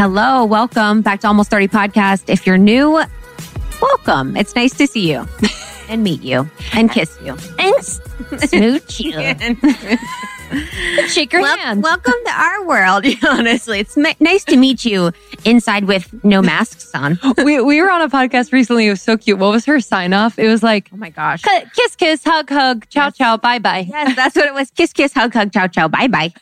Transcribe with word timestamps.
Hello, 0.00 0.46
welcome 0.46 1.02
back 1.02 1.20
to 1.20 1.26
Almost 1.26 1.50
30 1.50 1.68
Podcast. 1.68 2.30
If 2.30 2.46
you're 2.46 2.56
new, 2.56 3.02
welcome. 3.82 4.34
It's 4.34 4.54
nice 4.54 4.72
to 4.78 4.86
see 4.86 5.10
you 5.12 5.26
and 5.90 6.02
meet 6.02 6.22
you 6.22 6.48
and 6.72 6.90
kiss 6.90 7.18
you 7.22 7.36
and 7.58 7.74
smooch 8.40 8.98
you. 9.00 9.12
Shake 11.08 11.34
your 11.34 11.42
Wel- 11.42 11.54
hand. 11.58 11.82
welcome 11.82 12.14
to 12.24 12.32
our 12.32 12.64
world, 12.66 13.04
honestly. 13.28 13.80
It's 13.80 13.94
ni- 13.98 14.16
nice 14.20 14.42
to 14.44 14.56
meet 14.56 14.86
you 14.86 15.12
inside 15.44 15.84
with 15.84 16.08
no 16.24 16.40
masks 16.40 16.90
on. 16.94 17.18
we, 17.44 17.60
we 17.60 17.82
were 17.82 17.90
on 17.90 18.00
a 18.00 18.08
podcast 18.08 18.52
recently. 18.54 18.86
It 18.86 18.90
was 18.92 19.02
so 19.02 19.18
cute. 19.18 19.38
What 19.38 19.52
was 19.52 19.66
her 19.66 19.80
sign 19.80 20.14
off? 20.14 20.38
It 20.38 20.48
was 20.48 20.62
like, 20.62 20.88
Oh 20.94 20.96
my 20.96 21.10
gosh. 21.10 21.42
"K- 21.42 21.64
kiss, 21.76 21.94
kiss, 21.94 22.24
hug, 22.24 22.48
hug, 22.48 22.86
Yes. 22.92 23.16
ciao, 23.18 23.36
bye, 23.36 23.58
bye. 23.58 23.84
Yes, 23.86 24.16
that's 24.16 24.34
what 24.34 24.46
it 24.46 24.54
was. 24.54 24.70
Kiss, 24.70 24.94
kiss, 24.94 25.12
hug, 25.12 25.34
hug, 25.34 25.52
ciao, 25.52 25.66
ciao, 25.66 25.88
bye, 25.88 26.08
bye. 26.08 26.32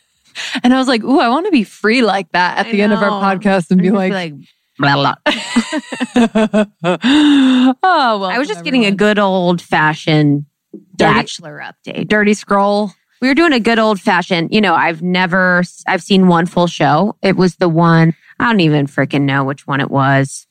And 0.62 0.74
I 0.74 0.78
was 0.78 0.88
like, 0.88 1.02
ooh, 1.05 1.20
I 1.20 1.28
want 1.28 1.47
to 1.47 1.52
be 1.52 1.65
free 1.65 2.02
like 2.02 2.30
that 2.33 2.59
at 2.59 2.66
I 2.66 2.73
the 2.73 2.83
end 2.83 2.92
of 2.92 3.02
our 3.02 3.23
podcast 3.23 3.70
and 3.70 3.80
be 3.80 3.91
like, 3.91 4.34
blah, 4.78 4.95
blah. 4.95 5.14
oh, 7.83 7.83
well. 7.83 8.24
I 8.24 8.38
was 8.38 8.48
just 8.48 8.64
getting 8.64 8.84
a 8.84 8.92
good 8.92 9.19
old 9.19 9.61
fashioned 9.61 10.47
bachelor 10.95 11.62
update. 11.64 12.09
dirty 12.09 12.34
scroll. 12.34 12.92
We 13.20 13.28
were 13.28 13.34
doing 13.34 13.52
a 13.52 13.61
good 13.61 13.80
old 13.80 14.01
fashioned, 14.01 14.55
you 14.55 14.61
know, 14.61 14.74
I've 14.74 15.02
never, 15.02 15.64
I've 15.88 16.02
seen 16.02 16.28
one 16.28 16.47
full 16.47 16.69
show. 16.69 17.16
It 17.20 17.36
was 17.36 17.56
the 17.56 17.69
one, 17.69 18.14
I 18.39 18.45
don't 18.45 18.61
even 18.61 18.86
freaking 18.86 19.23
know 19.23 19.42
which 19.42 19.66
one 19.66 19.80
it 19.80 19.91
was. 19.91 20.47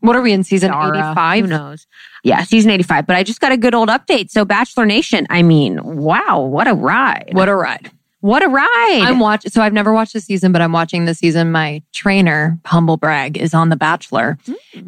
What 0.00 0.16
are 0.16 0.20
we 0.20 0.32
in 0.32 0.42
season 0.42 0.72
Dara. 0.72 0.88
85? 0.88 1.44
Who 1.44 1.46
knows? 1.46 1.86
Yeah, 2.24 2.42
season 2.42 2.72
85. 2.72 3.06
But 3.06 3.16
I 3.16 3.22
just 3.22 3.40
got 3.40 3.52
a 3.52 3.56
good 3.56 3.72
old 3.72 3.88
update. 3.88 4.30
So, 4.30 4.44
Bachelor 4.44 4.84
Nation, 4.84 5.28
I 5.30 5.42
mean, 5.42 5.80
wow, 5.82 6.40
what 6.40 6.66
a 6.66 6.74
ride. 6.74 7.30
What 7.32 7.48
a 7.48 7.54
ride. 7.54 7.90
What 8.22 8.42
a 8.42 8.48
ride. 8.48 9.00
I'm 9.02 9.18
watching. 9.18 9.50
So 9.50 9.60
I've 9.62 9.72
never 9.72 9.92
watched 9.92 10.12
the 10.14 10.20
season, 10.20 10.52
but 10.52 10.62
I'm 10.62 10.72
watching 10.72 11.04
the 11.04 11.14
season. 11.14 11.52
My 11.52 11.82
trainer, 11.92 12.58
humble 12.64 12.96
brag, 12.96 13.36
is 13.36 13.52
on 13.52 13.68
The 13.68 13.76
Bachelor, 13.76 14.38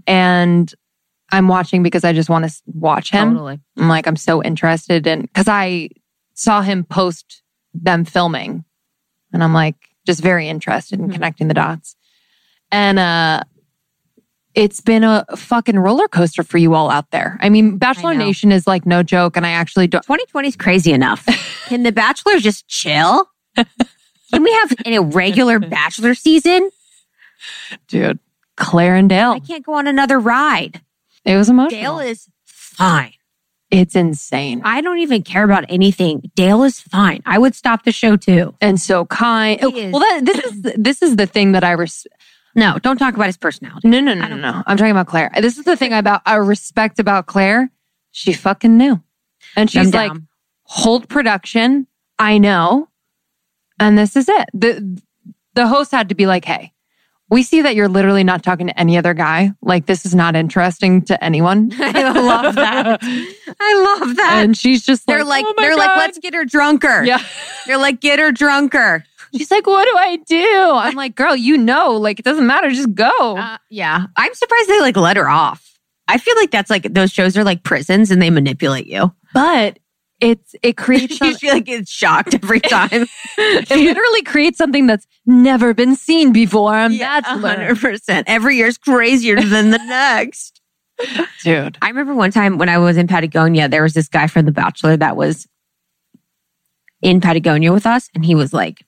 and 0.06 0.72
I'm 1.32 1.48
watching 1.48 1.82
because 1.82 2.04
I 2.04 2.12
just 2.12 2.28
want 2.30 2.44
to 2.48 2.54
watch 2.66 3.10
him. 3.10 3.32
totally. 3.34 3.58
I'm 3.76 3.88
like, 3.88 4.06
I'm 4.06 4.14
so 4.16 4.42
interested 4.42 5.06
in 5.06 5.22
because 5.22 5.48
I 5.48 5.88
saw 6.34 6.62
him 6.62 6.84
post 6.84 7.42
them 7.74 8.04
filming, 8.04 8.64
and 9.32 9.42
I'm 9.42 9.52
like, 9.52 9.74
just 10.06 10.22
very 10.22 10.48
interested 10.48 11.00
in 11.00 11.08
Mhm. 11.08 11.12
connecting 11.14 11.48
the 11.48 11.54
dots. 11.54 11.96
And 12.70 12.98
uh, 12.98 13.42
it's 14.54 14.80
been 14.80 15.04
a 15.04 15.24
fucking 15.36 15.78
roller 15.78 16.08
coaster 16.08 16.42
for 16.42 16.58
you 16.58 16.74
all 16.74 16.90
out 16.90 17.10
there. 17.10 17.38
I 17.40 17.48
mean, 17.48 17.76
Bachelor 17.78 18.14
know. 18.14 18.24
Nation 18.24 18.52
is 18.52 18.66
like 18.66 18.86
no 18.86 19.02
joke, 19.02 19.36
and 19.36 19.44
I 19.46 19.50
actually 19.50 19.86
don't. 19.88 20.02
2020 20.02 20.48
is 20.48 20.56
crazy 20.56 20.92
enough. 20.92 21.26
Can 21.66 21.82
the 21.82 21.92
Bachelor 21.92 22.38
just 22.38 22.68
chill? 22.68 23.28
Can 23.56 24.42
we 24.42 24.52
have 24.52 24.72
an 24.84 24.92
irregular 24.92 25.58
Bachelor 25.60 26.14
season? 26.14 26.70
Dude, 27.88 28.18
Clare 28.56 28.96
and 28.96 29.08
Dale, 29.08 29.32
I 29.32 29.40
can't 29.40 29.64
go 29.64 29.74
on 29.74 29.86
another 29.86 30.18
ride. 30.18 30.80
it 31.24 31.36
was 31.36 31.48
emotional. 31.48 31.80
Dale 31.80 31.98
is 32.00 32.28
fine. 32.44 33.12
it's 33.70 33.94
insane. 33.94 34.62
I 34.64 34.80
don't 34.80 34.98
even 34.98 35.22
care 35.22 35.44
about 35.44 35.64
anything. 35.68 36.30
Dale 36.34 36.62
is 36.64 36.80
fine. 36.80 37.22
I 37.26 37.38
would 37.38 37.54
stop 37.54 37.84
the 37.84 37.92
show 37.92 38.16
too. 38.16 38.54
and 38.60 38.80
so 38.80 39.04
kind. 39.06 39.58
Oh, 39.62 39.70
well, 39.70 40.00
that, 40.00 40.20
this 40.24 40.38
is 40.44 40.62
this 40.76 41.02
is 41.02 41.16
the 41.16 41.26
thing 41.26 41.52
that 41.52 41.64
I 41.64 41.72
res- 41.72 42.06
No, 42.54 42.78
don't 42.78 42.96
talk 42.98 43.14
about 43.14 43.26
his 43.26 43.36
personality. 43.36 43.88
no 43.88 44.00
no 44.00 44.14
no 44.14 44.26
no 44.28 44.36
no. 44.36 44.62
I'm 44.66 44.76
talking 44.76 44.90
about 44.92 45.06
Clare. 45.06 45.30
This 45.40 45.58
is 45.58 45.64
the 45.64 45.76
thing 45.76 45.92
about 45.92 46.22
I 46.26 46.36
respect 46.36 46.98
about 46.98 47.26
Clare. 47.26 47.70
She 48.12 48.32
fucking 48.32 48.76
knew, 48.76 49.02
and 49.56 49.70
she's 49.70 49.92
like, 49.92 50.12
hold 50.62 51.08
production. 51.08 51.86
I 52.18 52.38
know, 52.38 52.88
and 53.80 53.98
this 53.98 54.14
is 54.16 54.28
it. 54.28 54.48
the 54.54 55.00
The 55.54 55.66
host 55.66 55.90
had 55.90 56.08
to 56.10 56.14
be 56.14 56.26
like, 56.26 56.44
hey. 56.44 56.70
We 57.30 57.42
see 57.42 57.62
that 57.62 57.74
you're 57.74 57.88
literally 57.88 58.22
not 58.22 58.42
talking 58.44 58.66
to 58.66 58.78
any 58.78 58.98
other 58.98 59.14
guy. 59.14 59.52
Like 59.62 59.86
this 59.86 60.04
is 60.04 60.14
not 60.14 60.36
interesting 60.36 61.02
to 61.06 61.24
anyone. 61.24 61.70
I 61.78 62.10
love 62.12 62.54
that. 62.54 63.00
I 63.02 63.98
love 63.98 64.16
that. 64.16 64.42
And 64.44 64.56
she's 64.56 64.84
just 64.84 65.08
like, 65.08 65.16
they're 65.16 65.24
like, 65.24 65.44
"Oh 65.48 65.54
they're 65.56 65.74
like, 65.74 65.96
let's 65.96 66.18
get 66.18 66.34
her 66.34 66.44
drunker. 66.44 67.02
yeah. 67.02 67.22
They're 67.66 67.78
like, 67.78 68.00
get 68.00 68.18
her 68.18 68.30
drunker. 68.30 69.04
She's 69.36 69.50
like, 69.50 69.66
what 69.66 69.84
do 69.84 69.96
I 69.98 70.16
do? 70.26 70.70
I'm 70.74 70.94
like, 70.94 71.14
girl, 71.14 71.34
you 71.34 71.56
know, 71.56 71.92
like 71.92 72.18
it 72.18 72.24
doesn't 72.24 72.46
matter. 72.46 72.70
Just 72.70 72.94
go. 72.94 73.36
Uh, 73.36 73.58
yeah. 73.70 74.06
I'm 74.16 74.34
surprised 74.34 74.68
they 74.68 74.80
like 74.80 74.96
let 74.96 75.16
her 75.16 75.28
off. 75.28 75.78
I 76.06 76.18
feel 76.18 76.34
like 76.36 76.50
that's 76.50 76.70
like 76.70 76.92
those 76.94 77.10
shows 77.12 77.36
are 77.36 77.44
like 77.44 77.62
prisons 77.62 78.10
and 78.10 78.20
they 78.20 78.30
manipulate 78.30 78.86
you. 78.86 79.12
but 79.32 79.78
it's 80.20 80.54
it 80.62 80.76
creates 80.76 81.20
you 81.20 81.34
feel 81.36 81.52
like 81.54 81.68
it's 81.68 81.90
shocked 81.90 82.34
every 82.34 82.60
time. 82.60 83.06
it 83.38 83.70
literally 83.70 84.22
creates 84.22 84.56
something 84.58 84.86
that's 84.86 85.06
never 85.26 85.74
been 85.74 85.96
seen 85.96 86.32
before 86.32 86.74
on 86.76 86.96
Bachelor. 86.96 87.48
hundred 87.48 87.78
percent. 87.80 88.28
Every 88.28 88.56
year's 88.56 88.78
crazier 88.78 89.40
than 89.40 89.70
the 89.70 89.78
next. 89.78 90.60
Dude. 91.42 91.76
I 91.82 91.88
remember 91.88 92.14
one 92.14 92.30
time 92.30 92.58
when 92.58 92.68
I 92.68 92.78
was 92.78 92.96
in 92.96 93.08
Patagonia, 93.08 93.68
there 93.68 93.82
was 93.82 93.94
this 93.94 94.08
guy 94.08 94.28
from 94.28 94.44
The 94.46 94.52
Bachelor 94.52 94.96
that 94.96 95.16
was 95.16 95.48
in 97.02 97.20
Patagonia 97.20 97.72
with 97.72 97.84
us, 97.86 98.08
and 98.14 98.24
he 98.24 98.34
was 98.34 98.52
like 98.52 98.84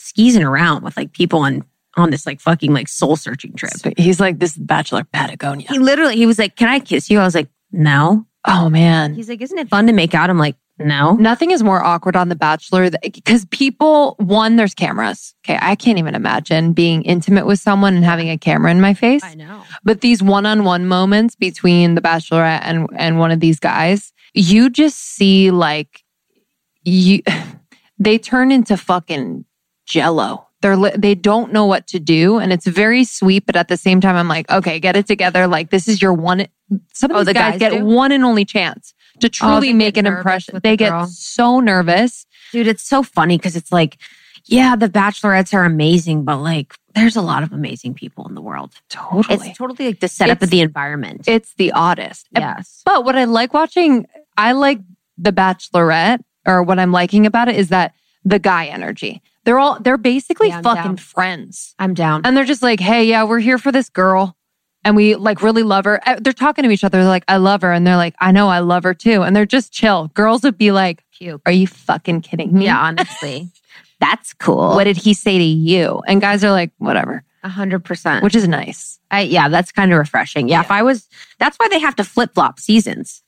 skeezing 0.00 0.42
around 0.42 0.82
with 0.82 0.96
like 0.96 1.12
people 1.12 1.40
on 1.40 1.64
on 1.96 2.10
this 2.10 2.26
like 2.26 2.40
fucking 2.40 2.72
like 2.72 2.88
soul 2.88 3.16
searching 3.16 3.54
trip. 3.54 3.72
So 3.72 3.92
he's 3.96 4.20
like, 4.20 4.38
this 4.38 4.56
Bachelor 4.56 5.04
Patagonia. 5.04 5.66
He 5.68 5.78
literally 5.78 6.16
he 6.16 6.26
was 6.26 6.38
like, 6.38 6.56
"Can 6.56 6.68
I 6.68 6.80
kiss 6.80 7.10
you?" 7.10 7.18
I 7.18 7.24
was 7.24 7.34
like, 7.34 7.48
"No." 7.72 8.26
oh 8.46 8.68
man. 8.68 9.14
He's 9.14 9.28
like, 9.28 9.40
"Isn't 9.40 9.58
it 9.58 9.68
fun 9.68 9.86
to 9.86 9.92
make 9.92 10.14
out?" 10.14 10.30
I'm 10.30 10.38
like, 10.38 10.56
"No." 10.78 11.14
Nothing 11.14 11.50
is 11.50 11.62
more 11.62 11.82
awkward 11.82 12.16
on 12.16 12.28
The 12.28 12.36
Bachelor 12.36 12.90
because 13.02 13.44
people, 13.46 14.14
one, 14.18 14.56
there's 14.56 14.74
cameras. 14.74 15.34
Okay. 15.44 15.58
I 15.60 15.74
can't 15.74 15.98
even 15.98 16.14
imagine 16.14 16.72
being 16.72 17.02
intimate 17.02 17.46
with 17.46 17.58
someone 17.58 17.94
and 17.94 18.04
having 18.04 18.30
a 18.30 18.38
camera 18.38 18.70
in 18.70 18.80
my 18.80 18.94
face. 18.94 19.22
I 19.24 19.34
know. 19.34 19.62
But 19.84 20.00
these 20.00 20.22
one 20.22 20.46
on 20.46 20.64
one 20.64 20.86
moments 20.86 21.36
between 21.36 21.94
The 21.94 22.00
Bachelorette 22.00 22.62
and, 22.62 22.88
and 22.96 23.18
one 23.18 23.30
of 23.30 23.40
these 23.40 23.60
guys, 23.60 24.12
you 24.34 24.70
just 24.70 24.98
see 24.98 25.50
like, 25.50 26.02
you, 26.82 27.22
they 27.98 28.18
turn 28.18 28.50
into 28.50 28.76
fucking 28.76 29.44
jello. 29.90 30.46
They're, 30.62 30.76
li- 30.76 30.92
they 30.96 31.14
don't 31.14 31.52
know 31.52 31.64
what 31.66 31.86
to 31.88 31.98
do. 31.98 32.38
And 32.38 32.52
it's 32.52 32.66
very 32.66 33.04
sweet. 33.04 33.46
But 33.46 33.56
at 33.56 33.68
the 33.68 33.76
same 33.76 34.00
time, 34.00 34.14
I'm 34.16 34.28
like, 34.28 34.50
okay, 34.50 34.78
get 34.78 34.94
it 34.96 35.06
together. 35.06 35.46
Like, 35.46 35.70
this 35.70 35.88
is 35.88 36.00
your 36.02 36.12
one, 36.12 36.46
some 36.92 37.10
of 37.10 37.16
Oh, 37.16 37.20
these 37.20 37.26
the 37.26 37.34
guys, 37.34 37.52
guys 37.52 37.58
get 37.60 37.72
do? 37.78 37.84
one 37.84 38.12
and 38.12 38.24
only 38.24 38.44
chance 38.44 38.94
to 39.20 39.26
oh, 39.26 39.30
truly 39.30 39.68
they 39.68 39.72
make 39.72 39.96
an 39.96 40.06
impression. 40.06 40.60
They 40.62 40.72
the 40.72 40.76
get 40.76 41.06
so 41.08 41.60
nervous. 41.60 42.26
Dude, 42.52 42.66
it's 42.66 42.82
so 42.82 43.02
funny 43.02 43.36
because 43.38 43.56
it's 43.56 43.72
like, 43.72 43.98
yeah, 44.46 44.76
the 44.76 44.88
bachelorettes 44.88 45.54
are 45.54 45.64
amazing, 45.64 46.24
but 46.24 46.38
like, 46.38 46.74
there's 46.94 47.16
a 47.16 47.22
lot 47.22 47.42
of 47.42 47.52
amazing 47.52 47.94
people 47.94 48.26
in 48.28 48.34
the 48.34 48.40
world. 48.42 48.72
Totally. 48.88 49.48
It's 49.50 49.58
totally 49.58 49.86
like 49.88 50.00
the 50.00 50.08
setup 50.08 50.36
It's- 50.38 50.46
of 50.46 50.50
the 50.50 50.60
environment. 50.60 51.26
It's 51.26 51.54
the 51.54 51.72
oddest. 51.72 52.26
yes. 52.36 52.82
But 52.84 53.04
what 53.04 53.16
I 53.16 53.24
like 53.24 53.54
watching, 53.54 54.06
I 54.36 54.52
like 54.52 54.80
The 55.16 55.32
Bachelorette, 55.32 56.20
or 56.46 56.62
what 56.62 56.78
I'm 56.78 56.92
liking 56.92 57.26
about 57.26 57.48
it 57.48 57.56
is 57.56 57.68
that 57.68 57.94
the 58.24 58.38
guy 58.38 58.66
energy. 58.66 59.22
They're 59.44 59.58
all, 59.58 59.78
they're 59.80 59.96
basically 59.98 60.48
Yeah, 60.48 60.60
fucking 60.62 60.82
down. 60.82 60.96
friends. 60.96 61.74
I'm 61.78 61.94
down. 61.94 62.22
And 62.24 62.36
they're 62.36 62.44
just 62.44 62.62
like, 62.62 62.80
hey, 62.80 63.04
yeah, 63.04 63.24
we're 63.24 63.38
here 63.38 63.58
for 63.58 63.72
this 63.72 63.88
girl. 63.88 64.36
And 64.84 64.96
we 64.96 65.14
like 65.14 65.42
really 65.42 65.62
love 65.62 65.84
her. 65.84 66.00
Uh, 66.08 66.16
They're 66.20 66.32
talking 66.32 66.64
to 66.64 66.70
each 66.70 66.84
other. 66.84 66.98
They're 66.98 67.06
like, 67.08 67.24
I 67.28 67.36
love 67.36 67.60
her. 67.60 67.70
And 67.72 67.86
they're 67.86 67.96
like, 67.96 68.14
I 68.18 68.32
know 68.32 68.48
I 68.48 68.60
love 68.60 68.82
her 68.84 68.94
too. 68.94 69.22
And 69.22 69.36
they're 69.36 69.44
just 69.44 69.72
chill. 69.72 70.08
Girls 70.14 70.42
would 70.42 70.56
be 70.56 70.72
like, 70.72 71.04
Puke. 71.18 71.42
are 71.44 71.52
you 71.52 71.66
fucking 71.66 72.22
kidding 72.22 72.52
me? 72.54 72.64
Yeah, 72.64 72.80
honestly. 72.80 73.50
That's 74.00 74.32
cool. 74.32 74.70
What 74.74 74.84
did 74.84 74.96
he 74.96 75.12
say 75.12 75.36
to 75.36 75.44
you? 75.44 76.00
And 76.06 76.22
guys 76.22 76.42
are 76.44 76.50
like, 76.50 76.70
whatever, 76.78 77.22
A 77.42 77.50
hundred 77.50 77.84
percent. 77.84 78.24
which 78.24 78.34
is 78.34 78.48
nice. 78.48 78.98
I, 79.10 79.20
yeah, 79.22 79.50
that's 79.50 79.70
kind 79.72 79.92
of 79.92 79.98
refreshing. 79.98 80.48
Yeah, 80.48 80.60
if 80.60 80.70
I 80.70 80.82
was, 80.82 81.06
that's 81.38 81.58
why 81.58 81.68
they 81.68 81.80
have 81.80 81.96
to 81.96 82.04
flip 82.04 82.32
flop 82.32 82.58
seasons. 82.58 83.22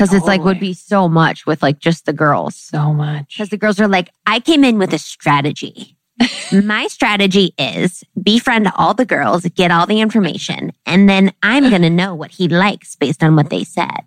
Cause 0.00 0.14
it's 0.14 0.26
like 0.26 0.42
would 0.42 0.58
be 0.58 0.72
so 0.72 1.08
much 1.08 1.44
with 1.44 1.62
like 1.62 1.78
just 1.78 2.06
the 2.06 2.14
girls. 2.14 2.56
So 2.56 2.94
much. 2.94 3.36
Because 3.36 3.50
the 3.50 3.58
girls 3.58 3.78
are 3.78 3.86
like, 3.86 4.08
I 4.26 4.40
came 4.40 4.64
in 4.64 4.78
with 4.78 4.94
a 4.94 4.98
strategy. 4.98 5.96
My 6.52 6.86
strategy 6.86 7.52
is 7.58 8.02
befriend 8.20 8.70
all 8.76 8.94
the 8.94 9.04
girls, 9.04 9.44
get 9.54 9.70
all 9.70 9.86
the 9.86 10.00
information, 10.00 10.72
and 10.86 11.08
then 11.08 11.32
I'm 11.42 11.68
going 11.68 11.82
to 11.82 11.90
know 11.90 12.14
what 12.14 12.30
he 12.30 12.48
likes 12.48 12.96
based 12.96 13.22
on 13.22 13.36
what 13.36 13.50
they 13.50 13.62
said. 13.62 14.00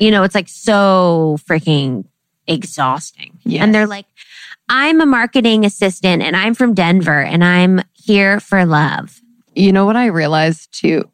You 0.00 0.10
know, 0.10 0.22
it's 0.22 0.34
like 0.34 0.48
so 0.48 1.38
freaking 1.48 2.04
exhausting. 2.46 3.38
Yes. 3.44 3.62
And 3.62 3.74
they're 3.74 3.86
like, 3.86 4.06
I'm 4.68 5.00
a 5.00 5.06
marketing 5.06 5.64
assistant 5.64 6.22
and 6.22 6.36
I'm 6.36 6.54
from 6.54 6.74
Denver 6.74 7.22
and 7.22 7.44
I'm 7.44 7.82
here 7.92 8.40
for 8.40 8.64
love. 8.64 9.20
You 9.54 9.72
know 9.72 9.84
what 9.84 9.96
I 9.96 10.06
realized 10.06 10.72
too? 10.72 11.08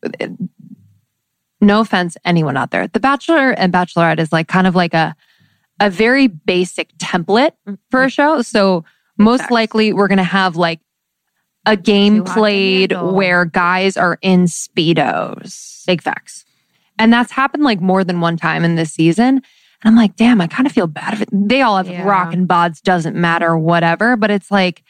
No 1.61 1.81
offense, 1.81 2.17
anyone 2.25 2.57
out 2.57 2.71
there. 2.71 2.87
The 2.89 3.01
Bachelor 3.01 3.51
and 3.51 3.73
Bachelorette 3.73 4.19
is 4.19 4.33
like 4.33 4.49
kind 4.49 4.67
of 4.67 4.75
like 4.75 4.95
a 4.95 5.15
a 5.79 5.89
very 5.91 6.27
basic 6.27 6.97
template 6.99 7.53
mm-hmm. 7.67 7.75
for 7.91 8.05
a 8.05 8.11
show. 8.11 8.43
So 8.43 8.85
most 9.19 9.51
likely 9.51 9.93
we're 9.93 10.09
gonna 10.09 10.23
have 10.25 10.57
like 10.57 10.81
a 11.67 11.77
game 11.77 12.25
played 12.25 12.93
where 12.93 13.45
guys 13.45 13.97
are 13.97 14.19
in 14.23 14.45
speedos, 14.45 15.85
Big 15.87 16.03
facts. 16.03 16.45
and 16.99 17.13
that's 17.13 17.33
happened 17.33 17.63
like 17.65 17.81
more 17.81 18.05
than 18.05 18.21
one 18.21 18.37
time 18.37 18.65
in 18.65 18.77
this 18.77 18.93
season. 18.93 19.29
And 19.37 19.43
I'm 19.85 19.97
like, 19.97 20.17
damn, 20.17 20.41
I 20.41 20.47
kind 20.47 20.67
of 20.67 20.73
feel 20.73 20.87
bad. 20.87 21.15
If 21.15 21.23
it, 21.23 21.29
they 21.33 21.63
all 21.63 21.77
have 21.79 21.89
Yeah. 21.89 22.05
rock 22.07 22.35
and 22.35 22.47
bods, 22.49 22.83
doesn't 22.83 23.17
matter, 23.17 23.57
whatever. 23.57 24.17
But 24.17 24.31
it's 24.31 24.51
like, 24.51 24.83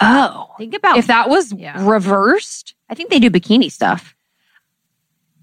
Oh. 0.00 0.48
Think 0.58 0.74
about 0.74 0.98
If 0.98 1.06
that 1.06 1.28
was 1.28 1.52
Yeah. 1.52 1.76
reversed, 1.86 2.74
I 2.90 2.94
think 2.94 3.10
they 3.10 3.18
do 3.18 3.30
bikini 3.30 3.70
stuff. 3.70 4.14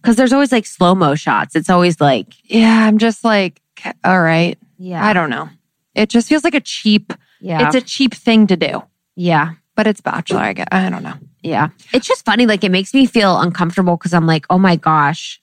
Cause 0.04 0.16
there's 0.18 0.34
always 0.34 0.52
like 0.52 0.66
slow 0.66 0.94
mo 0.96 1.16
shots. 1.16 1.56
It's 1.56 1.70
always 1.70 2.02
like, 2.02 2.28
yeah, 2.44 2.86
I'm 2.88 2.98
just 2.98 3.24
like, 3.24 3.62
all 4.04 4.22
right. 4.22 4.58
yeah, 4.78 5.06
I 5.06 5.14
don't 5.14 5.30
know. 5.30 5.50
It 5.96 6.10
just 6.10 6.28
feels 6.28 6.44
like 6.44 6.56
a 6.56 6.62
cheap, 6.62 7.14
yeah, 7.40 7.66
it's 7.66 7.76
a 7.76 7.82
cheap 7.82 8.14
thing 8.14 8.48
to 8.48 8.58
do, 8.58 8.84
yeah, 9.16 9.52
but 9.76 9.88
it's 9.88 10.02
Bachelor. 10.02 10.40
I 10.40 10.54
get, 10.54 10.68
I 10.72 10.90
don't 10.90 11.04
know. 11.04 11.14
yeah. 11.42 11.70
It's 11.94 12.08
just 12.08 12.26
funny. 12.26 12.46
Like 12.46 12.64
it 12.64 12.72
makes 12.72 12.94
me 12.94 13.06
feel 13.06 13.40
uncomfortable 13.40 13.96
because 13.98 14.14
I'm 14.14 14.28
like, 14.28 14.46
oh 14.50 14.58
my 14.58 14.76
gosh. 14.76 15.40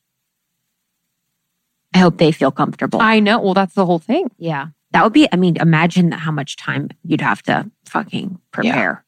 I 1.95 1.99
hope 1.99 2.19
they 2.19 2.31
feel 2.33 2.51
comfortable. 2.53 3.01
I 3.01 3.19
know. 3.19 3.41
Well, 3.41 3.55
that's 3.55 3.75
the 3.75 3.87
whole 3.87 3.99
thing. 3.99 4.31
yeah. 4.39 4.69
That 4.93 5.05
would 5.05 5.13
be, 5.13 5.29
I 5.33 5.37
mean, 5.37 5.57
imagine 5.57 6.11
how 6.11 6.33
much 6.33 6.57
time 6.57 6.89
you'd 7.05 7.21
have 7.21 7.43
to 7.45 7.71
fucking 7.85 8.41
prepare. 8.51 9.05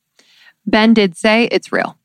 Ben 0.64 0.94
did 0.94 1.16
say 1.16 1.44
it's 1.50 1.72
real. 1.72 1.98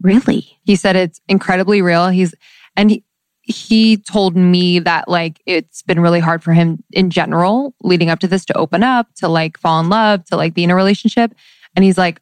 Really? 0.00 0.58
He 0.64 0.76
said 0.76 0.96
it's 0.96 1.20
incredibly 1.28 1.82
real. 1.82 2.08
He's, 2.08 2.34
and 2.76 2.90
he, 2.90 3.04
he 3.42 3.96
told 3.96 4.36
me 4.36 4.78
that 4.78 5.08
like 5.08 5.40
it's 5.46 5.82
been 5.82 6.00
really 6.00 6.20
hard 6.20 6.42
for 6.42 6.52
him 6.52 6.82
in 6.92 7.10
general 7.10 7.74
leading 7.82 8.08
up 8.10 8.20
to 8.20 8.28
this 8.28 8.44
to 8.46 8.56
open 8.56 8.82
up, 8.82 9.12
to 9.16 9.28
like 9.28 9.58
fall 9.58 9.80
in 9.80 9.88
love, 9.88 10.24
to 10.26 10.36
like 10.36 10.54
be 10.54 10.62
in 10.64 10.70
a 10.70 10.74
relationship. 10.76 11.34
And 11.74 11.84
he's 11.84 11.98
like, 11.98 12.20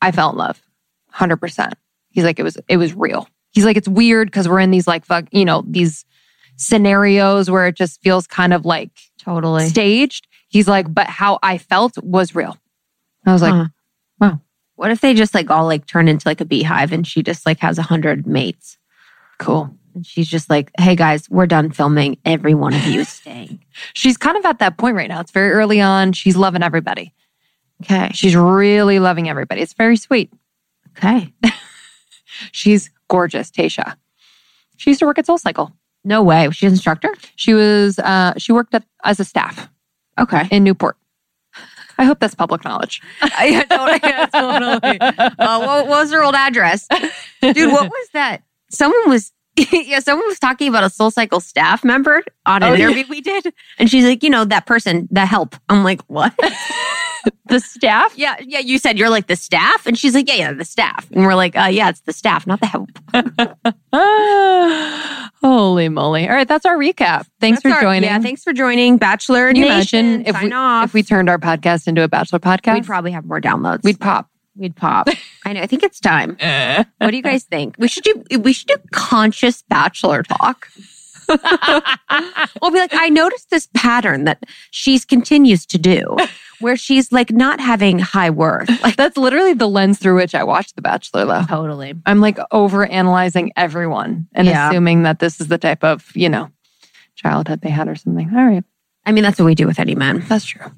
I 0.00 0.12
fell 0.12 0.30
in 0.30 0.36
love 0.36 0.62
100%. 1.14 1.72
He's 2.10 2.24
like, 2.24 2.38
it 2.38 2.42
was, 2.42 2.56
it 2.68 2.76
was 2.76 2.94
real. 2.94 3.28
He's 3.52 3.64
like, 3.64 3.76
it's 3.76 3.88
weird 3.88 4.28
because 4.28 4.48
we're 4.48 4.60
in 4.60 4.70
these 4.70 4.86
like, 4.86 5.04
fuck, 5.04 5.24
you 5.32 5.44
know, 5.44 5.64
these 5.66 6.04
scenarios 6.56 7.50
where 7.50 7.66
it 7.66 7.76
just 7.76 8.00
feels 8.02 8.26
kind 8.26 8.52
of 8.52 8.64
like 8.64 8.90
Totally. 9.18 9.66
staged. 9.68 10.26
He's 10.48 10.68
like, 10.68 10.92
but 10.92 11.06
how 11.06 11.38
I 11.42 11.58
felt 11.58 11.98
was 12.02 12.34
real. 12.34 12.56
I 13.26 13.32
was 13.32 13.42
like, 13.42 13.52
Huh. 13.52 13.66
wow. 14.20 14.40
What 14.76 14.90
if 14.90 15.00
they 15.00 15.14
just 15.14 15.34
like 15.34 15.50
all 15.50 15.64
like 15.64 15.86
turn 15.86 16.06
into 16.06 16.28
like 16.28 16.40
a 16.40 16.44
beehive 16.44 16.92
and 16.92 17.06
she 17.06 17.22
just 17.22 17.46
like 17.46 17.58
has 17.60 17.78
a 17.78 17.82
hundred 17.82 18.26
mates? 18.26 18.78
Cool. 19.38 19.70
And 19.94 20.06
she's 20.06 20.28
just 20.28 20.50
like, 20.50 20.70
hey 20.78 20.94
guys, 20.96 21.28
we're 21.30 21.46
done 21.46 21.70
filming. 21.70 22.18
Every 22.24 22.54
one 22.54 22.74
of 22.74 22.84
you 22.84 23.00
is 23.00 23.08
staying. 23.10 23.64
She's 23.94 24.16
kind 24.16 24.36
of 24.36 24.44
at 24.44 24.58
that 24.58 24.76
point 24.78 24.96
right 24.96 25.08
now. 25.08 25.20
It's 25.20 25.30
very 25.30 25.50
early 25.52 25.80
on. 25.80 26.12
She's 26.12 26.36
loving 26.36 26.62
everybody. 26.62 27.12
Okay. 27.82 28.10
She's 28.14 28.34
really 28.36 28.98
loving 28.98 29.28
everybody. 29.28 29.60
It's 29.60 29.74
very 29.74 29.96
sweet. 29.96 30.32
Okay. 30.96 31.32
She's 32.52 32.90
gorgeous, 33.08 33.50
Tayshia. 33.50 33.96
She 34.76 34.90
used 34.90 35.00
to 35.00 35.06
work 35.06 35.18
at 35.18 35.26
Soul 35.26 35.38
Cycle. 35.38 35.72
No 36.04 36.22
way. 36.22 36.48
She's 36.50 36.68
an 36.68 36.74
instructor? 36.74 37.10
She 37.36 37.52
was 37.54 37.98
uh 37.98 38.34
she 38.38 38.52
worked 38.52 38.74
at, 38.74 38.84
as 39.04 39.18
a 39.20 39.24
staff 39.24 39.68
Okay. 40.18 40.46
in 40.50 40.64
Newport. 40.64 40.96
I 41.98 42.04
hope 42.04 42.20
that's 42.20 42.34
public 42.34 42.62
knowledge. 42.64 43.00
yeah, 43.40 43.62
totally. 43.64 44.00
Yeah, 44.04 44.26
totally. 44.26 44.98
Uh, 45.00 45.30
what, 45.38 45.66
what 45.66 45.88
was 45.88 46.12
her 46.12 46.22
old 46.22 46.34
address? 46.34 46.86
Dude, 47.40 47.72
what 47.72 47.88
was 47.88 48.08
that? 48.12 48.42
Someone 48.70 49.08
was, 49.08 49.32
yeah, 49.72 50.00
someone 50.00 50.26
was 50.26 50.38
talking 50.38 50.68
about 50.68 50.84
a 50.84 50.90
Soul 50.90 51.10
Cycle 51.10 51.40
staff 51.40 51.84
member 51.84 52.22
on 52.46 52.62
an 52.62 52.70
Oh, 52.70 52.74
yeah. 52.74 52.84
interview 52.86 53.04
we 53.08 53.20
did. 53.20 53.52
And 53.78 53.90
she's 53.90 54.04
like, 54.04 54.22
you 54.22 54.30
know, 54.30 54.44
that 54.44 54.66
person, 54.66 55.08
the 55.10 55.26
help. 55.26 55.56
I'm 55.68 55.84
like, 55.84 56.00
what? 56.08 56.32
The 57.48 57.58
staff? 57.58 58.16
yeah, 58.16 58.36
yeah, 58.40 58.60
you 58.60 58.78
said 58.78 58.98
you're 58.98 59.10
like 59.10 59.26
the 59.26 59.34
staff. 59.34 59.84
And 59.84 59.98
she's 59.98 60.14
like, 60.14 60.28
yeah, 60.28 60.34
yeah, 60.36 60.52
the 60.52 60.64
staff. 60.64 61.10
And 61.10 61.26
we're 61.26 61.34
like, 61.34 61.56
uh, 61.56 61.64
yeah, 61.66 61.88
it's 61.88 62.00
the 62.02 62.12
staff, 62.12 62.46
not 62.46 62.60
the 62.60 62.66
help. 62.66 62.88
Holy 65.42 65.88
moly. 65.88 66.28
All 66.28 66.34
right, 66.34 66.46
that's 66.46 66.64
our 66.64 66.76
recap. 66.76 67.26
Thanks 67.40 67.62
That's 67.62 67.62
for 67.62 67.70
our- 67.76 67.82
joining. 67.82 68.04
Yeah, 68.04 68.20
thanks 68.20 68.44
for 68.44 68.52
joining. 68.52 68.96
Bachelor 68.96 69.48
Can 69.48 69.56
you 69.56 69.64
Nation. 69.68 70.06
imagine 70.06 70.26
if 70.36 70.40
we 70.42 70.52
off. 70.52 70.84
if 70.84 70.94
we 70.94 71.02
turned 71.02 71.28
our 71.28 71.38
podcast 71.38 71.88
into 71.88 72.02
a 72.04 72.08
bachelor 72.08 72.38
podcast? 72.38 72.74
We'd 72.74 72.86
probably 72.86 73.10
have 73.12 73.24
more 73.24 73.40
downloads. 73.40 73.82
we'd 73.82 73.98
pop. 74.00 74.30
We'd 74.56 74.74
pop. 74.76 75.08
I 75.44 75.52
know. 75.52 75.60
I 75.62 75.66
think 75.66 75.82
it's 75.82 76.00
time. 76.00 76.36
Eh. 76.40 76.84
What 76.98 77.10
do 77.10 77.16
you 77.16 77.22
guys 77.22 77.44
think? 77.44 77.76
We 77.78 77.88
should 77.88 78.04
do. 78.04 78.22
We 78.38 78.52
should 78.52 78.68
do 78.68 78.76
conscious 78.92 79.62
bachelor 79.68 80.22
talk. 80.22 80.68
we'll 81.28 82.70
be 82.70 82.78
like, 82.78 82.94
I 82.94 83.08
noticed 83.10 83.50
this 83.50 83.68
pattern 83.74 84.24
that 84.24 84.44
she's 84.70 85.04
continues 85.04 85.66
to 85.66 85.78
do, 85.78 86.16
where 86.60 86.76
she's 86.76 87.10
like 87.12 87.32
not 87.32 87.60
having 87.60 87.98
high 87.98 88.30
worth. 88.30 88.70
Like 88.82 88.94
That's 88.96 89.16
literally 89.16 89.52
the 89.54 89.68
lens 89.68 89.98
through 89.98 90.14
which 90.16 90.34
I 90.34 90.44
watch 90.44 90.72
The 90.74 90.82
Bachelor, 90.82 91.24
though. 91.24 91.42
totally. 91.48 91.94
I'm 92.06 92.20
like 92.20 92.38
over 92.52 92.86
analyzing 92.86 93.52
everyone 93.56 94.28
and 94.34 94.46
Yeah. 94.46 94.68
assuming 94.68 95.02
that 95.02 95.18
this 95.18 95.40
is 95.40 95.48
the 95.48 95.58
type 95.58 95.82
of, 95.82 96.12
you 96.14 96.28
know, 96.28 96.50
childhood 97.16 97.60
they 97.62 97.70
had 97.70 97.88
or 97.88 97.96
something. 97.96 98.30
All 98.36 98.44
right. 98.46 98.62
I 99.04 99.10
mean, 99.12 99.24
that's 99.24 99.38
what 99.40 99.46
we 99.46 99.54
do 99.56 99.66
with 99.66 99.80
any 99.80 99.94
man. 99.96 100.24
That's 100.28 100.44
true. 100.44 100.70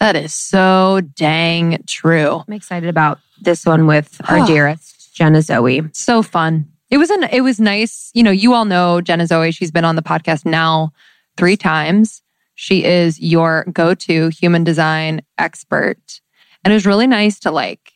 That 0.00 0.16
is 0.16 0.34
so 0.34 1.00
dang 1.14 1.82
true. 1.86 2.42
I'm 2.46 2.54
excited 2.54 2.88
about 2.88 3.18
this 3.40 3.64
one 3.64 3.86
with 3.86 4.20
our 4.28 4.46
dearest 4.46 5.14
Jenna 5.14 5.42
Zoe. 5.42 5.82
So 5.92 6.22
fun. 6.22 6.70
It 6.90 6.98
was 6.98 7.10
an 7.10 7.24
it 7.24 7.40
was 7.40 7.58
nice. 7.58 8.10
You 8.14 8.22
know, 8.22 8.30
you 8.30 8.52
all 8.52 8.64
know 8.64 9.00
Jenna 9.00 9.26
Zoe. 9.26 9.50
She's 9.52 9.70
been 9.70 9.84
on 9.84 9.96
the 9.96 10.02
podcast 10.02 10.44
now 10.44 10.92
three 11.36 11.56
times. 11.56 12.22
She 12.54 12.84
is 12.84 13.20
your 13.20 13.66
go-to 13.72 14.28
human 14.28 14.64
design 14.64 15.22
expert. 15.36 16.20
And 16.64 16.72
it 16.72 16.76
was 16.76 16.86
really 16.86 17.06
nice 17.06 17.38
to 17.40 17.50
like 17.50 17.92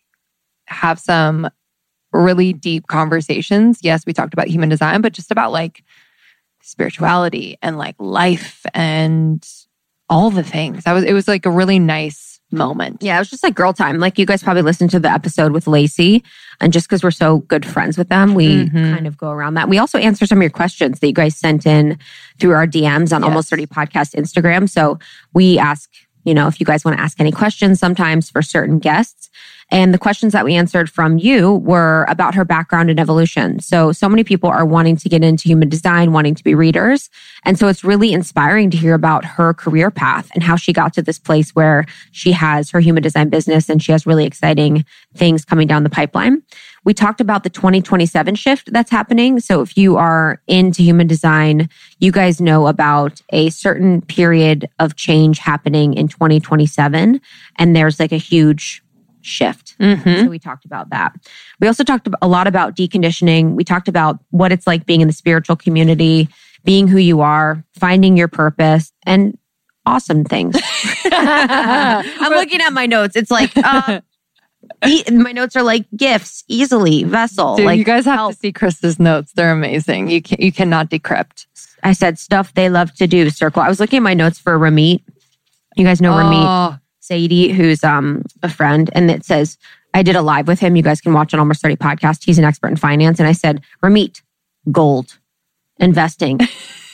have 0.67 0.99
some 0.99 1.50
really 2.12 2.52
deep 2.52 2.87
conversations. 2.87 3.81
Yes, 3.82 4.05
we 4.06 4.12
talked 4.12 4.32
about 4.32 4.49
human 4.49 4.69
design, 4.69 5.00
but 5.00 5.12
just 5.12 5.31
about 5.31 5.52
like 5.52 5.85
spirituality 6.62 7.58
and 7.62 7.79
like 7.79 7.97
life 7.99 8.64
and 8.75 9.47
all 10.11 10.31
the 10.31 10.43
things. 10.43 10.85
That 10.85 10.93
was 10.93 11.05
it 11.05 11.15
was 11.15 11.27
like 11.27 11.47
a 11.47 11.51
really 11.51 11.79
nice 11.79 12.39
moment. 12.53 13.01
Yeah, 13.01 13.15
it 13.17 13.21
was 13.21 13.31
just 13.31 13.45
like 13.45 13.55
girl 13.55 13.73
time. 13.73 13.99
Like 13.99 14.19
you 14.19 14.27
guys 14.27 14.43
probably 14.43 14.62
listened 14.62 14.91
to 14.91 14.99
the 14.99 15.09
episode 15.11 15.53
with 15.53 15.67
Lacey, 15.69 16.25
and 16.61 16.73
just 16.73 16.89
because 16.89 17.03
we're 17.05 17.12
so 17.12 17.39
good 17.39 17.65
friends 17.65 17.97
with 17.97 18.09
them, 18.09 18.35
we 18.35 18.67
Mhm. 18.67 18.93
kind 18.95 19.07
of 19.07 19.17
go 19.17 19.31
around 19.31 19.55
that. 19.55 19.69
We 19.69 19.79
also 19.79 19.99
answer 19.99 20.27
some 20.27 20.39
of 20.39 20.43
your 20.43 20.51
questions 20.51 20.99
that 20.99 21.07
you 21.07 21.12
guys 21.12 21.37
sent 21.37 21.65
in 21.65 21.97
through 22.41 22.53
our 22.53 22.67
DMs 22.67 23.12
on 23.12 23.23
Yes. 23.23 23.29
Almost 23.29 23.49
30 23.51 23.67
Podcast 23.67 24.15
Instagram. 24.17 24.69
So 24.69 24.99
we 25.33 25.59
ask, 25.61 25.89
you 26.25 26.35
know, 26.35 26.49
if 26.49 26.59
you 26.59 26.67
guys 26.67 26.85
want 26.85 26.97
to 26.99 27.03
ask 27.03 27.21
any 27.21 27.31
questions 27.33 27.79
sometimes 27.79 28.29
for 28.29 28.43
certain 28.43 28.81
guests. 28.81 29.30
And 29.71 29.95
the 29.95 29.99
questions 29.99 30.33
that 30.33 30.45
we 30.45 30.55
answered 30.55 30.91
from 30.91 31.19
you 31.19 31.55
were 31.57 32.05
about 32.09 32.35
her 32.35 32.45
background 32.45 32.91
and 32.91 32.99
evolution. 32.99 33.61
So, 33.61 33.93
so 33.93 34.09
many 34.09 34.25
people 34.25 34.51
are 34.51 34.67
wanting 34.67 34.97
to 34.97 35.09
get 35.09 35.23
into 35.23 35.49
human 35.49 35.69
design, 35.69 36.13
wanting 36.13 36.35
to 36.35 36.45
be 36.45 36.55
readers. 36.55 37.09
And 37.45 37.59
so 37.59 37.69
it's 37.69 37.85
really 37.85 38.13
inspiring 38.13 38.71
to 38.71 38.77
hear 38.77 38.95
about 38.95 39.25
her 39.25 39.55
career 39.55 39.91
path 39.91 40.31
and 40.35 40.43
how 40.43 40.57
she 40.57 40.73
got 40.73 40.93
to 40.95 41.03
this 41.03 41.19
place 41.19 41.51
where 41.55 41.87
she 42.11 42.33
has 42.33 42.71
her 42.71 42.81
human 42.81 43.03
design 43.03 43.29
business 43.29 43.69
and 43.69 43.83
she 43.83 43.93
has 43.93 44.07
really 44.07 44.25
exciting 44.25 44.85
things 45.15 45.45
coming 45.45 45.67
down 45.67 45.85
the 45.85 45.91
pipeline. 45.91 46.43
We 46.85 46.95
talked 46.95 47.21
about 47.21 47.45
the 47.45 47.50
2027 47.50 48.35
shift 48.37 48.73
that's 48.73 48.91
happening. 48.91 49.39
So 49.41 49.61
if 49.61 49.77
you 49.77 49.97
are 49.97 50.41
into 50.47 50.83
human 50.83 51.07
design, 51.07 51.69
you 51.99 52.11
guys 52.11 52.41
know 52.41 52.67
about 52.67 53.21
a 53.31 53.50
certain 53.50 54.00
period 54.00 54.69
of 54.79 54.97
change 54.97 55.39
happening 55.39 55.95
in 55.95 56.09
2027. 56.09 57.21
And 57.57 57.77
there's 57.77 58.00
like 58.00 58.12
a 58.12 58.17
huge 58.17 58.83
shift. 59.23 59.77
Mhm. 59.79 60.25
So 60.25 60.31
we 60.31 60.39
talked 60.39 60.65
about 60.65 60.91
that. 60.91 61.12
We 61.61 61.67
also 61.67 61.85
talked 61.85 62.09
a 62.21 62.29
lot 62.29 62.47
about 62.47 62.77
deconditioning. 62.77 63.53
We 63.55 63.65
talked 63.65 63.89
about 63.89 64.19
what 64.31 64.53
it's 64.53 64.67
like 64.67 64.87
being 64.87 65.00
in 65.00 65.07
the 65.07 65.12
spiritual 65.12 65.57
community, 65.57 66.29
being 66.65 66.89
who 66.89 66.99
you 66.99 67.21
are, 67.21 67.65
finding 67.79 68.17
your 68.17 68.29
purpose, 68.29 68.93
and 69.05 69.37
awesome 69.87 70.25
things. 70.25 70.57
I'm 71.12 72.33
looking 72.33 72.61
at 72.61 72.73
my 72.73 72.87
notes. 72.87 73.17
It's 73.17 73.31
like, 73.31 73.50
uh, 73.57 74.00
my 75.11 75.33
notes 75.33 75.57
are 75.57 75.62
like 75.62 75.87
gifts, 75.97 76.45
easily, 76.49 77.05
vessel. 77.05 77.57
Dude, 77.57 77.67
like 77.67 77.79
you 77.79 77.85
guys 77.85 78.05
have 78.05 78.17
help. 78.17 78.33
to 78.33 78.39
see 78.39 78.53
Krista's 78.53 78.99
notes. 78.99 79.33
They're 79.33 79.53
amazing. 79.53 80.09
You 80.11 80.23
can 80.23 80.41
you 80.41 80.53
cannot 80.53 80.91
decrypt. 80.91 81.47
I 81.83 81.93
said 81.93 82.19
stuff 82.19 82.55
they 82.55 82.69
love 82.69 82.95
to 82.95 83.07
do. 83.07 83.29
Circle. 83.31 83.62
I 83.62 83.69
was 83.69 83.81
looking 83.81 83.99
at 83.99 84.03
my 84.03 84.15
notes 84.15 84.39
for 84.39 84.59
Ramit. 84.59 85.03
You 85.77 85.85
guys 85.85 86.00
know 86.00 86.12
Ramit 86.12 86.81
Sethi, 87.11 87.52
who's 87.52 87.83
um 87.85 88.23
a 88.43 88.49
friend, 88.49 88.90
and 88.95 89.11
it 89.11 89.25
says 89.25 89.59
I 89.95 90.02
did 90.02 90.17
a 90.17 90.23
live 90.23 90.47
with 90.47 90.61
him. 90.61 90.76
You 90.76 90.83
guys 90.83 91.00
can 91.00 91.12
watch 91.12 91.35
on 91.35 91.40
Almost 91.40 91.62
30 91.62 91.76
podcast. 91.76 92.25
He's 92.25 92.38
an 92.38 92.45
expert 92.45 92.69
in 92.69 92.76
finance. 92.76 93.19
And 93.19 93.29
I 93.29 93.33
said, 93.33 93.61
Ramit, 93.83 94.23
gold, 94.71 95.19
investing, 95.79 96.38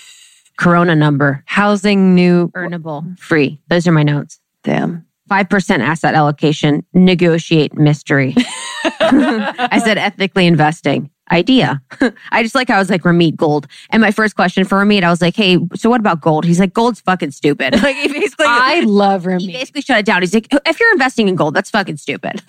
Corona 0.57 0.97
number, 0.97 1.43
housing 1.47 2.15
new 2.15 2.49
earnable, 2.49 3.19
free. 3.19 3.61
Those 3.69 3.87
are 3.87 3.93
my 3.93 4.03
notes. 4.03 4.41
damn. 4.63 5.05
5% 5.31 5.81
asset 5.81 6.15
allocation, 6.15 6.87
negotiate 6.95 7.75
mystery. 7.75 8.33
I 8.85 9.81
said 9.85 9.99
ethically 9.99 10.47
investing. 10.47 11.11
Idea. 11.33 11.83
I 12.31 12.43
just 12.43 12.55
like 12.55 12.69
how 12.69 12.77
I 12.77 12.79
was 12.79 12.89
like 12.91 13.03
Ramit 13.03 13.35
gold. 13.37 13.67
And 13.91 14.01
my 14.01 14.11
first 14.13 14.37
question 14.37 14.65
for 14.65 14.77
Ramit, 14.79 15.03
I 15.03 15.11
was 15.11 15.21
like, 15.21 15.35
hey, 15.35 15.59
so 15.75 15.91
what 15.91 15.99
about 16.01 16.21
gold? 16.21 16.45
He's 16.45 16.61
like, 16.61 16.73
gold's 16.73 17.01
fucking 17.01 17.33
stupid. 17.33 17.75
Like 17.83 17.97
he 17.97 18.09
basically 18.09 18.47
I 18.49 18.81
love 18.87 19.25
Ramit. 19.25 19.41
he 19.41 19.53
basically 19.53 19.83
shut 19.83 19.99
it 19.99 20.07
down. 20.07 20.23
He's 20.23 20.33
like, 20.35 20.47
if 20.67 20.79
you're 20.81 20.93
investing 20.93 21.29
in 21.29 21.35
gold, 21.35 21.55
that's 21.55 21.71
fucking 21.71 21.97
stupid. 21.97 22.43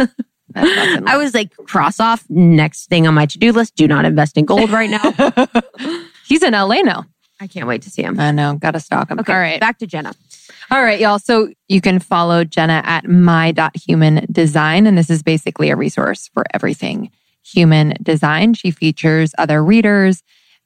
I 0.56 1.18
was 1.18 1.34
like, 1.34 1.56
cross 1.66 2.00
off 2.00 2.24
next 2.30 2.88
thing 2.90 3.06
on 3.08 3.14
my 3.14 3.26
to 3.28 3.38
do 3.38 3.52
list. 3.52 3.76
Do 3.76 3.88
not 3.88 4.06
invest 4.06 4.38
in 4.38 4.46
gold 4.46 4.70
right 4.72 4.90
now. 4.90 5.12
He's 6.26 6.42
in 6.44 6.54
LA 6.54 6.82
now. 6.82 7.06
I 7.40 7.46
can't 7.48 7.68
wait 7.68 7.84
to 7.84 7.90
see 7.92 8.02
him. 8.02 8.20
I 8.20 8.32
know, 8.32 8.56
gotta 8.56 8.80
stalk 8.80 9.12
him. 9.12 9.20
Okay, 9.20 9.32
All 9.34 9.40
right. 9.40 9.60
back 9.60 9.78
to 9.80 9.88
Jenna. 9.88 10.14
All 10.72 10.82
right, 10.84 11.00
y'all. 11.00 11.20
So 11.20 11.50
you 11.68 11.82
can 11.82 12.00
follow 12.00 12.44
Jenna 12.44 12.82
at 12.84 13.08
my.human 13.08 14.26
design. 14.32 14.88
And 14.88 14.98
this 14.98 15.10
is 15.10 15.22
basically 15.22 15.70
a 15.70 15.76
resource 15.76 16.30
for 16.34 16.46
everything 16.54 17.12
human 17.54 17.96
design. 18.02 18.54
She 18.54 18.72
features 18.72 19.34
other 19.38 19.64
readers 19.64 20.24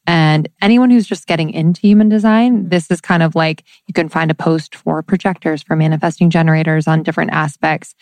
and 0.07 0.49
anyone 0.61 0.89
who's 0.89 1.05
just 1.05 1.27
getting 1.27 1.51
into 1.51 1.81
human 1.81 2.09
design. 2.09 2.59
Mm-hmm. 2.59 2.69
This 2.69 2.89
is 2.89 3.01
kind 3.01 3.23
of 3.23 3.35
like 3.35 3.63
you 3.87 3.93
can 3.93 4.09
find 4.09 4.31
a 4.31 4.35
post 4.35 4.75
for 4.75 5.01
projectors, 5.03 5.61
for 5.61 5.75
manifesting 5.75 6.29
generators 6.29 6.87
on 6.87 7.03
different 7.03 7.31
aspects 7.31 7.93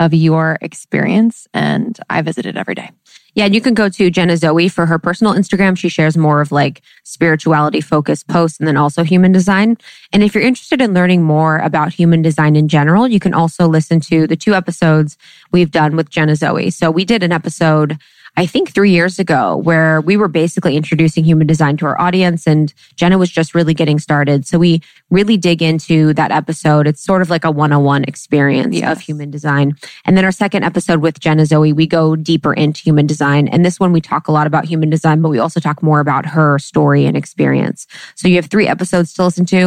of 0.00 0.12
your 0.12 0.58
experience. 0.60 1.46
And 1.54 1.98
I 2.10 2.22
visit 2.22 2.46
it 2.46 2.56
every 2.56 2.74
day. 2.74 2.90
Yeah, 3.34 3.46
and 3.46 3.54
you 3.54 3.60
can 3.60 3.74
go 3.74 3.88
to 3.88 4.10
Jenna 4.10 4.36
Zoe 4.36 4.68
for 4.68 4.86
her 4.86 4.98
personal 4.98 5.34
Instagram. 5.34 5.76
She 5.76 5.88
shares 5.88 6.16
more 6.16 6.40
of 6.40 6.52
like 6.52 6.82
spirituality 7.02 7.80
focused 7.80 8.28
posts 8.28 8.60
and 8.60 8.68
then 8.68 8.76
also 8.76 9.02
human 9.02 9.32
design. 9.32 9.76
And 10.12 10.22
if 10.22 10.34
you're 10.34 10.44
interested 10.44 10.80
in 10.80 10.94
learning 10.94 11.22
more 11.24 11.58
about 11.58 11.92
human 11.92 12.22
design 12.22 12.54
in 12.54 12.68
general, 12.68 13.08
you 13.08 13.18
can 13.18 13.34
also 13.34 13.66
listen 13.66 13.98
to 14.02 14.28
the 14.28 14.36
two 14.36 14.54
episodes 14.54 15.16
we've 15.50 15.72
done 15.72 15.96
with 15.96 16.10
Jenna 16.10 16.36
Zoe. 16.36 16.70
So 16.70 16.92
we 16.92 17.04
did 17.04 17.24
an 17.24 17.32
episode 17.32 17.98
I 18.36 18.46
think 18.46 18.72
three 18.74 18.90
years 18.90 19.20
ago, 19.20 19.56
where 19.58 20.00
we 20.00 20.16
were 20.16 20.26
basically 20.26 20.76
introducing 20.76 21.22
human 21.22 21.46
design 21.46 21.76
to 21.76 21.86
our 21.86 22.00
audience 22.00 22.48
and 22.48 22.74
Jenna 22.96 23.16
was 23.16 23.30
just 23.30 23.54
really 23.54 23.74
getting 23.74 24.00
started. 24.00 24.44
So 24.44 24.58
we 24.58 24.82
really 25.08 25.36
dig 25.36 25.62
into 25.62 26.12
that 26.14 26.32
episode. 26.32 26.88
It's 26.88 27.00
sort 27.00 27.22
of 27.22 27.30
like 27.30 27.44
a 27.44 27.50
one 27.52 27.72
on 27.72 27.84
one 27.84 28.02
experience 28.04 28.74
Yes. 28.74 28.90
of 28.90 29.00
human 29.00 29.30
design. 29.30 29.76
And 30.04 30.16
then 30.16 30.24
our 30.24 30.32
second 30.32 30.64
episode 30.64 31.00
with 31.00 31.20
Jenna 31.20 31.46
Zoe, 31.46 31.72
we 31.72 31.86
go 31.86 32.16
deeper 32.16 32.52
into 32.52 32.82
human 32.82 33.06
design. 33.06 33.46
And 33.46 33.64
this 33.64 33.78
one, 33.78 33.92
we 33.92 34.00
talk 34.00 34.26
a 34.26 34.32
lot 34.32 34.48
about 34.48 34.64
human 34.64 34.90
design, 34.90 35.22
but 35.22 35.28
we 35.28 35.38
also 35.38 35.60
talk 35.60 35.80
more 35.80 36.00
about 36.00 36.26
her 36.26 36.58
story 36.58 37.06
and 37.06 37.16
experience. 37.16 37.86
So 38.16 38.26
you 38.26 38.34
have 38.36 38.46
three 38.46 38.66
episodes 38.66 39.12
to 39.14 39.24
listen 39.24 39.46
to. 39.46 39.58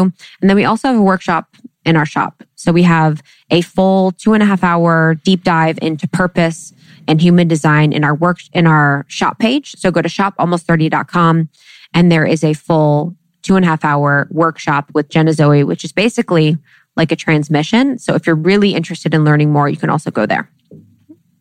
And 0.42 0.50
then 0.50 0.58
we 0.58 0.66
also 0.66 0.90
have 0.90 0.98
a 0.98 1.02
workshop 1.02 1.56
in 1.86 1.96
our 1.96 2.06
shop. 2.06 2.44
So 2.56 2.74
we 2.74 2.84
have 2.84 3.24
a 3.50 3.62
full 3.62 4.12
two 4.12 4.34
and 4.34 4.44
a 4.44 4.46
half 4.46 4.62
hour 4.62 5.16
deep 5.24 5.46
dive 5.46 5.80
into 5.82 6.06
purpose 6.10 6.74
and 7.08 7.22
human 7.22 7.48
design 7.48 7.94
in 7.94 8.04
our 8.04 8.16
work 8.16 8.40
in 8.54 8.68
our 8.68 9.06
shop 9.08 9.40
page. 9.40 9.74
So 9.78 9.92
go 9.92 10.02
to 10.02 10.10
shopalmost30.com 10.10 11.50
and 11.94 12.12
there 12.12 12.26
is 12.26 12.44
a 12.44 12.54
full 12.54 13.16
two 13.42 13.56
and 13.56 13.64
a 13.64 13.68
half 13.68 13.86
hour 13.86 14.28
workshop 14.32 14.90
with 14.94 15.10
Jenna 15.10 15.34
Zoe, 15.34 15.64
which 15.64 15.84
is 15.84 15.92
basically 15.92 16.58
like 16.96 17.12
a 17.12 17.16
transmission. 17.16 17.98
So 18.00 18.16
if 18.16 18.28
you're 18.28 18.36
really 18.36 18.74
interested 18.74 19.14
in 19.14 19.24
learning 19.24 19.52
more, 19.52 19.70
you 19.70 19.78
can 19.78 19.90
also 19.90 20.12
go 20.12 20.26
there. 20.26 20.50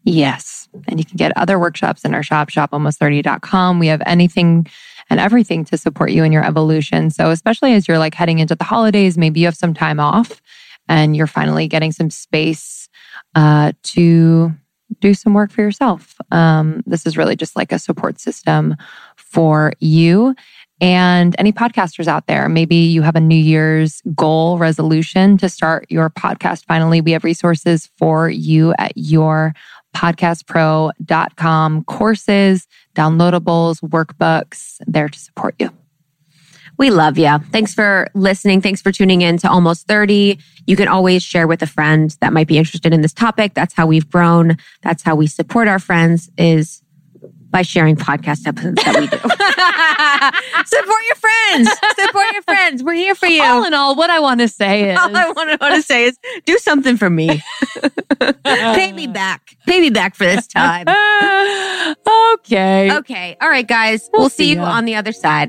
Yes. 0.05 0.69
And 0.87 1.01
you 1.01 1.05
can 1.05 1.17
get 1.17 1.37
other 1.37 1.59
workshops 1.59 2.05
in 2.05 2.15
our 2.15 2.23
shop, 2.23 2.49
shopalmost30.com. 2.49 3.79
We 3.81 3.89
have 3.89 4.03
anything 4.07 4.69
and 5.11 5.19
everything 5.19 5.65
to 5.65 5.77
support 5.77 6.11
you 6.11 6.23
in 6.23 6.33
your 6.33 6.45
evolution. 6.45 7.11
So, 7.11 7.31
especially 7.31 7.75
as 7.75 7.89
you're 7.89 7.99
like 7.99 8.15
heading 8.15 8.39
into 8.39 8.55
the 8.55 8.65
holidays, 8.65 9.19
maybe 9.19 9.41
you 9.41 9.47
have 9.47 9.57
some 9.57 9.75
time 9.75 9.99
off 9.99 10.41
and 10.89 11.17
you're 11.17 11.27
finally 11.27 11.67
getting 11.67 11.93
some 11.93 12.11
space 12.11 12.89
uh, 13.35 13.73
to 13.83 14.53
do 15.01 15.15
some 15.15 15.35
work 15.35 15.51
for 15.51 15.63
yourself. 15.63 16.17
Um, 16.31 16.83
this 16.87 17.07
is 17.07 17.17
really 17.17 17.37
just 17.37 17.57
like 17.57 17.73
a 17.73 17.79
support 17.79 18.21
system 18.21 18.77
for 19.17 19.73
you. 19.81 20.35
And 20.81 21.35
any 21.39 21.53
podcasters 21.53 22.07
out 22.07 22.27
there, 22.27 22.49
maybe 22.49 22.77
you 22.77 23.01
have 23.03 23.17
a 23.17 23.21
New 23.21 23.35
Year's 23.35 24.03
goal 24.15 24.59
resolution 24.59 25.39
to 25.39 25.49
start 25.49 25.87
your 25.89 26.11
podcast. 26.11 26.67
Finally, 26.67 27.01
we 27.01 27.13
have 27.13 27.25
resources 27.25 27.89
for 27.97 28.29
you 28.29 28.75
at 28.79 28.93
your 28.95 29.55
podcastpro.com 29.97 31.85
courses, 31.85 32.67
downloadables, 32.95 33.81
workbooks 33.81 34.77
there 34.87 35.09
to 35.09 35.19
support 35.19 35.55
you. 35.59 35.71
We 36.79 36.91
love 36.91 37.19
you. 37.19 37.39
Thanks 37.53 37.73
for 37.75 38.09
listening. 38.15 38.61
Thanks 38.61 38.83
for 38.83 38.93
tuning 38.93 39.23
in 39.23 39.39
to 39.39 39.51
Almost 39.51 39.87
30. 39.87 40.39
You 40.67 40.77
can 40.77 40.89
always 40.89 41.23
share 41.23 41.47
with 41.47 41.63
a 41.63 41.67
friend 41.67 42.15
that 42.21 42.33
might 42.33 42.49
be 42.49 42.59
interested 42.59 42.93
in 42.93 43.01
this 43.01 43.13
topic. 43.13 43.55
That's 43.55 43.75
how 43.75 43.87
we've 43.87 44.09
grown. 44.11 44.57
That's 44.83 45.03
how 45.03 45.15
we 45.15 45.27
support 45.27 45.69
our 45.69 45.79
friends 45.79 46.31
is 46.37 46.83
by 47.51 47.63
sharing 47.63 47.97
podcast 47.97 48.47
episodes 48.47 48.83
that 48.85 49.01
we 49.01 49.07
do. 49.07 49.17
support 50.67 51.03
your 51.07 51.17
friends. 51.17 51.71
Support 51.99 52.27
your 52.33 52.43
friends. 52.43 52.83
We're 52.83 52.95
here 52.95 53.15
for 53.15 53.27
you. 53.27 53.43
All 53.43 53.65
in 53.65 53.73
all, 53.73 53.97
what 53.97 54.11
I 54.11 54.21
want 54.21 54.41
to 54.41 54.49
say 54.49 54.91
is 54.91 54.99
All 55.01 55.17
I 55.17 55.31
want 55.31 55.61
to, 55.61 55.83
say 55.83 56.05
is 56.05 56.19
do 56.45 56.59
something 56.59 56.97
for 56.97 57.09
me. 57.09 57.43
Pay 58.45 58.93
me 58.93 59.07
back. 59.07 59.57
Pay 59.67 59.81
me 59.81 59.91
back 59.91 60.15
for 60.15 60.25
this 60.25 60.47
time. 60.47 60.87
okay. 62.35 62.93
Okay. 62.97 63.37
All 63.41 63.49
right, 63.49 63.67
guys. 63.67 64.11
We'll, 64.13 64.23
We'll 64.23 64.31
see 64.31 64.45
see 64.45 64.53
you 64.53 64.61
on 64.61 64.85
the 64.85 64.97
other 64.97 65.13
side. 65.13 65.49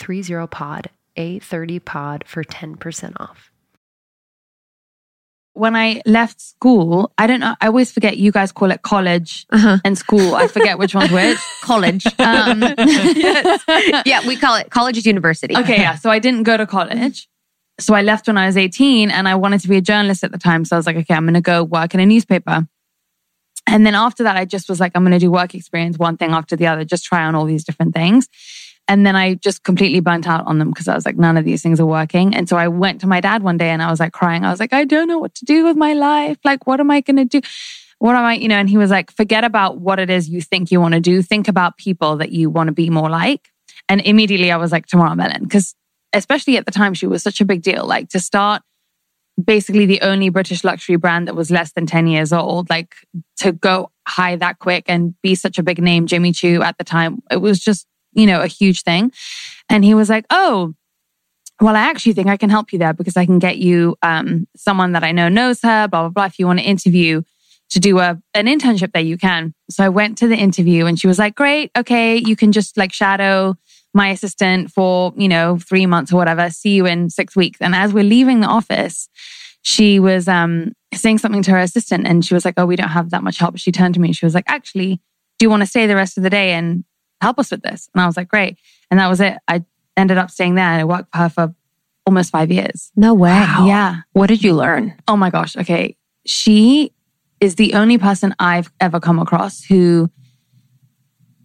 30pod, 0.00 0.86
A30pod 1.16 2.24
for 2.26 2.42
10% 2.42 3.12
off. 3.20 3.50
When 5.52 5.74
I 5.76 6.00
left 6.06 6.40
school, 6.40 7.12
I 7.18 7.26
don't 7.26 7.40
know, 7.40 7.54
I 7.60 7.66
always 7.66 7.92
forget 7.92 8.16
you 8.16 8.32
guys 8.32 8.52
call 8.52 8.70
it 8.70 8.82
college 8.82 9.46
uh-huh. 9.50 9.78
and 9.84 9.98
school. 9.98 10.34
I 10.34 10.46
forget 10.46 10.78
which 10.78 10.94
one's 10.94 11.10
which. 11.10 11.38
college. 11.62 12.06
Um, 12.18 12.62
yes. 12.62 13.62
Yeah, 14.06 14.26
we 14.26 14.36
call 14.36 14.54
it 14.56 14.70
college 14.70 14.96
is 14.96 15.06
university. 15.06 15.56
Okay, 15.56 15.78
yeah. 15.78 15.96
So 15.96 16.08
I 16.08 16.18
didn't 16.18 16.44
go 16.44 16.56
to 16.56 16.66
college. 16.66 17.28
So 17.80 17.94
I 17.94 18.02
left 18.02 18.28
when 18.28 18.38
I 18.38 18.46
was 18.46 18.56
18 18.56 19.10
and 19.10 19.28
I 19.28 19.34
wanted 19.34 19.60
to 19.62 19.68
be 19.68 19.76
a 19.76 19.80
journalist 19.80 20.22
at 20.22 20.32
the 20.32 20.38
time. 20.38 20.64
So 20.64 20.76
I 20.76 20.78
was 20.78 20.86
like, 20.86 20.96
okay, 20.96 21.14
I'm 21.14 21.24
going 21.24 21.34
to 21.34 21.40
go 21.40 21.64
work 21.64 21.94
in 21.94 22.00
a 22.00 22.06
newspaper. 22.06 22.66
And 23.66 23.86
then 23.86 23.94
after 23.94 24.22
that, 24.24 24.36
I 24.36 24.44
just 24.44 24.68
was 24.68 24.80
like, 24.80 24.92
I'm 24.94 25.02
going 25.02 25.12
to 25.12 25.18
do 25.18 25.30
work 25.30 25.54
experience, 25.54 25.98
one 25.98 26.16
thing 26.16 26.30
after 26.30 26.56
the 26.56 26.66
other, 26.66 26.84
just 26.84 27.04
try 27.04 27.24
on 27.24 27.34
all 27.34 27.44
these 27.44 27.64
different 27.64 27.94
things. 27.94 28.28
And 28.90 29.06
then 29.06 29.14
I 29.14 29.34
just 29.34 29.62
completely 29.62 30.00
burnt 30.00 30.26
out 30.26 30.44
on 30.48 30.58
them 30.58 30.70
because 30.70 30.88
I 30.88 30.96
was 30.96 31.06
like, 31.06 31.16
none 31.16 31.36
of 31.36 31.44
these 31.44 31.62
things 31.62 31.78
are 31.78 31.86
working. 31.86 32.34
And 32.34 32.48
so 32.48 32.56
I 32.56 32.66
went 32.66 33.00
to 33.02 33.06
my 33.06 33.20
dad 33.20 33.40
one 33.40 33.56
day 33.56 33.70
and 33.70 33.80
I 33.80 33.88
was 33.88 34.00
like 34.00 34.12
crying. 34.12 34.44
I 34.44 34.50
was 34.50 34.58
like, 34.58 34.72
I 34.72 34.84
don't 34.84 35.06
know 35.06 35.20
what 35.20 35.32
to 35.36 35.44
do 35.44 35.64
with 35.64 35.76
my 35.76 35.92
life. 35.92 36.38
Like, 36.44 36.66
what 36.66 36.80
am 36.80 36.90
I 36.90 37.00
going 37.00 37.16
to 37.16 37.24
do? 37.24 37.40
What 38.00 38.16
am 38.16 38.24
I, 38.24 38.34
you 38.34 38.48
know? 38.48 38.56
And 38.56 38.68
he 38.68 38.76
was 38.76 38.90
like, 38.90 39.12
forget 39.12 39.44
about 39.44 39.78
what 39.78 40.00
it 40.00 40.10
is 40.10 40.28
you 40.28 40.42
think 40.42 40.72
you 40.72 40.80
want 40.80 40.94
to 40.94 41.00
do. 41.00 41.22
Think 41.22 41.46
about 41.46 41.76
people 41.76 42.16
that 42.16 42.32
you 42.32 42.50
want 42.50 42.66
to 42.66 42.72
be 42.72 42.90
more 42.90 43.08
like. 43.08 43.52
And 43.88 44.00
immediately 44.00 44.50
I 44.50 44.56
was 44.56 44.72
like, 44.72 44.86
Tamara 44.86 45.14
Mellon, 45.14 45.44
because 45.44 45.76
especially 46.12 46.56
at 46.56 46.66
the 46.66 46.72
time, 46.72 46.92
she 46.92 47.06
was 47.06 47.22
such 47.22 47.40
a 47.40 47.44
big 47.44 47.62
deal. 47.62 47.86
Like 47.86 48.08
to 48.08 48.18
start 48.18 48.62
basically 49.40 49.86
the 49.86 50.00
only 50.00 50.30
British 50.30 50.64
luxury 50.64 50.96
brand 50.96 51.28
that 51.28 51.36
was 51.36 51.52
less 51.52 51.74
than 51.74 51.86
10 51.86 52.08
years 52.08 52.32
old, 52.32 52.68
like 52.68 52.96
to 53.36 53.52
go 53.52 53.92
high 54.08 54.34
that 54.34 54.58
quick 54.58 54.86
and 54.88 55.14
be 55.22 55.36
such 55.36 55.60
a 55.60 55.62
big 55.62 55.80
name, 55.80 56.06
Jimmy 56.06 56.32
Choo 56.32 56.60
at 56.62 56.76
the 56.76 56.84
time, 56.84 57.22
it 57.30 57.36
was 57.36 57.60
just 57.60 57.86
you 58.12 58.26
know, 58.26 58.40
a 58.40 58.46
huge 58.46 58.82
thing. 58.82 59.12
And 59.68 59.84
he 59.84 59.94
was 59.94 60.08
like, 60.08 60.26
Oh, 60.30 60.74
well, 61.60 61.76
I 61.76 61.80
actually 61.80 62.14
think 62.14 62.28
I 62.28 62.36
can 62.36 62.50
help 62.50 62.72
you 62.72 62.78
there 62.78 62.94
because 62.94 63.16
I 63.16 63.26
can 63.26 63.38
get 63.38 63.58
you 63.58 63.96
um, 64.02 64.46
someone 64.56 64.92
that 64.92 65.04
I 65.04 65.12
know 65.12 65.28
knows 65.28 65.60
her, 65.62 65.88
blah, 65.88 66.02
blah, 66.02 66.08
blah. 66.08 66.24
If 66.24 66.38
you 66.38 66.46
want 66.46 66.58
to 66.58 66.64
interview 66.64 67.22
to 67.70 67.78
do 67.78 67.98
a, 67.98 68.20
an 68.34 68.46
internship 68.46 68.92
there, 68.92 69.02
you 69.02 69.18
can. 69.18 69.54
So 69.70 69.84
I 69.84 69.90
went 69.90 70.18
to 70.18 70.26
the 70.26 70.36
interview 70.36 70.86
and 70.86 70.98
she 70.98 71.06
was 71.06 71.18
like, 71.18 71.34
great. 71.34 71.70
Okay. 71.76 72.16
You 72.16 72.34
can 72.34 72.50
just 72.52 72.76
like 72.76 72.92
shadow 72.92 73.56
my 73.92 74.08
assistant 74.08 74.70
for, 74.70 75.12
you 75.16 75.28
know, 75.28 75.58
three 75.58 75.86
months 75.86 76.12
or 76.12 76.16
whatever. 76.16 76.48
See 76.50 76.70
you 76.70 76.86
in 76.86 77.10
six 77.10 77.36
weeks. 77.36 77.58
And 77.60 77.74
as 77.74 77.92
we're 77.92 78.04
leaving 78.04 78.40
the 78.40 78.46
office, 78.46 79.08
she 79.62 80.00
was 80.00 80.28
um, 80.28 80.72
saying 80.94 81.18
something 81.18 81.42
to 81.42 81.50
her 81.50 81.58
assistant 81.58 82.06
and 82.06 82.24
she 82.24 82.34
was 82.34 82.44
like, 82.44 82.54
oh, 82.56 82.66
we 82.66 82.76
don't 82.76 82.88
have 82.88 83.10
that 83.10 83.22
much 83.22 83.38
help. 83.38 83.58
She 83.58 83.72
turned 83.72 83.94
to 83.94 84.00
me 84.00 84.08
and 84.08 84.16
she 84.16 84.26
was 84.26 84.34
like, 84.34 84.44
actually, 84.48 85.00
do 85.38 85.44
you 85.44 85.50
want 85.50 85.62
to 85.62 85.66
stay 85.66 85.86
the 85.86 85.96
rest 85.96 86.16
of 86.16 86.22
the 86.22 86.30
day 86.30 86.52
and 86.52 86.84
help 87.20 87.38
us 87.38 87.50
with 87.50 87.62
this. 87.62 87.88
And 87.94 88.00
I 88.00 88.06
was 88.06 88.16
like, 88.16 88.28
great. 88.28 88.58
And 88.90 88.98
that 89.00 89.08
was 89.08 89.20
it. 89.20 89.36
I 89.48 89.64
ended 89.96 90.18
up 90.18 90.30
staying 90.30 90.54
there 90.54 90.64
and 90.64 90.80
I 90.80 90.84
worked 90.84 91.12
for 91.12 91.18
her 91.18 91.28
for 91.28 91.54
almost 92.06 92.30
five 92.30 92.50
years. 92.50 92.90
No 92.96 93.14
way. 93.14 93.30
Wow. 93.30 93.66
Yeah. 93.66 93.96
What 94.12 94.28
did 94.28 94.42
you 94.42 94.54
learn? 94.54 94.94
Oh 95.06 95.16
my 95.16 95.30
gosh. 95.30 95.56
Okay. 95.56 95.96
She 96.26 96.92
is 97.40 97.56
the 97.56 97.74
only 97.74 97.98
person 97.98 98.34
I've 98.38 98.70
ever 98.80 99.00
come 99.00 99.18
across 99.18 99.64
who 99.64 100.10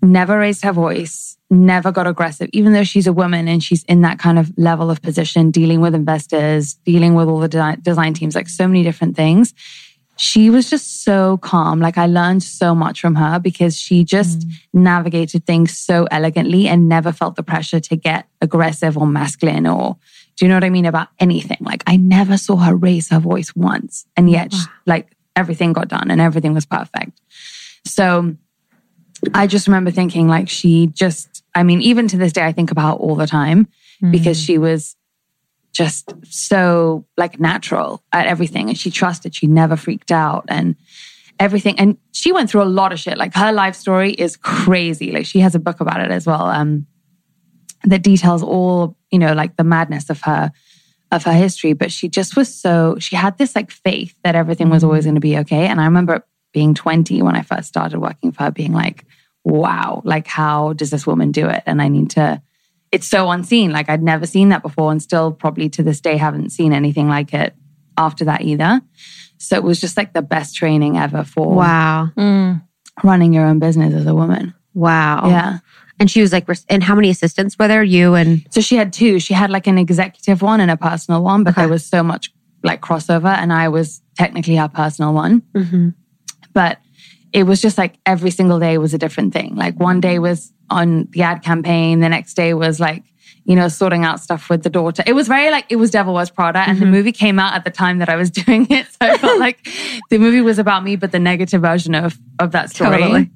never 0.01 0.37
raised 0.37 0.63
her 0.63 0.71
voice, 0.71 1.37
never 1.49 1.91
got 1.91 2.07
aggressive, 2.07 2.49
even 2.53 2.73
though 2.73 2.83
she's 2.83 3.07
a 3.07 3.13
woman 3.13 3.47
and 3.47 3.63
she's 3.63 3.83
in 3.85 4.01
that 4.01 4.19
kind 4.19 4.37
of 4.37 4.51
level 4.57 4.91
of 4.91 5.01
position, 5.01 5.51
dealing 5.51 5.81
with 5.81 5.95
investors, 5.95 6.75
dealing 6.85 7.15
with 7.15 7.27
all 7.27 7.39
the 7.39 7.77
design 7.81 8.13
teams, 8.13 8.35
like 8.35 8.49
so 8.49 8.67
many 8.67 8.83
different 8.83 9.15
things 9.15 9.53
she 10.17 10.49
was 10.49 10.69
just 10.69 11.03
so 11.03 11.37
calm. 11.37 11.79
Like 11.79 11.97
I 11.97 12.07
learned 12.07 12.43
so 12.43 12.73
much 12.73 13.01
from 13.01 13.15
her 13.15 13.39
because 13.39 13.77
she 13.77 14.03
just 14.03 14.39
mm. 14.39 14.53
navigated 14.73 15.45
things 15.45 15.77
so 15.77 16.07
elegantly 16.09 16.67
and 16.67 16.87
never 16.87 17.11
felt 17.11 17.35
the 17.35 17.43
pressure 17.43 17.79
to 17.81 17.95
get 17.95 18.27
aggressive 18.41 18.97
or 18.97 19.07
masculine 19.07 19.67
or 19.67 19.97
do 20.37 20.45
you 20.45 20.49
know 20.49 20.55
what 20.55 20.63
I 20.63 20.69
mean 20.69 20.85
about 20.85 21.09
anything? 21.19 21.57
Like 21.61 21.83
I 21.87 21.97
never 21.97 22.37
saw 22.37 22.57
her 22.57 22.75
raise 22.75 23.09
her 23.09 23.19
voice 23.19 23.55
once. 23.55 24.05
And 24.15 24.29
yet 24.29 24.51
wow. 24.51 24.59
she, 24.59 24.65
like 24.85 25.11
everything 25.35 25.73
got 25.73 25.87
done 25.87 26.11
and 26.11 26.21
everything 26.21 26.53
was 26.53 26.65
perfect. 26.65 27.19
So 27.85 28.35
I 29.33 29.47
just 29.47 29.67
remember 29.67 29.91
thinking 29.91 30.27
like 30.27 30.49
she 30.49 30.87
just, 30.87 31.43
I 31.53 31.63
mean, 31.63 31.81
even 31.81 32.07
to 32.09 32.17
this 32.17 32.33
day, 32.33 32.45
I 32.45 32.51
think 32.51 32.71
about 32.71 32.99
all 32.99 33.15
the 33.15 33.27
time 33.27 33.67
mm. 34.01 34.11
because 34.11 34.41
she 34.41 34.57
was 34.57 34.95
just 35.75 36.13
so 36.23 37.05
like 37.17 37.37
natural 37.37 38.01
at 38.13 38.27
everything. 38.27 38.69
And 38.69 38.77
she 38.77 38.89
trusted, 38.89 39.35
she 39.35 39.45
never 39.45 39.75
freaked 39.75 40.11
out 40.11 40.45
and 40.47 40.77
everything. 41.37 41.77
And 41.77 41.97
she 42.13 42.31
went 42.31 42.49
through 42.49 42.63
a 42.63 42.71
lot 42.79 42.93
of 42.93 42.99
shit. 42.99 43.17
Like 43.17 43.35
her 43.35 43.51
life 43.51 43.75
story 43.75 44.11
is 44.11 44.37
crazy. 44.37 45.11
Like 45.11 45.25
she 45.25 45.39
has 45.39 45.53
a 45.53 45.59
book 45.59 45.81
about 45.81 45.99
it 45.99 46.11
as 46.11 46.25
well. 46.25 46.43
Um, 46.43 46.87
that 47.83 48.03
details 48.03 48.41
all, 48.41 48.97
you 49.11 49.19
know, 49.19 49.33
like 49.33 49.57
the 49.57 49.65
madness 49.65 50.09
of 50.09 50.21
her, 50.21 50.49
of 51.11 51.23
her 51.25 51.33
history. 51.33 51.73
But 51.73 51.91
she 51.91 52.07
just 52.07 52.37
was 52.37 52.53
so, 52.53 52.95
she 52.97 53.17
had 53.17 53.37
this 53.37 53.53
like 53.53 53.69
faith 53.69 54.15
that 54.23 54.33
everything 54.33 54.69
was 54.69 54.83
always 54.83 55.03
going 55.03 55.15
to 55.15 55.21
be 55.21 55.37
okay. 55.39 55.67
And 55.67 55.81
I 55.81 55.85
remember 55.85 56.25
being 56.53 56.73
20 56.73 57.21
when 57.21 57.35
I 57.35 57.41
first 57.41 57.67
started 57.67 57.99
working 57.99 58.31
for 58.31 58.43
her, 58.43 58.51
being 58.51 58.71
like, 58.71 59.03
wow, 59.43 60.01
like 60.05 60.25
how 60.25 60.71
does 60.71 60.89
this 60.89 61.05
woman 61.05 61.33
do 61.33 61.49
it? 61.49 61.63
And 61.65 61.81
I 61.81 61.89
need 61.89 62.11
to, 62.11 62.41
it's 62.95 63.07
so 63.07 63.29
unseen. 63.29 63.71
Like 63.71 63.89
I'd 63.89 64.01
never 64.03 64.25
seen 64.25 64.49
that 64.49 64.61
before 64.61 64.91
and 64.91 65.01
still 65.01 65.31
probably 65.31 65.67
to 65.69 65.83
this 65.83 65.99
day 66.01 66.15
haven't 66.17 66.49
seen 66.51 66.71
anything 66.73 67.07
like 67.09 67.33
it 67.33 67.53
after 67.97 68.23
that 68.25 68.41
either. 68.41 68.81
So 69.37 69.55
it 69.57 69.63
was 69.63 69.79
just 69.81 69.97
like 69.97 70.13
the 70.13 70.21
best 70.21 70.55
training 70.55 70.97
ever 70.97 71.23
for 71.23 71.53
Wow. 71.53 72.09
Mm. 72.17 72.61
running 73.03 73.33
your 73.33 73.45
own 73.45 73.59
business 73.59 73.93
as 73.93 74.05
a 74.05 74.15
woman. 74.15 74.53
Wow. 74.73 75.27
Yeah. 75.29 75.57
And 75.99 76.09
she 76.11 76.21
was 76.21 76.31
like, 76.33 76.45
and 76.69 76.83
how 76.83 76.95
many 76.95 77.09
assistants 77.09 77.57
were 77.59 77.67
there? 77.67 77.83
You 77.83 78.15
and 78.15 78.45
So 78.49 78.61
she 78.61 78.75
had 78.75 78.91
two. 78.93 79.19
She 79.19 79.33
had 79.33 79.49
like 79.49 79.67
an 79.67 79.77
executive 79.77 80.41
one 80.41 80.59
and 80.61 80.71
a 80.71 80.77
personal 80.77 81.23
one, 81.23 81.43
but 81.43 81.51
Okay. 81.51 81.61
there 81.63 81.69
was 81.69 81.85
so 81.85 82.01
much 82.03 82.31
like 82.63 82.81
crossover 82.81 83.33
and 83.41 83.51
I 83.53 83.67
was 83.69 84.01
technically 84.17 84.55
her 84.55 84.67
personal 84.69 85.13
one. 85.13 85.41
Mm-hmm. 85.53 85.89
But 86.53 86.79
it 87.33 87.43
was 87.43 87.61
just 87.61 87.77
like 87.77 87.95
every 88.05 88.31
single 88.31 88.59
day 88.59 88.77
was 88.77 88.93
a 88.93 88.97
different 88.97 89.33
thing. 89.33 89.55
Like 89.55 89.77
one 89.79 89.99
day 90.01 90.19
was 90.19 90.51
on 90.69 91.07
the 91.11 91.21
ad 91.21 91.43
campaign, 91.43 91.99
the 91.99 92.09
next 92.09 92.33
day 92.35 92.53
was 92.53 92.79
like, 92.79 93.03
you 93.45 93.55
know, 93.55 93.67
sorting 93.67 94.03
out 94.03 94.19
stuff 94.19 94.49
with 94.49 94.63
the 94.63 94.69
daughter. 94.69 95.03
It 95.05 95.13
was 95.13 95.27
very 95.27 95.51
like 95.51 95.65
it 95.69 95.75
was 95.75 95.91
Devil 95.91 96.13
Wears 96.13 96.29
Prada, 96.29 96.59
and 96.59 96.79
the 96.79 96.85
mm-hmm. 96.85 96.91
movie 96.91 97.11
came 97.11 97.39
out 97.39 97.53
at 97.53 97.63
the 97.63 97.69
time 97.69 97.99
that 97.99 98.09
I 98.09 98.15
was 98.15 98.29
doing 98.45 98.67
it. 98.69 98.87
So 98.87 98.97
I 99.01 99.17
felt 99.17 99.39
like 99.39 99.67
the 100.09 100.17
movie 100.17 100.41
was 100.41 100.59
about 100.59 100.83
me, 100.83 100.95
but 100.95 101.11
the 101.11 101.19
negative 101.19 101.61
version 101.61 101.95
of 101.95 102.17
of 102.39 102.51
that 102.51 102.71
story. 102.71 102.97
Totally. 102.97 103.29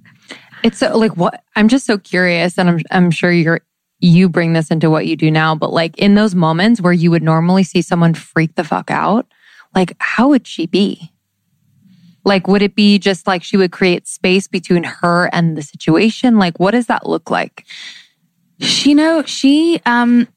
It's 0.62 0.80
so, 0.80 0.98
like 0.98 1.16
what 1.16 1.44
I'm 1.56 1.68
just 1.68 1.86
so 1.86 1.98
curious, 1.98 2.58
and 2.58 2.70
I'm 2.70 2.80
I'm 2.92 3.12
sure 3.12 3.32
you're 3.32 3.62
you 4.00 4.30
bring 4.30 4.54
this 4.54 4.72
into 4.72 4.90
what 4.90 5.06
you 5.08 5.16
do 5.16 5.30
now, 5.30 5.56
but 5.56 5.74
like 5.74 5.98
in 5.98 6.16
those 6.16 6.34
moments 6.34 6.82
where 6.82 6.94
you 6.94 7.12
would 7.12 7.24
normally 7.24 7.64
see 7.64 7.82
someone 7.82 8.14
freak 8.14 8.56
the 8.56 8.64
fuck 8.64 8.90
out, 8.90 9.28
like 9.76 9.96
how 10.00 10.30
would 10.30 10.48
she 10.48 10.66
be? 10.66 11.12
Like, 12.26 12.48
would 12.48 12.62
it 12.62 12.76
be 12.76 13.00
just 13.00 13.28
like 13.28 13.44
she 13.44 13.58
would 13.58 13.72
create 13.72 14.08
space 14.08 14.48
between 14.48 14.84
her 14.84 15.30
and 15.34 15.58
the 15.58 15.62
situation? 15.62 16.38
Like, 16.38 16.60
what 16.60 16.72
does 16.72 16.88
that 16.88 17.08
look 17.08 17.32
like? 17.32 17.66
She 18.60 18.94
know 18.94 19.24
she 19.24 19.82
um 19.86 20.28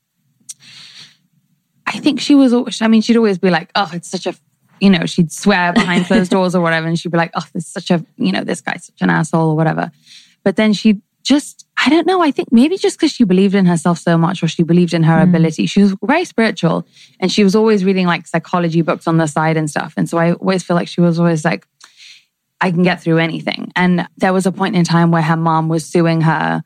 I 1.86 1.98
think 1.98 2.20
she 2.20 2.34
was 2.34 2.54
I 2.80 2.88
mean 2.88 3.02
she'd 3.02 3.16
always 3.16 3.38
be 3.38 3.50
like, 3.50 3.70
"Oh, 3.74 3.90
it's 3.92 4.08
such 4.08 4.26
a 4.26 4.34
you 4.80 4.90
know, 4.90 5.06
she'd 5.06 5.30
swear 5.30 5.72
behind 5.72 6.06
closed 6.06 6.30
doors 6.36 6.54
or 6.56 6.60
whatever 6.60 6.86
and 6.86 6.98
she'd 6.98 7.12
be 7.12 7.18
like, 7.18 7.32
"Oh, 7.34 7.44
this 7.52 7.66
is 7.66 7.72
such 7.72 7.90
a, 7.90 8.04
you 8.16 8.32
know, 8.32 8.44
this 8.44 8.60
guy's 8.60 8.86
such 8.86 9.00
an 9.00 9.10
asshole 9.10 9.50
or 9.50 9.56
whatever." 9.56 9.90
But 10.44 10.56
then 10.56 10.72
she 10.72 11.00
just 11.22 11.66
I 11.84 11.88
don't 11.88 12.06
know, 12.06 12.22
I 12.22 12.30
think 12.30 12.52
maybe 12.52 12.76
just 12.76 12.98
cuz 12.98 13.12
she 13.12 13.24
believed 13.24 13.54
in 13.54 13.66
herself 13.66 13.98
so 13.98 14.16
much 14.16 14.42
or 14.42 14.48
she 14.48 14.62
believed 14.62 14.94
in 14.94 15.02
her 15.02 15.20
ability. 15.20 15.66
She 15.66 15.82
was 15.82 15.94
very 16.04 16.24
spiritual 16.24 16.86
and 17.18 17.30
she 17.30 17.42
was 17.42 17.54
always 17.54 17.84
reading 17.84 18.06
like 18.06 18.26
psychology 18.26 18.82
books 18.82 19.06
on 19.06 19.16
the 19.16 19.26
side 19.26 19.56
and 19.56 19.68
stuff. 19.68 19.94
And 19.96 20.08
so 20.08 20.18
I 20.18 20.32
always 20.32 20.62
feel 20.62 20.76
like 20.76 20.88
she 20.88 21.00
was 21.00 21.18
always 21.18 21.44
like 21.44 21.66
I 22.62 22.70
can 22.70 22.84
get 22.84 23.02
through 23.02 23.18
anything. 23.18 23.72
And 23.74 24.08
there 24.16 24.32
was 24.32 24.46
a 24.46 24.52
point 24.52 24.76
in 24.76 24.84
time 24.84 25.10
where 25.10 25.20
her 25.20 25.36
mom 25.36 25.68
was 25.68 25.84
suing 25.84 26.20
her 26.22 26.62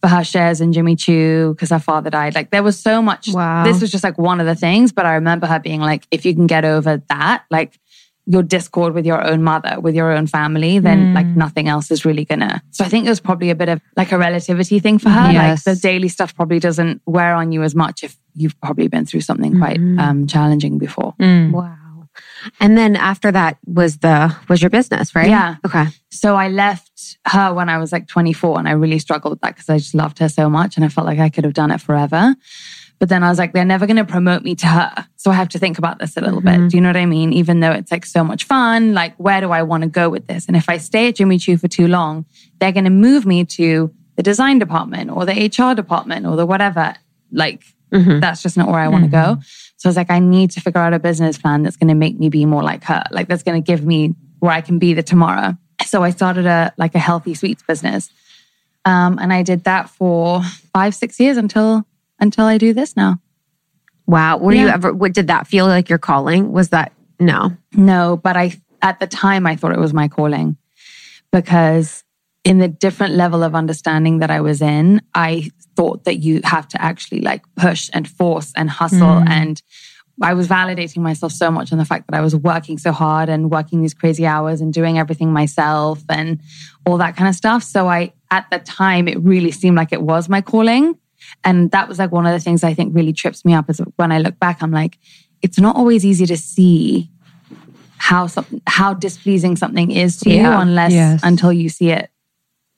for 0.00 0.08
her 0.08 0.24
shares 0.24 0.60
in 0.60 0.72
Jimmy 0.72 0.96
Choo 0.96 1.54
because 1.54 1.70
her 1.70 1.78
father 1.78 2.10
died. 2.10 2.34
Like 2.34 2.50
there 2.50 2.62
was 2.62 2.78
so 2.78 3.02
much. 3.02 3.28
Wow. 3.28 3.62
This 3.62 3.80
was 3.80 3.90
just 3.90 4.02
like 4.02 4.18
one 4.18 4.40
of 4.40 4.46
the 4.46 4.54
things, 4.54 4.90
but 4.90 5.06
I 5.06 5.14
remember 5.14 5.46
her 5.46 5.60
being 5.60 5.80
like, 5.80 6.06
if 6.10 6.24
you 6.24 6.34
can 6.34 6.46
get 6.46 6.64
over 6.64 7.02
that, 7.08 7.44
like 7.50 7.78
your 8.26 8.42
discord 8.42 8.94
with 8.94 9.04
your 9.04 9.22
own 9.22 9.42
mother, 9.42 9.78
with 9.80 9.94
your 9.94 10.10
own 10.10 10.26
family, 10.26 10.78
then 10.78 11.08
mm. 11.08 11.14
like 11.14 11.26
nothing 11.26 11.68
else 11.68 11.90
is 11.90 12.06
really 12.06 12.24
gonna. 12.24 12.62
So 12.70 12.82
I 12.84 12.88
think 12.88 13.04
it 13.04 13.10
was 13.10 13.20
probably 13.20 13.50
a 13.50 13.54
bit 13.54 13.68
of 13.68 13.82
like 13.98 14.12
a 14.12 14.18
relativity 14.18 14.78
thing 14.78 14.98
for 14.98 15.10
her. 15.10 15.30
Yes. 15.30 15.66
Like 15.66 15.76
the 15.76 15.80
daily 15.80 16.08
stuff 16.08 16.34
probably 16.34 16.58
doesn't 16.58 17.02
wear 17.04 17.34
on 17.34 17.52
you 17.52 17.62
as 17.62 17.74
much 17.74 18.02
if 18.02 18.16
you've 18.34 18.58
probably 18.62 18.88
been 18.88 19.04
through 19.04 19.20
something 19.20 19.58
quite 19.58 19.78
mm-hmm. 19.78 19.98
um, 19.98 20.26
challenging 20.26 20.78
before. 20.78 21.14
Mm. 21.20 21.52
wow. 21.52 21.76
And 22.60 22.76
then 22.76 22.96
after 22.96 23.30
that 23.32 23.58
was 23.66 23.98
the 23.98 24.34
was 24.48 24.62
your 24.62 24.70
business, 24.70 25.14
right? 25.14 25.28
Yeah. 25.28 25.56
Okay. 25.64 25.86
So 26.10 26.36
I 26.36 26.48
left 26.48 27.18
her 27.26 27.52
when 27.52 27.68
I 27.68 27.78
was 27.78 27.92
like 27.92 28.06
24 28.06 28.58
and 28.58 28.68
I 28.68 28.72
really 28.72 28.98
struggled 28.98 29.32
with 29.32 29.40
that 29.40 29.54
because 29.54 29.68
I 29.68 29.78
just 29.78 29.94
loved 29.94 30.18
her 30.18 30.28
so 30.28 30.48
much 30.48 30.76
and 30.76 30.84
I 30.84 30.88
felt 30.88 31.06
like 31.06 31.18
I 31.18 31.28
could 31.28 31.44
have 31.44 31.54
done 31.54 31.70
it 31.70 31.80
forever. 31.80 32.34
But 32.98 33.08
then 33.08 33.22
I 33.22 33.28
was 33.28 33.38
like, 33.38 33.52
they're 33.52 33.64
never 33.64 33.86
going 33.86 33.96
to 33.96 34.04
promote 34.04 34.42
me 34.42 34.54
to 34.54 34.66
her. 34.66 35.06
So 35.16 35.30
I 35.30 35.34
have 35.34 35.48
to 35.50 35.58
think 35.58 35.78
about 35.78 35.98
this 35.98 36.16
a 36.16 36.20
little 36.20 36.40
bit. 36.40 36.54
Mm-hmm. 36.54 36.68
Do 36.68 36.76
you 36.76 36.80
know 36.80 36.88
what 36.90 36.96
I 36.96 37.06
mean? 37.06 37.32
Even 37.32 37.60
though 37.60 37.72
it's 37.72 37.90
like 37.90 38.06
so 38.06 38.22
much 38.22 38.44
fun, 38.44 38.94
like 38.94 39.16
where 39.16 39.40
do 39.40 39.50
I 39.50 39.62
want 39.62 39.82
to 39.82 39.88
go 39.88 40.08
with 40.08 40.26
this? 40.26 40.46
And 40.46 40.56
if 40.56 40.68
I 40.68 40.78
stay 40.78 41.08
at 41.08 41.16
Jimmy 41.16 41.38
Choo 41.38 41.56
for 41.56 41.68
too 41.68 41.88
long, 41.88 42.24
they're 42.60 42.72
going 42.72 42.84
to 42.84 42.90
move 42.90 43.26
me 43.26 43.44
to 43.44 43.92
the 44.16 44.22
design 44.22 44.58
department 44.58 45.10
or 45.10 45.26
the 45.26 45.32
HR 45.32 45.74
department 45.74 46.24
or 46.24 46.36
the 46.36 46.46
whatever. 46.46 46.94
Like 47.32 47.64
mm-hmm. 47.92 48.20
that's 48.20 48.42
just 48.42 48.56
not 48.56 48.68
where 48.68 48.78
I 48.78 48.88
want 48.88 49.10
to 49.10 49.10
mm-hmm. 49.10 49.34
go. 49.34 49.42
So 49.84 49.88
I 49.88 49.90
was 49.90 49.96
like, 49.98 50.10
I 50.10 50.18
need 50.18 50.50
to 50.52 50.62
figure 50.62 50.80
out 50.80 50.94
a 50.94 50.98
business 50.98 51.36
plan 51.36 51.62
that's 51.62 51.76
going 51.76 51.88
to 51.88 51.94
make 51.94 52.18
me 52.18 52.30
be 52.30 52.46
more 52.46 52.62
like 52.62 52.84
her. 52.84 53.04
Like 53.10 53.28
that's 53.28 53.42
going 53.42 53.62
to 53.62 53.66
give 53.66 53.84
me 53.84 54.14
where 54.38 54.50
I 54.50 54.62
can 54.62 54.78
be 54.78 54.94
the 54.94 55.02
tomorrow. 55.02 55.58
So 55.84 56.02
I 56.02 56.08
started 56.08 56.46
a 56.46 56.72
like 56.78 56.94
a 56.94 56.98
healthy 56.98 57.34
sweets 57.34 57.62
business. 57.62 58.08
Um, 58.86 59.18
and 59.20 59.30
I 59.30 59.42
did 59.42 59.64
that 59.64 59.90
for 59.90 60.42
five, 60.72 60.94
six 60.94 61.20
years 61.20 61.36
until 61.36 61.86
until 62.18 62.46
I 62.46 62.56
do 62.56 62.72
this 62.72 62.96
now. 62.96 63.20
Wow. 64.06 64.38
Were 64.38 64.54
you 64.54 64.68
ever 64.68 64.90
what 64.90 65.12
did 65.12 65.26
that 65.26 65.46
feel 65.46 65.66
like 65.66 65.90
your 65.90 65.98
calling? 65.98 66.50
Was 66.50 66.70
that 66.70 66.92
no? 67.20 67.54
No, 67.74 68.16
but 68.16 68.38
I 68.38 68.58
at 68.80 69.00
the 69.00 69.06
time 69.06 69.46
I 69.46 69.54
thought 69.54 69.72
it 69.72 69.78
was 69.78 69.92
my 69.92 70.08
calling 70.08 70.56
because 71.30 72.04
in 72.44 72.58
the 72.58 72.68
different 72.68 73.14
level 73.14 73.42
of 73.42 73.54
understanding 73.54 74.18
that 74.18 74.30
I 74.30 74.40
was 74.42 74.60
in, 74.60 75.00
I 75.14 75.50
thought 75.76 76.04
that 76.04 76.16
you 76.16 76.40
have 76.44 76.68
to 76.68 76.80
actually 76.80 77.20
like 77.20 77.42
push 77.56 77.90
and 77.92 78.06
force 78.06 78.52
and 78.54 78.70
hustle 78.70 78.98
mm. 79.00 79.28
and 79.28 79.60
I 80.22 80.34
was 80.34 80.46
validating 80.46 80.98
myself 80.98 81.32
so 81.32 81.50
much 81.50 81.72
on 81.72 81.78
the 81.78 81.84
fact 81.84 82.06
that 82.08 82.16
I 82.16 82.20
was 82.20 82.36
working 82.36 82.78
so 82.78 82.92
hard 82.92 83.28
and 83.28 83.50
working 83.50 83.80
these 83.82 83.94
crazy 83.94 84.26
hours 84.26 84.60
and 84.60 84.72
doing 84.72 84.96
everything 84.96 85.32
myself 85.32 86.02
and 86.08 86.40
all 86.86 86.98
that 86.98 87.16
kind 87.16 87.28
of 87.28 87.34
stuff. 87.34 87.64
So 87.64 87.88
I, 87.88 88.12
at 88.30 88.48
the 88.50 88.60
time, 88.60 89.08
it 89.08 89.18
really 89.20 89.50
seemed 89.50 89.76
like 89.76 89.92
it 89.92 90.02
was 90.02 90.28
my 90.28 90.40
calling. 90.40 90.96
And 91.42 91.70
that 91.72 91.88
was 91.88 91.98
like 91.98 92.12
one 92.12 92.26
of 92.26 92.32
the 92.32 92.38
things 92.38 92.62
I 92.62 92.74
think 92.74 92.94
really 92.94 93.12
trips 93.12 93.44
me 93.44 93.54
up 93.54 93.68
is 93.68 93.80
when 93.96 94.12
I 94.12 94.18
look 94.18 94.38
back, 94.38 94.62
I'm 94.62 94.70
like, 94.70 94.98
it's 95.42 95.58
not 95.58 95.74
always 95.74 96.04
easy 96.04 96.26
to 96.26 96.36
see 96.36 97.10
how 97.96 98.28
something, 98.28 98.62
how 98.68 98.94
displeasing 98.94 99.56
something 99.56 99.90
is 99.90 100.20
to 100.20 100.30
you 100.30 100.46
unless 100.46 100.92
Yes. 100.92 101.20
until 101.24 101.52
you 101.52 101.68
see 101.68 101.90
it 101.90 102.10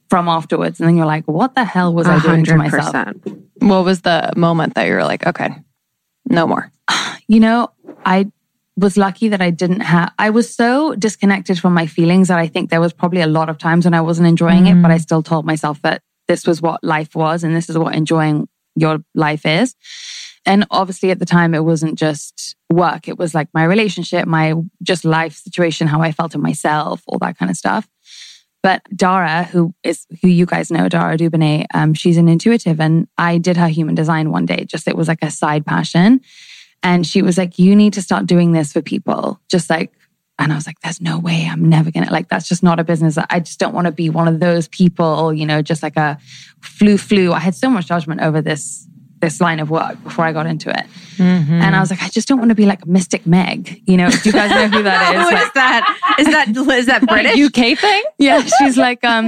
from 0.08 0.28
afterwards. 0.28 0.80
And 0.80 0.88
then 0.88 0.96
you're 0.96 1.06
like, 1.06 1.24
what 1.24 1.54
the 1.54 1.64
hell 1.64 1.92
was 1.92 2.06
I 2.06 2.18
doing 2.20 2.44
to 2.44 2.56
myself? 2.56 3.16
What 3.58 3.84
was 3.84 4.02
the 4.02 4.32
moment 4.36 4.74
that 4.74 4.86
you 4.86 4.94
were 4.94 5.04
like, 5.04 5.26
okay, 5.26 5.50
no 6.28 6.46
more? 6.46 6.70
You 7.28 7.40
know, 7.40 7.72
I 8.04 8.30
was 8.76 8.96
lucky 8.96 9.26
that 9.30 9.42
I 9.42 9.50
didn't 9.50 9.80
have, 9.80 10.12
I 10.16 10.30
was 10.30 10.54
so 10.54 10.94
disconnected 10.94 11.58
from 11.58 11.74
my 11.74 11.88
feelings 11.88 12.28
that 12.28 12.38
I 12.38 12.46
think 12.46 12.70
there 12.70 12.80
was 12.80 12.92
probably 12.92 13.20
a 13.20 13.26
lot 13.26 13.48
of 13.48 13.58
times 13.58 13.84
when 13.84 13.94
I 13.94 14.00
wasn't 14.00 14.28
enjoying 14.28 14.68
it, 14.68 14.80
but 14.80 14.92
I 14.92 14.94
mm-hmm. 14.94 15.02
still 15.02 15.24
told 15.24 15.44
myself 15.44 15.82
that 15.82 16.02
this 16.28 16.46
was 16.46 16.62
what 16.62 16.84
life 16.84 17.16
was 17.16 17.42
and 17.42 17.56
this 17.56 17.68
is 17.68 17.76
what 17.76 17.96
enjoying 17.96 18.48
your 18.76 18.98
life 19.14 19.44
is. 19.44 19.74
And 20.44 20.66
obviously 20.70 21.10
at 21.10 21.18
the 21.18 21.26
time, 21.26 21.54
it 21.54 21.64
wasn't 21.64 21.98
just 21.98 22.54
work. 22.70 23.08
It 23.08 23.18
was 23.18 23.34
like 23.34 23.48
my 23.52 23.64
relationship, 23.64 24.26
my 24.26 24.54
just 24.82 25.04
life 25.04 25.34
situation, 25.34 25.88
how 25.88 26.02
I 26.02 26.12
felt 26.12 26.34
in 26.34 26.40
myself, 26.40 27.02
all 27.06 27.18
that 27.18 27.36
kind 27.38 27.50
of 27.50 27.56
stuff. 27.56 27.88
But 28.62 28.82
Dara, 28.94 29.44
who 29.44 29.74
is 29.82 30.06
who 30.22 30.28
you 30.28 30.46
guys 30.46 30.70
know, 30.70 30.88
Dara 30.88 31.16
Dubinet, 31.16 31.66
um, 31.72 31.94
she's 31.94 32.16
an 32.16 32.28
intuitive, 32.28 32.80
and 32.80 33.06
I 33.16 33.38
did 33.38 33.56
her 33.56 33.68
human 33.68 33.94
design 33.94 34.30
one 34.30 34.46
day. 34.46 34.64
Just 34.64 34.88
it 34.88 34.96
was 34.96 35.08
like 35.08 35.22
a 35.22 35.30
side 35.30 35.64
passion, 35.64 36.20
and 36.82 37.06
she 37.06 37.22
was 37.22 37.38
like, 37.38 37.58
"You 37.58 37.76
need 37.76 37.92
to 37.94 38.02
start 38.02 38.26
doing 38.26 38.52
this 38.52 38.72
for 38.72 38.82
people." 38.82 39.40
Just 39.48 39.70
like, 39.70 39.92
and 40.38 40.52
I 40.52 40.56
was 40.56 40.66
like, 40.66 40.80
"There's 40.80 41.00
no 41.00 41.18
way. 41.18 41.46
I'm 41.48 41.68
never 41.68 41.90
gonna 41.90 42.10
like. 42.10 42.28
That's 42.28 42.48
just 42.48 42.62
not 42.62 42.80
a 42.80 42.84
business. 42.84 43.18
I 43.30 43.40
just 43.40 43.60
don't 43.60 43.74
want 43.74 43.86
to 43.86 43.92
be 43.92 44.10
one 44.10 44.26
of 44.26 44.40
those 44.40 44.66
people. 44.68 45.32
You 45.32 45.46
know, 45.46 45.62
just 45.62 45.82
like 45.82 45.96
a 45.96 46.18
flu 46.60 46.98
flu. 46.98 47.32
I 47.32 47.38
had 47.38 47.54
so 47.54 47.70
much 47.70 47.86
judgment 47.86 48.20
over 48.20 48.42
this 48.42 48.88
this 49.20 49.40
line 49.40 49.60
of 49.60 49.70
work 49.70 50.02
before 50.04 50.24
I 50.24 50.32
got 50.32 50.46
into 50.46 50.70
it, 50.70 50.86
and 51.18 51.74
I 51.76 51.80
was 51.80 51.90
like, 51.90 52.02
I 52.02 52.08
just 52.08 52.28
don't 52.28 52.38
want 52.38 52.50
to 52.50 52.54
be 52.54 52.66
like 52.66 52.86
Mystic 52.86 53.26
Meg. 53.26 53.82
You 53.86 53.96
know, 53.96 54.10
do 54.10 54.18
you 54.24 54.32
guys 54.32 54.50
know 54.50 54.68
who 54.76 54.82
that 54.82 55.14
is? 55.16 55.32
Like- 55.32 55.46
is 55.46 55.52
that? 55.54 56.16
Is 56.18 56.26
that 56.26 56.76
is 56.78 56.86
that 56.86 57.06
British? 57.06 57.38
UK 57.40 57.78
thing? 57.78 58.02
yeah, 58.18 58.42
she's 58.42 58.76
like 58.76 59.04
um 59.04 59.26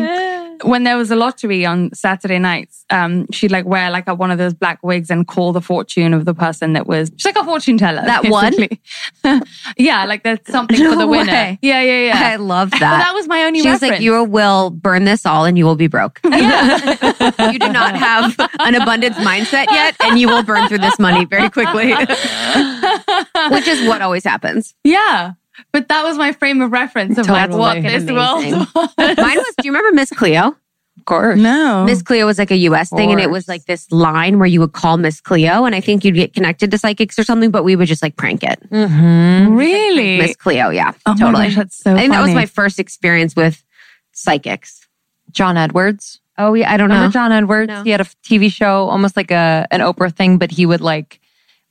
when 0.64 0.84
there 0.84 0.96
was 0.96 1.10
a 1.10 1.16
lottery 1.16 1.64
on 1.64 1.92
Saturday 1.94 2.38
nights, 2.38 2.84
um, 2.90 3.26
she'd 3.32 3.52
like 3.52 3.64
wear 3.64 3.90
like 3.90 4.08
a, 4.08 4.14
one 4.14 4.30
of 4.30 4.38
those 4.38 4.54
black 4.54 4.82
wigs 4.82 5.10
and 5.10 5.26
call 5.26 5.52
the 5.52 5.60
fortune 5.60 6.12
of 6.14 6.24
the 6.24 6.34
person 6.34 6.72
that 6.72 6.86
was. 6.86 7.10
She's 7.16 7.26
like 7.26 7.36
a 7.36 7.44
fortune 7.44 7.78
teller. 7.78 8.02
That 8.02 8.22
basically. 8.22 8.80
yeah, 9.76 10.04
like 10.04 10.24
there's 10.24 10.40
something 10.46 10.76
for 10.76 10.82
No 10.82 10.98
the 10.98 11.06
winner. 11.06 11.58
Yeah, 11.62 11.80
yeah, 11.82 12.06
yeah. 12.06 12.28
I 12.32 12.36
love 12.36 12.70
that. 12.72 12.80
But 12.80 12.98
that 12.98 13.14
was 13.14 13.28
my 13.28 13.44
only 13.44 13.60
She 13.60 13.68
was 13.68 13.82
like, 13.82 14.00
"You 14.00 14.24
will 14.24 14.70
burn 14.70 15.04
this 15.04 15.24
all, 15.26 15.44
and 15.44 15.56
you 15.56 15.64
will 15.64 15.76
be 15.76 15.86
broke. 15.86 16.20
yeah. 16.24 17.52
you 17.52 17.58
do 17.58 17.68
not 17.72 17.94
have 17.96 18.34
an 18.60 18.74
abundance 18.74 19.16
mindset 19.16 19.66
yet, 19.70 19.77
and 20.02 20.18
you 20.18 20.28
will 20.28 20.42
burn 20.42 20.68
through 20.68 20.78
this 20.78 20.98
money 20.98 21.24
very 21.24 21.50
quickly." 21.50 21.92
Which 23.50 23.66
is 23.68 23.86
what 23.88 24.02
always 24.02 24.24
happens. 24.24 24.74
yeah. 24.84 25.32
But 25.72 25.88
that 25.88 26.04
was 26.04 26.16
my 26.16 26.30
frame 26.32 26.60
of 26.62 26.70
reference 26.70 27.18
of 27.18 27.26
like 27.28 27.50
Totally. 27.50 27.58
what 27.60 27.82
this 27.82 28.04
Amazing. 28.08 28.14
world 28.14 28.68
was. 28.76 28.94
Mine 28.96 29.36
was. 29.38 29.54
Do 29.58 29.64
you 29.66 29.72
remember 29.72 29.92
Miss 29.92 30.10
Cleo? 30.10 30.56
Of 30.98 31.04
course. 31.04 31.36
No. 31.38 31.84
Miss 31.84 32.00
Cleo 32.00 32.26
was 32.26 32.38
like 32.38 32.52
a 32.52 32.56
US 32.56 32.90
thing, 32.90 33.10
and 33.10 33.20
it 33.20 33.28
was 33.30 33.48
like 33.48 33.64
this 33.64 33.90
line 33.90 34.38
where 34.38 34.46
you 34.46 34.60
would 34.60 34.72
call 34.72 34.98
Miss 34.98 35.20
Cleo, 35.20 35.64
and 35.64 35.74
I 35.74 35.80
think 35.80 36.04
you'd 36.04 36.14
get 36.14 36.32
connected 36.32 36.70
to 36.70 36.78
psychics 36.78 37.18
or 37.18 37.24
something, 37.24 37.50
but 37.50 37.64
we 37.64 37.74
would 37.74 37.88
just 37.88 38.02
like 38.04 38.14
prank 38.16 38.44
it. 38.44 38.60
Mm-hmm. 38.70 39.52
really? 39.56 40.18
Miss 40.18 40.36
Cleo, 40.36 40.70
yeah, 40.70 40.92
oh 41.06 41.14
my 41.14 41.18
totally. 41.18 41.44
gosh, 41.46 41.56
that's 41.56 41.76
so 41.76 41.92
I 41.92 41.98
think 41.98 42.12
that 42.12 42.22
was 42.22 42.34
my 42.34 42.46
first 42.46 42.78
experience 42.78 43.34
with 43.34 43.64
psychics. 44.12 44.86
John 45.32 45.56
Edwards. 45.56 46.20
Oh 46.38 46.54
yeah, 46.54 46.72
I 46.72 46.76
don't 46.76 46.88
Remember 46.88 47.08
know. 47.08 47.12
John 47.12 47.32
Edwards? 47.32 47.68
No. 47.68 47.82
He 47.82 47.90
had 47.90 48.00
a 48.00 48.04
TV 48.04 48.50
show, 48.50 48.88
almost 48.88 49.16
like 49.16 49.30
a 49.30 49.66
an 49.70 49.80
Oprah 49.80 50.14
thing, 50.14 50.38
but 50.38 50.50
he 50.50 50.64
would 50.66 50.80
like 50.80 51.20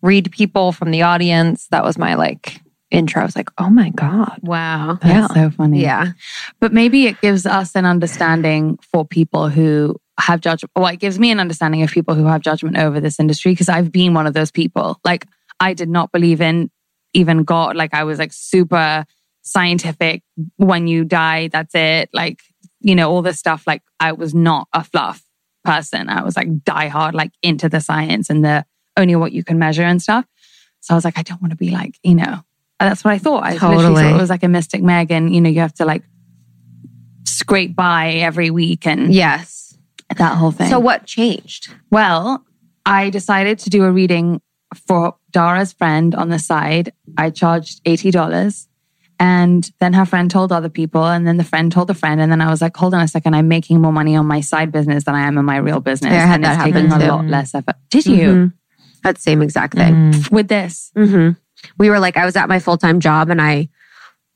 read 0.02 0.32
people 0.32 0.72
from 0.72 0.92
the 0.92 1.04
audience. 1.04 1.68
That 1.68 1.84
was 1.84 1.98
my 1.98 2.16
like 2.16 2.62
intro. 2.92 3.22
I 3.22 3.26
was 3.26 3.36
like, 3.36 3.50
oh 3.58 3.70
my 3.70 3.90
god. 3.90 4.40
Wow. 4.42 5.00
Yeah. 5.04 5.22
That's 5.22 5.34
so 5.34 5.50
funny. 5.50 5.82
Yeah. 5.82 6.12
But 6.60 6.74
maybe 6.74 7.08
it 7.08 7.20
gives 7.22 7.46
us 7.46 7.76
an 7.76 7.86
understanding 7.86 8.78
for 8.92 9.06
people 9.06 9.50
who 9.50 9.96
have 10.20 10.42
judgment. 10.42 10.72
Well, 10.76 10.88
it 10.88 11.00
gives 11.00 11.20
me 11.20 11.32
an 11.32 11.40
understanding 11.40 11.84
of 11.84 11.92
people 11.92 12.16
who 12.16 12.26
have 12.26 12.42
judgment 12.42 12.78
over 12.78 13.00
this 13.00 13.20
industry 13.20 13.52
because 13.52 13.70
I've 13.70 13.92
been 13.92 14.14
one 14.14 14.28
of 14.28 14.34
those 14.34 14.52
people. 14.52 15.00
Like, 15.04 15.28
I 15.60 15.74
did 15.74 15.90
not 15.90 16.12
believe 16.12 16.42
in 16.42 16.72
even 17.14 17.44
God. 17.44 17.76
Like, 17.76 17.94
I 17.94 18.04
was 18.04 18.20
like 18.20 18.34
super 18.34 19.06
scientific. 19.42 20.24
When 20.56 20.88
you 20.88 21.04
die, 21.04 21.50
that's 21.50 21.76
it. 21.76 22.10
Like, 22.14 22.40
you 22.82 22.96
know, 22.96 23.10
all 23.12 23.22
this 23.22 23.40
stuff. 23.40 23.66
Like, 23.68 23.82
I 24.00 24.12
was 24.12 24.34
not 24.34 24.68
a 24.74 24.84
fluff 24.84 25.24
person. 25.64 26.10
I 26.10 26.24
was 26.24 26.36
like 26.38 26.64
die 26.64 26.88
hard, 26.88 27.16
like 27.16 27.32
into 27.44 27.68
the 27.70 27.80
science 27.82 28.30
and 28.30 28.44
the 28.46 28.66
only 28.96 29.16
what 29.16 29.32
you 29.32 29.44
can 29.44 29.60
measure 29.60 29.84
and 29.84 30.02
stuff. 30.02 30.26
So 30.80 30.94
I 30.94 30.98
was 30.98 31.04
like, 31.06 31.18
I 31.18 31.24
don't 31.24 31.42
want 31.42 31.52
to 31.52 31.58
be 31.58 31.70
like, 31.72 31.98
you 32.04 32.16
know, 32.16 32.40
that's 32.80 33.04
what 33.04 33.14
I 33.14 33.18
thought. 33.18 33.44
I 33.44 33.58
Totally. 33.58 33.96
thought 34.04 34.16
it 34.16 34.18
was 34.22 34.30
like 34.30 34.44
a 34.44 34.48
Mystic 34.48 34.82
Meg, 34.84 35.12
and 35.12 35.34
you 35.34 35.42
know, 35.42 35.50
you 35.50 35.60
have 35.62 35.74
to 35.76 35.86
like 35.86 36.04
scrape 37.26 37.76
by 37.76 38.12
every 38.14 38.50
week 38.50 38.86
and 38.88 39.14
Yes. 39.14 39.78
that 40.16 40.38
whole 40.38 40.52
thing. 40.52 40.70
So 40.70 40.80
what 40.80 41.06
changed? 41.06 41.74
well, 41.92 42.44
I 42.86 43.10
decided 43.10 43.60
to 43.60 43.70
do 43.70 43.84
a 43.84 43.92
reading 43.92 44.42
for 44.88 45.16
Dara's 45.32 45.74
friend 45.74 46.16
on 46.16 46.30
the 46.30 46.40
side. 46.40 46.94
I 47.18 47.30
charged 47.32 47.84
$80. 47.84 48.68
And 49.20 49.70
then 49.80 49.94
her 49.94 50.06
friend 50.06 50.30
told 50.30 50.52
other 50.52 50.70
people, 50.70 51.04
and 51.06 51.26
then 51.28 51.38
the 51.38 51.44
friend 51.44 51.72
told 51.72 51.88
the 51.88 51.96
friend, 51.96 52.22
and 52.22 52.32
then 52.32 52.40
I 52.40 52.50
was 52.50 52.62
like, 52.62 52.78
"Hold 52.78 52.94
on 52.94 53.02
a 53.02 53.08
second, 53.08 53.34
I'm 53.34 53.48
making 53.48 53.82
more 53.82 53.92
money 53.92 54.16
on 54.16 54.28
my 54.28 54.42
side 54.42 54.72
business 54.72 55.06
than 55.06 55.16
I 55.16 55.22
am 55.22 55.38
in 55.38 55.46
my 55.46 55.58
real 55.58 55.80
business, 55.80 56.14
Yeah, 56.14 56.34
and 56.34 56.44
that 56.44 56.56
it's 56.56 56.64
taking 56.76 56.92
a 56.92 57.00
lot 57.08 57.26
less 57.28 57.56
effort." 57.56 57.76
Did 57.90 58.06
you 58.06 58.28
Mhm. 58.28 58.54
That 59.04 59.20
same 59.20 59.42
exact 59.42 59.76
thing. 59.76 60.12
Mm. 60.12 60.32
with 60.32 60.48
this? 60.50 60.92
hmm 60.96 61.30
We 61.78 61.90
were 61.90 62.00
like, 62.00 62.18
I 62.18 62.26
was 62.26 62.36
at 62.36 62.48
my 62.50 62.60
full 62.60 62.78
time 62.78 63.00
job 63.00 63.30
and 63.30 63.42
I 63.42 63.70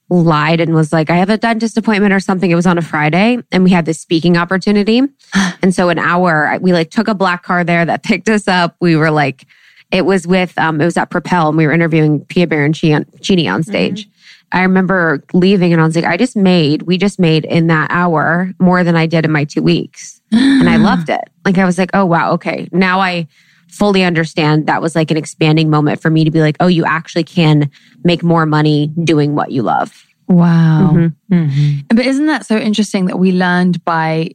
lied 0.09 0.59
and 0.59 0.73
was 0.73 0.91
like, 0.91 1.09
I 1.09 1.15
have 1.15 1.29
a 1.29 1.37
dentist 1.37 1.77
appointment 1.77 2.13
or 2.13 2.19
something. 2.19 2.49
It 2.51 2.55
was 2.55 2.65
on 2.67 2.77
a 2.77 2.81
Friday 2.81 3.37
and 3.51 3.63
we 3.63 3.69
had 3.69 3.85
this 3.85 3.99
speaking 3.99 4.37
opportunity. 4.37 5.01
and 5.61 5.73
so 5.73 5.89
an 5.89 5.99
hour, 5.99 6.57
we 6.61 6.73
like 6.73 6.89
took 6.89 7.07
a 7.07 7.15
black 7.15 7.43
car 7.43 7.63
there 7.63 7.85
that 7.85 8.03
picked 8.09 8.29
us 8.29 8.47
up. 8.47 8.75
We 8.81 8.95
were 8.95 9.11
like, 9.11 9.45
it 9.91 10.05
was 10.05 10.25
with, 10.25 10.57
um, 10.57 10.79
it 10.79 10.85
was 10.85 10.97
at 10.97 11.09
Propel 11.09 11.49
and 11.49 11.57
we 11.57 11.65
were 11.67 11.73
interviewing 11.73 12.25
Pia 12.25 12.47
Baroncini 12.47 13.53
on 13.53 13.63
stage. 13.63 14.07
I 14.51 14.61
remember 14.63 15.23
leaving 15.33 15.71
and 15.71 15.81
I 15.81 15.85
was 15.85 15.95
like, 15.95 16.05
I 16.05 16.17
just 16.17 16.35
made, 16.35 16.83
we 16.83 16.97
just 16.97 17.19
made 17.19 17.45
in 17.45 17.67
that 17.67 17.87
hour 17.89 18.51
more 18.59 18.83
than 18.83 18.95
I 18.95 19.05
did 19.05 19.25
in 19.25 19.31
my 19.31 19.45
two 19.45 19.61
weeks. 19.63 20.21
and 20.31 20.67
I 20.69 20.75
loved 20.89 21.09
it. 21.09 21.21
Like 21.45 21.57
I 21.57 21.65
was 21.65 21.77
like, 21.77 21.91
oh 21.93 22.05
wow, 22.05 22.33
okay. 22.33 22.67
Now 22.71 22.99
I 22.99 23.27
fully 23.69 24.03
understand 24.03 24.67
that 24.67 24.81
was 24.81 24.95
like 24.95 25.11
an 25.11 25.17
expanding 25.17 25.69
moment 25.69 26.01
for 26.01 26.09
me 26.09 26.25
to 26.25 26.31
be 26.31 26.41
like, 26.41 26.57
oh, 26.59 26.67
you 26.67 26.83
actually 26.85 27.23
can 27.23 27.71
make 28.03 28.21
more 28.23 28.45
money 28.45 28.87
doing 29.03 29.33
what 29.35 29.51
you 29.51 29.61
love. 29.61 30.05
Wow. 30.27 30.91
Mhm. 30.93 31.15
Mhm. 31.31 31.85
But 31.87 32.05
isn't 32.05 32.25
that 32.25 32.45
so 32.45 32.57
interesting 32.57 33.05
that 33.05 33.17
we 33.17 33.31
learned 33.31 33.83
by 33.85 34.31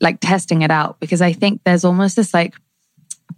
like 0.00 0.20
testing 0.20 0.62
it 0.62 0.70
out? 0.70 1.00
Because 1.00 1.22
I 1.22 1.32
think 1.32 1.62
there's 1.64 1.84
almost 1.84 2.16
this 2.16 2.34
like 2.34 2.54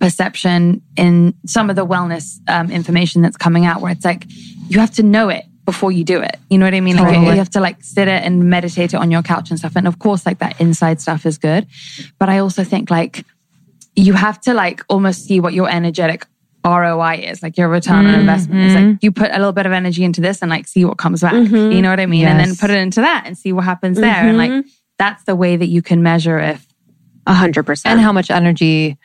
perception 0.01 0.83
in 0.97 1.35
some 1.47 1.71
of 1.71 1.77
the 1.77 1.87
wellness 1.87 2.39
um, 2.49 2.71
information 2.71 3.23
that's 3.23 3.37
coming 3.37 3.65
out 3.67 3.81
where 3.81 3.91
it's 3.93 4.05
like 4.05 4.27
you 4.69 4.79
have 4.81 4.93
to 4.93 5.03
know 5.03 5.29
it 5.29 5.45
before 5.69 5.93
you 5.93 6.03
do 6.03 6.23
it. 6.23 6.39
You 6.49 6.57
know 6.57 6.65
what 6.65 6.73
I 6.73 6.81
mean? 6.81 6.97
Like 6.97 7.13
Totally. 7.13 7.33
you 7.33 7.37
have 7.37 7.51
to 7.51 7.61
like 7.61 7.85
sit 7.85 8.09
it 8.09 8.25
and 8.25 8.49
meditate 8.49 8.95
it 8.95 8.97
on 8.97 9.11
your 9.11 9.21
couch 9.21 9.51
and 9.51 9.59
stuff. 9.59 9.77
And 9.77 9.87
of 9.87 9.99
course, 9.99 10.25
like 10.25 10.39
that 10.39 10.59
inside 10.59 10.99
stuff 10.99 11.27
is 11.27 11.37
good. 11.37 11.67
But 12.19 12.31
I 12.31 12.39
also 12.39 12.65
think 12.65 12.91
like 12.91 13.27
you 13.95 14.15
have 14.15 14.41
to 14.47 14.55
like 14.55 14.83
almost 14.89 15.27
see 15.27 15.41
what 15.41 15.53
your 15.53 15.69
energetic 15.69 16.25
ROI 16.65 17.17
is, 17.17 17.43
like 17.43 17.59
your 17.59 17.69
return 17.69 18.07
on 18.07 18.15
investment. 18.15 18.65
It's 18.65 18.75
like 18.75 18.85
mm-hmm. 18.85 18.97
you 19.03 19.13
put 19.13 19.31
a 19.31 19.37
little 19.37 19.53
bit 19.53 19.67
of 19.67 19.73
energy 19.73 20.05
into 20.05 20.23
this 20.23 20.41
and 20.41 20.51
like 20.51 20.67
see 20.67 20.87
what 20.87 20.97
comes 20.97 21.21
back. 21.21 21.35
Mhm. 21.35 21.75
You 21.75 21.83
know 21.83 21.91
what 21.91 22.01
I 22.01 22.07
mean? 22.07 22.25
And 22.25 22.41
then 22.41 22.57
put 22.57 22.71
it 22.71 22.79
into 22.79 23.03
that 23.03 23.25
and 23.27 23.37
see 23.37 23.53
what 23.53 23.65
happens 23.65 24.01
there. 24.01 24.27
And 24.27 24.39
like 24.39 24.51
mm-hmm. 24.51 24.69
that's 24.97 25.25
the 25.25 25.37
way 25.37 25.55
that 25.57 25.69
you 25.69 25.83
can 25.83 26.03
measure 26.03 26.39
if 26.39 26.67
A 27.27 27.35
hundred 27.35 27.65
percent. 27.65 27.93
and 27.93 28.01
how 28.01 28.13
much 28.13 28.31
energy 28.31 28.97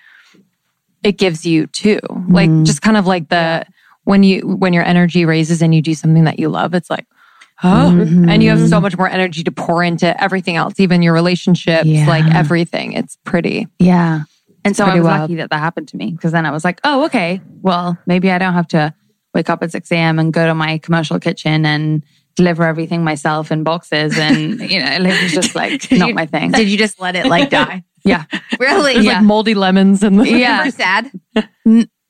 it 1.04 1.17
gives 1.17 1.45
you 1.45 1.67
too. 1.67 1.99
Like 2.30 2.49
mm. 2.49 2.65
just 2.65 2.82
kind 2.82 2.95
of 2.95 3.06
like 3.06 3.28
the 3.28 3.65
when 4.04 4.24
you 4.24 4.42
when 4.42 4.74
your 4.74 4.84
energy 4.86 5.26
raises 5.26 5.62
and 5.62 5.74
you 5.74 5.82
do 5.82 5.94
something 5.94 6.24
that 6.26 6.39
you 6.39 6.50
love, 6.50 6.74
it's 6.74 6.89
like 6.89 7.06
oh, 7.63 7.89
and 7.92 8.44
you 8.44 8.50
have 8.50 8.68
so 8.68 8.82
much 8.82 8.98
more 8.98 9.08
energy 9.08 9.44
to 9.44 9.52
pour 9.52 9.84
into 9.84 10.22
everything 10.22 10.58
else, 10.58 10.80
even 10.80 11.02
your 11.02 11.13
relationships, 11.13 11.86
Yeah. 11.86 12.08
like 12.08 12.26
everything. 12.36 12.94
It's 12.94 13.18
pretty. 13.24 13.68
Yeah. 13.80 14.24
And 14.66 14.76
so 14.76 14.84
I 14.84 14.88
pretty 14.88 15.00
was 15.02 15.08
wild. 15.08 15.22
lucky 15.22 15.36
that 15.36 15.50
that 15.52 15.60
happened 15.60 15.88
to 15.89 15.98
me 15.98 16.12
because 16.12 16.32
then 16.34 16.46
I 16.46 16.52
was 16.52 16.63
like, 16.66 16.82
oh, 16.84 17.06
okay, 17.06 17.39
well, 17.62 17.98
maybe 18.06 18.32
I 18.32 18.38
don't 18.38 18.54
have 18.54 18.68
to 18.70 18.94
wake 19.34 19.50
up 19.50 19.63
at 19.63 19.72
6 19.72 19.92
a.m. 19.92 20.20
and 20.20 20.34
go 20.34 20.46
to 20.46 20.54
my 20.56 20.78
commercial 20.78 21.20
kitchen 21.20 21.66
and 21.66 22.04
deliver 22.36 22.63
everything 22.63 23.04
myself 23.04 23.52
in 23.52 23.63
boxes. 23.63 24.18
And, 24.18 24.60
you 24.72 24.80
know, 24.80 24.92
it 24.92 25.24
was 25.24 25.32
just 25.32 25.56
like 25.56 25.89
not 25.92 26.13
my 26.13 26.26
thing. 26.26 26.52
Did 26.52 26.68
you 26.70 26.78
just 26.78 27.00
let 27.00 27.16
it 27.16 27.28
like 27.28 27.50
die? 27.50 27.84
Yeah. 28.06 28.26
really? 28.60 28.96
It's 28.96 29.06
Yeah. 29.06 29.13
like 29.20 29.24
moldy 29.24 29.54
lemons 29.54 30.04
and 30.04 30.20
the, 30.20 30.28
Yeah. 30.30 30.63
Super 30.70 30.76
sad. 30.76 31.12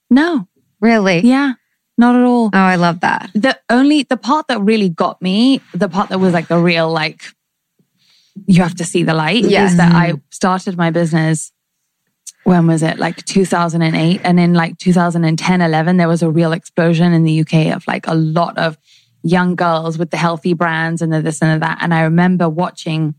No. 0.09 0.47
Really? 0.81 1.19
Yeah. 1.19 1.53
Not 1.97 2.15
at 2.15 2.23
all. 2.23 2.47
Oh, 2.53 2.57
I 2.57 2.75
love 2.75 3.01
that. 3.01 3.29
the 3.35 3.57
only 3.69 4.03
the 4.03 4.17
part 4.17 4.47
that 4.47 4.59
really 4.61 4.89
got 4.89 5.21
me, 5.21 5.61
the 5.73 5.89
part 5.89 6.09
that 6.09 6.19
was 6.19 6.33
like 6.33 6.47
the 6.47 6.57
real 6.59 6.91
like 6.91 7.21
you 8.47 8.63
have 8.63 8.75
to 8.75 8.83
see 8.83 9.03
the 9.03 9.13
light 9.13 9.43
Yes. 9.43 9.71
is 9.71 9.77
that 9.77 9.93
I 9.93 10.13
started 10.31 10.75
my 10.75 10.89
business 10.89 11.51
when 12.45 12.65
was 12.67 12.81
it 12.81 12.97
like 12.97 13.23
2008 13.25 14.21
and 14.23 14.39
in 14.39 14.53
like 14.55 14.77
2010 14.79 15.61
11 15.61 15.97
there 15.97 16.07
was 16.07 16.23
a 16.23 16.29
real 16.29 16.51
explosion 16.51 17.13
in 17.13 17.23
the 17.23 17.41
UK 17.41 17.75
of 17.75 17.85
like 17.87 18.07
a 18.07 18.15
lot 18.15 18.57
of 18.57 18.77
young 19.21 19.55
girls 19.55 19.97
with 19.99 20.09
the 20.09 20.17
healthy 20.17 20.53
brands 20.53 21.01
and 21.01 21.13
the 21.13 21.21
this 21.21 21.41
and 21.43 21.51
the 21.61 21.65
that 21.65 21.77
and 21.81 21.93
I 21.93 22.01
remember 22.01 22.49
watching 22.49 23.13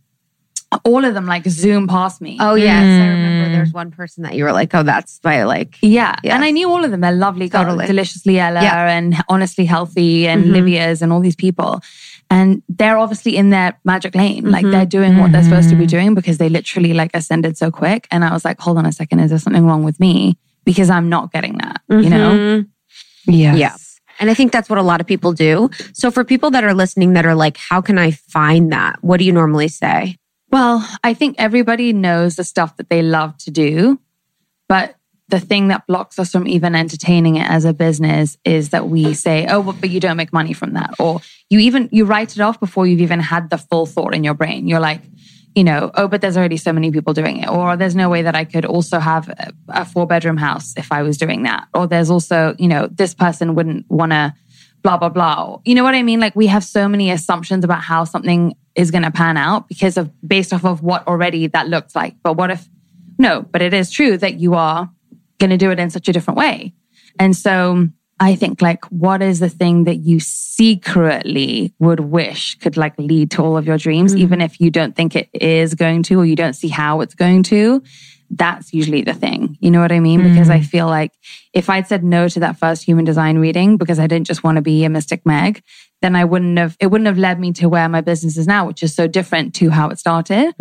all 0.84 1.04
of 1.04 1.14
them 1.14 1.26
like 1.26 1.46
zoom 1.46 1.86
past 1.86 2.20
me 2.20 2.36
Oh 2.40 2.56
yes, 2.56 2.82
I 2.82 3.06
remember. 3.06 3.43
There's 3.64 3.74
one 3.74 3.90
person 3.90 4.22
that 4.24 4.34
you 4.34 4.44
were 4.44 4.52
like, 4.52 4.74
oh, 4.74 4.82
that's 4.82 5.20
my 5.24 5.44
like. 5.44 5.76
Yeah. 5.82 6.16
Yes. 6.22 6.34
And 6.34 6.44
I 6.44 6.50
knew 6.50 6.68
all 6.70 6.84
of 6.84 6.90
them. 6.90 7.00
They're 7.00 7.12
lovely 7.12 7.48
girls. 7.48 7.66
Totally. 7.66 7.86
Deliciously 7.86 8.38
Ella 8.38 8.62
Yeah. 8.62 8.88
and 8.88 9.16
Honestly 9.28 9.64
Healthy 9.64 10.26
and 10.28 10.44
Mhm. 10.46 10.52
Livia's 10.52 11.02
and 11.02 11.12
all 11.12 11.20
these 11.20 11.36
people. 11.36 11.80
And 12.30 12.62
they're 12.68 12.98
obviously 12.98 13.36
in 13.36 13.50
their 13.50 13.78
magic 13.84 14.14
lane. 14.14 14.50
Like 14.50 14.64
Mhm. 14.64 14.70
they're 14.72 14.86
doing 14.86 15.18
what 15.18 15.32
they're 15.32 15.42
supposed 15.44 15.68
to 15.70 15.76
be 15.76 15.86
doing 15.86 16.14
because 16.14 16.38
they 16.38 16.48
literally 16.48 16.92
like 16.94 17.10
ascended 17.14 17.56
so 17.58 17.70
quick. 17.70 18.06
And 18.10 18.24
I 18.24 18.32
was 18.32 18.44
like, 18.44 18.60
hold 18.60 18.78
on 18.78 18.86
a 18.86 18.92
second. 18.92 19.20
Is 19.20 19.30
there 19.30 19.38
something 19.38 19.66
wrong 19.66 19.84
with 19.84 19.98
me? 20.00 20.36
Because 20.64 20.88
I'm 20.90 21.08
not 21.08 21.32
getting 21.32 21.58
that, 21.58 21.80
you 21.90 22.08
know? 22.08 22.30
Mhm. 22.32 22.66
yes. 23.26 23.58
Yeah. 23.58 23.74
And 24.20 24.30
I 24.30 24.34
think 24.34 24.52
that's 24.52 24.70
what 24.70 24.78
a 24.78 24.82
lot 24.82 25.00
of 25.00 25.06
people 25.06 25.32
do. 25.32 25.68
So 25.92 26.10
for 26.10 26.24
people 26.24 26.50
that 26.52 26.62
are 26.64 26.72
listening 26.72 27.14
that 27.14 27.26
are 27.26 27.34
like, 27.34 27.56
how 27.56 27.80
can 27.80 27.98
I 27.98 28.12
find 28.12 28.70
that? 28.72 28.96
What 29.02 29.18
do 29.18 29.24
you 29.24 29.32
normally 29.32 29.68
say? 29.68 30.16
Well, 30.54 30.88
I 31.02 31.14
think 31.14 31.34
everybody 31.38 31.92
knows 31.92 32.36
the 32.36 32.44
stuff 32.44 32.76
that 32.76 32.88
they 32.88 33.02
love 33.02 33.36
to 33.38 33.50
do, 33.50 33.98
but 34.68 34.94
the 35.26 35.40
thing 35.40 35.66
that 35.66 35.84
blocks 35.88 36.16
us 36.16 36.30
from 36.30 36.46
even 36.46 36.76
entertaining 36.76 37.34
it 37.34 37.50
as 37.50 37.64
a 37.64 37.72
business 37.72 38.38
is 38.44 38.68
that 38.68 38.88
we 38.88 39.14
say, 39.14 39.48
"Oh, 39.48 39.64
but, 39.64 39.90
you 39.90 39.98
don't 39.98 40.16
make 40.16 40.32
money 40.32 40.52
from 40.52 40.74
that," 40.74 40.94
or 41.00 41.20
you 41.50 41.58
even 41.58 41.88
you 41.90 42.04
write 42.04 42.36
it 42.36 42.40
off 42.40 42.60
before 42.60 42.86
you've 42.86 43.00
even 43.00 43.18
had 43.18 43.50
the 43.50 43.58
full 43.58 43.84
thought 43.84 44.14
in 44.14 44.22
your 44.22 44.34
brain. 44.34 44.68
You're 44.68 44.78
like, 44.78 45.02
you 45.56 45.64
know, 45.64 45.90
"Oh, 45.94 46.06
but 46.06 46.20
there's 46.20 46.36
already 46.36 46.56
so 46.56 46.72
many 46.72 46.92
people 46.92 47.14
doing 47.14 47.38
it," 47.38 47.48
or 47.48 47.76
"There's 47.76 47.96
no 47.96 48.08
way 48.08 48.22
that 48.22 48.36
I 48.36 48.44
could 48.44 48.64
also 48.64 49.00
have 49.00 49.28
a 49.70 49.84
four 49.84 50.06
bedroom 50.06 50.36
house 50.36 50.72
if 50.76 50.92
I 50.92 51.02
was 51.02 51.18
doing 51.18 51.42
that," 51.42 51.66
or 51.74 51.88
"There's 51.88 52.10
also, 52.10 52.54
you 52.60 52.68
know, 52.68 52.86
this 52.86 53.12
person 53.12 53.56
wouldn't 53.56 53.86
want 53.90 54.12
to." 54.12 54.32
blah 54.84 54.98
blah 54.98 55.08
blah. 55.08 55.58
You 55.64 55.74
know 55.74 55.82
what 55.82 55.94
I 55.94 56.02
mean? 56.02 56.20
Like 56.20 56.36
we 56.36 56.46
have 56.48 56.62
so 56.62 56.86
many 56.88 57.10
assumptions 57.10 57.64
about 57.64 57.80
how 57.80 58.04
something 58.04 58.54
is 58.74 58.90
going 58.90 59.04
to 59.04 59.10
pan 59.10 59.36
out 59.36 59.68
because 59.68 59.96
of 59.96 60.10
based 60.26 60.52
off 60.52 60.64
of 60.64 60.82
what 60.82 61.06
already 61.06 61.46
that 61.48 61.68
looks 61.68 61.94
like. 61.94 62.16
But 62.22 62.36
what 62.36 62.50
if 62.50 62.68
no, 63.18 63.42
but 63.42 63.62
it 63.62 63.72
is 63.72 63.90
true 63.90 64.16
that 64.18 64.40
you 64.40 64.54
are 64.54 64.90
going 65.38 65.50
to 65.50 65.56
do 65.56 65.70
it 65.70 65.78
in 65.78 65.90
such 65.90 66.08
a 66.08 66.12
different 66.12 66.38
way. 66.38 66.74
And 67.18 67.36
so 67.36 67.88
I 68.20 68.36
think 68.36 68.62
like 68.62 68.84
what 68.86 69.22
is 69.22 69.40
the 69.40 69.48
thing 69.48 69.84
that 69.84 69.96
you 69.96 70.20
secretly 70.20 71.74
would 71.78 72.00
wish 72.00 72.56
could 72.56 72.76
like 72.76 72.98
lead 72.98 73.32
to 73.32 73.42
all 73.42 73.56
of 73.56 73.66
your 73.66 73.78
dreams 73.78 74.12
mm-hmm. 74.12 74.22
even 74.22 74.40
if 74.40 74.60
you 74.60 74.70
don't 74.70 74.94
think 74.94 75.16
it 75.16 75.28
is 75.32 75.74
going 75.74 76.02
to 76.04 76.20
or 76.20 76.24
you 76.24 76.36
don't 76.36 76.54
see 76.54 76.68
how 76.68 77.00
it's 77.00 77.14
going 77.14 77.42
to 77.44 77.82
that's 78.36 78.72
usually 78.72 79.02
the 79.02 79.14
thing. 79.14 79.56
You 79.60 79.70
know 79.70 79.80
what 79.80 79.92
I 79.92 80.00
mean? 80.00 80.22
Because 80.22 80.50
I 80.50 80.60
feel 80.60 80.86
like 80.86 81.12
if 81.52 81.70
I'd 81.70 81.86
said 81.86 82.02
no 82.02 82.26
to 82.28 82.40
that 82.40 82.58
first 82.58 82.82
human 82.84 83.04
design 83.04 83.38
reading 83.38 83.76
because 83.76 83.98
I 83.98 84.06
didn't 84.06 84.26
just 84.26 84.42
want 84.42 84.56
to 84.56 84.62
be 84.62 84.84
a 84.84 84.88
mystic 84.90 85.24
meg, 85.24 85.62
then 86.02 86.16
I 86.16 86.24
wouldn't 86.24 86.58
have, 86.58 86.76
it 86.80 86.88
wouldn't 86.88 87.06
have 87.06 87.18
led 87.18 87.38
me 87.38 87.52
to 87.54 87.68
where 87.68 87.88
my 87.88 88.00
business 88.00 88.36
is 88.36 88.46
now, 88.46 88.66
which 88.66 88.82
is 88.82 88.94
so 88.94 89.06
different 89.06 89.54
to 89.56 89.70
how 89.70 89.88
it 89.88 89.98
started. 89.98 90.52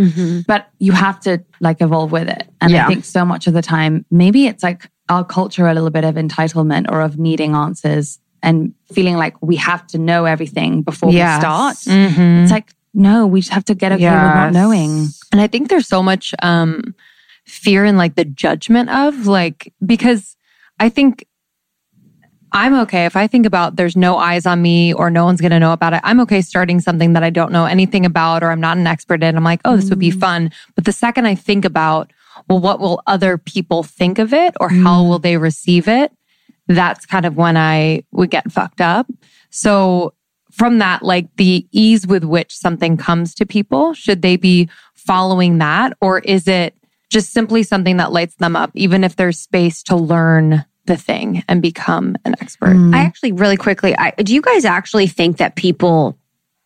But 0.47 0.69
you 0.79 0.91
have 0.91 1.19
to 1.21 1.43
like 1.59 1.81
evolve 1.81 2.11
with 2.11 2.29
it. 2.29 2.47
And 2.61 2.71
Yeah. 2.71 2.85
I 2.85 2.87
think 2.89 3.05
so 3.05 3.25
much 3.25 3.47
of 3.47 3.53
the 3.53 3.61
time, 3.61 4.05
maybe 4.11 4.45
it's 4.47 4.63
like 4.63 4.89
our 5.09 5.23
culture, 5.25 5.67
a 5.67 5.73
little 5.73 5.89
bit 5.89 6.03
of 6.05 6.15
entitlement 6.15 6.85
or 6.91 7.01
of 7.01 7.17
needing 7.17 7.55
answers 7.55 8.19
and 8.41 8.73
feeling 8.91 9.15
like 9.15 9.35
we 9.41 9.55
have 9.55 9.85
to 9.87 9.97
know 9.97 10.25
everything 10.25 10.81
before 10.81 11.11
Yes. 11.11 11.37
we 11.37 11.41
start. 11.41 11.77
Mhm. 11.77 12.43
It's 12.43 12.51
like, 12.51 12.69
no, 12.93 13.25
we 13.25 13.39
just 13.41 13.51
have 13.53 13.65
to 13.65 13.73
get 13.73 13.91
okay 13.91 14.03
with 14.03 14.11
not 14.13 14.45
Yes. 14.45 14.53
knowing. 14.53 15.07
And 15.31 15.41
I 15.41 15.47
think 15.47 15.69
there's 15.69 15.87
so 15.87 16.03
much 16.03 16.33
um, 16.43 16.93
fear 17.53 17.85
and 17.85 17.97
like 17.97 18.15
the 18.15 18.25
judgment 18.25 18.89
of 18.89 19.27
like, 19.27 19.73
because 19.85 20.35
I 20.79 20.89
think 20.89 21.25
I'm 22.51 22.75
okay 22.81 23.05
if 23.05 23.15
I 23.15 23.25
think 23.25 23.47
about 23.47 23.77
there's 23.77 23.95
no 23.95 24.17
eyes 24.17 24.45
on 24.45 24.61
me 24.61 24.93
or 24.93 25.09
no 25.09 25.25
one's 25.25 25.41
going 25.41 25.51
to 25.51 25.59
know 25.59 25.73
about 25.73 25.93
it. 25.93 26.01
I'm 26.03 26.19
okay 26.21 26.41
starting 26.41 26.79
something 26.79 27.13
that 27.13 27.23
I 27.23 27.31
don't 27.31 27.51
know 27.51 27.65
anything 27.65 28.05
about 28.05 28.43
or 28.43 28.51
I'm 28.51 28.61
not 28.61 28.77
an 28.77 28.85
expert 28.85 29.23
in. 29.23 29.35
I'm 29.35 29.43
like, 29.43 29.61
oh, 29.65 29.75
this 29.75 29.89
would 29.89 29.97
be 29.97 30.11
mm. 30.11 30.19
fun. 30.19 30.51
But 30.75 30.85
the 30.85 30.91
second 30.91 31.25
I 31.25 31.33
think 31.33 31.65
about, 31.65 32.13
well, 32.47 32.59
what 32.59 32.79
will 32.79 33.01
other 33.07 33.39
people 33.39 33.81
think 33.81 34.19
of 34.19 34.33
it 34.33 34.53
or 34.59 34.69
how 34.69 35.01
mm. 35.01 35.09
will 35.09 35.19
they 35.19 35.37
receive 35.37 35.87
it? 35.87 36.11
That's 36.67 37.07
kind 37.07 37.25
of 37.25 37.35
when 37.35 37.57
I 37.57 38.03
would 38.11 38.29
get 38.29 38.51
fucked 38.51 38.81
up. 38.81 39.07
So 39.49 40.13
from 40.51 40.77
that, 40.77 41.01
like 41.01 41.35
the 41.37 41.67
ease 41.71 42.05
with 42.05 42.23
which 42.23 42.55
something 42.55 42.97
comes 42.97 43.33
to 43.35 43.45
people, 43.47 43.95
should 43.95 44.21
they 44.21 44.37
be 44.37 44.69
following 44.93 45.57
that? 45.57 45.97
Or 46.01 46.19
is 46.19 46.47
it 46.47 46.75
just 47.13 47.31
simply 47.31 47.63
something 47.63 47.97
that 47.97 48.11
lights 48.11 48.35
them 48.35 48.55
up, 48.55 48.71
even 48.73 49.03
if 49.03 49.15
there's 49.15 49.39
space 49.39 49.83
to 49.83 49.95
learn 49.95 50.65
the 50.85 50.97
thing 50.97 51.43
and 51.47 51.61
become 51.61 52.17
an 52.25 52.35
expert? 52.41 52.75
Mm. 52.75 52.93
I 52.93 53.01
actually 53.01 53.31
really 53.31 53.55
quickly, 53.55 53.95
I, 53.97 54.11
do 54.11 54.33
you 54.33 54.41
guys 54.41 54.65
actually 54.65 55.07
think 55.07 55.37
that 55.37 55.55
people 55.55 56.17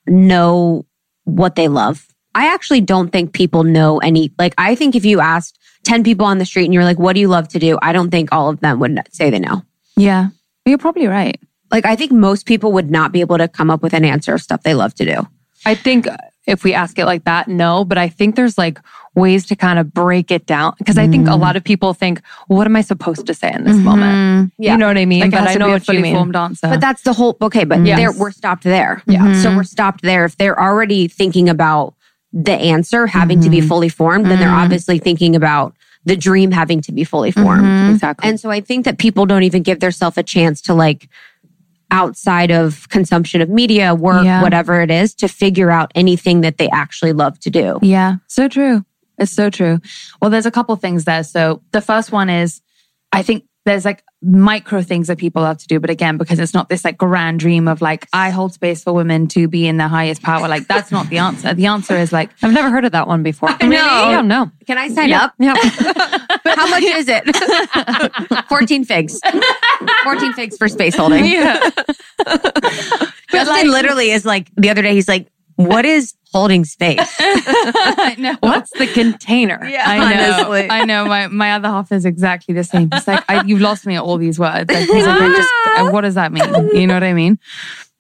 know 0.08 0.86
what 1.26 1.56
they 1.56 1.68
love? 1.68 2.08
I 2.34 2.54
actually 2.54 2.82
don't 2.82 3.10
think 3.10 3.34
people 3.34 3.64
know 3.64 3.98
any. 3.98 4.32
Like, 4.40 4.54
I 4.58 4.74
think 4.76 4.96
if 4.96 5.04
you 5.04 5.20
asked 5.20 5.60
10 5.84 6.04
people 6.04 6.26
on 6.26 6.38
the 6.38 6.46
street 6.46 6.66
and 6.66 6.74
you're 6.74 6.86
like, 6.86 7.00
what 7.00 7.14
do 7.14 7.20
you 7.20 7.28
love 7.28 7.50
to 7.50 7.60
do? 7.60 7.78
I 7.82 7.92
don't 7.92 8.10
think 8.10 8.32
all 8.32 8.50
of 8.50 8.62
them 8.62 8.80
would 8.80 9.02
say 9.12 9.30
they 9.30 9.40
know. 9.40 9.64
Yeah. 9.98 10.30
You're 10.66 10.78
probably 10.78 11.08
right. 11.08 11.40
Like, 11.72 11.86
I 11.86 11.98
think 11.98 12.12
most 12.14 12.46
people 12.46 12.72
would 12.72 12.90
not 12.90 13.12
be 13.12 13.20
able 13.20 13.38
to 13.38 13.50
come 13.50 13.70
up 13.70 13.82
with 13.82 13.94
an 13.94 14.06
answer 14.06 14.34
of 14.34 14.42
stuff 14.42 14.64
they 14.64 14.74
love 14.74 14.96
to 14.96 15.06
do. 15.06 15.28
I 15.66 15.76
think 15.76 16.08
if 16.48 16.64
we 16.64 16.74
ask 16.74 16.98
it 16.98 17.06
like 17.06 17.26
that, 17.26 17.50
no, 17.50 17.84
but 17.84 17.98
I 17.98 18.08
think 18.08 18.36
there's 18.36 18.58
like 18.58 18.80
ways 19.14 19.46
to 19.48 19.56
kind 19.56 19.78
of 19.78 19.94
break 19.94 20.32
it 20.32 20.46
down 20.46 20.74
because 20.78 20.98
I 20.98 21.08
think 21.08 21.28
a 21.28 21.36
lot 21.36 21.56
mm. 21.56 21.58
of 21.58 21.64
people 21.64 21.94
think, 21.94 22.22
what 22.48 22.66
am 22.66 22.76
I 22.76 22.82
supposed 22.82 23.28
to 23.28 23.34
say 23.34 23.52
in 23.52 23.66
this 23.66 23.76
mm-hmm. 23.76 23.86
moment? 23.86 24.54
Yeah. 24.58 24.72
You 24.72 24.78
know 24.78 24.88
what 24.88 24.98
I 24.98 25.06
mean? 25.06 25.22
Like, 25.22 25.32
but 25.32 25.48
I 25.48 25.56
know 25.56 25.68
a 25.68 25.72
what 25.72 25.82
you 25.82 25.86
fully 25.86 26.02
mean. 26.02 26.16
formed 26.16 26.36
answer. 26.36 26.70
But 26.70 26.80
that's 26.80 27.02
the 27.02 27.14
whole, 27.14 27.38
okay, 27.42 27.66
but 27.66 27.86
Yes. 27.86 28.00
there, 28.00 28.12
we're 28.14 28.32
stopped 28.32 28.64
there. 28.64 29.04
Yeah. 29.08 29.34
So 29.42 29.56
we're 29.56 29.64
stopped 29.64 30.04
there. 30.04 30.24
If 30.26 30.38
they're 30.38 30.60
already 30.60 31.08
thinking 31.08 31.50
about 31.50 31.96
the 32.32 32.54
answer 32.54 33.08
having 33.08 33.42
to 33.42 33.50
be 33.50 33.58
mm-hmm. 33.58 33.68
fully 33.68 33.90
formed, 33.90 34.26
then 34.28 34.40
they're 34.40 34.48
mm-hmm. 34.48 34.58
obviously 34.58 35.00
thinking 35.00 35.36
about 35.36 35.76
the 36.06 36.16
dream 36.16 36.52
having 36.52 36.80
to 36.82 36.94
be 36.94 37.04
fully 37.04 37.32
formed. 37.32 37.92
Exactly. 37.92 38.30
And 38.30 38.40
so 38.40 38.50
I 38.50 38.62
think 38.62 38.86
that 38.86 38.98
people 38.98 39.26
don't 39.26 39.44
even 39.44 39.64
give 39.64 39.82
themselves 39.82 40.18
a 40.18 40.24
chance 40.24 40.62
to 40.62 40.74
like 40.74 41.10
outside 41.92 42.52
of 42.52 42.90
consumption 42.90 43.42
of 43.42 43.50
media, 43.50 43.96
work, 43.96 44.26
Yeah. 44.26 44.42
whatever 44.42 44.82
it 44.82 44.92
is, 44.92 45.14
to 45.16 45.28
figure 45.28 45.72
out 45.72 45.92
anything 45.96 46.42
that 46.42 46.58
they 46.58 46.70
actually 46.70 47.14
love 47.14 47.40
to 47.42 47.50
do. 47.50 47.80
Yeah, 47.82 48.16
so 48.28 48.48
true. 48.48 48.86
It's 49.18 49.32
so 49.32 49.50
true. 49.50 49.80
Well, 50.22 50.30
there's 50.30 50.46
a 50.46 50.52
couple 50.52 50.76
things 50.76 51.06
there. 51.06 51.24
So 51.24 51.62
the 51.72 51.82
first 51.82 52.12
one 52.12 52.30
is, 52.30 52.62
I 53.12 53.24
think 53.24 53.46
there's 53.68 53.86
like 53.86 54.04
micro 54.22 54.82
things 54.82 55.08
that 55.08 55.18
people 55.18 55.42
love 55.42 55.58
to 55.60 55.68
do, 55.68 55.80
but 55.80 55.90
again, 55.90 56.18
because 56.18 56.40
it's 56.40 56.54
not 56.54 56.70
this 56.70 56.84
like 56.84 56.98
grand 56.98 57.40
dream 57.40 57.68
of 57.68 57.82
like 57.82 58.08
I 58.14 58.30
hold 58.30 58.54
space 58.54 58.84
for 58.84 58.94
women 58.94 59.28
to 59.30 59.48
be 59.48 59.68
in 59.68 59.78
their 59.78 59.88
highest 59.88 60.24
power. 60.24 60.48
Like 60.48 60.68
that's 60.68 60.92
not 60.92 61.10
the 61.10 61.18
answer. 61.18 61.54
The 61.54 61.66
answer 61.68 61.96
is 61.96 62.12
like 62.12 62.32
I've 62.42 62.54
never 62.54 62.70
heard 62.70 62.86
of 62.86 62.94
that 62.94 63.08
one 63.08 63.24
before. 63.24 63.50
know. 63.50 63.78
I 63.78 64.12
don't 64.12 64.28
know. 64.28 64.50
Can 64.66 64.78
I 64.78 64.88
sign 64.88 65.12
up? 65.12 65.34
Yeah. 65.38 65.56
How 66.46 66.68
much 66.68 66.84
is 66.84 67.08
it? 67.10 68.46
14 68.50 68.86
figs. 68.86 69.20
14 70.04 70.34
figs 70.34 70.58
for 70.58 70.68
space 70.68 70.96
holding. 70.96 71.26
yeah. 71.26 71.70
Justin 73.30 73.72
literally 73.72 74.12
is 74.12 74.26
like, 74.26 74.50
the 74.56 74.70
other 74.70 74.82
day, 74.82 74.94
he's 74.94 75.08
like, 75.08 75.28
what 75.58 75.86
is 75.86 76.14
holding 76.32 76.66
space? 76.66 77.00
I 77.20 78.16
know. 78.18 78.38
What's 78.40 78.72
the 78.72 78.88
container? 78.88 79.60
Yeah, 79.68 79.84
I 79.86 79.98
know. 79.98 80.34
honestly. 80.34 80.70
I 80.70 80.86
know. 80.86 81.06
My 81.06 81.28
my 81.28 81.54
other 81.54 81.68
half 81.68 81.92
is 81.92 82.06
exactly 82.06 82.54
the 82.54 82.64
same. 82.64 82.90
It's 82.94 83.08
like 83.08 83.24
I, 83.28 83.44
you've 83.44 83.62
lost 83.62 83.86
me 83.86 83.96
at 83.96 84.04
all 84.04 84.18
these 84.18 84.40
words. 84.40 84.72
Like, 84.72 84.88
like, 84.88 85.04
I 85.04 85.30
just, 85.30 85.94
what 85.94 86.02
does 86.02 86.14
that 86.16 86.32
mean? 86.32 86.70
You 86.76 86.88
know 86.88 86.94
what 86.94 87.04
I 87.04 87.14
mean? 87.14 87.40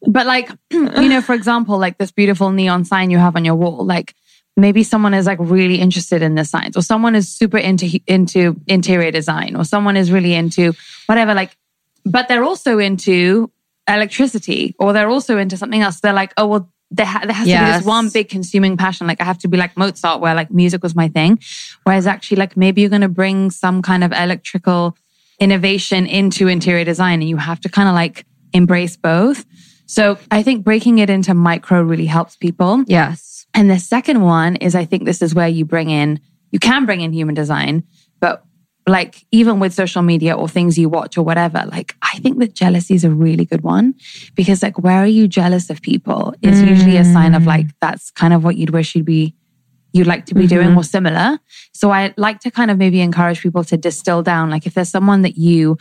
But 0.03 0.27
like, 0.27 0.51
you 0.71 1.09
know, 1.09 1.21
for 1.21 1.33
example, 1.33 1.79
like 1.79 1.97
this 1.97 2.11
beautiful 2.11 2.51
neon 2.51 2.85
sign 2.85 3.09
you 3.09 3.17
have 3.17 3.35
on 3.35 3.43
your 3.43 3.55
wall, 3.55 3.83
like 3.83 4.13
maybe 4.55 4.83
someone 4.83 5.15
is 5.15 5.25
like 5.25 5.39
really 5.41 5.79
interested 5.79 6.21
in 6.21 6.35
the 6.35 6.45
signs, 6.45 6.77
or 6.77 6.81
someone 6.81 7.15
is 7.15 7.27
super 7.27 7.57
into 7.57 7.99
into 8.05 8.55
interior 8.67 9.11
design, 9.11 9.55
or 9.55 9.63
someone 9.63 9.97
is 9.97 10.11
really 10.11 10.35
into 10.35 10.73
whatever. 11.07 11.33
Like, 11.33 11.57
but 12.05 12.27
they're 12.27 12.43
also 12.43 12.77
into 12.77 13.51
electricity, 13.87 14.75
or 14.77 14.93
they're 14.93 15.09
also 15.09 15.39
into 15.39 15.57
something 15.57 15.81
else. 15.81 16.01
They're 16.01 16.13
like, 16.13 16.33
oh 16.37 16.47
well. 16.47 16.71
There, 16.89 17.05
ha- 17.05 17.21
there 17.23 17.33
has 17.33 17.47
to 17.47 17.53
be 17.53 17.71
this 17.77 17.85
one 17.85 18.09
big 18.09 18.29
consuming 18.29 18.77
passion. 18.77 19.07
Like 19.07 19.19
I 19.19 19.25
have 19.25 19.39
to 19.39 19.47
be 19.47 19.57
like 19.57 19.75
Mozart, 19.75 20.21
where 20.21 20.33
like 20.33 20.51
music 20.51 20.83
was 20.83 20.95
my 20.95 21.09
thing. 21.09 21.39
Whereas 21.83 22.07
actually, 22.07 22.37
like 22.37 22.55
maybe 22.55 22.81
you're 22.81 22.89
going 22.89 23.01
to 23.01 23.09
bring 23.09 23.51
some 23.51 23.81
kind 23.81 24.03
of 24.03 24.11
electrical 24.13 24.97
innovation 25.39 26.05
into 26.05 26.47
interior 26.47 26.85
design 26.85 27.21
and 27.21 27.29
you 27.29 27.37
have 27.37 27.59
to 27.61 27.69
kind 27.69 27.87
of 27.87 27.95
like 27.95 28.25
embrace 28.53 28.95
both. 28.97 29.45
So 29.85 30.17
I 30.31 30.43
think 30.43 30.63
breaking 30.63 30.99
it 30.99 31.09
into 31.09 31.33
micro 31.33 31.81
really 31.81 32.05
helps 32.05 32.35
people. 32.35 32.83
Yes. 32.87 33.45
And 33.53 33.69
the 33.69 33.79
second 33.79 34.21
one 34.21 34.55
is 34.57 34.75
I 34.75 34.85
think 34.85 35.05
this 35.05 35.21
is 35.21 35.33
where 35.33 35.47
you 35.47 35.65
bring 35.65 35.89
in, 35.89 36.19
you 36.51 36.59
can 36.59 36.85
bring 36.85 37.01
in 37.01 37.13
human 37.13 37.35
design, 37.35 37.83
but 38.19 38.43
like 38.87 39.25
even 39.31 39.59
with 39.59 39.73
social 39.73 40.01
media 40.01 40.35
or 40.35 40.47
things 40.47 40.77
you 40.77 40.87
watch 40.89 41.17
or 41.17 41.23
whatever, 41.23 41.63
like 41.71 41.95
I 42.01 42.17
think 42.19 42.39
that 42.39 42.53
jealousy 42.53 42.95
is 42.95 43.03
a 43.03 43.11
really 43.11 43.45
good 43.45 43.61
one 43.61 43.95
because 44.35 44.63
like 44.63 44.79
where 44.79 45.03
are 45.03 45.07
you 45.07 45.27
jealous 45.27 45.69
of 45.69 45.81
people 45.81 46.33
is 46.41 46.61
usually 46.61 46.97
a 46.97 47.03
sign 47.03 47.35
of 47.35 47.45
like 47.45 47.65
mm. 47.65 47.73
that's 47.81 48.11
kind 48.11 48.33
of 48.33 48.43
what 48.43 48.55
you'd 48.55 48.69
wish 48.69 48.95
you'd 48.95 49.05
be 49.05 49.35
you'd 49.93 50.07
like 50.07 50.25
to 50.27 50.35
be 50.35 50.47
doing 50.47 50.69
mm-hmm. 50.69 50.77
or 50.77 50.83
similar. 50.83 51.39
So 51.73 51.91
I 51.91 52.13
like 52.17 52.39
to 52.41 52.51
kind 52.51 52.69
of 52.71 52.77
maybe 52.77 53.01
encourage 53.01 53.41
people 53.41 53.63
to 53.65 53.77
distill 53.77 54.21
down 54.21 54.49
like 54.49 54.65
if 54.65 54.73
there's 54.73 54.89
someone 54.89 55.21
that 55.23 55.37
you 55.37 55.77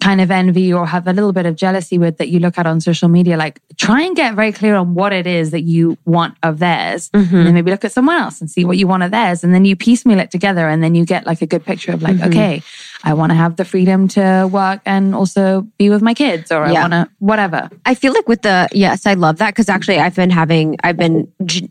kind 0.00 0.20
of 0.20 0.30
envy 0.30 0.72
or 0.72 0.86
have 0.86 1.06
a 1.06 1.12
little 1.12 1.32
bit 1.32 1.46
of 1.46 1.56
jealousy 1.56 1.98
with 1.98 2.18
that 2.18 2.28
you 2.28 2.38
look 2.38 2.58
at 2.58 2.66
on 2.66 2.80
social 2.80 3.08
media, 3.08 3.36
like 3.36 3.60
try 3.76 4.02
and 4.02 4.16
get 4.16 4.34
very 4.34 4.50
clear 4.50 4.74
on 4.74 4.94
what 4.94 5.12
it 5.12 5.26
is 5.26 5.50
that 5.50 5.62
you 5.62 5.96
want 6.04 6.36
of 6.42 6.58
theirs. 6.58 7.10
Mm-hmm. 7.10 7.36
And 7.36 7.46
then 7.46 7.54
maybe 7.54 7.70
look 7.70 7.84
at 7.84 7.92
someone 7.92 8.16
else 8.16 8.40
and 8.40 8.50
see 8.50 8.64
what 8.64 8.78
you 8.78 8.86
want 8.86 9.02
of 9.02 9.10
theirs. 9.10 9.44
And 9.44 9.54
then 9.54 9.64
you 9.64 9.76
piecemeal 9.76 10.18
it 10.18 10.30
together 10.30 10.68
and 10.68 10.82
then 10.82 10.94
you 10.94 11.04
get 11.04 11.26
like 11.26 11.42
a 11.42 11.46
good 11.46 11.64
picture 11.64 11.92
of 11.92 12.02
like, 12.02 12.16
mm-hmm. 12.16 12.30
okay, 12.30 12.62
I 13.04 13.14
want 13.14 13.30
to 13.30 13.36
have 13.36 13.56
the 13.56 13.64
freedom 13.64 14.08
to 14.08 14.48
work 14.50 14.80
and 14.86 15.14
also 15.14 15.62
be 15.78 15.90
with 15.90 16.02
my 16.02 16.14
kids 16.14 16.50
or 16.50 16.64
I 16.64 16.72
want 16.72 16.92
to, 16.92 17.08
whatever. 17.18 17.68
I 17.84 17.94
feel 17.94 18.12
like 18.12 18.28
with 18.28 18.42
the, 18.42 18.68
yes, 18.72 19.06
I 19.06 19.14
love 19.14 19.38
that 19.38 19.50
because 19.50 19.68
actually 19.68 19.98
I've 19.98 20.16
been 20.16 20.30
having, 20.30 20.76
I've 20.82 20.96
been 20.96 21.30
j- 21.44 21.68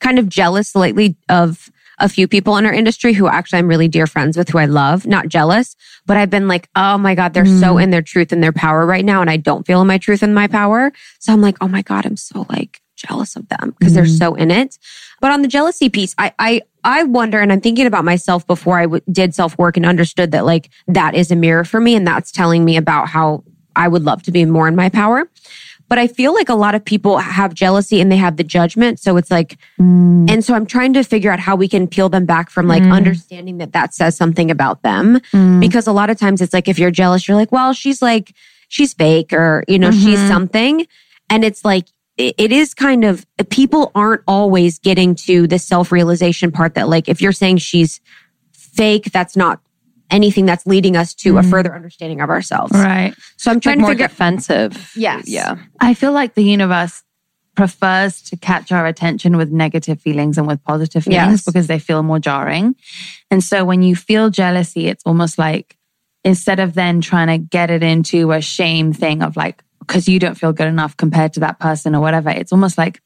kind 0.00 0.18
of 0.18 0.28
jealous 0.28 0.74
lately 0.74 1.16
of 1.28 1.70
a 1.98 2.08
few 2.08 2.28
people 2.28 2.56
in 2.56 2.66
our 2.66 2.72
industry 2.72 3.12
who 3.12 3.28
actually 3.28 3.58
I'm 3.58 3.68
really 3.68 3.88
dear 3.88 4.06
friends 4.06 4.36
with 4.36 4.48
who 4.48 4.58
I 4.58 4.66
love, 4.66 5.06
not 5.06 5.28
jealous, 5.28 5.76
but 6.06 6.16
I've 6.16 6.30
been 6.30 6.48
like, 6.48 6.68
oh 6.74 6.98
my 6.98 7.14
God, 7.14 7.34
they're 7.34 7.46
so 7.46 7.74
mm. 7.74 7.82
in 7.82 7.90
their 7.90 8.02
truth 8.02 8.32
and 8.32 8.42
their 8.42 8.52
power 8.52 8.86
right 8.86 9.04
now. 9.04 9.20
And 9.20 9.30
I 9.30 9.36
don't 9.36 9.66
feel 9.66 9.80
in 9.80 9.86
my 9.86 9.98
truth 9.98 10.22
and 10.22 10.34
my 10.34 10.46
power. 10.46 10.92
So 11.18 11.32
I'm 11.32 11.40
like, 11.40 11.56
oh 11.60 11.68
my 11.68 11.82
God, 11.82 12.06
I'm 12.06 12.16
so 12.16 12.46
like 12.48 12.80
jealous 12.96 13.36
of 13.36 13.48
them 13.48 13.74
because 13.78 13.94
they're 13.94 14.04
mm. 14.04 14.18
so 14.18 14.34
in 14.34 14.50
it. 14.50 14.78
But 15.20 15.32
on 15.32 15.42
the 15.42 15.48
jealousy 15.48 15.88
piece, 15.88 16.14
I, 16.18 16.32
I, 16.38 16.62
I 16.82 17.04
wonder, 17.04 17.40
and 17.40 17.52
I'm 17.52 17.60
thinking 17.60 17.86
about 17.86 18.04
myself 18.04 18.46
before 18.46 18.78
I 18.78 18.82
w- 18.84 19.02
did 19.10 19.34
self 19.34 19.56
work 19.58 19.76
and 19.76 19.86
understood 19.86 20.32
that 20.32 20.44
like 20.44 20.70
that 20.86 21.14
is 21.14 21.30
a 21.30 21.36
mirror 21.36 21.64
for 21.64 21.80
me. 21.80 21.94
And 21.94 22.06
that's 22.06 22.30
telling 22.30 22.64
me 22.64 22.76
about 22.76 23.08
how 23.08 23.44
I 23.76 23.88
would 23.88 24.04
love 24.04 24.22
to 24.24 24.32
be 24.32 24.44
more 24.44 24.68
in 24.68 24.76
my 24.76 24.88
power. 24.88 25.28
But 25.94 26.00
I 26.00 26.08
feel 26.08 26.34
like 26.34 26.48
a 26.48 26.56
lot 26.56 26.74
of 26.74 26.84
people 26.84 27.18
have 27.18 27.54
jealousy 27.54 28.00
and 28.00 28.10
they 28.10 28.16
have 28.16 28.36
the 28.36 28.42
judgment. 28.42 28.98
So 28.98 29.16
it's 29.16 29.30
like, 29.30 29.58
mm. 29.80 30.28
and 30.28 30.44
so 30.44 30.52
I'm 30.52 30.66
trying 30.66 30.92
to 30.94 31.04
figure 31.04 31.30
out 31.30 31.38
how 31.38 31.54
we 31.54 31.68
can 31.68 31.86
peel 31.86 32.08
them 32.08 32.26
back 32.26 32.50
from 32.50 32.66
like 32.66 32.82
mm. 32.82 32.92
understanding 32.92 33.58
that 33.58 33.74
that 33.74 33.94
says 33.94 34.16
something 34.16 34.50
about 34.50 34.82
them. 34.82 35.20
Mm. 35.32 35.60
Because 35.60 35.86
a 35.86 35.92
lot 35.92 36.10
of 36.10 36.18
times 36.18 36.42
it's 36.42 36.52
like, 36.52 36.66
if 36.66 36.80
you're 36.80 36.90
jealous, 36.90 37.28
you're 37.28 37.36
like, 37.36 37.52
well, 37.52 37.72
she's 37.72 38.02
like, 38.02 38.34
she's 38.66 38.92
fake 38.92 39.32
or, 39.32 39.62
you 39.68 39.78
know, 39.78 39.92
she's 39.92 40.18
mm-hmm. 40.18 40.26
something. 40.26 40.86
And 41.30 41.44
it's 41.44 41.64
like, 41.64 41.86
it 42.16 42.34
it 42.38 42.50
is 42.50 42.74
kind 42.74 43.04
of, 43.04 43.24
people 43.50 43.92
aren't 43.94 44.22
always 44.26 44.80
getting 44.80 45.14
to 45.14 45.46
the 45.46 45.60
self 45.60 45.92
realization 45.92 46.50
part 46.50 46.74
that 46.74 46.88
like, 46.88 47.08
if 47.08 47.22
you're 47.22 47.30
saying 47.30 47.58
she's 47.58 48.00
fake, 48.50 49.12
that's 49.12 49.36
not 49.36 49.60
anything 50.10 50.46
that's 50.46 50.66
leading 50.66 50.96
us 50.96 51.14
to 51.14 51.38
a 51.38 51.40
mm-hmm. 51.40 51.50
further 51.50 51.74
understanding 51.74 52.20
of 52.20 52.30
ourselves. 52.30 52.72
Right. 52.72 53.14
So 53.36 53.50
I'm 53.50 53.56
Like 53.56 53.62
trying 53.62 53.76
to 53.78 53.82
more 53.82 53.90
figure 53.90 54.08
defensive. 54.08 54.92
Yes. 54.96 55.28
Yeah. 55.28 55.56
I 55.80 55.94
feel 55.94 56.12
like 56.12 56.34
the 56.34 56.44
universe 56.44 57.02
prefers 57.56 58.20
to 58.22 58.36
catch 58.36 58.72
our 58.72 58.86
attention 58.86 59.36
with 59.36 59.50
negative 59.50 60.00
feelings 60.00 60.38
and 60.38 60.46
with 60.46 60.62
positive 60.64 61.04
feelings 61.04 61.32
Yes. 61.32 61.44
because 61.44 61.66
they 61.66 61.78
feel 61.78 62.02
more 62.02 62.18
jarring. 62.18 62.74
And 63.30 63.42
so 63.42 63.64
when 63.64 63.82
you 63.82 63.94
feel 63.96 64.30
jealousy, 64.30 64.88
it's 64.88 65.04
almost 65.06 65.38
like 65.38 65.76
instead 66.24 66.58
of 66.58 66.74
then 66.74 67.00
trying 67.00 67.28
to 67.28 67.38
get 67.38 67.70
it 67.70 67.82
into 67.82 68.32
a 68.32 68.40
shame 68.40 68.92
thing 68.92 69.22
of 69.22 69.36
like, 69.36 69.62
because 69.80 70.08
you 70.08 70.18
don't 70.18 70.36
feel 70.36 70.52
good 70.52 70.66
enough 70.66 70.96
compared 70.96 71.34
to 71.34 71.40
that 71.40 71.60
person 71.60 71.94
or 71.94 72.00
whatever, 72.00 72.30
it's 72.30 72.52
almost 72.52 72.78
like, 72.78 73.00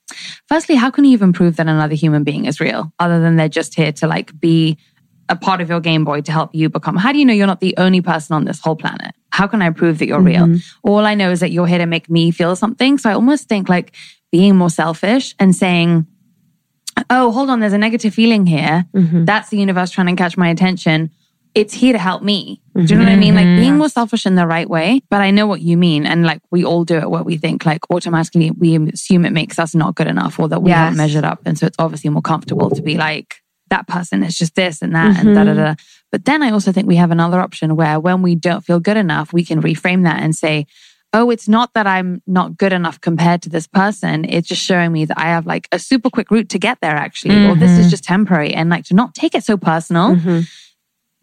firstly, 0.46 0.76
how 0.76 0.90
can 0.90 1.04
you 1.04 1.10
even 1.10 1.32
prove 1.32 1.56
that 1.56 1.66
another 1.66 1.96
human 1.96 2.22
being 2.22 2.44
is 2.44 2.60
real 2.60 2.92
other 3.00 3.20
than 3.20 3.36
they're 3.36 3.48
just 3.48 3.74
here 3.74 3.90
to 3.92 4.06
like 4.06 4.38
be 4.38 4.78
a 5.28 5.36
part 5.36 5.60
of 5.60 5.68
your 5.68 5.80
Game 5.80 6.04
Boy 6.04 6.20
to 6.22 6.32
help 6.32 6.54
you 6.54 6.68
become? 6.68 6.96
How 6.96 7.12
do 7.12 7.18
you 7.18 7.24
know 7.24 7.32
you're 7.32 7.46
not 7.46 7.60
the 7.60 7.74
only 7.78 8.00
person 8.00 8.34
on 8.34 8.44
this 8.44 8.60
whole 8.60 8.76
planet? 8.76 9.14
How 9.30 9.46
can 9.46 9.62
I 9.62 9.70
prove 9.70 9.98
that 9.98 10.06
you're 10.06 10.20
real? 10.20 10.56
All 10.82 11.04
I 11.06 11.14
know 11.14 11.30
is 11.30 11.40
that 11.40 11.50
you're 11.52 11.66
here 11.66 11.78
to 11.78 11.86
make 11.86 12.08
me 12.10 12.30
feel 12.30 12.56
something. 12.56 12.98
So 12.98 13.10
I 13.10 13.14
almost 13.14 13.48
think 13.48 13.68
like 13.68 13.94
being 14.32 14.56
more 14.56 14.70
selfish 14.70 15.34
and 15.38 15.54
saying, 15.54 16.06
oh, 17.10 17.30
hold 17.30 17.50
on, 17.50 17.60
there's 17.60 17.72
a 17.72 17.78
negative 17.78 18.12
feeling 18.14 18.46
here. 18.46 18.84
Mhm. 18.94 19.26
That's 19.26 19.50
the 19.50 19.58
universe 19.58 19.90
trying 19.90 20.08
to 20.08 20.16
catch 20.16 20.36
my 20.36 20.48
attention. 20.48 21.10
It's 21.54 21.72
here 21.72 21.92
to 21.92 21.98
help 21.98 22.22
me. 22.22 22.60
Do 22.74 22.82
you 22.82 22.94
know 22.96 23.04
what 23.04 23.12
I 23.12 23.16
mean? 23.16 23.34
Like 23.34 23.46
Mhm. 23.46 23.56
being 23.58 23.76
more 23.78 23.88
selfish 23.88 24.26
in 24.26 24.34
the 24.34 24.46
right 24.46 24.68
way. 24.68 25.00
But 25.10 25.22
I 25.22 25.30
know 25.30 25.46
what 25.46 25.60
you 25.60 25.76
mean. 25.76 26.06
And 26.06 26.24
like 26.24 26.40
we 26.50 26.64
all 26.64 26.84
do 26.84 26.96
it 26.96 27.10
where 27.10 27.22
we 27.22 27.36
think 27.36 27.64
like 27.64 27.80
automatically 27.90 28.50
we 28.50 28.76
assume 28.76 29.24
it 29.24 29.32
makes 29.32 29.58
us 29.58 29.74
not 29.74 29.94
good 29.94 30.06
enough 30.06 30.38
or 30.38 30.48
that 30.48 30.62
we 30.62 30.70
haven't 30.72 30.96
measured 30.96 31.24
up. 31.24 31.40
And 31.46 31.58
so 31.58 31.66
it's 31.66 31.76
obviously 31.78 32.10
more 32.10 32.22
comfortable 32.22 32.70
to 32.70 32.82
be 32.82 32.96
like, 32.96 33.36
that 33.70 33.86
person 33.86 34.22
is 34.22 34.36
just 34.36 34.54
this 34.54 34.82
and 34.82 34.94
that 34.94 35.18
and 35.18 35.34
da 35.34 35.44
da 35.44 35.54
da. 35.54 35.74
But 36.10 36.24
then 36.24 36.42
I 36.42 36.50
also 36.50 36.72
think 36.72 36.86
we 36.86 36.96
have 36.96 37.10
another 37.10 37.40
option 37.40 37.76
where 37.76 38.00
when 38.00 38.22
we 38.22 38.34
don't 38.34 38.64
feel 38.64 38.80
good 38.80 38.96
enough, 38.96 39.32
we 39.32 39.44
can 39.44 39.60
reframe 39.60 40.04
that 40.04 40.22
and 40.22 40.34
say, 40.34 40.66
oh, 41.12 41.30
it's 41.30 41.48
not 41.48 41.72
that 41.74 41.86
I'm 41.86 42.22
not 42.26 42.56
good 42.56 42.72
enough 42.72 43.00
compared 43.00 43.42
to 43.42 43.48
this 43.48 43.66
person. 43.66 44.24
It's 44.26 44.48
just 44.48 44.62
showing 44.62 44.92
me 44.92 45.04
that 45.06 45.18
I 45.18 45.26
have 45.26 45.46
like 45.46 45.68
a 45.72 45.78
super 45.78 46.10
quick 46.10 46.30
route 46.30 46.48
to 46.50 46.58
get 46.58 46.80
there 46.80 46.96
actually, 46.96 47.46
or 47.46 47.54
this 47.54 47.78
is 47.78 47.90
just 47.90 48.04
temporary. 48.04 48.52
And 48.54 48.68
like 48.70 48.84
to 48.86 48.94
not 48.94 49.14
take 49.14 49.34
it 49.34 49.44
so 49.44 49.56
personal 49.56 50.16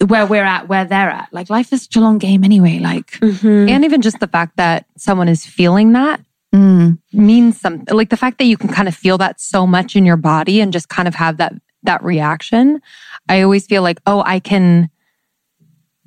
where 0.07 0.25
we're 0.25 0.43
at, 0.43 0.67
where 0.67 0.85
they're 0.85 1.09
at. 1.09 1.29
Like 1.31 1.49
life 1.49 1.71
is 1.71 1.83
such 1.83 1.95
a 1.95 2.01
long 2.01 2.17
game 2.17 2.43
anyway. 2.43 2.79
Like, 2.79 3.11
Mm-hmm. 3.11 3.69
And 3.69 3.85
even 3.85 4.01
just 4.01 4.19
the 4.19 4.27
fact 4.27 4.57
that 4.57 4.85
someone 4.97 5.27
is 5.27 5.45
feeling 5.45 5.93
that 5.93 6.19
mm, 6.53 6.97
means 7.13 7.59
something. 7.59 7.95
Like 7.95 8.09
the 8.09 8.17
fact 8.17 8.37
that 8.39 8.45
you 8.45 8.57
can 8.57 8.69
kind 8.69 8.87
of 8.87 8.95
feel 8.95 9.17
that 9.19 9.39
so 9.39 9.65
much 9.65 9.95
in 9.95 10.05
your 10.05 10.17
body 10.17 10.61
and 10.61 10.73
just 10.73 10.89
kind 10.89 11.07
of 11.07 11.15
have 11.15 11.37
that 11.37 11.53
that 11.85 12.03
reaction. 12.03 12.81
I 13.29 13.41
always 13.41 13.65
feel 13.65 13.81
like, 13.81 13.99
oh, 14.05 14.23
I 14.25 14.39
can. 14.39 14.89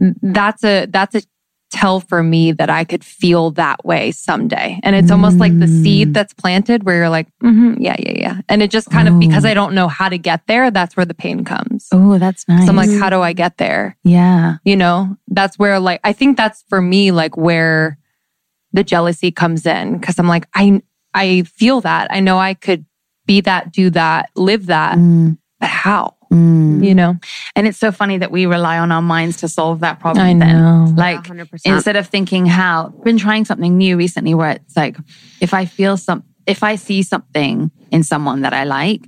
That's 0.01 0.63
a 0.65 0.87
that's 0.87 1.15
a 1.17 1.23
tell 1.71 2.01
for 2.01 2.23
me 2.23 2.51
that 2.53 2.71
I 2.71 2.85
could 2.85 3.05
feel 3.05 3.51
that 3.51 3.85
way 3.85 4.11
someday. 4.11 4.81
And 4.83 4.97
it's 4.97 5.11
almost 5.11 5.37
like 5.39 5.59
the 5.59 5.67
seed 5.67 6.15
that's 6.15 6.33
planted 6.33 6.85
where 6.85 6.97
you're 6.97 7.11
like, 7.11 7.27
mm-hmm, 7.43 7.75
yeah, 7.79 7.95
yeah, 7.99 8.13
yeah. 8.17 8.41
And 8.49 8.63
it 8.63 8.71
just 8.71 8.91
kind 8.91 9.07
of 9.07 9.19
because 9.21 9.45
I 9.45 9.53
don't 9.53 9.75
know 9.75 9.87
how 9.87 10.09
to 10.09 10.17
get 10.17 10.47
there, 10.47 10.71
that's 10.71 10.97
where 10.97 11.05
the 11.05 11.13
pain 11.13 11.45
comes. 11.45 11.89
oh, 11.93 12.17
that's 12.17 12.49
nice. 12.49 12.65
So 12.65 12.71
I'm 12.71 12.77
like, 12.77 12.89
how 12.91 13.11
do 13.11 13.21
I 13.21 13.35
get 13.35 13.59
there? 13.59 13.99
yeah. 14.03 14.57
you 14.65 14.77
know 14.77 15.17
that's 15.29 15.59
where 15.59 15.79
like 15.79 16.01
i 16.05 16.13
think 16.13 16.37
that's 16.37 16.65
for 16.69 16.81
me 16.81 17.11
like 17.11 17.37
where 17.37 17.99
the 18.73 18.83
jealousy 18.83 19.31
comes 19.31 19.67
in 19.67 19.99
because 19.99 20.19
i'm 20.19 20.27
like 20.29 20.47
i 20.55 20.81
i 21.15 21.43
feel 21.43 21.81
that 21.81 22.09
i 22.11 22.21
know 22.21 22.39
i 22.39 22.55
could 22.55 22.85
be 23.27 23.41
that 23.43 23.73
do 23.73 23.91
that 23.91 24.31
live 24.35 24.67
that 24.67 24.97
Mm, 24.97 25.37
but 25.61 25.69
how 25.69 26.15
mm. 26.31 26.85
you 26.85 26.95
know 26.95 27.17
And 27.59 27.67
it's 27.67 27.79
so 27.79 27.91
funny 27.91 28.19
that 28.19 28.31
we 28.31 28.47
rely 28.47 28.79
on 28.79 28.93
our 28.93 29.03
minds 29.03 29.39
to 29.39 29.49
solve 29.49 29.81
that 29.81 29.99
problem. 29.99 30.25
I 30.25 30.33
then. 30.33 30.39
know. 30.39 30.95
Like, 30.97 31.25
100%. 31.25 31.61
instead 31.65 31.97
of 31.97 32.07
thinking 32.07 32.47
how, 32.47 32.95
I've 32.97 33.03
been 33.03 33.19
trying 33.19 33.45
something 33.45 33.77
new 33.77 33.97
recently 33.97 34.33
where 34.33 34.51
it's 34.51 34.77
like, 34.77 34.97
if 35.41 35.53
I 35.53 35.65
feel 35.65 35.97
some, 35.97 36.23
if 36.47 36.63
I 36.63 36.77
see 36.77 37.03
something 37.03 37.73
in 37.91 38.05
someone 38.05 38.43
that 38.43 38.53
I 38.53 38.63
like, 38.63 39.03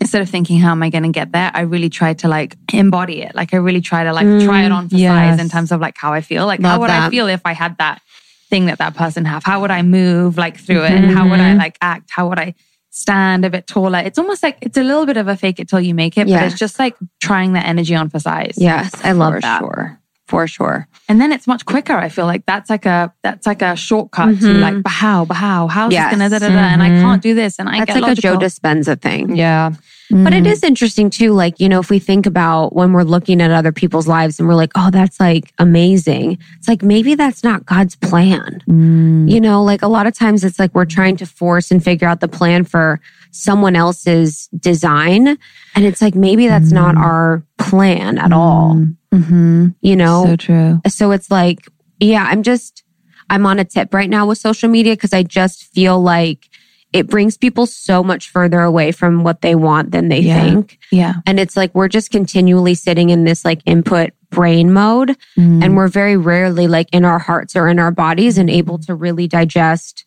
instead 0.00 0.22
of 0.22 0.30
thinking, 0.30 0.60
how 0.60 0.70
am 0.70 0.84
I 0.84 0.90
going 0.90 1.02
to 1.02 1.10
get 1.10 1.32
there? 1.32 1.50
I 1.52 1.62
really 1.62 1.90
try 1.90 2.14
to 2.14 2.28
like 2.28 2.56
embody 2.72 3.22
it. 3.22 3.34
Like, 3.34 3.52
I 3.52 3.56
really 3.56 3.80
try 3.80 4.04
to 4.04 4.12
like 4.12 4.44
try 4.44 4.62
it 4.62 4.70
on 4.70 4.88
for 4.88 4.96
size 4.96 5.40
in 5.40 5.48
terms 5.48 5.72
of 5.72 5.80
like 5.80 5.96
how 5.96 6.12
I 6.12 6.20
feel. 6.20 6.46
Like, 6.46 6.62
how 6.62 6.74
Love 6.74 6.82
would 6.82 6.90
I 6.90 7.10
feel 7.10 7.26
if 7.26 7.40
I 7.44 7.54
had 7.54 7.76
that 7.78 8.00
thing 8.48 8.66
that 8.66 8.78
that 8.78 8.94
person 8.94 9.24
have? 9.24 9.42
How 9.42 9.60
would 9.62 9.72
I 9.72 9.82
move 9.82 10.38
like 10.38 10.58
through 10.58 10.84
it? 10.84 10.92
And 10.92 11.10
How 11.10 11.28
would 11.28 11.40
I 11.40 11.54
like 11.54 11.76
act? 11.80 12.10
How 12.10 12.28
would 12.28 12.38
I 12.38 12.54
stand 12.96 13.44
a 13.44 13.50
bit 13.50 13.66
taller? 13.66 13.98
It's 13.98 14.18
almost 14.18 14.42
like 14.42 14.58
it's 14.62 14.76
a 14.78 14.82
little 14.82 15.06
bit 15.06 15.16
of 15.16 15.28
a 15.28 15.36
fake 15.36 15.60
it 15.60 15.68
till 15.68 15.80
you 15.80 15.94
make 15.94 16.16
it, 16.16 16.26
Yeah. 16.28 16.40
but 16.40 16.46
it's 16.50 16.58
just 16.58 16.78
like 16.78 16.96
trying 17.20 17.52
that 17.52 17.66
energy 17.66 17.94
on 17.94 18.08
for 18.10 18.18
size. 18.18 18.54
Yes, 18.56 18.90
I 19.04 19.12
love 19.12 19.34
for 19.34 19.40
that. 19.40 19.58
sure 19.60 20.00
for 20.26 20.46
sure 20.46 20.88
And 21.08 21.20
then 21.20 21.30
it's 21.30 21.46
much 21.46 21.64
quicker. 21.64 21.92
I 21.96 22.08
feel 22.08 22.26
like 22.26 22.44
that's 22.46 22.68
like 22.68 22.84
a 22.84 23.12
that's 23.22 23.46
like 23.46 23.62
a 23.62 23.76
shortcut 23.76 24.40
to 24.40 24.46
Mhm. 24.46 24.60
like, 24.60 24.82
but 24.82 24.90
how, 24.90 25.24
but 25.24 25.34
how, 25.36 25.68
how's 25.68 25.92
Yes. 25.92 26.10
this 26.10 26.18
gonna 26.18 26.28
da, 26.30 26.38
da, 26.40 26.48
da, 26.48 26.58
and 26.74 26.82
I 26.82 26.90
Mhm. 26.90 27.00
can't 27.00 27.22
do 27.22 27.32
this, 27.34 27.58
and 27.60 27.68
I 27.68 27.78
That's 27.78 27.92
get 27.94 28.02
like 28.02 28.18
a 28.18 28.20
Joe 28.20 28.32
logical. 28.34 28.48
Dispenza 28.48 29.00
thing. 29.00 29.36
yeah 29.36 29.70
But 30.10 30.32
it 30.32 30.44
Mm. 30.44 30.64
interesting 30.64 31.10
too, 31.10 31.32
like, 31.32 31.58
you 31.58 31.68
know, 31.68 31.80
if 31.80 31.90
we 31.90 31.98
think 31.98 32.26
about 32.26 32.74
when 32.76 32.92
we're 32.92 33.02
looking 33.02 33.40
at 33.40 33.50
other 33.50 33.72
people's 33.72 34.06
lives 34.06 34.38
and 34.38 34.46
we're 34.48 34.54
like, 34.54 34.70
oh, 34.76 34.88
that's 34.90 35.18
like 35.18 35.52
amazing. 35.58 36.38
It's 36.58 36.68
like 36.68 36.82
maybe 36.82 37.14
that's 37.16 37.42
not 37.42 37.66
God's 37.66 37.96
plan. 37.96 38.60
Mm. 38.68 39.28
You 39.28 39.40
know, 39.40 39.62
like 39.64 39.82
a 39.82 39.88
lot 39.88 40.06
of 40.06 40.14
times 40.14 40.44
it's 40.44 40.58
like 40.60 40.72
we're 40.74 40.84
trying 40.84 41.16
to 41.18 41.26
force 41.26 41.70
and 41.72 41.82
figure 41.82 42.06
out 42.08 42.20
the 42.20 42.28
plan 42.28 42.62
for 42.64 43.00
someone 43.32 43.74
else's 43.76 44.48
design. 44.58 45.36
And 45.74 45.84
it's 45.84 46.00
like 46.00 46.14
maybe 46.14 46.46
that's 46.48 46.70
not 46.72 46.96
our 46.96 47.42
plan 47.58 48.16
at 48.18 48.32
all, 48.32 48.80
Mm-hmm. 49.18 49.68
you 49.80 49.96
know? 49.96 50.24
So 50.26 50.36
true. 50.36 50.80
So 50.88 51.10
it's 51.12 51.30
like, 51.30 51.66
yeah, 52.00 52.24
I'm 52.28 52.42
just, 52.42 52.82
I'm 53.30 53.46
on 53.46 53.58
a 53.58 53.64
tip 53.64 53.92
right 53.94 54.10
now 54.10 54.26
with 54.26 54.38
social 54.38 54.68
media 54.68 54.92
because 54.94 55.12
I 55.12 55.22
just 55.22 55.64
feel 55.72 56.00
like 56.00 56.48
it 56.92 57.08
brings 57.08 57.36
people 57.36 57.66
so 57.66 58.02
much 58.02 58.30
further 58.30 58.60
away 58.60 58.92
from 58.92 59.24
what 59.24 59.40
they 59.42 59.54
want 59.54 59.90
than 59.90 60.08
they 60.08 60.20
Yeah. 60.20 60.42
think. 60.44 60.78
Yeah. 60.92 61.14
And 61.26 61.38
it's 61.40 61.56
like 61.56 61.74
we're 61.74 61.88
just 61.88 62.10
continually 62.10 62.74
sitting 62.74 63.10
in 63.10 63.24
this 63.24 63.44
like 63.44 63.60
input 63.66 64.10
brain 64.30 64.72
mode. 64.72 65.16
Mm. 65.36 65.64
And 65.64 65.76
we're 65.76 65.88
very 65.88 66.16
rarely 66.16 66.68
like 66.68 66.88
in 66.92 67.04
our 67.04 67.18
hearts 67.18 67.56
or 67.56 67.68
in 67.68 67.78
our 67.78 67.90
bodies 67.90 68.38
and 68.38 68.48
able 68.48 68.78
to 68.78 68.94
really 68.94 69.26
digest 69.26 70.04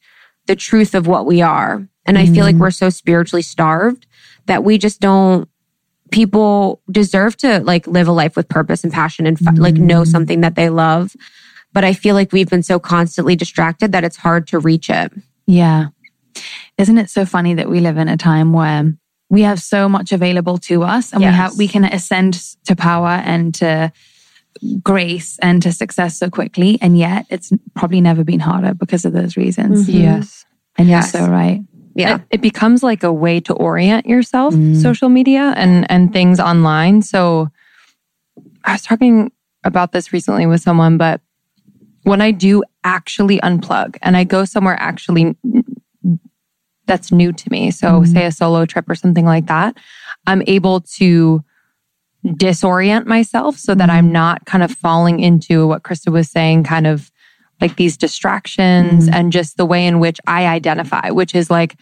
the 0.48 0.56
truth 0.56 0.96
of 0.96 1.06
what 1.06 1.26
we 1.26 1.42
are. 1.42 1.88
And 2.06 2.18
I 2.18 2.26
feel 2.26 2.44
like 2.44 2.56
we're 2.56 2.72
so 2.72 2.90
spiritually 2.90 3.44
starved 3.44 4.08
that 4.48 4.64
we 4.64 4.80
just 4.80 5.00
don't 5.00 5.48
people 6.12 6.82
deserve 6.92 7.38
to 7.38 7.60
like 7.62 7.88
live 7.88 8.08
a 8.08 8.12
life 8.12 8.36
with 8.36 8.48
purpose 8.50 8.84
and 8.84 8.92
passion 8.94 9.26
and 9.26 9.38
fi- 9.40 9.52
like 9.52 9.76
know 9.76 10.04
something 10.04 10.42
that 10.42 10.56
they 10.56 10.70
love. 10.70 11.16
But 11.74 11.84
I 11.84 11.94
feel 11.94 12.16
like 12.16 12.32
we've 12.32 12.50
been 12.50 12.64
so 12.64 12.80
constantly 12.80 13.36
distracted 13.36 13.92
that 13.92 14.04
it's 14.04 14.18
hard 14.18 14.48
to 14.48 14.60
reach 14.60 14.90
it. 14.90 15.12
Yeah. 15.46 15.88
Isn't 16.78 16.98
it 16.98 17.10
so 17.10 17.26
funny 17.26 17.54
that 17.56 17.70
we 17.70 17.80
live 17.80 17.98
in 17.98 18.08
a 18.08 18.18
time 18.18 18.54
where 18.54 18.94
we 19.30 19.44
have 19.44 19.60
so 19.60 19.88
much 19.88 20.12
available 20.12 20.58
to 20.60 20.84
us 20.84 21.12
and 21.14 21.22
we 21.22 21.28
have 21.28 21.58
we 21.58 21.68
can 21.68 21.84
ascend 21.86 22.34
to 22.66 22.76
power 22.76 23.10
and 23.10 23.54
to 23.56 23.92
grace 24.82 25.38
and 25.42 25.62
to 25.62 25.72
success 25.72 26.18
so 26.18 26.30
quickly 26.30 26.78
and 26.82 26.98
yet 26.98 27.26
it's 27.30 27.52
probably 27.76 28.02
never 28.02 28.24
been 28.24 28.40
harder 28.40 28.74
because 28.74 29.06
of 29.06 29.14
those 29.14 29.38
reasons. 29.38 29.88
Mhm. 29.88 29.94
yes 29.94 30.46
And 30.78 30.88
Yes. 30.88 31.14
you're 31.14 31.26
so 31.26 31.32
right. 31.32 31.62
Yeah. 32.00 32.16
it, 32.16 32.22
it 32.32 32.42
becomes 32.42 32.82
like 32.82 33.04
a 33.04 33.12
way 33.12 33.40
to 33.42 33.54
orient 33.54 34.06
yourself 34.06 34.54
Mm. 34.54 34.82
social 34.82 35.10
media 35.10 35.54
and 35.56 35.90
and 35.92 36.10
mm. 36.10 36.14
things 36.14 36.40
online 36.40 37.02
so 37.02 37.50
i 38.64 38.74
was 38.74 38.82
talking 38.82 39.32
about 39.64 39.92
this 39.92 40.14
recently 40.14 40.46
with 40.46 40.62
someone 40.62 40.98
but 40.98 41.22
when 42.04 42.22
i 42.22 42.32
do 42.32 42.64
actually 42.84 43.40
unplug 43.42 43.98
and 44.02 44.16
i 44.16 44.24
go 44.24 44.46
somewhere 44.46 44.78
actually 44.80 45.36
that's 46.86 47.12
new 47.12 47.32
to 47.32 47.52
me 47.52 47.70
so 47.70 47.88
mm-hmm. 47.88 48.12
say 48.12 48.26
a 48.26 48.32
solo 48.32 48.66
trip 48.66 48.90
or 48.90 48.96
something 48.96 49.26
like 49.26 49.48
that 49.48 49.76
i'm 50.26 50.42
able 50.48 50.82
to 50.82 51.44
disorient 52.26 53.06
myself 53.06 53.58
so 53.58 53.76
that 53.76 53.90
i'm 53.90 54.06
mm-hmm. 54.06 54.14
not 54.14 54.46
kind 54.46 54.64
of 54.64 54.72
falling 54.72 55.20
into 55.20 55.68
what 55.68 55.84
krista 55.84 56.12
was 56.12 56.30
saying 56.30 56.64
kind 56.64 56.88
of 56.88 57.12
like 57.62 57.76
these 57.76 57.98
distractions 57.98 59.06
mm-hmm. 59.06 59.14
and 59.14 59.32
just 59.32 59.58
the 59.58 59.66
way 59.66 59.86
in 59.86 60.00
which 60.00 60.20
I 60.28 60.48
identify, 60.48 61.10
which 61.10 61.36
is 61.36 61.50
like, 61.50 61.76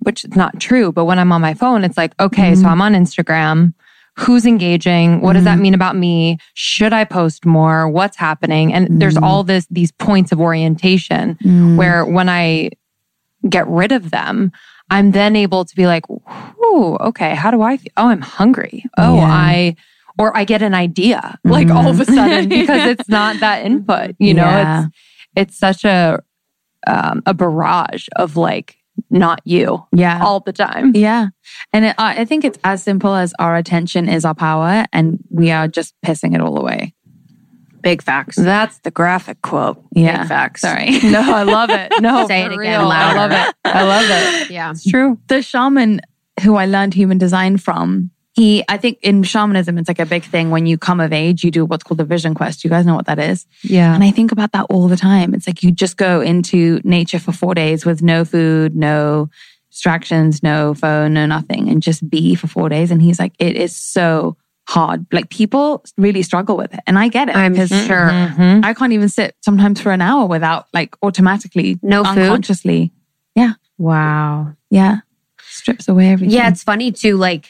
which 0.00 0.24
is 0.24 0.34
not 0.34 0.58
true. 0.60 0.92
But 0.92 1.04
when 1.04 1.18
I'm 1.18 1.32
on 1.32 1.40
my 1.40 1.54
phone, 1.54 1.84
it's 1.84 1.96
like, 1.96 2.12
okay, 2.20 2.54
so 2.54 2.62
mm-hmm. 2.62 2.70
I'm 2.70 2.82
on 2.82 2.94
Instagram. 2.94 3.74
Who's 4.16 4.44
engaging? 4.44 5.22
What 5.22 5.32
does 5.34 5.44
that 5.44 5.54
mm-hmm. 5.54 5.62
mean 5.62 5.74
about 5.74 5.96
me? 5.96 6.38
Should 6.54 6.92
I 6.92 7.04
post 7.04 7.46
more? 7.46 7.88
What's 7.88 8.16
happening? 8.16 8.74
And 8.74 9.00
there's 9.00 9.16
all 9.16 9.42
this, 9.42 9.66
these 9.70 9.90
points 9.92 10.32
of 10.32 10.40
orientation 10.40 11.38
where 11.76 12.04
when 12.04 12.28
I 12.28 12.70
get 13.48 13.66
rid 13.68 13.90
of 13.90 14.10
them, 14.10 14.52
I'm 14.90 15.12
then 15.12 15.36
able 15.36 15.64
to 15.64 15.74
be 15.74 15.86
like, 15.86 16.04
"Ooh, 16.10 16.96
okay, 17.00 17.34
how 17.34 17.50
do 17.50 17.62
I 17.62 17.78
feel? 17.78 17.92
Oh, 17.96 18.08
I'm 18.08 18.20
hungry. 18.20 18.84
Oh, 18.98 19.16
Yeah. 19.16 19.24
I, 19.24 19.76
or 20.18 20.36
I 20.36 20.44
get 20.44 20.62
an 20.62 20.74
idea 20.74 21.38
like 21.44 21.68
all 21.70 21.88
of 21.88 22.00
a 22.00 22.04
sudden 22.04 22.48
because 22.48 22.86
it's 22.90 23.08
not 23.08 23.40
that 23.40 23.64
input, 23.64 24.14
you 24.18 24.34
know, 24.34 24.44
Yeah. 24.44 24.84
it's, 24.86 24.96
it's 25.36 25.58
such 25.58 25.84
a, 25.84 26.20
um, 26.86 27.22
a 27.26 27.34
barrage 27.34 28.08
of 28.16 28.36
like, 28.36 28.76
not 29.10 29.40
you 29.44 29.82
Yeah. 29.92 30.20
all 30.22 30.40
the 30.40 30.52
time. 30.52 30.92
Yeah. 30.94 31.28
And 31.72 31.86
it, 31.86 31.94
I 31.98 32.20
I 32.20 32.24
think 32.26 32.44
it's 32.44 32.58
as 32.62 32.82
simple 32.82 33.14
as 33.14 33.32
our 33.38 33.56
attention 33.56 34.08
is 34.08 34.24
our 34.24 34.34
power 34.34 34.84
and 34.92 35.18
we 35.30 35.50
are 35.50 35.66
just 35.66 35.94
pissing 36.04 36.34
it 36.34 36.40
all 36.42 36.58
away. 36.58 36.94
Big 37.82 38.02
facts. 38.02 38.36
That's 38.36 38.78
the 38.80 38.90
graphic 38.90 39.40
quote. 39.42 39.82
Yeah. 39.92 40.18
Big 40.18 40.28
facts. 40.28 40.60
Sorry. 40.60 40.98
No, 41.04 41.20
I 41.34 41.42
love 41.42 41.70
it. 41.70 41.90
No, 42.00 42.26
Say 42.28 42.44
for 42.44 42.52
it 42.52 42.58
again 42.60 42.80
real. 42.80 42.90
I 42.92 43.14
love 43.14 43.32
it. 43.32 43.54
I 43.64 43.82
love 43.82 44.04
it. 44.08 44.50
Yeah. 44.50 44.70
It's 44.70 44.84
true. 44.88 45.18
the 45.28 45.40
shaman 45.42 46.00
who 46.42 46.56
I 46.56 46.66
learned 46.66 46.94
human 46.94 47.18
design 47.18 47.56
from, 47.56 48.10
he, 48.34 48.64
I 48.68 48.76
think 48.78 48.98
in 49.02 49.22
shamanism, 49.22 49.76
it's 49.78 49.88
like 49.88 49.98
a 49.98 50.06
big 50.06 50.24
thing. 50.24 50.50
When 50.50 50.64
you 50.66 50.78
come 50.78 51.00
of 51.00 51.12
age, 51.12 51.44
you 51.44 51.50
do 51.50 51.64
what's 51.64 51.84
called 51.84 51.98
the 51.98 52.04
vision 52.04 52.34
quest. 52.34 52.64
You 52.64 52.70
guys 52.70 52.86
know 52.86 52.94
what 52.94 53.06
that 53.06 53.18
is? 53.18 53.46
Yeah. 53.62 53.94
And 53.94 54.02
I 54.02 54.10
think 54.10 54.32
about 54.32 54.52
that 54.52 54.66
all 54.70 54.88
the 54.88 54.96
time. 54.96 55.34
It's 55.34 55.46
like 55.46 55.62
you 55.62 55.70
just 55.70 55.96
go 55.98 56.20
into 56.22 56.80
nature 56.82 57.18
for 57.18 57.32
four 57.32 57.54
days 57.54 57.84
with 57.84 58.00
no 58.02 58.24
food, 58.24 58.74
no 58.74 59.28
distractions, 59.70 60.42
no 60.42 60.74
phone, 60.74 61.14
no 61.14 61.26
nothing, 61.26 61.68
and 61.68 61.82
just 61.82 62.08
be 62.08 62.34
for 62.34 62.46
four 62.46 62.68
days. 62.68 62.90
And 62.90 63.00
he's 63.02 63.18
like, 63.18 63.32
it 63.38 63.56
is 63.56 63.74
so 63.76 64.36
hard. 64.68 65.04
Like 65.12 65.28
people 65.28 65.84
really 65.98 66.22
struggle 66.22 66.56
with 66.56 66.72
it. 66.72 66.80
And 66.86 66.98
I 66.98 67.08
get 67.08 67.28
it. 67.28 67.36
I'm 67.36 67.52
because 67.52 67.68
sure. 67.70 68.08
Mhm. 68.10 68.64
I 68.64 68.74
can't 68.74 68.92
even 68.92 69.08
sit 69.08 69.34
sometimes 69.40 69.80
for 69.80 69.92
an 69.92 70.00
hour 70.00 70.26
without 70.26 70.66
like 70.72 70.94
automatically, 71.02 71.78
No 71.82 72.04
food? 72.04 72.18
unconsciously. 72.18 72.92
Yeah. 73.34 73.54
Wow. 73.78 74.54
Yeah. 74.70 74.98
strips 75.44 75.86
away 75.88 76.10
everything. 76.12 76.34
Yeah, 76.34 76.48
it's 76.48 76.62
funny 76.62 76.92
too, 76.92 77.16
like 77.18 77.48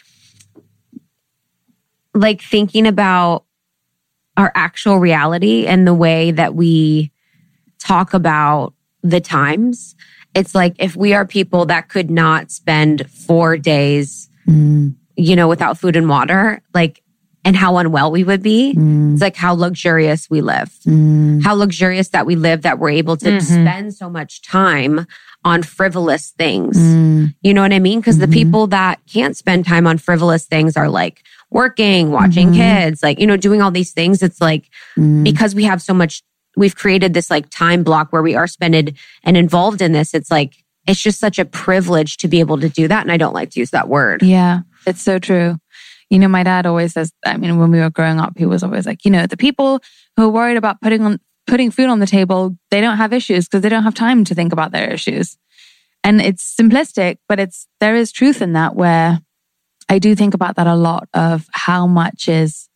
like 2.14 2.40
thinking 2.42 2.86
about 2.86 3.44
our 4.36 4.52
actual 4.54 4.98
reality 4.98 5.66
and 5.66 5.86
the 5.86 5.94
way 5.94 6.30
that 6.30 6.54
we 6.54 7.10
talk 7.78 8.14
about 8.14 8.74
the 9.02 9.20
times. 9.20 9.94
It's 10.34 10.54
like 10.54 10.74
if 10.78 10.96
we 10.96 11.12
are 11.12 11.26
people 11.26 11.66
that 11.66 11.88
could 11.88 12.10
not 12.10 12.50
spend 12.50 13.10
four 13.10 13.56
days, 13.56 14.28
Mm, 14.48 14.96
you 15.16 15.36
know, 15.36 15.46
without 15.46 15.78
food 15.78 15.94
and 15.94 16.08
water, 16.08 16.60
like, 16.74 17.00
and 17.44 17.54
how 17.54 17.76
unwell 17.76 18.10
we 18.10 18.24
would 18.24 18.42
be. 18.42 18.74
mm, 18.76 19.12
It's 19.12 19.22
like 19.22 19.36
how 19.36 19.54
luxurious 19.54 20.28
we 20.28 20.40
live, 20.40 20.70
mm. 20.84 21.40
how 21.44 21.54
luxurious 21.54 22.08
that 22.08 22.26
we 22.26 22.34
live 22.34 22.62
that 22.62 22.80
we're 22.80 22.90
able 22.90 23.16
to 23.18 23.30
Mhm. 23.30 23.42
spend 23.42 23.94
so 23.94 24.10
much 24.10 24.42
time 24.42 25.06
on 25.44 25.62
frivolous 25.62 26.30
things. 26.30 26.76
Mm. 26.76 27.34
You 27.42 27.54
know 27.54 27.62
what 27.62 27.72
I 27.72 27.78
mean? 27.78 28.00
Because 28.00 28.16
Mhm. 28.16 28.20
the 28.20 28.28
people 28.28 28.66
that 28.68 28.98
can't 29.12 29.36
spend 29.36 29.64
time 29.64 29.86
on 29.86 29.98
frivolous 29.98 30.44
things 30.44 30.76
are 30.76 30.88
like 30.88 31.22
working, 31.52 32.10
watching 32.10 32.50
Mhm. 32.50 32.56
kids, 32.56 33.02
like, 33.02 33.18
you 33.20 33.26
know, 33.26 33.36
doing 33.36 33.60
all 33.62 33.70
these 33.70 33.92
things. 33.92 34.22
It's 34.22 34.40
like 34.40 34.68
Mm. 34.96 35.22
because 35.24 35.54
we 35.54 35.64
have 35.64 35.80
so 35.82 35.92
much, 35.94 36.22
we've 36.56 36.74
created 36.76 37.14
this 37.14 37.30
like 37.30 37.48
time 37.50 37.82
block 37.82 38.12
where 38.12 38.22
we 38.22 38.34
are 38.34 38.46
spended 38.46 38.96
and 39.24 39.36
involved 39.36 39.80
in 39.82 39.92
this. 39.92 40.14
It's 40.14 40.30
like, 40.30 40.54
it's 40.86 41.00
just 41.00 41.20
such 41.20 41.38
a 41.38 41.44
privilege 41.44 42.16
to 42.18 42.28
be 42.28 42.40
able 42.40 42.58
to 42.58 42.68
do 42.68 42.88
that. 42.88 43.02
And 43.02 43.12
I 43.12 43.16
don't 43.16 43.34
like 43.34 43.50
to 43.50 43.60
use 43.60 43.70
that 43.70 43.88
word. 43.88 44.22
Yeah, 44.22 44.60
it's 44.86 45.02
so 45.02 45.18
true. 45.18 45.58
You 46.10 46.18
know, 46.18 46.28
my 46.28 46.42
dad 46.42 46.66
always 46.66 46.92
says, 46.94 47.12
I 47.24 47.36
mean, 47.36 47.58
when 47.58 47.70
we 47.70 47.78
were 47.78 47.88
growing 47.90 48.18
up, 48.18 48.32
he 48.36 48.44
was 48.46 48.62
always 48.62 48.84
like, 48.86 49.04
you 49.04 49.10
know, 49.10 49.26
the 49.26 49.36
people 49.36 49.80
who 50.16 50.24
are 50.24 50.28
worried 50.28 50.56
about 50.56 50.80
putting 50.80 51.02
on 51.02 51.18
putting 51.46 51.70
food 51.70 51.88
on 51.88 51.98
the 51.98 52.06
table, 52.06 52.56
they 52.70 52.80
don't 52.80 52.98
have 52.98 53.12
issues 53.12 53.46
because 53.48 53.62
they 53.62 53.68
don't 53.68 53.82
have 53.82 53.94
time 53.94 54.24
to 54.24 54.34
think 54.34 54.52
about 54.52 54.70
their 54.72 54.90
issues. 54.92 55.36
And 56.04 56.20
it's 56.20 56.54
simplistic, 56.58 57.16
but 57.28 57.38
it's 57.40 57.66
there 57.80 57.96
is 57.96 58.12
truth 58.12 58.40
in 58.42 58.52
that 58.52 58.74
where 58.76 59.20
I 59.92 59.98
do 59.98 60.14
think 60.14 60.32
about 60.32 60.56
that 60.56 60.66
a 60.66 60.74
lot 60.74 61.06
of 61.12 61.46
how 61.52 61.86
much 61.86 62.26
is 62.26 62.70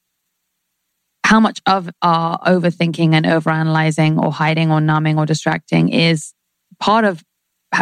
how 1.24 1.40
much 1.40 1.62
of 1.64 1.88
our 2.02 2.38
overthinking 2.40 3.14
and 3.14 3.24
overanalyzing 3.24 4.22
or 4.22 4.30
hiding 4.30 4.70
or 4.70 4.82
numbing 4.82 5.18
or 5.18 5.24
distracting 5.24 5.88
is 5.88 6.34
part 6.78 7.06
of 7.06 7.24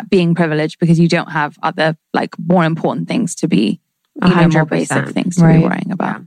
being 0.09 0.37
privileged 0.37 0.78
because 0.78 1.01
you 1.01 1.09
don't 1.09 1.32
have 1.32 1.59
other 1.64 1.97
like 2.12 2.39
more 2.39 2.64
important 2.64 3.09
things 3.09 3.35
to 3.35 3.49
be 3.49 3.80
you 4.24 4.35
know, 4.37 4.49
more 4.49 4.64
basic 4.64 5.09
things 5.09 5.35
to 5.35 5.43
Right. 5.43 5.59
be 5.59 5.64
worrying 5.64 5.91
about. 5.91 6.22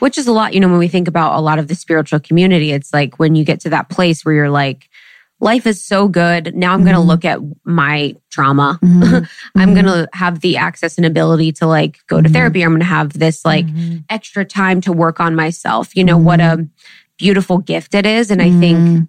Which 0.00 0.18
is 0.18 0.26
a 0.26 0.32
lot, 0.32 0.52
you 0.52 0.60
know, 0.60 0.68
when 0.68 0.78
we 0.78 0.88
think 0.88 1.08
about 1.08 1.38
a 1.38 1.40
lot 1.40 1.58
of 1.58 1.66
the 1.66 1.74
spiritual 1.74 2.20
community, 2.20 2.72
it's 2.72 2.92
like 2.92 3.18
when 3.18 3.36
you 3.36 3.44
get 3.44 3.60
to 3.60 3.70
that 3.70 3.88
place 3.88 4.22
where 4.22 4.34
you're 4.34 4.50
like, 4.50 4.89
life 5.40 5.66
is 5.66 5.82
so 5.84 6.06
good. 6.08 6.54
Now 6.54 6.72
I'm 6.74 6.82
going 6.82 6.94
to 6.94 7.00
look 7.00 7.24
at 7.24 7.40
my 7.64 8.14
trauma. 8.30 8.78
Mhm. 8.82 9.28
I'm 9.56 9.70
Mhm. 9.70 9.74
going 9.74 9.86
to 9.86 10.08
have 10.12 10.40
the 10.40 10.56
access 10.58 10.96
and 10.98 11.06
ability 11.06 11.52
to 11.52 11.66
like 11.66 11.98
go 12.06 12.20
to 12.20 12.28
Mhm. 12.28 12.32
therapy. 12.32 12.62
I'm 12.62 12.70
going 12.70 12.80
to 12.80 12.84
have 12.86 13.12
this 13.14 13.44
like 13.44 13.66
Mhm. 13.66 14.04
extra 14.10 14.44
time 14.44 14.80
to 14.82 14.92
work 14.92 15.18
on 15.20 15.34
myself. 15.34 15.96
You 15.96 16.04
know, 16.04 16.18
what 16.18 16.40
a 16.40 16.66
beautiful 17.18 17.58
gift 17.58 17.94
it 17.94 18.06
is. 18.06 18.30
And 18.30 18.40
I 18.42 18.50
think 18.50 19.08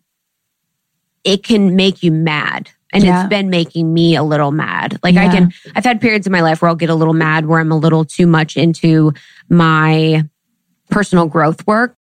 it 1.23 1.43
can 1.43 1.75
make 1.75 2.01
you 2.03 2.11
mad. 2.11 2.69
And 2.93 3.03
Yeah. 3.03 3.21
it's 3.21 3.29
been 3.29 3.49
making 3.49 3.93
me 3.93 4.15
a 4.15 4.23
little 4.23 4.51
mad. 4.51 4.99
Like 5.03 5.15
I 5.15 5.29
can, 5.29 5.53
I've 5.75 5.85
had 5.85 6.01
periods 6.01 6.27
in 6.27 6.31
my 6.33 6.41
life 6.41 6.61
where 6.61 6.67
I'll 6.67 6.75
get 6.75 6.89
a 6.89 6.95
little 6.95 7.13
mad 7.13 7.45
where 7.45 7.59
I'm 7.61 7.71
a 7.71 7.77
little 7.77 8.03
too 8.03 8.27
much 8.27 8.57
into 8.57 9.13
my 9.49 10.23
personal 10.89 11.25
growth 11.27 11.65
work. 11.65 11.95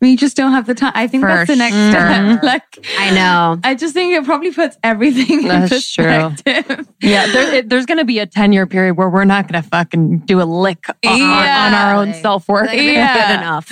We 0.00 0.16
just 0.16 0.36
don't 0.36 0.52
have 0.52 0.66
the 0.66 0.74
time. 0.74 0.92
I 0.94 1.06
think 1.06 1.22
For 1.22 1.28
that's 1.28 1.48
the 1.48 1.56
next 1.56 1.74
sure. 1.74 1.90
step. 2.38 2.42
like 2.42 2.86
I 2.98 3.10
know. 3.10 3.60
I 3.62 3.74
just 3.74 3.92
think 3.94 4.14
it 4.14 4.24
probably 4.24 4.50
puts 4.52 4.78
everything 4.82 5.42
in 5.42 5.48
That's 5.48 5.92
true. 5.92 6.04
perspective. 6.04 6.88
Yeah, 7.02 7.26
there, 7.32 7.54
it, 7.54 7.68
there's 7.70 7.86
going 7.86 7.98
to 7.98 8.04
be 8.04 8.18
a 8.18 8.26
10 8.26 8.52
year 8.52 8.66
period 8.66 8.94
where 8.96 9.08
we're 9.08 9.24
not 9.24 9.48
going 9.48 9.62
to 9.62 9.68
fucking 9.68 10.18
do 10.20 10.40
a 10.40 10.44
lick 10.44 10.84
on, 10.88 10.96
on- 11.12 11.18
Yeah. 11.18 11.66
on 11.66 11.74
our 11.74 11.94
own 11.96 12.12
self 12.14 12.46
work. 12.48 12.66
Like, 12.66 12.78
Yeah. 12.80 13.26
good 13.28 13.40
enough. 13.40 13.70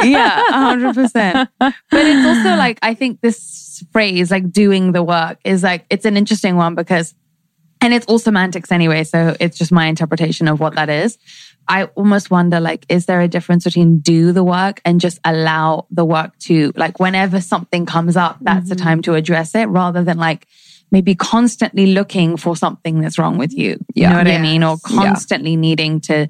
yeah, 0.04 0.42
a 0.48 0.52
hundred 0.52 0.94
percent. 0.94 1.48
But 1.58 1.74
it's 1.92 2.26
also 2.26 2.56
like 2.56 2.78
I 2.82 2.94
think 2.94 3.20
this 3.20 3.84
phrase, 3.92 4.30
like 4.30 4.50
doing 4.52 4.92
the 4.92 5.02
work, 5.02 5.38
is 5.44 5.62
like 5.62 5.86
it's 5.90 6.04
an 6.04 6.16
interesting 6.16 6.56
one 6.56 6.74
because, 6.76 7.14
and 7.80 7.92
it's 7.94 8.06
all 8.06 8.18
semantics 8.18 8.70
anyway. 8.72 9.04
So 9.04 9.36
it's 9.40 9.58
just 9.58 9.70
my 9.72 9.86
interpretation 9.86 10.46
of 10.48 10.60
what 10.60 10.74
that 10.76 10.88
is. 10.88 11.18
I 11.68 11.84
almost 11.84 12.30
wonder, 12.30 12.60
like, 12.60 12.86
is 12.88 13.06
there 13.06 13.20
a 13.20 13.28
difference 13.28 13.64
between 13.64 13.98
do 13.98 14.32
the 14.32 14.42
work 14.42 14.80
and 14.84 15.00
just 15.00 15.18
allow 15.24 15.86
the 15.90 16.04
work 16.04 16.36
to, 16.40 16.72
like, 16.76 16.98
whenever 16.98 17.40
something 17.40 17.84
comes 17.86 18.16
up, 18.16 18.38
that's 18.40 18.68
the 18.68 18.74
mm-hmm. 18.74 18.84
time 18.84 19.02
to 19.02 19.14
address 19.14 19.54
it, 19.54 19.66
rather 19.66 20.02
than 20.02 20.16
like 20.16 20.46
maybe 20.90 21.14
constantly 21.14 21.88
looking 21.92 22.36
for 22.38 22.56
something 22.56 23.00
that's 23.00 23.18
wrong 23.18 23.36
with 23.36 23.52
you. 23.52 23.72
You 23.94 24.02
Yeah. 24.02 24.10
know 24.10 24.16
what 24.18 24.28
I 24.28 24.38
mean? 24.38 24.64
Or 24.64 24.78
Yeah. 24.88 24.96
constantly 24.96 25.54
needing 25.56 26.00
to 26.02 26.28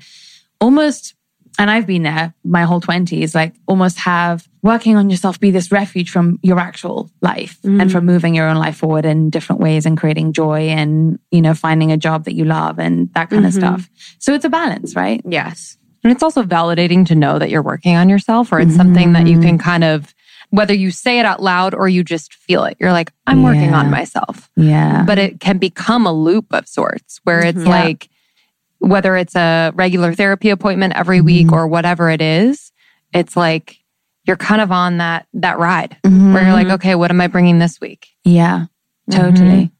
almost 0.61 1.15
and 1.59 1.71
I've 1.71 1.87
been 1.87 2.05
there 2.05 2.35
my 2.45 2.63
whole 2.63 2.81
20s, 2.81 3.35
like 3.35 3.55
almost 3.67 3.99
have 3.99 4.49
working 4.63 4.97
on 4.97 5.11
yourself 5.11 5.39
be 5.41 5.51
this 5.51 5.71
refuge 5.73 6.11
from 6.11 6.39
your 6.43 6.59
actual 6.59 7.11
life 7.21 7.59
and 7.65 7.91
from 7.91 8.07
moving 8.07 8.35
your 8.35 8.49
own 8.49 8.57
life 8.57 8.77
forward 8.77 9.05
in 9.05 9.29
different 9.31 9.61
ways 9.61 9.85
and 9.87 9.99
creating 9.99 10.33
joy 10.33 10.69
and, 10.69 11.19
you 11.31 11.41
know, 11.43 11.55
finding 11.55 11.91
a 11.93 11.97
job 11.97 12.25
that 12.25 12.35
you 12.35 12.45
love 12.45 12.79
and 12.79 13.13
that 13.15 13.31
kind 13.31 13.45
of 13.47 13.53
Mhm. 13.53 13.57
stuff. 13.57 13.91
So 14.19 14.35
it's 14.35 14.45
a 14.45 14.49
balance, 14.49 14.95
right? 14.97 15.21
Yes. 15.29 15.77
And 16.05 16.13
it's 16.13 16.23
also 16.23 16.43
validating 16.43 17.05
to 17.07 17.15
know 17.15 17.39
that 17.39 17.51
you're 17.51 17.63
working 17.63 17.97
on 17.97 18.09
yourself 18.09 18.53
or 18.53 18.61
it's 18.61 18.77
something 18.77 19.13
that 19.15 19.27
you 19.27 19.41
can 19.41 19.59
kind 19.59 19.83
of, 19.85 20.15
whether 20.51 20.73
you 20.75 20.91
say 20.91 21.19
it 21.19 21.27
out 21.27 21.43
loud 21.43 21.75
or 21.75 21.89
you 21.89 22.03
just 22.05 22.33
feel 22.35 22.65
it, 22.65 22.77
you're 22.81 22.93
like, 22.93 23.13
I'm 23.27 23.43
working 23.43 23.75
on 23.75 23.91
myself. 23.91 24.49
Yeah. 24.57 25.03
But 25.05 25.19
it 25.19 25.41
can 25.41 25.59
become 25.59 26.07
a 26.07 26.13
loop 26.13 26.47
of 26.53 26.67
sorts 26.69 27.21
where 27.25 27.41
it's. 27.45 27.63
Yeah. 27.63 27.69
like, 27.69 28.09
whether 28.79 29.17
it's 29.17 29.35
a 29.37 29.73
regular 29.75 30.15
therapy 30.15 30.51
appointment 30.51 30.95
every 30.97 31.21
week 31.21 31.47
mm-hmm. 31.47 31.55
or 31.57 31.67
whatever 31.67 32.11
it 32.11 32.21
is, 32.23 32.73
it's 33.13 33.37
like 33.37 33.79
you're 34.25 34.37
kind 34.37 34.61
of 34.61 34.71
on 34.71 34.99
that 34.99 35.27
that 35.35 35.59
ride 35.59 35.97
where 36.03 36.13
you're 36.13 36.53
like, 36.53 36.67
mm-hmm. 36.67 36.75
okay, 36.75 36.95
what 36.95 37.11
am 37.11 37.21
I 37.21 37.27
bringing 37.27 37.59
this 37.59 37.81
week? 37.81 38.09
yeah, 38.25 38.67
mm-hmm. 39.11 39.21
totally. 39.21 39.73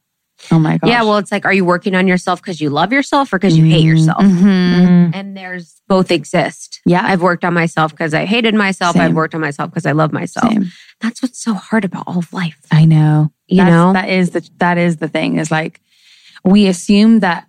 Oh 0.51 0.59
my 0.59 0.77
gosh. 0.77 0.89
Yeah. 0.89 1.03
Well, 1.03 1.17
it's 1.17 1.31
like, 1.31 1.43
are 1.45 1.51
you 1.53 1.65
working 1.65 1.95
on 1.95 2.07
yourself 2.07 2.41
because 2.41 2.61
you 2.61 2.69
love 2.69 2.93
yourself 2.93 3.33
or 3.33 3.37
because 3.37 3.57
you 3.57 3.65
hate 3.65 3.83
Mhm. 3.83 3.87
yourself? 3.87 4.21
And 4.21 5.35
there's 5.35 5.81
both 5.87 6.11
exist. 6.11 6.79
Yeah. 6.85 7.01
I've 7.05 7.21
worked 7.21 7.43
on 7.43 7.53
myself 7.53 7.91
because 7.91 8.13
I 8.13 8.23
hated 8.25 8.55
myself. 8.55 8.93
Same. 8.93 9.01
I've 9.01 9.15
worked 9.15 9.35
on 9.35 9.41
myself 9.41 9.69
because 9.69 9.85
I 9.85 9.91
love 9.91 10.13
myself. 10.13 10.49
Same. 10.49 10.71
That's 11.01 11.21
what's 11.21 11.43
so 11.43 11.53
hard 11.53 11.83
about 11.83 12.05
all 12.07 12.19
of 12.19 12.31
life. 12.31 12.57
I 12.71 12.85
know. 12.85 13.33
You 13.47 13.57
That's- 13.57 13.73
know? 13.73 13.93
that 13.93 14.07
is 14.09 14.29
the 14.29 14.49
that 14.59 14.77
is 14.77 14.97
the 14.97 15.09
thing 15.09 15.37
is 15.37 15.51
like 15.51 15.81
we 16.45 16.67
assume 16.67 17.19
that 17.19 17.45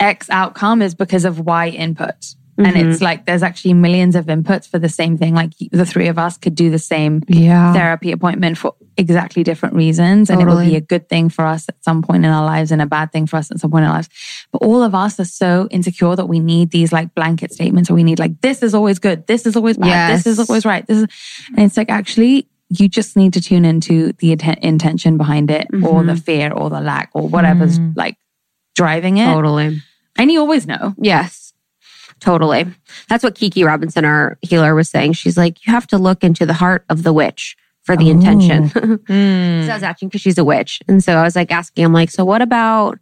X 0.00 0.28
outcome 0.30 0.82
is 0.82 0.94
because 0.94 1.24
of 1.24 1.40
Y 1.40 1.68
input. 1.68 2.34
And 2.56 2.74
Mhm. 2.74 2.90
it's 2.90 3.00
like 3.00 3.24
there's 3.24 3.44
actually 3.44 3.74
millions 3.74 4.16
of 4.16 4.26
inputs 4.26 4.66
for 4.68 4.80
the 4.80 4.88
same 4.88 5.16
thing. 5.16 5.32
Like 5.32 5.52
the 5.70 5.86
three 5.86 6.08
of 6.08 6.18
us 6.18 6.36
could 6.36 6.56
do 6.56 6.70
the 6.70 6.78
same 6.80 7.22
Yeah. 7.28 7.72
therapy 7.72 8.10
appointment 8.10 8.58
for 8.58 8.74
exactly 8.96 9.44
different 9.44 9.76
reasons. 9.76 10.28
And 10.28 10.40
it 10.40 10.44
would 10.44 10.50
Totally. 10.54 10.70
be 10.70 10.76
a 10.76 10.80
good 10.80 11.08
thing 11.08 11.28
for 11.28 11.46
us 11.46 11.68
at 11.68 11.76
some 11.84 12.02
point 12.02 12.24
in 12.24 12.32
our 12.32 12.44
lives 12.44 12.72
and 12.72 12.82
a 12.82 12.86
bad 12.86 13.12
thing 13.12 13.28
for 13.28 13.36
us 13.36 13.52
at 13.52 13.60
some 13.60 13.70
point 13.70 13.84
in 13.84 13.88
our 13.90 13.94
lives. 13.94 14.08
But 14.50 14.62
all 14.62 14.82
of 14.82 14.92
us 14.92 15.20
are 15.20 15.24
so 15.24 15.68
insecure 15.70 16.16
that 16.16 16.26
we 16.26 16.40
need 16.40 16.72
these 16.72 16.92
like 16.92 17.14
blanket 17.14 17.52
statements 17.52 17.90
or 17.90 17.94
we 17.94 18.02
need 18.02 18.18
like, 18.18 18.40
this 18.40 18.60
is 18.64 18.74
always 18.74 18.98
good. 18.98 19.28
This 19.28 19.46
is 19.46 19.54
always 19.54 19.76
bad. 19.78 20.16
This 20.18 20.26
is 20.26 20.40
always 20.40 20.64
right. 20.66 20.84
This 20.84 20.98
is, 20.98 21.06
and 21.56 21.60
it's 21.64 21.76
like 21.76 21.90
actually 21.92 22.48
you 22.70 22.88
just 22.88 23.16
need 23.16 23.32
to 23.34 23.40
tune 23.40 23.64
into 23.64 24.12
the 24.18 24.36
intention 24.62 25.16
behind 25.16 25.48
it 25.52 25.68
or 25.84 26.02
the 26.02 26.16
fear 26.16 26.50
or 26.52 26.70
the 26.70 26.80
lack 26.80 27.08
or 27.14 27.28
whatever's 27.28 27.78
Mhm. 27.78 27.92
like 27.96 28.16
driving 28.74 29.18
it. 29.18 29.26
Totally. 29.26 29.80
And 30.18 30.30
you 30.30 30.40
always 30.40 30.66
know. 30.66 30.94
Yes. 30.98 31.52
Totally. 32.20 32.66
That's 33.08 33.22
what 33.22 33.36
Kiki 33.36 33.62
Robinson, 33.62 34.04
our 34.04 34.38
healer, 34.42 34.74
was 34.74 34.90
saying. 34.90 35.12
She's 35.12 35.36
like, 35.36 35.64
you 35.66 35.72
have 35.72 35.86
to 35.88 35.98
look 35.98 36.24
into 36.24 36.44
the 36.44 36.52
heart 36.54 36.84
of 36.88 37.04
the 37.04 37.12
witch 37.12 37.56
for 37.84 37.96
the 37.96 38.06
Oh. 38.08 38.10
intention. 38.10 38.68
so 38.70 38.80
Mm. 38.80 39.68
I 39.70 39.74
was 39.74 39.82
asking 39.82 40.08
because 40.08 40.20
she's 40.20 40.36
a 40.38 40.44
witch. 40.44 40.80
And 40.88 41.02
so 41.02 41.14
I 41.16 41.22
was 41.22 41.36
like 41.36 41.52
asking, 41.52 41.84
I'm 41.84 41.92
like, 41.92 42.10
so 42.10 42.24
what 42.24 42.42
about 42.42 42.98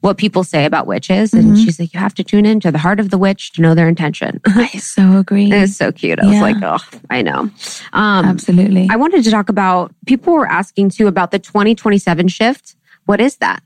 what 0.00 0.18
people 0.18 0.44
say 0.44 0.64
about 0.66 0.86
witches? 0.86 1.32
And 1.32 1.56
Mhm. 1.56 1.64
she's 1.64 1.78
like, 1.80 1.94
you 1.94 2.00
have 2.00 2.14
to 2.14 2.24
tune 2.24 2.44
into 2.44 2.70
the 2.72 2.78
heart 2.78 3.00
of 3.00 3.10
the 3.10 3.18
witch 3.18 3.52
to 3.52 3.62
know 3.62 3.74
their 3.74 3.88
intention. 3.88 4.40
I 4.46 4.66
so 4.78 5.16
agree. 5.18 5.50
it 5.50 5.60
was 5.60 5.76
so 5.76 5.90
cute. 5.92 6.18
I 6.20 6.26
was 6.26 6.40
like, 6.40 6.56
oh, 6.62 6.78
I 7.08 7.22
know. 7.22 7.48
Um, 7.92 8.24
Absolutely. 8.26 8.88
I 8.90 8.96
wanted 8.96 9.22
to 9.24 9.30
talk 9.30 9.48
about, 9.48 9.94
people 10.06 10.32
were 10.34 10.46
asking 10.46 10.90
too 10.90 11.06
about 11.06 11.30
the 11.30 11.38
2027 11.38 12.28
shift. 12.28 12.74
What 13.06 13.20
is 13.20 13.36
that? 13.36 13.62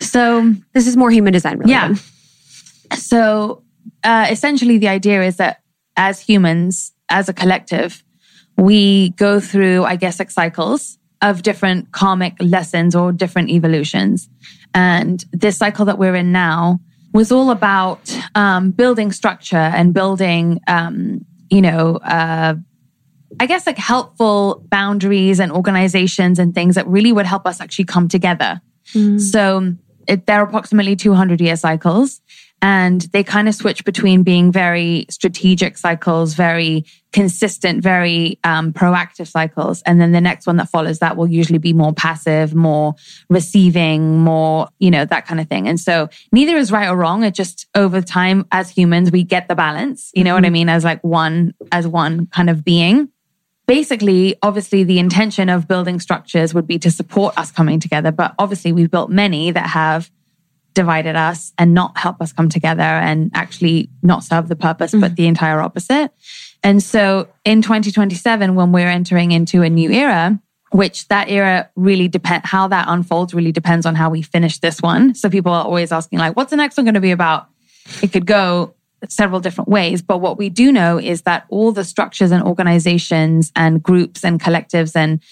so 0.00 0.54
This 0.74 0.86
is 0.86 0.96
more 0.96 1.10
human 1.10 1.32
design 1.32 1.58
related. 1.58 1.70
Yeah. 1.70 1.94
So 2.94 3.62
uh, 4.04 4.26
essentially, 4.30 4.78
the 4.78 4.88
idea 4.88 5.22
is 5.22 5.36
that 5.36 5.62
as 5.96 6.20
humans, 6.20 6.92
as 7.08 7.28
a 7.28 7.32
collective, 7.32 8.02
we 8.56 9.10
go 9.10 9.40
through, 9.40 9.84
I 9.84 9.96
guess, 9.96 10.18
like 10.18 10.30
cycles 10.30 10.98
of 11.22 11.42
different 11.42 11.92
karmic 11.92 12.34
lessons 12.40 12.94
or 12.94 13.12
different 13.12 13.50
evolutions. 13.50 14.28
And 14.74 15.24
this 15.32 15.56
cycle 15.56 15.84
that 15.86 15.98
we're 15.98 16.14
in 16.14 16.32
now 16.32 16.80
was 17.12 17.32
all 17.32 17.50
about 17.50 18.16
um, 18.34 18.70
building 18.70 19.10
structure 19.12 19.56
and 19.56 19.94
building, 19.94 20.60
um, 20.66 21.24
you 21.50 21.62
know, 21.62 21.96
uh, 21.96 22.54
I 23.40 23.46
guess 23.46 23.66
like 23.66 23.78
helpful 23.78 24.64
boundaries 24.70 25.40
and 25.40 25.50
organizations 25.50 26.38
and 26.38 26.54
things 26.54 26.74
that 26.74 26.86
really 26.86 27.12
would 27.12 27.26
help 27.26 27.46
us 27.46 27.60
actually 27.60 27.86
come 27.86 28.08
together. 28.08 28.60
So 29.18 29.74
it, 30.06 30.26
they're 30.26 30.42
approximately 30.42 30.96
200 30.96 31.40
year 31.40 31.56
cycles 31.56 32.20
and 32.66 33.02
they 33.12 33.22
kind 33.22 33.46
of 33.46 33.54
switch 33.54 33.84
between 33.84 34.24
being 34.24 34.50
very 34.50 35.06
strategic 35.08 35.78
cycles, 35.78 36.34
very 36.34 36.84
consistent, 37.12 37.80
very 37.80 38.40
um, 38.42 38.72
proactive 38.72 39.28
cycles. 39.28 39.82
And 39.82 40.00
then 40.00 40.10
the 40.10 40.20
next 40.20 40.48
one 40.48 40.56
that 40.56 40.68
follows 40.68 40.98
that 40.98 41.16
will 41.16 41.28
usually 41.28 41.60
be 41.60 41.72
more 41.72 41.92
passive, 41.92 42.56
more 42.56 42.96
receiving, 43.30 44.18
more, 44.18 44.66
you 44.80 44.90
know, 44.90 45.04
that 45.04 45.28
kind 45.28 45.40
of 45.40 45.48
thing. 45.48 45.68
And 45.68 45.78
so 45.78 46.08
neither 46.32 46.56
is 46.56 46.72
right 46.72 46.88
or 46.88 46.96
wrong. 46.96 47.22
It 47.22 47.34
just 47.34 47.68
over 47.76 48.00
time 48.00 48.46
as 48.50 48.68
humans, 48.68 49.12
we 49.12 49.22
get 49.22 49.46
the 49.46 49.54
balance, 49.54 50.10
you 50.12 50.24
know 50.24 50.30
mm-hmm. 50.30 50.42
what 50.42 50.46
I 50.46 50.50
mean? 50.50 50.68
As 50.68 50.82
like 50.82 51.04
one, 51.04 51.54
as 51.70 51.86
one 51.86 52.26
kind 52.26 52.50
of 52.50 52.64
being 52.64 53.12
basically, 53.68 54.36
obviously, 54.42 54.84
the 54.84 54.98
intention 54.98 55.48
of 55.48 55.68
building 55.68 56.00
structures 56.00 56.54
would 56.54 56.66
be 56.66 56.78
to 56.78 56.90
support 56.90 57.36
us 57.36 57.50
coming 57.50 57.80
together. 57.80 58.12
But 58.12 58.34
obviously, 58.38 58.72
we've 58.72 58.90
built 58.90 59.10
many 59.10 59.50
that 59.50 59.68
have 59.68 60.10
divided 60.76 61.16
us 61.16 61.54
and 61.56 61.72
not 61.72 61.96
help 61.96 62.20
us 62.20 62.32
come 62.32 62.50
together 62.50 62.82
and 62.82 63.30
actually 63.34 63.88
not 64.02 64.22
serve 64.22 64.46
the 64.46 64.54
purpose, 64.54 64.92
mm-hmm. 64.92 65.00
but 65.00 65.16
the 65.16 65.26
entire 65.26 65.60
opposite. 65.60 66.12
And 66.62 66.82
so 66.82 67.28
in 67.44 67.62
2027, 67.62 68.54
when 68.54 68.72
we're 68.72 68.88
entering 68.88 69.32
into 69.32 69.62
a 69.62 69.70
new 69.70 69.90
era, 69.90 70.38
which 70.72 71.08
that 71.08 71.30
era 71.30 71.70
really 71.76 72.08
depend 72.08 72.44
how 72.44 72.68
that 72.68 72.86
unfolds 72.88 73.32
really 73.32 73.52
depends 73.52 73.86
on 73.86 73.94
how 73.94 74.10
we 74.10 74.20
finish 74.20 74.58
this 74.58 74.82
one. 74.82 75.14
So 75.14 75.30
people 75.30 75.52
are 75.52 75.64
always 75.64 75.92
asking 75.92 76.18
like, 76.18 76.36
what's 76.36 76.50
the 76.50 76.56
next 76.56 76.76
one 76.76 76.84
going 76.84 76.94
to 76.94 77.00
be 77.00 77.12
about? 77.12 77.48
It 78.02 78.12
could 78.12 78.26
go 78.26 78.74
several 79.08 79.40
different 79.40 79.70
ways. 79.70 80.02
But 80.02 80.18
what 80.18 80.36
we 80.36 80.50
do 80.50 80.72
know 80.72 80.98
is 80.98 81.22
that 81.22 81.46
all 81.48 81.72
the 81.72 81.84
structures 81.84 82.32
and 82.32 82.42
organizations 82.42 83.50
and 83.56 83.82
groups 83.82 84.24
and 84.24 84.38
collectives 84.38 84.94
and 84.94 85.22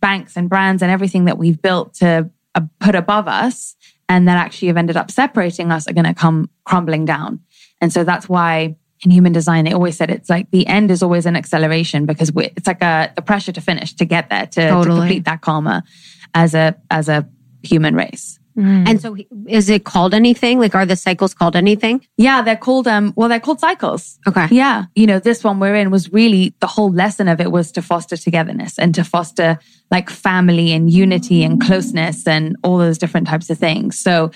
banks 0.00 0.36
and 0.36 0.48
brands 0.48 0.82
and 0.82 0.92
everything 0.92 1.24
that 1.24 1.38
we've 1.38 1.60
built 1.60 1.94
to 1.94 2.30
uh, 2.54 2.60
put 2.78 2.94
above 2.94 3.26
us 3.26 3.74
and 4.08 4.28
that 4.28 4.36
actually 4.36 4.68
have 4.68 4.76
ended 4.76 4.96
up 4.96 5.10
separating 5.10 5.72
us 5.72 5.88
are 5.88 5.92
going 5.92 6.04
to 6.04 6.14
come 6.14 6.50
crumbling 6.64 7.04
down. 7.04 7.40
And 7.80 7.92
so 7.92 8.04
that's 8.04 8.28
why 8.28 8.76
in 9.04 9.10
human 9.10 9.32
design, 9.32 9.64
they 9.64 9.72
always 9.72 9.96
said 9.96 10.10
it's 10.10 10.30
like 10.30 10.50
the 10.50 10.66
end 10.66 10.90
is 10.90 11.02
always 11.02 11.26
an 11.26 11.36
acceleration 11.36 12.06
because 12.06 12.32
it's 12.34 12.66
like 12.66 12.82
a 12.82 13.12
the 13.14 13.22
pressure 13.22 13.52
to 13.52 13.60
finish 13.60 13.94
to 13.94 14.04
get 14.04 14.30
there 14.30 14.46
to, 14.46 14.68
totally. 14.68 14.84
to 14.84 15.00
complete 15.00 15.24
that 15.24 15.40
karma 15.42 15.84
as 16.34 16.54
a 16.54 16.76
as 16.90 17.08
a 17.08 17.28
human 17.62 17.94
race. 17.94 18.38
Mm. 18.56 18.88
And 18.88 19.00
so 19.00 19.16
is 19.48 19.68
it 19.68 19.84
called 19.84 20.14
anything? 20.14 20.58
Like 20.58 20.74
are 20.74 20.86
the 20.86 20.96
cycles 20.96 21.34
called 21.34 21.56
anything? 21.56 22.06
Yeah, 22.16 22.42
they're 22.42 22.56
called 22.56 22.88
um 22.88 23.12
well 23.16 23.28
they're 23.28 23.40
called 23.40 23.60
cycles. 23.60 24.18
Okay. 24.26 24.48
Yeah. 24.50 24.84
You 24.94 25.06
know, 25.06 25.18
this 25.18 25.44
one 25.44 25.60
we're 25.60 25.74
in 25.74 25.90
was 25.90 26.12
really 26.12 26.54
the 26.60 26.66
whole 26.66 26.90
lesson 26.90 27.28
of 27.28 27.40
it 27.40 27.52
was 27.52 27.70
to 27.72 27.82
foster 27.82 28.16
togetherness 28.16 28.78
and 28.78 28.94
to 28.94 29.04
foster 29.04 29.58
like 29.90 30.08
family 30.08 30.72
and 30.72 30.90
unity 30.90 31.44
and 31.44 31.60
closeness 31.60 32.26
and 32.26 32.56
all 32.62 32.78
those 32.78 32.98
different 32.98 33.26
types 33.26 33.50
of 33.50 33.58
things. 33.58 33.98
So 33.98 34.30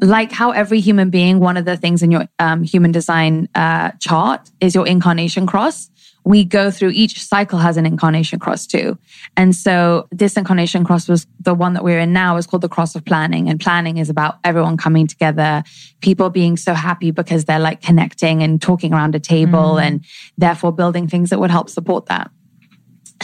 like 0.00 0.32
how 0.32 0.50
every 0.50 0.80
human 0.80 1.08
being, 1.08 1.40
one 1.40 1.56
of 1.56 1.64
the 1.64 1.76
things 1.76 2.02
in 2.02 2.10
your 2.10 2.28
um, 2.38 2.62
human 2.62 2.92
design 2.92 3.48
uh, 3.54 3.92
chart 4.00 4.50
is 4.60 4.74
your 4.74 4.86
incarnation 4.86 5.46
cross 5.46 5.90
we 6.28 6.44
go 6.44 6.70
through 6.70 6.90
each 6.90 7.24
cycle 7.24 7.58
has 7.58 7.78
an 7.78 7.86
incarnation 7.86 8.38
cross 8.38 8.66
too. 8.66 8.98
And 9.34 9.56
so 9.56 10.06
this 10.12 10.36
incarnation 10.36 10.84
cross 10.84 11.08
was 11.08 11.26
the 11.40 11.54
one 11.54 11.72
that 11.72 11.82
we're 11.82 12.00
in 12.00 12.12
now 12.12 12.36
is 12.36 12.46
called 12.46 12.60
the 12.60 12.68
cross 12.68 12.94
of 12.94 13.02
planning. 13.02 13.48
And 13.48 13.58
planning 13.58 13.96
is 13.96 14.10
about 14.10 14.38
everyone 14.44 14.76
coming 14.76 15.06
together, 15.06 15.62
people 16.02 16.28
being 16.28 16.58
so 16.58 16.74
happy 16.74 17.12
because 17.12 17.46
they're 17.46 17.58
like 17.58 17.80
connecting 17.80 18.42
and 18.42 18.60
talking 18.60 18.92
around 18.92 19.14
a 19.14 19.18
table 19.18 19.76
mm. 19.76 19.82
and 19.82 20.04
therefore 20.36 20.70
building 20.70 21.08
things 21.08 21.30
that 21.30 21.40
would 21.40 21.50
help 21.50 21.70
support 21.70 22.04
that. 22.06 22.30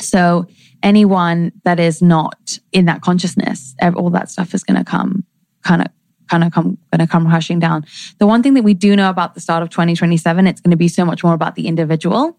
So 0.00 0.46
anyone 0.82 1.52
that 1.64 1.78
is 1.78 2.00
not 2.00 2.58
in 2.72 2.86
that 2.86 3.02
consciousness, 3.02 3.74
all 3.82 4.08
that 4.10 4.30
stuff 4.30 4.54
is 4.54 4.64
going 4.64 4.78
to 4.78 4.84
come 4.84 5.26
kind 5.62 5.82
of 5.82 5.88
kind 6.30 6.42
of 6.42 6.52
come 6.52 6.78
going 6.90 7.06
to 7.06 7.06
come 7.06 7.26
rushing 7.26 7.58
down. 7.58 7.84
The 8.18 8.26
one 8.26 8.42
thing 8.42 8.54
that 8.54 8.64
we 8.64 8.72
do 8.72 8.96
know 8.96 9.10
about 9.10 9.34
the 9.34 9.40
start 9.40 9.62
of 9.62 9.68
2027, 9.68 10.46
it's 10.46 10.62
going 10.62 10.70
to 10.70 10.78
be 10.78 10.88
so 10.88 11.04
much 11.04 11.22
more 11.22 11.34
about 11.34 11.54
the 11.54 11.66
individual 11.66 12.38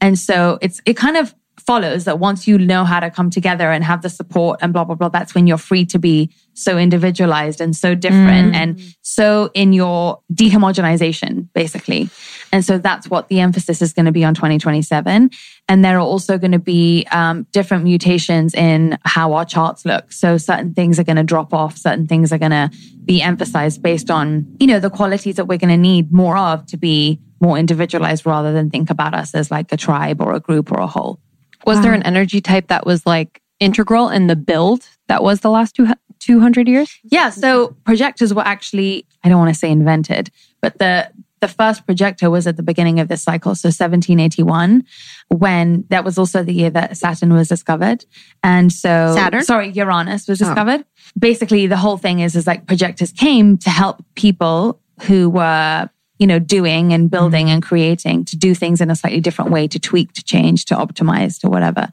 and 0.00 0.18
so 0.18 0.58
it's, 0.60 0.80
it 0.84 0.94
kind 0.94 1.16
of 1.16 1.34
follows 1.58 2.04
that 2.04 2.18
once 2.18 2.46
you 2.46 2.56
know 2.56 2.84
how 2.84 2.98
to 3.00 3.10
come 3.10 3.28
together 3.30 3.70
and 3.70 3.84
have 3.84 4.02
the 4.02 4.08
support 4.08 4.58
and 4.62 4.72
blah, 4.72 4.84
blah, 4.84 4.94
blah, 4.94 5.08
that's 5.08 5.34
when 5.34 5.46
you're 5.46 5.58
free 5.58 5.84
to 5.84 5.98
be 5.98 6.30
so 6.58 6.76
individualized 6.76 7.60
and 7.60 7.74
so 7.74 7.94
different 7.94 8.52
mm. 8.52 8.56
and 8.56 8.80
so 9.02 9.50
in 9.54 9.72
your 9.72 10.20
dehomogenization, 10.32 11.48
basically. 11.54 12.10
And 12.52 12.64
so 12.64 12.78
that's 12.78 13.08
what 13.08 13.28
the 13.28 13.40
emphasis 13.40 13.80
is 13.82 13.92
going 13.92 14.06
to 14.06 14.12
be 14.12 14.24
on 14.24 14.34
2027. 14.34 15.30
And 15.68 15.84
there 15.84 15.96
are 15.96 16.00
also 16.00 16.38
going 16.38 16.52
to 16.52 16.58
be 16.58 17.06
um, 17.10 17.46
different 17.52 17.84
mutations 17.84 18.54
in 18.54 18.98
how 19.04 19.34
our 19.34 19.44
charts 19.44 19.84
look. 19.84 20.12
So 20.12 20.38
certain 20.38 20.74
things 20.74 20.98
are 20.98 21.04
going 21.04 21.16
to 21.16 21.22
drop 21.22 21.54
off, 21.54 21.76
certain 21.76 22.06
things 22.06 22.32
are 22.32 22.38
going 22.38 22.52
to 22.52 22.70
be 23.04 23.22
emphasized 23.22 23.82
based 23.82 24.10
on, 24.10 24.46
you 24.58 24.66
know, 24.66 24.80
the 24.80 24.90
qualities 24.90 25.36
that 25.36 25.46
we're 25.46 25.58
going 25.58 25.70
to 25.70 25.76
need 25.76 26.12
more 26.12 26.36
of 26.36 26.66
to 26.66 26.76
be 26.76 27.20
more 27.40 27.56
individualized 27.56 28.26
rather 28.26 28.52
than 28.52 28.70
think 28.70 28.90
about 28.90 29.14
us 29.14 29.34
as 29.34 29.50
like 29.50 29.72
a 29.72 29.76
tribe 29.76 30.20
or 30.20 30.32
a 30.34 30.40
group 30.40 30.72
or 30.72 30.80
a 30.80 30.86
whole. 30.86 31.20
Was 31.66 31.76
wow. 31.76 31.82
there 31.82 31.94
an 31.94 32.02
energy 32.02 32.40
type 32.40 32.68
that 32.68 32.86
was 32.86 33.06
like 33.06 33.42
integral 33.60 34.08
in 34.08 34.26
the 34.26 34.36
build 34.36 34.88
that 35.08 35.22
was 35.22 35.40
the 35.40 35.50
last 35.50 35.74
two, 35.74 35.88
200 36.20 36.68
years? 36.68 36.98
Yeah. 37.04 37.30
So 37.30 37.76
projectors 37.84 38.32
were 38.34 38.46
actually, 38.46 39.06
I 39.24 39.28
don't 39.28 39.38
want 39.38 39.52
to 39.52 39.58
say 39.58 39.70
invented, 39.70 40.30
but 40.60 40.78
the, 40.78 41.10
the 41.40 41.48
first 41.48 41.86
projector 41.86 42.30
was 42.30 42.46
at 42.46 42.56
the 42.56 42.62
beginning 42.62 43.00
of 43.00 43.08
this 43.08 43.22
cycle. 43.22 43.54
So 43.54 43.68
1781, 43.68 44.84
when 45.28 45.84
that 45.90 46.04
was 46.04 46.18
also 46.18 46.42
the 46.42 46.52
year 46.52 46.70
that 46.70 46.96
Saturn 46.96 47.32
was 47.32 47.48
discovered. 47.48 48.04
And 48.42 48.72
so, 48.72 49.14
Saturn? 49.14 49.44
Sorry, 49.44 49.70
Uranus 49.70 50.26
was 50.26 50.42
oh. 50.42 50.46
discovered. 50.46 50.80
Oh. 50.80 51.10
Basically, 51.18 51.66
the 51.66 51.76
whole 51.76 51.96
thing 51.96 52.20
is, 52.20 52.34
is 52.34 52.46
like 52.46 52.66
projectors 52.66 53.12
came 53.12 53.56
to 53.58 53.70
help 53.70 54.04
people 54.14 54.80
who 55.02 55.30
were 55.30 55.88
you 56.18 56.26
know, 56.26 56.38
doing 56.38 56.92
and 56.92 57.10
building 57.10 57.46
mm-hmm. 57.46 57.54
and 57.54 57.62
creating 57.62 58.24
to 58.24 58.36
do 58.36 58.54
things 58.54 58.80
in 58.80 58.90
a 58.90 58.96
slightly 58.96 59.20
different 59.20 59.50
way, 59.50 59.68
to 59.68 59.78
tweak, 59.78 60.12
to 60.12 60.24
change, 60.24 60.64
to 60.66 60.74
optimize, 60.74 61.40
to 61.40 61.48
whatever. 61.48 61.88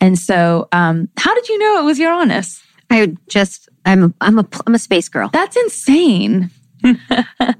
And 0.00 0.18
so, 0.18 0.68
um, 0.72 1.08
how 1.16 1.34
did 1.34 1.48
you 1.48 1.58
know 1.58 1.80
it 1.80 1.84
was 1.84 1.98
Uranus? 1.98 2.62
I 2.90 3.14
just, 3.28 3.68
I'm, 3.84 4.14
I'm 4.20 4.38
a, 4.38 4.46
I'm 4.66 4.74
a 4.74 4.78
space 4.78 5.08
girl. 5.08 5.30
That's 5.32 5.56
insane. 5.56 6.50
um, 6.84 6.96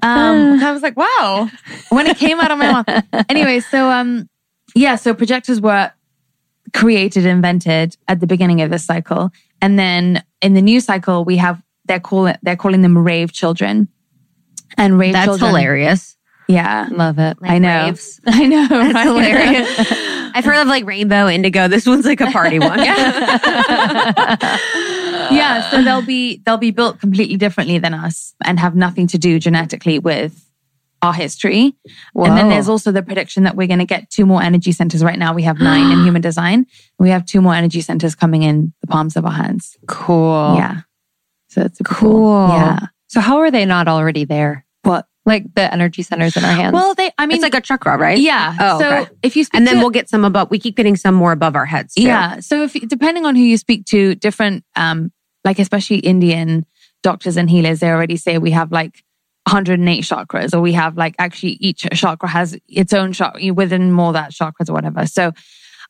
I 0.01 0.71
was 0.71 0.81
like, 0.81 0.97
wow, 0.97 1.49
when 1.89 2.07
it 2.07 2.17
came 2.17 2.39
out 2.39 2.51
of 2.51 2.57
my 2.57 2.71
mouth. 2.71 3.05
Anyway, 3.29 3.59
so, 3.59 3.89
um, 3.89 4.27
yeah, 4.75 4.95
so 4.95 5.13
projectors 5.13 5.61
were 5.61 5.91
created, 6.73 7.25
invented 7.25 7.97
at 8.07 8.19
the 8.19 8.27
beginning 8.27 8.61
of 8.61 8.69
this 8.69 8.85
cycle. 8.85 9.29
And 9.61 9.77
then 9.77 10.23
in 10.41 10.53
the 10.53 10.61
new 10.61 10.79
cycle, 10.79 11.23
we 11.23 11.37
have, 11.37 11.61
they're 11.85 11.99
calling, 11.99 12.35
they're 12.41 12.55
calling 12.55 12.81
them 12.81 12.97
rave 12.97 13.31
children 13.31 13.87
and 14.77 14.97
rave 14.97 15.13
That's 15.13 15.25
children. 15.27 15.49
hilarious. 15.49 16.17
Yeah. 16.47 16.87
Love 16.91 17.19
it. 17.19 17.41
Like 17.41 17.51
I 17.51 17.57
know. 17.59 17.85
Raves. 17.85 18.19
I 18.27 18.47
know. 18.47 18.67
That's 18.67 18.93
right? 18.93 19.05
hilarious. 19.05 19.91
I've 20.35 20.45
heard 20.45 20.61
of 20.61 20.67
like 20.67 20.85
rainbow, 20.85 21.27
indigo. 21.27 21.67
This 21.67 21.85
one's 21.85 22.05
like 22.05 22.21
a 22.21 22.31
party 22.31 22.59
one. 22.59 22.79
yeah. 25.31 25.69
So 25.69 25.83
they'll 25.83 26.01
be 26.01 26.37
they'll 26.45 26.57
be 26.57 26.71
built 26.71 26.99
completely 26.99 27.37
differently 27.37 27.77
than 27.79 27.93
us 27.93 28.33
and 28.43 28.59
have 28.59 28.75
nothing 28.75 29.07
to 29.07 29.17
do 29.17 29.39
genetically 29.39 29.99
with 29.99 30.47
our 31.01 31.13
history. 31.13 31.75
Whoa. 32.13 32.25
And 32.25 32.37
then 32.37 32.49
there's 32.49 32.69
also 32.69 32.91
the 32.91 33.01
prediction 33.01 33.43
that 33.43 33.55
we're 33.55 33.67
going 33.67 33.79
to 33.79 33.85
get 33.85 34.09
two 34.09 34.25
more 34.25 34.41
energy 34.41 34.71
centers. 34.71 35.03
Right 35.03 35.17
now 35.17 35.33
we 35.33 35.43
have 35.43 35.59
nine 35.59 35.91
in 35.91 36.03
human 36.05 36.21
design. 36.21 36.67
We 36.99 37.09
have 37.09 37.25
two 37.25 37.41
more 37.41 37.55
energy 37.55 37.81
centers 37.81 38.15
coming 38.15 38.43
in 38.43 38.73
the 38.81 38.87
palms 38.87 39.15
of 39.15 39.25
our 39.25 39.31
hands. 39.31 39.77
Cool. 39.87 40.55
Yeah. 40.55 40.81
So 41.49 41.61
it's 41.61 41.79
cool. 41.83 42.11
cool. 42.11 42.47
Yeah. 42.49 42.79
So 43.07 43.19
how 43.19 43.39
are 43.39 43.51
they 43.51 43.65
not 43.65 43.87
already 43.87 44.25
there? 44.25 44.65
Like 45.23 45.53
the 45.53 45.71
energy 45.71 46.01
centers 46.01 46.35
in 46.35 46.43
our 46.43 46.51
hands? 46.51 46.73
Well, 46.73 46.95
they, 46.95 47.11
I 47.17 47.27
mean, 47.27 47.35
it's 47.35 47.43
like 47.43 47.53
a 47.53 47.61
chakra, 47.61 47.95
right? 47.95 48.17
Yeah. 48.17 48.57
Oh, 48.59 48.79
so 48.79 48.97
okay. 49.01 49.11
if 49.21 49.35
you 49.35 49.45
and 49.53 49.67
then 49.67 49.75
to, 49.75 49.81
we'll 49.81 49.91
get 49.91 50.09
some 50.09 50.25
above, 50.25 50.49
we 50.49 50.57
keep 50.57 50.75
getting 50.75 50.95
some 50.95 51.13
more 51.13 51.31
above 51.31 51.55
our 51.55 51.65
heads. 51.67 51.93
Too. 51.93 52.03
Yeah. 52.03 52.39
So 52.39 52.63
if, 52.63 52.73
depending 52.73 53.25
on 53.25 53.35
who 53.35 53.43
you 53.43 53.57
speak 53.57 53.85
to, 53.87 54.15
different, 54.15 54.63
um, 54.75 55.11
like 55.45 55.59
especially 55.59 55.97
Indian 55.97 56.65
doctors 57.03 57.37
and 57.37 57.49
healers, 57.49 57.81
they 57.81 57.89
already 57.89 58.17
say 58.17 58.39
we 58.39 58.51
have 58.51 58.71
like 58.71 59.03
108 59.47 60.03
chakras, 60.03 60.55
or 60.55 60.61
we 60.61 60.73
have 60.73 60.97
like 60.97 61.15
actually 61.19 61.57
each 61.59 61.85
chakra 61.93 62.29
has 62.29 62.57
its 62.67 62.93
own 62.93 63.13
chakra 63.13 63.53
within 63.53 63.91
more 63.91 64.13
that 64.13 64.31
chakras 64.31 64.69
or 64.69 64.73
whatever. 64.73 65.05
So 65.05 65.33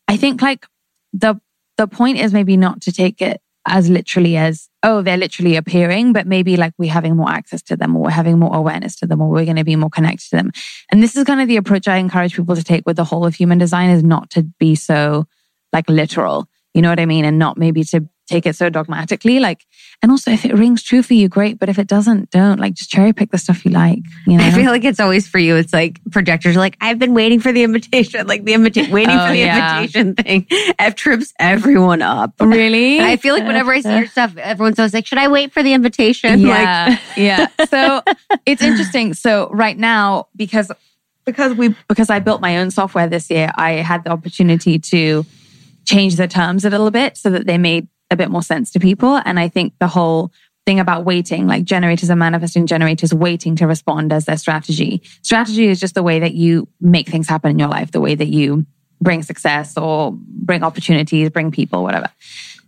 I 0.07 0.17
think 0.17 0.41
like 0.41 0.65
the, 1.13 1.39
the 1.77 1.87
point 1.87 2.17
is 2.17 2.33
maybe 2.33 2.57
not 2.57 2.81
to 2.81 2.91
take 2.91 3.21
it 3.21 3.41
as 3.65 3.89
literally 3.89 4.35
as, 4.35 4.67
oh, 4.83 5.01
they're 5.01 5.17
literally 5.17 5.55
appearing, 5.55 6.13
but 6.13 6.25
maybe 6.25 6.57
like 6.57 6.73
we're 6.77 6.91
having 6.91 7.15
more 7.15 7.29
access 7.29 7.61
to 7.61 7.75
them 7.75 7.95
or 7.95 8.03
we're 8.03 8.09
having 8.09 8.39
more 8.39 8.55
awareness 8.55 8.95
to 8.97 9.05
them 9.05 9.21
or 9.21 9.29
we're 9.29 9.45
going 9.45 9.57
to 9.57 9.63
be 9.63 9.75
more 9.75 9.89
connected 9.89 10.29
to 10.29 10.35
them. 10.37 10.51
And 10.91 11.03
this 11.03 11.15
is 11.15 11.23
kind 11.23 11.41
of 11.41 11.47
the 11.47 11.57
approach 11.57 11.87
I 11.87 11.97
encourage 11.97 12.35
people 12.35 12.55
to 12.55 12.63
take 12.63 12.85
with 12.85 12.95
the 12.95 13.03
whole 13.03 13.25
of 13.25 13.35
human 13.35 13.57
design 13.57 13.89
is 13.91 14.03
not 14.03 14.29
to 14.31 14.43
be 14.59 14.75
so 14.75 15.27
like 15.71 15.89
literal. 15.89 16.47
You 16.73 16.81
know 16.81 16.89
what 16.89 16.99
I 16.99 17.05
mean? 17.05 17.25
And 17.25 17.37
not 17.37 17.57
maybe 17.57 17.83
to 17.85 18.07
take 18.27 18.45
it 18.45 18.55
so 18.55 18.69
dogmatically. 18.69 19.39
Like, 19.39 19.65
and 20.01 20.11
also 20.11 20.31
if 20.31 20.45
it 20.45 20.53
rings 20.53 20.81
true 20.83 21.03
for 21.03 21.13
you, 21.13 21.29
great. 21.29 21.59
But 21.59 21.69
if 21.69 21.77
it 21.77 21.87
doesn't, 21.87 22.31
don't 22.31 22.59
like 22.59 22.73
just 22.73 22.89
cherry 22.89 23.13
pick 23.13 23.31
the 23.31 23.37
stuff 23.37 23.63
you 23.65 23.71
like. 23.71 23.99
You 24.25 24.37
know? 24.37 24.43
I 24.45 24.51
feel 24.51 24.71
like 24.71 24.83
it's 24.83 24.99
always 24.99 25.27
for 25.27 25.37
you. 25.37 25.55
It's 25.55 25.73
like 25.73 25.99
projectors 26.11 26.55
are 26.55 26.59
like, 26.59 26.75
I've 26.81 26.97
been 26.99 27.13
waiting 27.13 27.39
for 27.39 27.51
the 27.51 27.63
invitation, 27.63 28.25
like 28.27 28.43
the 28.45 28.53
invitation, 28.53 28.91
waiting 28.91 29.15
Oh, 29.15 29.27
for 29.27 29.33
the 29.33 29.39
yeah. 29.39 29.79
invitation 29.81 30.15
thing. 30.15 30.47
F 30.79 30.95
trips 30.95 31.33
everyone 31.39 32.01
up. 32.01 32.33
really? 32.39 32.99
I 32.99 33.17
feel 33.17 33.35
like 33.35 33.45
whenever 33.45 33.71
I 33.71 33.81
see 33.81 33.95
your 33.95 34.07
stuff, 34.07 34.35
everyone's 34.37 34.79
always 34.79 34.93
like, 34.93 35.05
should 35.05 35.19
I 35.19 35.27
wait 35.27 35.53
for 35.53 35.61
the 35.63 35.73
invitation? 35.73 36.43
Like, 36.43 36.61
Yeah, 36.61 36.97
yeah. 37.17 37.47
So 37.69 38.01
it's 38.45 38.61
interesting. 38.61 39.13
So 39.13 39.49
right 39.51 39.77
now, 39.77 40.27
because 40.35 40.71
because 41.25 41.53
we 41.53 41.75
because 41.87 42.09
I 42.09 42.17
built 42.19 42.41
my 42.41 42.57
own 42.57 42.71
software 42.71 43.07
this 43.07 43.29
year, 43.29 43.51
I 43.55 43.73
had 43.73 44.03
the 44.03 44.09
opportunity 44.09 44.79
to 44.79 45.25
change 45.85 46.15
the 46.15 46.27
terms 46.27 46.65
a 46.65 46.69
little 46.71 46.89
bit 46.91 47.17
so 47.17 47.29
that 47.29 47.45
they 47.45 47.57
made 47.59 47.87
a 48.11 48.15
bit 48.15 48.29
more 48.29 48.43
sense 48.43 48.71
to 48.71 48.79
people. 48.79 49.19
And 49.25 49.39
I 49.39 49.47
think 49.47 49.73
the 49.79 49.87
whole 49.87 50.31
thing 50.65 50.79
about 50.79 51.05
waiting, 51.05 51.47
like 51.47 51.63
generators 51.63 52.09
and 52.09 52.19
manifesting 52.19 52.67
generators 52.67 53.13
waiting 53.13 53.55
to 53.55 53.65
respond 53.65 54.13
as 54.13 54.25
their 54.25 54.37
strategy. 54.37 55.01
Strategy 55.23 55.67
is 55.67 55.79
just 55.79 55.95
the 55.95 56.03
way 56.03 56.19
that 56.19 56.35
you 56.35 56.67
make 56.79 57.09
things 57.09 57.27
happen 57.27 57.49
in 57.49 57.57
your 57.57 57.69
life, 57.69 57.91
the 57.91 58.01
way 58.01 58.13
that 58.13 58.27
you 58.27 58.65
bring 59.01 59.23
success 59.23 59.75
or 59.77 60.11
bring 60.13 60.63
opportunities, 60.63 61.29
bring 61.31 61.49
people, 61.49 61.81
whatever. 61.81 62.09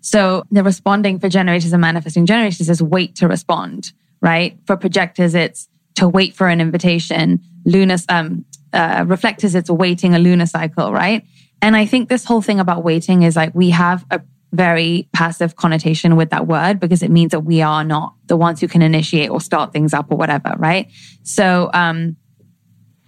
So 0.01 0.43
the 0.51 0.63
responding 0.63 1.19
for 1.19 1.29
generators 1.29 1.71
and 1.71 1.81
manifesting 1.81 2.25
generators 2.25 2.67
is 2.67 2.81
wait 2.81 3.15
to 3.17 3.27
respond, 3.27 3.91
right? 4.21 4.57
For 4.65 4.75
projectors, 4.75 5.35
it's 5.35 5.69
to 5.95 6.09
wait 6.09 6.33
for 6.33 6.47
an 6.47 6.59
invitation. 6.59 7.41
Lunar, 7.65 7.97
um, 8.09 8.45
uh, 8.73 9.05
reflectors, 9.07 9.53
it's 9.53 9.69
waiting 9.69 10.15
a 10.15 10.19
lunar 10.19 10.47
cycle, 10.47 10.91
right? 10.91 11.23
And 11.61 11.77
I 11.77 11.85
think 11.85 12.09
this 12.09 12.25
whole 12.25 12.41
thing 12.41 12.59
about 12.59 12.83
waiting 12.83 13.21
is 13.21 13.35
like 13.35 13.53
we 13.53 13.69
have 13.69 14.05
a 14.09 14.19
very 14.53 15.09
passive 15.13 15.55
connotation 15.55 16.15
with 16.15 16.29
that 16.29 16.47
word 16.47 16.79
because 16.79 17.01
it 17.01 17.09
means 17.09 17.31
that 17.31 17.41
we 17.41 17.61
are 17.61 17.83
not 17.83 18.13
the 18.27 18.37
ones 18.37 18.61
who 18.61 18.67
can 18.67 18.81
initiate 18.81 19.29
or 19.29 19.41
start 19.41 19.73
things 19.73 19.93
up 19.93 20.11
or 20.11 20.17
whatever, 20.17 20.53
right? 20.57 20.91
So, 21.23 21.71
um, 21.73 22.15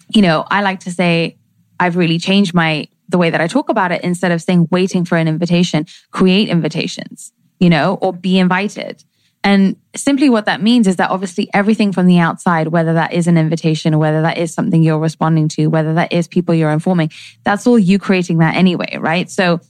you 0.09 0.21
know, 0.21 0.45
I 0.49 0.61
like 0.61 0.81
to 0.81 0.91
say 0.91 1.37
I've 1.79 1.95
really 1.95 2.17
changed 2.17 2.53
my 2.53 2.87
the 3.07 3.19
way 3.19 3.29
that 3.29 3.39
I 3.39 3.47
talk 3.47 3.69
about 3.69 3.91
it 3.91 4.03
instead 4.03 4.31
of 4.31 4.41
saying 4.41 4.67
waiting 4.71 5.05
for 5.05 5.15
an 5.17 5.27
invitation, 5.27 5.85
create 6.09 6.49
invitations, 6.49 7.31
you 7.59 7.69
know, 7.69 7.99
or 8.01 8.11
be 8.11 8.39
invited. 8.39 9.03
And 9.43 9.75
simply 9.95 10.27
what 10.27 10.45
that 10.45 10.63
means 10.63 10.87
is 10.87 10.95
that 10.95 11.11
obviously 11.11 11.47
everything 11.53 11.91
from 11.91 12.07
the 12.07 12.17
outside, 12.17 12.69
whether 12.69 12.93
that 12.93 13.13
is 13.13 13.27
an 13.27 13.37
invitation, 13.37 13.99
whether 13.99 14.23
that 14.23 14.39
is 14.39 14.51
something 14.51 14.81
you're 14.81 14.97
responding 14.97 15.47
to, 15.49 15.67
whether 15.67 15.93
that 15.93 16.11
is 16.11 16.27
people 16.27 16.55
you're 16.55 16.71
informing, 16.71 17.11
that's 17.43 17.67
all 17.67 17.77
you 17.77 17.99
creating 17.99 18.39
that 18.39 18.55
anyway, 18.55 18.97
right? 18.99 19.29
So 19.29 19.61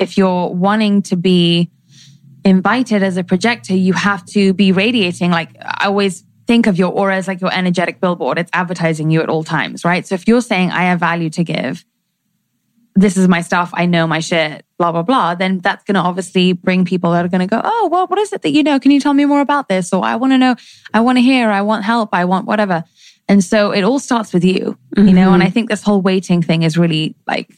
if 0.00 0.16
you're 0.16 0.48
wanting 0.48 1.02
to 1.02 1.16
be 1.16 1.70
invited 2.44 3.02
as 3.02 3.16
a 3.16 3.22
projector, 3.22 3.76
you 3.76 3.92
have 3.92 4.24
to 4.26 4.54
be 4.54 4.72
radiating. 4.72 5.30
Like 5.30 5.50
I 5.60 5.86
always 5.86 6.24
think 6.46 6.66
of 6.66 6.78
your 6.78 6.90
aura 6.90 7.16
as 7.16 7.28
like 7.28 7.40
your 7.40 7.52
energetic 7.52 8.00
billboard. 8.00 8.38
It's 8.38 8.50
advertising 8.52 9.10
you 9.10 9.20
at 9.20 9.28
all 9.28 9.44
times, 9.44 9.84
right? 9.84 10.06
So 10.06 10.14
if 10.14 10.26
you're 10.26 10.40
saying, 10.40 10.70
I 10.70 10.84
have 10.84 10.98
value 10.98 11.30
to 11.30 11.44
give, 11.44 11.84
this 12.96 13.16
is 13.16 13.28
my 13.28 13.42
stuff, 13.42 13.70
I 13.74 13.86
know 13.86 14.06
my 14.06 14.18
shit, 14.18 14.64
blah, 14.78 14.90
blah, 14.90 15.02
blah, 15.02 15.34
then 15.34 15.58
that's 15.58 15.84
going 15.84 15.94
to 15.94 16.00
obviously 16.00 16.54
bring 16.54 16.84
people 16.84 17.12
that 17.12 17.24
are 17.24 17.28
going 17.28 17.40
to 17.40 17.46
go, 17.46 17.60
oh, 17.62 17.88
well, 17.92 18.06
what 18.08 18.18
is 18.18 18.32
it 18.32 18.42
that 18.42 18.50
you 18.50 18.62
know? 18.62 18.80
Can 18.80 18.90
you 18.90 19.00
tell 19.00 19.14
me 19.14 19.26
more 19.26 19.40
about 19.40 19.68
this? 19.68 19.92
Or 19.92 20.04
I 20.04 20.16
want 20.16 20.32
to 20.32 20.38
know, 20.38 20.56
I 20.92 21.00
want 21.00 21.18
to 21.18 21.22
hear, 21.22 21.50
I 21.50 21.62
want 21.62 21.84
help, 21.84 22.08
I 22.12 22.24
want 22.24 22.46
whatever. 22.46 22.84
And 23.28 23.44
so 23.44 23.70
it 23.70 23.84
all 23.84 24.00
starts 24.00 24.32
with 24.32 24.44
you, 24.44 24.76
you 24.96 25.04
mm-hmm. 25.04 25.14
know? 25.14 25.32
And 25.32 25.42
I 25.42 25.50
think 25.50 25.68
this 25.68 25.84
whole 25.84 26.00
waiting 26.00 26.42
thing 26.42 26.62
is 26.62 26.76
really 26.76 27.14
like, 27.28 27.54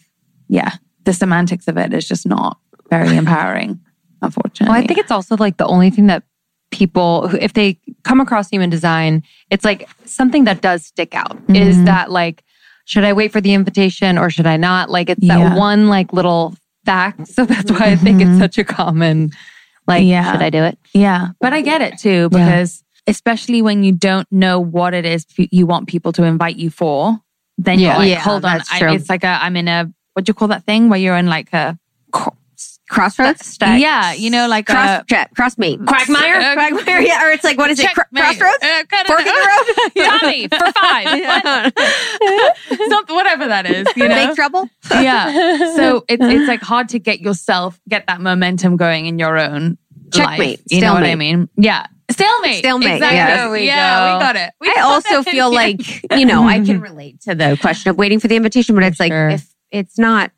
yeah, 0.49 0.73
the 1.05 1.13
semantics 1.13 1.69
of 1.69 1.77
it 1.77 1.93
is 1.93 2.07
just 2.07 2.27
not 2.27 2.59
very 2.91 3.17
empowering, 3.23 3.81
unfortunately. 4.21 4.73
Well, 4.73 4.83
I 4.83 4.87
think 4.87 4.99
it's 4.99 5.11
also 5.11 5.37
like 5.37 5.57
the 5.57 5.67
only 5.67 5.91
thing 5.91 6.07
that 6.09 6.23
people, 6.71 7.29
who, 7.29 7.37
if 7.39 7.53
they 7.53 7.79
come 8.03 8.21
across 8.21 8.49
human 8.49 8.71
design, 8.71 9.23
it's 9.51 9.65
like 9.65 9.89
something 10.05 10.45
that 10.45 10.61
does 10.63 10.87
stick 10.87 11.15
out 11.15 11.37
is 11.51 11.77
Mm-hmm. 11.77 11.85
that 11.85 12.11
like, 12.11 12.43
should 12.85 13.05
I 13.05 13.13
wait 13.13 13.31
for 13.33 13.41
the 13.41 13.53
invitation 13.55 14.19
or 14.19 14.31
should 14.31 14.47
I 14.47 14.57
not? 14.57 14.91
Like, 14.91 15.11
it's 15.11 15.23
Yeah. 15.23 15.51
that 15.51 15.59
one 15.59 15.89
like 15.89 16.13
little 16.13 16.55
fact. 16.85 17.27
So 17.29 17.45
that's 17.45 17.71
why 17.71 17.87
I 17.87 17.97
think 17.97 18.21
it's 18.23 18.39
such 18.39 18.59
a 18.59 18.65
common, 18.65 19.31
like, 19.87 20.01
Mm-hmm. 20.03 20.09
Yeah. 20.09 20.33
should 20.33 20.43
I 20.43 20.51
do 20.51 20.63
it? 20.65 20.79
Yeah, 20.95 21.29
but 21.41 21.53
I 21.53 21.61
get 21.61 21.83
it 21.83 21.99
too 21.99 22.29
because 22.31 22.83
especially 23.07 23.61
when 23.63 23.83
you 23.85 23.93
don't 23.93 24.31
know 24.31 24.59
what 24.61 24.95
it 24.95 25.05
is 25.05 25.27
you 25.37 25.67
want 25.67 25.89
people 25.89 26.13
to 26.13 26.23
invite 26.25 26.57
you 26.57 26.71
for, 26.71 27.19
then 27.59 27.79
Yeah. 27.79 27.89
you're 27.91 27.99
like, 27.99 28.09
Yeah, 28.11 28.21
hold 28.21 28.45
on, 28.45 28.61
I, 28.73 28.95
it's 28.95 29.09
like 29.11 29.25
a, 29.25 29.39
I'm 29.43 29.57
in 29.57 29.69
a 29.69 29.93
what 30.15 30.25
do 30.25 30.31
you 30.31 30.35
call 30.35 30.49
that 30.49 30.65
thing 30.65 30.89
where 30.89 30.99
you're 30.99 31.17
in 31.17 31.27
like 31.27 31.53
a 31.53 31.79
crossroads? 32.89 33.57
yeah, 33.61 34.13
you 34.13 34.31
know, 34.31 34.47
like 34.49 34.67
Cross, 34.67 35.01
a 35.01 35.05
tra- 35.09 35.29
crossmate. 35.35 35.85
Quagmire? 35.87 36.35
Uh, 36.37 36.55
Quagmire, 36.55 37.01
yeah. 37.01 37.25
Or 37.27 37.31
it's 37.31 37.43
like, 37.45 37.57
what 37.57 37.71
is 37.71 37.81
it? 37.81 37.91
Cro- 37.95 38.05
Checkmate. 38.05 38.39
crossroads? 38.39 38.63
Uh, 38.63 38.85
kind 38.85 39.03
of- 39.03 39.07
Fork 39.07 39.21
in 39.21 39.27
the 39.27 39.49
road? 39.49 40.19
Tommy 40.21 40.49
for 40.49 40.73
five, 40.79 41.73
something 42.91 43.17
whatever 43.17 43.49
that 43.49 43.67
is, 43.67 43.87
you 43.97 44.07
know. 44.09 44.27
Big 44.27 44.37
trouble? 44.37 44.69
yeah. 44.91 45.57
So 45.77 46.05
it's 46.09 46.23
it's 46.23 46.49
like 46.49 46.61
hard 46.61 46.91
to 46.91 46.99
get 46.99 47.21
yourself 47.21 47.81
get 47.89 48.07
that 48.09 48.21
momentum 48.21 48.77
going 48.77 49.07
in 49.07 49.19
your 49.19 49.39
own 49.39 49.79
Checkmate. 50.13 50.39
Life, 50.39 50.63
you 50.71 50.83
know 50.83 50.93
what 50.93 51.05
I 51.05 51.15
mean? 51.15 51.49
Yeah. 51.57 51.87
Stalemate. 52.11 52.59
Stalemate, 52.59 52.97
Exactly. 52.97 53.17
yeah. 53.17 53.37
There 53.37 53.51
we 53.51 53.65
yeah, 53.67 54.11
go. 54.13 54.19
we 54.19 54.23
got 54.23 54.37
it. 54.37 54.51
We 54.61 54.69
I 54.77 54.83
also 54.83 55.23
feel 55.23 55.51
like, 55.51 55.81
you 56.13 56.27
know, 56.27 56.47
I 56.47 56.61
can 56.61 56.83
relate 56.83 57.23
to 57.23 57.35
the 57.35 57.57
question 57.59 57.89
of 57.89 57.97
waiting 57.97 58.21
for 58.21 58.29
the 58.29 58.37
invitation, 58.37 58.75
but 58.75 58.85
it's 58.85 59.01
like, 59.01 59.11
sure. 59.13 59.31
if 59.31 59.49
it's 59.73 59.99
not, 59.99 60.31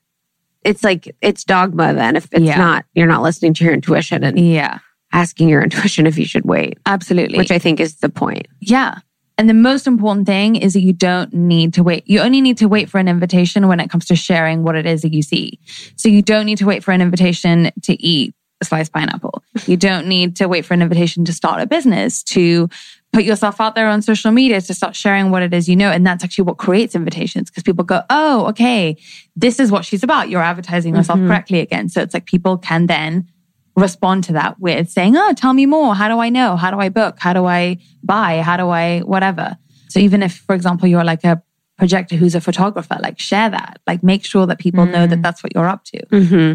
it's 0.62 0.82
like, 0.82 1.14
it's 1.20 1.45
dogma 1.45 1.93
then. 1.93 2.16
If 2.16 2.28
it's 2.32 2.41
Yeah. 2.43 2.57
not, 2.57 2.85
you're 2.95 3.07
not 3.07 3.22
listening 3.22 3.53
to 3.55 3.64
your 3.64 3.74
intuition 3.74 4.24
and 4.24 4.39
Yeah, 4.41 4.78
asking 5.12 5.51
your 5.51 5.62
intuition 5.66 6.07
if 6.07 6.16
you 6.18 6.24
should 6.24 6.45
wait, 6.47 6.78
absolutely. 6.87 7.37
which 7.37 7.51
I 7.51 7.59
think 7.59 7.80
is 7.80 7.97
the 7.97 8.09
point. 8.09 8.49
yeah. 8.61 8.99
And 9.37 9.51
the 9.51 9.55
most 9.55 9.89
important 9.89 10.26
thing 10.28 10.55
is 10.55 10.74
that 10.74 10.82
you 10.82 10.93
don't 10.93 11.35
need 11.35 11.74
to 11.74 11.82
wait. 11.82 12.05
You 12.07 12.20
only 12.20 12.41
need 12.41 12.57
to 12.59 12.68
wait 12.68 12.89
for 12.89 12.99
an 13.01 13.09
invitation 13.09 13.66
when 13.66 13.80
it 13.80 13.91
comes 13.91 14.05
to 14.05 14.14
sharing 14.14 14.62
what 14.62 14.76
it 14.76 14.87
is 14.87 15.03
that 15.03 15.12
you 15.12 15.22
see. 15.22 15.59
So 15.97 16.09
you 16.09 16.22
don't 16.22 16.47
need 16.47 16.59
to 16.59 16.66
wait 16.66 16.85
for 16.85 16.93
an 16.93 17.01
invitation 17.03 17.72
to 17.82 18.01
eat 18.01 18.32
a 18.61 18.64
sliced 18.64 18.93
pineapple. 18.93 19.43
You 19.66 19.76
don't 19.76 20.07
need 20.07 20.37
to 20.37 20.47
wait 20.47 20.64
for 20.64 20.74
an 20.74 20.82
invitation 20.82 21.24
to 21.24 21.32
start 21.32 21.61
a 21.61 21.66
business, 21.66 22.22
to 22.22 22.68
put 23.15 23.25
yourself 23.25 23.61
out 23.61 23.77
there 23.77 23.89
on 23.89 24.03
social 24.03 24.33
media, 24.33 24.61
to 24.61 24.75
start 24.75 24.97
sharing 24.97 25.31
what 25.31 25.43
it 25.43 25.55
is 25.55 25.69
you 25.69 25.77
know. 25.77 25.91
And 25.91 26.05
that's 26.07 26.25
actually 26.25 26.45
what 26.45 26.59
creates 26.59 26.95
invitations 26.95 27.49
because 27.49 27.62
people 27.62 27.85
go, 27.85 28.03
Oh, 28.11 28.47
okay, 28.49 28.97
this 29.37 29.61
is 29.61 29.71
what 29.71 29.85
she's 29.85 30.03
about. 30.03 30.29
You're 30.29 30.43
advertising 30.43 30.97
yourself 30.97 31.21
correctly 31.21 31.61
again. 31.61 31.89
So 31.89 32.03
it's 32.03 32.12
like 32.12 32.27
people 32.27 32.59
can 32.59 32.87
then 32.87 33.31
respond 33.77 34.25
to 34.25 34.33
that 34.35 34.59
with 34.59 34.91
saying, 34.91 35.17
Oh, 35.17 35.33
tell 35.33 35.53
me 35.53 35.65
more. 35.65 35.95
How 35.95 36.09
do 36.09 36.19
I 36.19 36.29
know? 36.29 36.57
How 36.57 36.71
do 36.71 36.79
I 36.81 36.89
book? 36.89 37.17
How 37.19 37.33
do 37.33 37.47
I 37.47 37.79
buy? 38.03 38.43
How 38.43 38.57
do 38.57 38.69
I 38.69 39.01
whatever? 39.01 39.57
So 39.89 40.01
even 40.01 40.23
if, 40.23 40.39
for 40.39 40.55
example, 40.55 40.89
you're 40.89 41.05
like 41.05 41.23
a 41.25 41.41
projector 41.79 42.17
who's 42.17 42.35
a 42.35 42.41
photographer, 42.41 42.99
like 43.01 43.19
share 43.21 43.51
that, 43.51 43.81
like 43.87 44.03
make 44.03 44.25
sure 44.25 44.47
that 44.47 44.59
people 44.59 44.87
know 44.87 45.07
that 45.07 45.23
that's 45.23 45.43
what 45.43 45.55
you're 45.55 45.69
up 45.69 45.85
to. 45.85 46.07
Mm-hmm. 46.07 46.55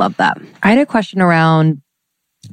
Love 0.00 0.16
that. 0.16 0.38
I 0.62 0.70
had 0.70 0.78
a 0.78 0.86
question 0.86 1.20
around 1.20 1.82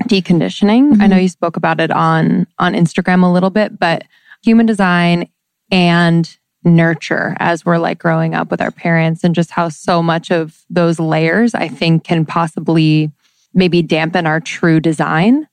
deconditioning. 0.04 1.02
I 1.02 1.08
know 1.08 1.16
mm-hmm. 1.16 1.24
you 1.24 1.30
spoke 1.30 1.58
about 1.58 1.80
it 1.80 1.92
on 1.92 2.48
on 2.60 2.74
Instagram 2.74 3.24
a 3.24 3.32
little 3.32 3.50
bit, 3.50 3.80
but 3.80 4.04
human 4.44 4.66
design 4.66 5.30
and 5.72 6.38
nurture 6.64 7.36
as 7.40 7.66
we're 7.66 7.78
like 7.78 8.00
growing 8.00 8.36
up 8.36 8.52
with 8.52 8.62
our 8.62 8.72
parents 8.72 9.24
and 9.24 9.34
just 9.34 9.52
how 9.52 9.70
so 9.70 10.04
much 10.04 10.30
of 10.30 10.64
those 10.70 11.00
layers 11.00 11.56
I 11.56 11.68
think 11.68 12.04
can 12.04 12.26
possibly 12.26 13.12
maybe 13.54 13.82
dampen 13.82 14.28
our 14.28 14.40
true 14.40 14.80
design. 14.80 15.48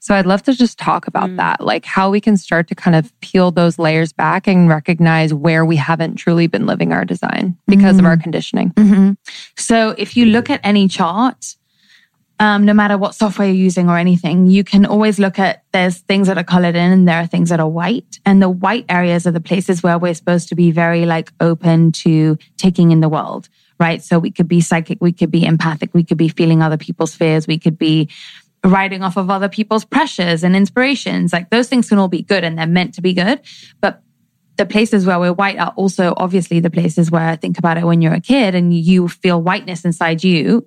So 0.00 0.14
I'd 0.14 0.26
love 0.26 0.42
to 0.44 0.54
just 0.54 0.78
talk 0.78 1.06
about 1.06 1.30
mm. 1.30 1.36
that, 1.38 1.60
like 1.60 1.84
how 1.84 2.10
we 2.10 2.20
can 2.20 2.36
start 2.36 2.68
to 2.68 2.74
kind 2.74 2.94
of 2.94 3.18
peel 3.20 3.50
those 3.50 3.78
layers 3.78 4.12
back 4.12 4.46
and 4.46 4.68
recognize 4.68 5.34
where 5.34 5.64
we 5.64 5.76
haven't 5.76 6.16
truly 6.16 6.46
been 6.46 6.66
living 6.66 6.92
our 6.92 7.04
design 7.04 7.56
because 7.66 7.98
of 7.98 8.04
our 8.04 8.16
mm. 8.16 8.22
conditioning. 8.22 8.70
Mm-hmm. 8.72 9.12
So 9.56 9.94
if 9.98 10.16
you 10.16 10.26
look 10.26 10.48
at 10.50 10.60
any 10.62 10.86
chart, 10.86 11.56
um, 12.38 12.64
no 12.66 12.74
matter 12.74 12.98
what 12.98 13.14
software 13.14 13.48
you're 13.48 13.56
using 13.56 13.88
or 13.88 13.96
anything, 13.96 14.46
you 14.46 14.62
can 14.62 14.84
always 14.84 15.18
look 15.18 15.38
at 15.38 15.62
there's 15.72 15.98
things 15.98 16.26
that 16.26 16.36
are 16.36 16.44
colored 16.44 16.76
in 16.76 16.92
and 16.92 17.08
there 17.08 17.18
are 17.18 17.26
things 17.26 17.48
that 17.48 17.60
are 17.60 17.68
white. 17.68 18.20
And 18.26 18.42
the 18.42 18.50
white 18.50 18.84
areas 18.88 19.26
are 19.26 19.30
the 19.30 19.40
places 19.40 19.82
where 19.82 19.98
we're 19.98 20.14
supposed 20.14 20.48
to 20.50 20.54
be 20.54 20.70
very 20.70 21.06
like 21.06 21.32
open 21.40 21.92
to 21.92 22.36
taking 22.58 22.90
in 22.92 23.00
the 23.00 23.08
world, 23.08 23.48
right? 23.80 24.02
So 24.02 24.18
we 24.18 24.30
could 24.30 24.48
be 24.48 24.60
psychic, 24.60 24.98
we 25.00 25.12
could 25.12 25.30
be 25.30 25.46
empathic, 25.46 25.94
we 25.94 26.04
could 26.04 26.18
be 26.18 26.28
feeling 26.28 26.62
other 26.62 26.76
people's 26.76 27.14
fears, 27.14 27.46
we 27.46 27.58
could 27.58 27.78
be 27.78 28.10
riding 28.62 29.02
off 29.02 29.16
of 29.16 29.30
other 29.30 29.48
people's 29.48 29.84
pressures 29.84 30.44
and 30.44 30.54
inspirations. 30.54 31.32
Like 31.32 31.48
those 31.48 31.68
things 31.68 31.88
can 31.88 31.98
all 31.98 32.08
be 32.08 32.22
good 32.22 32.44
and 32.44 32.58
they're 32.58 32.66
meant 32.66 32.94
to 32.94 33.02
be 33.02 33.14
good. 33.14 33.40
But 33.80 34.02
the 34.56 34.66
places 34.66 35.06
where 35.06 35.18
we're 35.18 35.32
white 35.32 35.58
are 35.58 35.72
also 35.76 36.12
obviously 36.16 36.60
the 36.60 36.70
places 36.70 37.10
where 37.10 37.28
I 37.28 37.36
think 37.36 37.58
about 37.58 37.78
it 37.78 37.84
when 37.84 38.02
you're 38.02 38.14
a 38.14 38.20
kid 38.20 38.54
and 38.54 38.74
you 38.74 39.08
feel 39.08 39.40
whiteness 39.40 39.84
inside 39.84 40.22
you 40.22 40.66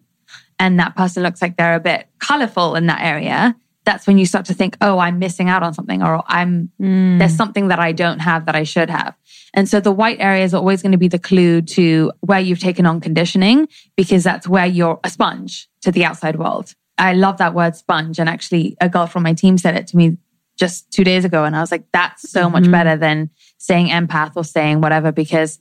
and 0.59 0.79
that 0.79 0.95
person 0.95 1.23
looks 1.23 1.41
like 1.41 1.57
they're 1.57 1.75
a 1.75 1.79
bit 1.79 2.07
colorful 2.19 2.75
in 2.75 2.87
that 2.87 3.01
area. 3.01 3.55
That's 3.85 4.05
when 4.05 4.17
you 4.19 4.25
start 4.25 4.45
to 4.47 4.53
think, 4.53 4.77
oh, 4.81 4.99
I'm 4.99 5.17
missing 5.17 5.49
out 5.49 5.63
on 5.63 5.73
something 5.73 6.03
or 6.03 6.21
I'm, 6.27 6.69
there's 6.77 7.35
something 7.35 7.69
that 7.69 7.79
I 7.79 7.91
don't 7.93 8.19
have 8.19 8.45
that 8.45 8.55
I 8.55 8.63
should 8.63 8.89
have. 8.89 9.15
And 9.53 9.67
so 9.67 9.79
the 9.79 9.91
white 9.91 10.17
area 10.19 10.43
is 10.43 10.53
always 10.53 10.83
going 10.83 10.91
to 10.91 10.97
be 10.99 11.07
the 11.07 11.17
clue 11.17 11.61
to 11.63 12.11
where 12.19 12.39
you've 12.39 12.59
taken 12.59 12.85
on 12.85 13.01
conditioning 13.01 13.67
because 13.95 14.23
that's 14.23 14.47
where 14.47 14.65
you're 14.67 14.99
a 15.03 15.09
sponge 15.09 15.67
to 15.81 15.91
the 15.91 16.05
outside 16.05 16.35
world. 16.37 16.75
I 16.99 17.13
love 17.13 17.37
that 17.37 17.55
word 17.55 17.75
sponge. 17.75 18.19
And 18.19 18.29
actually, 18.29 18.75
a 18.79 18.89
girl 18.89 19.07
from 19.07 19.23
my 19.23 19.33
team 19.33 19.57
said 19.57 19.75
it 19.75 19.87
to 19.87 19.97
me 19.97 20.17
just 20.57 20.91
two 20.91 21.05
days 21.05 21.25
ago. 21.25 21.45
And 21.45 21.55
I 21.55 21.61
was 21.61 21.71
like, 21.71 21.85
that's 21.93 22.29
so 22.29 22.49
much 22.49 22.65
Mhm. 22.65 22.71
better 22.71 22.97
than 22.97 23.29
saying 23.57 23.87
empath 23.87 24.33
or 24.35 24.43
saying 24.43 24.81
whatever, 24.81 25.11
because 25.11 25.57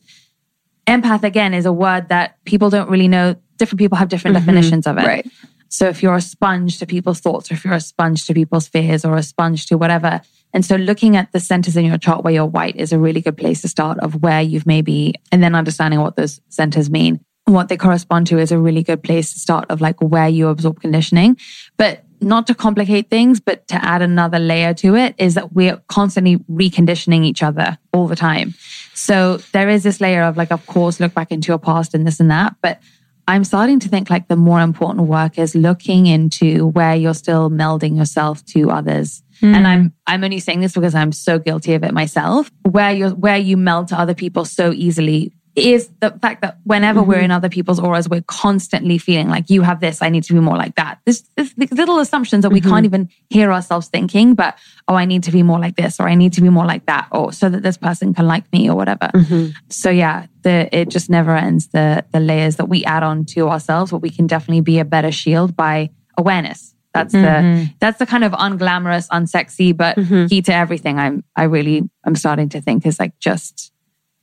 empath, 0.89 1.23
again, 1.23 1.55
is 1.55 1.67
a 1.67 1.73
word 1.73 2.09
that 2.09 2.43
people 2.45 2.71
don't 2.71 2.89
really 2.91 3.09
know. 3.09 3.37
Different 3.59 3.79
people 3.79 3.99
have 3.99 4.09
different 4.09 4.37
Mhm. 4.37 4.41
definitions 4.41 4.87
of 4.87 4.99
it. 4.99 5.07
Right. 5.07 5.27
So 5.69 5.89
if 5.89 6.03
you're 6.03 6.15
a 6.15 6.21
sponge 6.21 6.79
to 6.79 6.87
people's 6.87 7.21
thoughts, 7.21 7.51
or 7.51 7.55
if 7.55 7.65
you're 7.65 7.75
a 7.75 7.81
sponge 7.81 8.27
to 8.27 8.35
people's 8.35 8.69
fears, 8.69 9.05
or 9.05 9.17
a 9.17 9.23
sponge 9.23 9.67
to 9.67 9.77
whatever. 9.77 10.21
And 10.55 10.65
so 10.65 10.77
looking 10.77 11.15
at 11.17 11.31
the 11.33 11.41
centers 11.41 11.77
in 11.77 11.85
your 11.85 11.99
chart 11.99 12.25
where 12.25 12.33
you're 12.33 12.47
white 12.47 12.77
is 12.77 12.91
a 12.93 12.99
really 12.99 13.21
good 13.21 13.37
place 13.37 13.61
to 13.63 13.69
start 13.69 13.99
of 13.99 14.23
where 14.23 14.41
you've 14.41 14.67
maybe, 14.67 15.15
and 15.31 15.43
then 15.43 15.55
understanding 15.55 16.01
what 16.01 16.17
those 16.17 16.41
centers 16.49 16.89
mean. 16.89 17.21
What 17.45 17.69
they 17.69 17.77
correspond 17.77 18.27
to 18.29 18.39
is 18.39 18.51
a 18.51 18.59
really 18.59 18.83
good 18.83 19.03
place 19.03 19.33
to 19.35 19.39
start 19.39 19.67
of 19.71 19.81
like 19.83 20.01
where 20.01 20.29
you 20.29 20.49
absorb 20.49 20.81
conditioning. 20.81 21.37
But 21.77 22.05
not 22.21 22.47
to 22.49 22.55
complicate 22.55 23.11
things, 23.11 23.41
but 23.41 23.67
to 23.69 23.85
add 23.85 24.03
another 24.03 24.39
layer 24.39 24.75
to 24.75 24.95
it 24.97 25.15
is 25.19 25.35
that 25.35 25.53
we're 25.53 25.77
constantly 25.89 26.39
reconditioning 26.51 27.25
each 27.25 27.43
other 27.43 27.79
all 27.93 28.07
the 28.07 28.17
time. 28.17 28.55
So 28.95 29.39
there 29.53 29.69
is 29.69 29.83
this 29.83 30.01
layer 30.01 30.23
of 30.23 30.37
like, 30.37 30.51
of 30.51 30.65
course, 30.67 31.01
look 31.01 31.15
back 31.15 31.31
into 31.31 31.49
your 31.49 31.59
past 31.59 31.95
and 31.95 32.07
this 32.07 32.21
and 32.21 32.31
that. 32.31 32.57
But 32.63 32.81
I'm 33.29 33.45
starting 33.45 33.79
to 33.81 33.89
think 33.89 34.09
like 34.09 34.29
the 34.29 34.37
more 34.37 34.61
important 34.61 35.07
work 35.07 35.39
is 35.39 35.55
looking 35.55 36.07
into 36.07 36.69
where 36.69 36.97
you're 36.97 37.15
still 37.15 37.51
melding 37.51 37.97
yourself 37.97 38.45
to 38.47 38.71
others. 38.71 39.23
Hmm. 39.41 39.55
And 39.55 39.67
I'm 39.69 39.93
I'm 40.07 40.25
only 40.25 40.41
saying 40.41 40.61
this 40.61 40.73
because 40.73 40.95
I'm 40.95 41.13
so 41.13 41.39
guilty 41.39 41.75
of 41.75 41.85
it 41.85 41.93
myself. 41.93 42.51
Where 42.63 42.91
you 42.91 43.11
where 43.11 43.37
you 43.37 43.57
meld 43.57 43.89
to 43.89 43.99
other 43.99 44.15
people 44.15 44.45
so 44.47 44.73
easily 44.73 45.33
is 45.59 45.91
the 46.01 46.11
fact 46.23 46.43
that 46.43 46.59
whenever 46.65 47.03
we're 47.03 47.17
in 47.17 47.25
mm-hmm. 47.25 47.33
other 47.33 47.49
people's 47.49 47.79
auras, 47.79 48.09
we're 48.09 48.23
constantly 48.23 48.99
feeling 48.99 49.29
like 49.29 49.51
you 49.51 49.63
have 49.63 49.81
this, 49.81 50.03
I 50.03 50.09
need 50.09 50.25
to 50.25 50.33
be 50.33 50.41
more 50.41 50.57
like 50.57 50.75
that. 50.77 51.01
This, 51.05 51.23
this 51.37 51.53
these 51.55 51.73
little 51.73 51.99
assumptions 51.99 52.43
that 52.43 52.51
we 52.51 52.61
can't 52.61 52.75
mm-hmm. 52.77 52.85
even 52.85 53.09
hear 53.31 53.53
ourselves 53.53 53.89
thinking, 53.89 54.35
but 54.35 54.57
oh, 54.89 54.95
I 54.95 55.05
need 55.05 55.23
to 55.25 55.33
be 55.33 55.43
more 55.43 55.59
like 55.59 55.77
this, 55.77 56.01
or 56.01 56.09
I 56.09 56.15
need 56.15 56.33
to 56.35 56.41
be 56.41 56.49
more 56.49 56.67
like 56.67 56.87
that, 56.87 57.09
or 57.13 57.33
so 57.33 57.49
that 57.49 57.63
this 57.63 57.77
person 57.77 58.15
can 58.15 58.27
like 58.27 58.51
me, 58.53 58.69
or 58.71 58.77
whatever. 58.77 59.11
Mm-hmm. 59.15 59.51
So 59.69 59.91
yeah, 59.91 60.27
the 60.43 60.69
it 60.77 60.89
just 60.89 61.11
never 61.11 61.37
ends. 61.37 61.69
The 61.69 62.05
the 62.13 62.21
layers 62.21 62.57
that 62.57 62.69
we 62.69 62.85
add 62.85 63.03
on 63.03 63.25
to 63.27 63.49
ourselves, 63.49 63.91
but 63.91 63.99
we 63.99 64.11
can 64.11 64.27
definitely 64.27 64.63
be 64.63 64.79
a 64.79 64.85
better 64.85 65.13
shield 65.13 65.57
by 65.57 65.91
awareness. 66.17 66.75
That's 66.95 67.13
the 67.13 67.71
that's 67.81 67.99
the 67.99 68.07
kind 68.07 68.25
of 68.25 68.33
unglamorous, 68.33 69.09
unsexy, 69.09 69.77
but 69.77 69.97
key 70.29 70.43
to 70.43 70.55
everything. 70.55 70.99
I'm 70.99 71.23
I 71.37 71.45
really 71.45 71.89
I'm 72.05 72.17
starting 72.17 72.49
to 72.51 72.61
think 72.61 72.87
is 72.87 72.99
like 72.99 73.19
just 73.19 73.73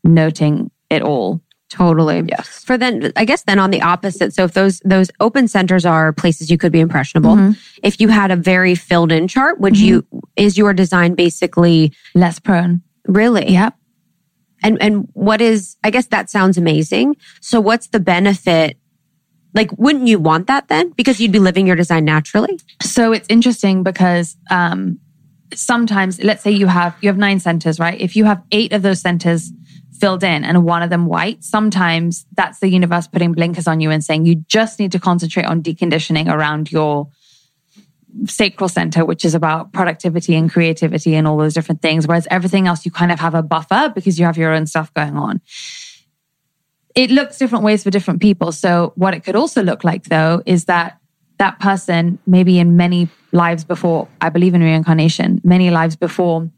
noting 0.04 0.72
it 0.90 1.02
all. 1.02 1.42
Totally. 1.70 2.22
Yes. 2.28 2.64
For 2.64 2.78
then, 2.78 3.12
I 3.16 3.26
guess 3.26 3.44
then 3.44 3.58
on 3.60 3.72
the 3.72 3.82
opposite. 3.82 4.34
So 4.34 4.44
if 4.44 4.54
those 4.54 4.80
those 4.86 5.10
open 5.20 5.48
centers 5.48 5.84
are 5.86 6.14
places 6.14 6.52
you 6.52 6.58
could 6.58 6.72
be 6.72 6.80
impressionable, 6.80 7.36
Mm-hmm. 7.36 7.52
if 7.84 8.00
you 8.00 8.08
had 8.10 8.30
a 8.32 8.36
very 8.36 8.76
filled 8.76 9.12
in 9.12 9.28
chart, 9.28 9.60
would 9.60 9.78
you 9.78 10.06
is 10.36 10.58
your 10.58 10.74
design 10.74 11.16
basically 11.16 11.92
Less 12.14 12.40
prone. 12.40 12.82
really? 13.08 13.52
Yep. 13.52 13.74
And 14.64 14.82
and 14.82 15.08
what 15.14 15.42
is? 15.42 15.76
I 15.84 15.90
guess 15.90 16.06
that 16.08 16.30
sounds 16.30 16.58
amazing. 16.58 17.18
So 17.42 17.60
what's 17.60 17.88
the 17.88 18.00
benefit? 18.00 18.78
Like, 19.54 19.72
wouldn't 19.78 20.08
you 20.08 20.20
want 20.20 20.48
that 20.48 20.68
then? 20.68 20.92
Because 20.92 21.20
you'd 21.20 21.32
be 21.32 21.40
living 21.40 21.66
your 21.66 21.76
design 21.76 22.06
naturally. 22.06 22.60
So 22.84 23.12
it's 23.12 23.28
interesting 23.30 23.84
because 23.84 24.36
um, 24.52 25.00
sometimes, 25.54 26.22
let's 26.24 26.44
say 26.44 26.52
you 26.52 26.68
have 26.68 26.96
you 27.02 27.10
have 27.10 27.18
nine 27.18 27.40
centers, 27.40 27.80
right? 27.80 28.00
If 28.00 28.16
you 28.16 28.26
have 28.26 28.44
eight 28.52 28.72
of 28.72 28.82
those 28.82 29.02
centers 29.02 29.52
filled 30.00 30.24
in 30.24 30.44
and 30.44 30.64
one 30.64 30.82
of 30.84 30.90
them 30.90 31.06
white, 31.06 31.44
sometimes 31.44 32.26
that's 32.36 32.60
the 32.60 32.70
universe 32.70 33.08
putting 33.08 33.32
blinkers 33.32 33.68
on 33.68 33.80
you 33.80 33.92
and 33.92 34.04
saying 34.04 34.26
you 34.26 34.36
just 34.48 34.80
need 34.80 34.92
to 34.92 35.00
concentrate 35.00 35.46
on 35.46 35.64
deconditioning 35.64 36.32
around 36.32 36.72
your 36.72 37.10
sacral 38.26 38.70
center, 38.70 39.04
which 39.04 39.26
is 39.26 39.36
about 39.36 39.74
productivity 39.74 40.36
and 40.36 40.52
creativity 40.52 41.16
and 41.16 41.28
all 41.28 41.38
those 41.38 41.54
different 41.54 41.82
things. 41.82 42.08
Whereas 42.08 42.28
everything 42.32 42.68
else, 42.68 42.86
you 42.86 42.92
kind 42.92 43.12
of 43.12 43.20
have 43.20 43.36
a 43.36 43.44
buffer 43.44 43.92
because 43.94 44.20
you 44.20 44.26
have 44.26 44.38
your 44.38 44.54
own 44.54 44.68
stuff 44.68 44.94
going 44.94 45.18
on. 45.18 45.42
It 46.96 47.12
looks 47.12 47.38
different 47.38 47.66
ways 47.66 47.84
for 47.84 47.90
different 47.90 48.22
people. 48.22 48.52
So 48.54 48.94
what 48.96 49.14
it 49.14 49.24
could 49.24 49.36
also 49.36 49.62
look 49.62 49.84
like 49.84 50.06
though 50.06 50.42
is 50.46 50.66
that 50.66 51.00
that 51.38 51.60
person, 51.60 52.20
maybe 52.26 52.60
in 52.60 52.78
many 52.78 53.10
lives 53.34 53.66
before, 53.66 54.08
I 54.22 54.30
believe 54.30 54.54
in 54.54 54.62
reincarnation, 54.62 55.42
many 55.44 55.70
lives 55.70 55.98
before, 55.98 56.50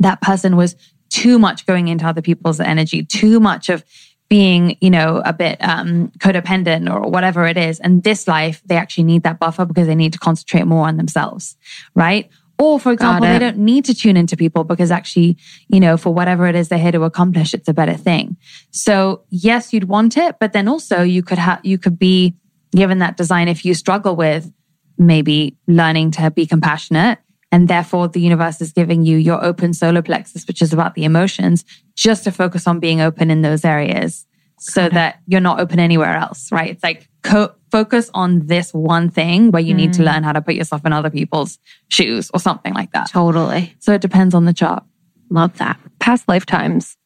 that 0.00 0.20
person 0.20 0.56
was 0.56 0.74
too 1.18 1.38
much 1.38 1.66
going 1.66 1.88
into 1.88 2.06
other 2.06 2.22
people's 2.22 2.60
energy, 2.60 3.04
too 3.04 3.40
much 3.40 3.68
of 3.68 3.84
being, 4.28 4.76
you 4.80 4.90
know, 4.90 5.20
a 5.24 5.32
bit 5.32 5.56
um, 5.60 6.12
codependent 6.18 6.92
or 6.92 7.10
whatever 7.10 7.46
it 7.46 7.56
is. 7.56 7.80
And 7.80 8.02
this 8.04 8.28
life, 8.28 8.62
they 8.66 8.76
actually 8.76 9.04
need 9.04 9.24
that 9.24 9.40
buffer 9.40 9.64
because 9.64 9.86
they 9.88 9.96
need 9.96 10.12
to 10.12 10.18
concentrate 10.18 10.64
more 10.64 10.86
on 10.86 10.96
themselves, 10.96 11.56
right? 11.94 12.28
Or, 12.60 12.78
for 12.78 12.92
example, 12.92 13.26
they 13.26 13.38
don't 13.38 13.58
need 13.58 13.84
to 13.86 13.94
tune 13.94 14.16
into 14.16 14.36
people 14.36 14.64
because 14.64 14.90
actually, 14.90 15.38
you 15.68 15.80
know, 15.80 15.96
for 15.96 16.12
whatever 16.12 16.46
it 16.46 16.54
is 16.54 16.68
they're 16.68 16.78
here 16.78 16.92
to 16.92 17.04
accomplish, 17.04 17.54
it's 17.54 17.68
a 17.68 17.74
better 17.74 17.94
thing. 17.94 18.36
So, 18.70 19.22
yes, 19.30 19.72
you'd 19.72 19.88
want 19.88 20.16
it, 20.16 20.36
but 20.40 20.52
then 20.52 20.68
also 20.68 21.02
you 21.02 21.22
could 21.22 21.38
have, 21.38 21.60
you 21.62 21.78
could 21.78 21.98
be 21.98 22.34
given 22.72 22.98
that 22.98 23.16
design 23.16 23.48
if 23.48 23.64
you 23.64 23.74
struggle 23.74 24.14
with 24.14 24.52
maybe 24.98 25.56
learning 25.66 26.10
to 26.12 26.30
be 26.30 26.46
compassionate. 26.46 27.18
And 27.50 27.68
therefore, 27.68 28.08
the 28.08 28.20
universe 28.20 28.60
is 28.60 28.72
giving 28.72 29.04
you 29.04 29.16
your 29.16 29.42
open 29.42 29.72
solar 29.72 30.02
plexus, 30.02 30.46
which 30.46 30.60
is 30.60 30.72
about 30.72 30.94
the 30.94 31.04
emotions, 31.04 31.64
just 31.94 32.24
to 32.24 32.30
focus 32.30 32.66
on 32.66 32.78
being 32.78 33.00
open 33.00 33.30
in 33.30 33.42
those 33.42 33.64
areas 33.64 34.26
so 34.58 34.88
that 34.88 35.20
you're 35.26 35.40
not 35.40 35.60
open 35.60 35.78
anywhere 35.78 36.16
else, 36.16 36.50
right? 36.52 36.70
It's 36.70 36.82
like 36.82 37.08
co- 37.22 37.54
focus 37.70 38.10
on 38.12 38.46
this 38.46 38.72
one 38.72 39.08
thing 39.08 39.50
where 39.50 39.62
you 39.62 39.74
need 39.74 39.92
to 39.94 40.02
learn 40.02 40.22
how 40.22 40.32
to 40.32 40.40
put 40.40 40.54
yourself 40.54 40.84
in 40.84 40.92
other 40.92 41.10
people's 41.10 41.58
shoes 41.88 42.30
or 42.34 42.40
something 42.40 42.74
like 42.74 42.92
that. 42.92 43.10
Totally. 43.10 43.74
So 43.78 43.92
it 43.92 44.00
depends 44.00 44.34
on 44.34 44.44
the 44.44 44.52
chart. 44.52 44.84
Love 45.30 45.56
that. 45.58 45.78
Past 46.00 46.28
lifetimes. 46.28 46.96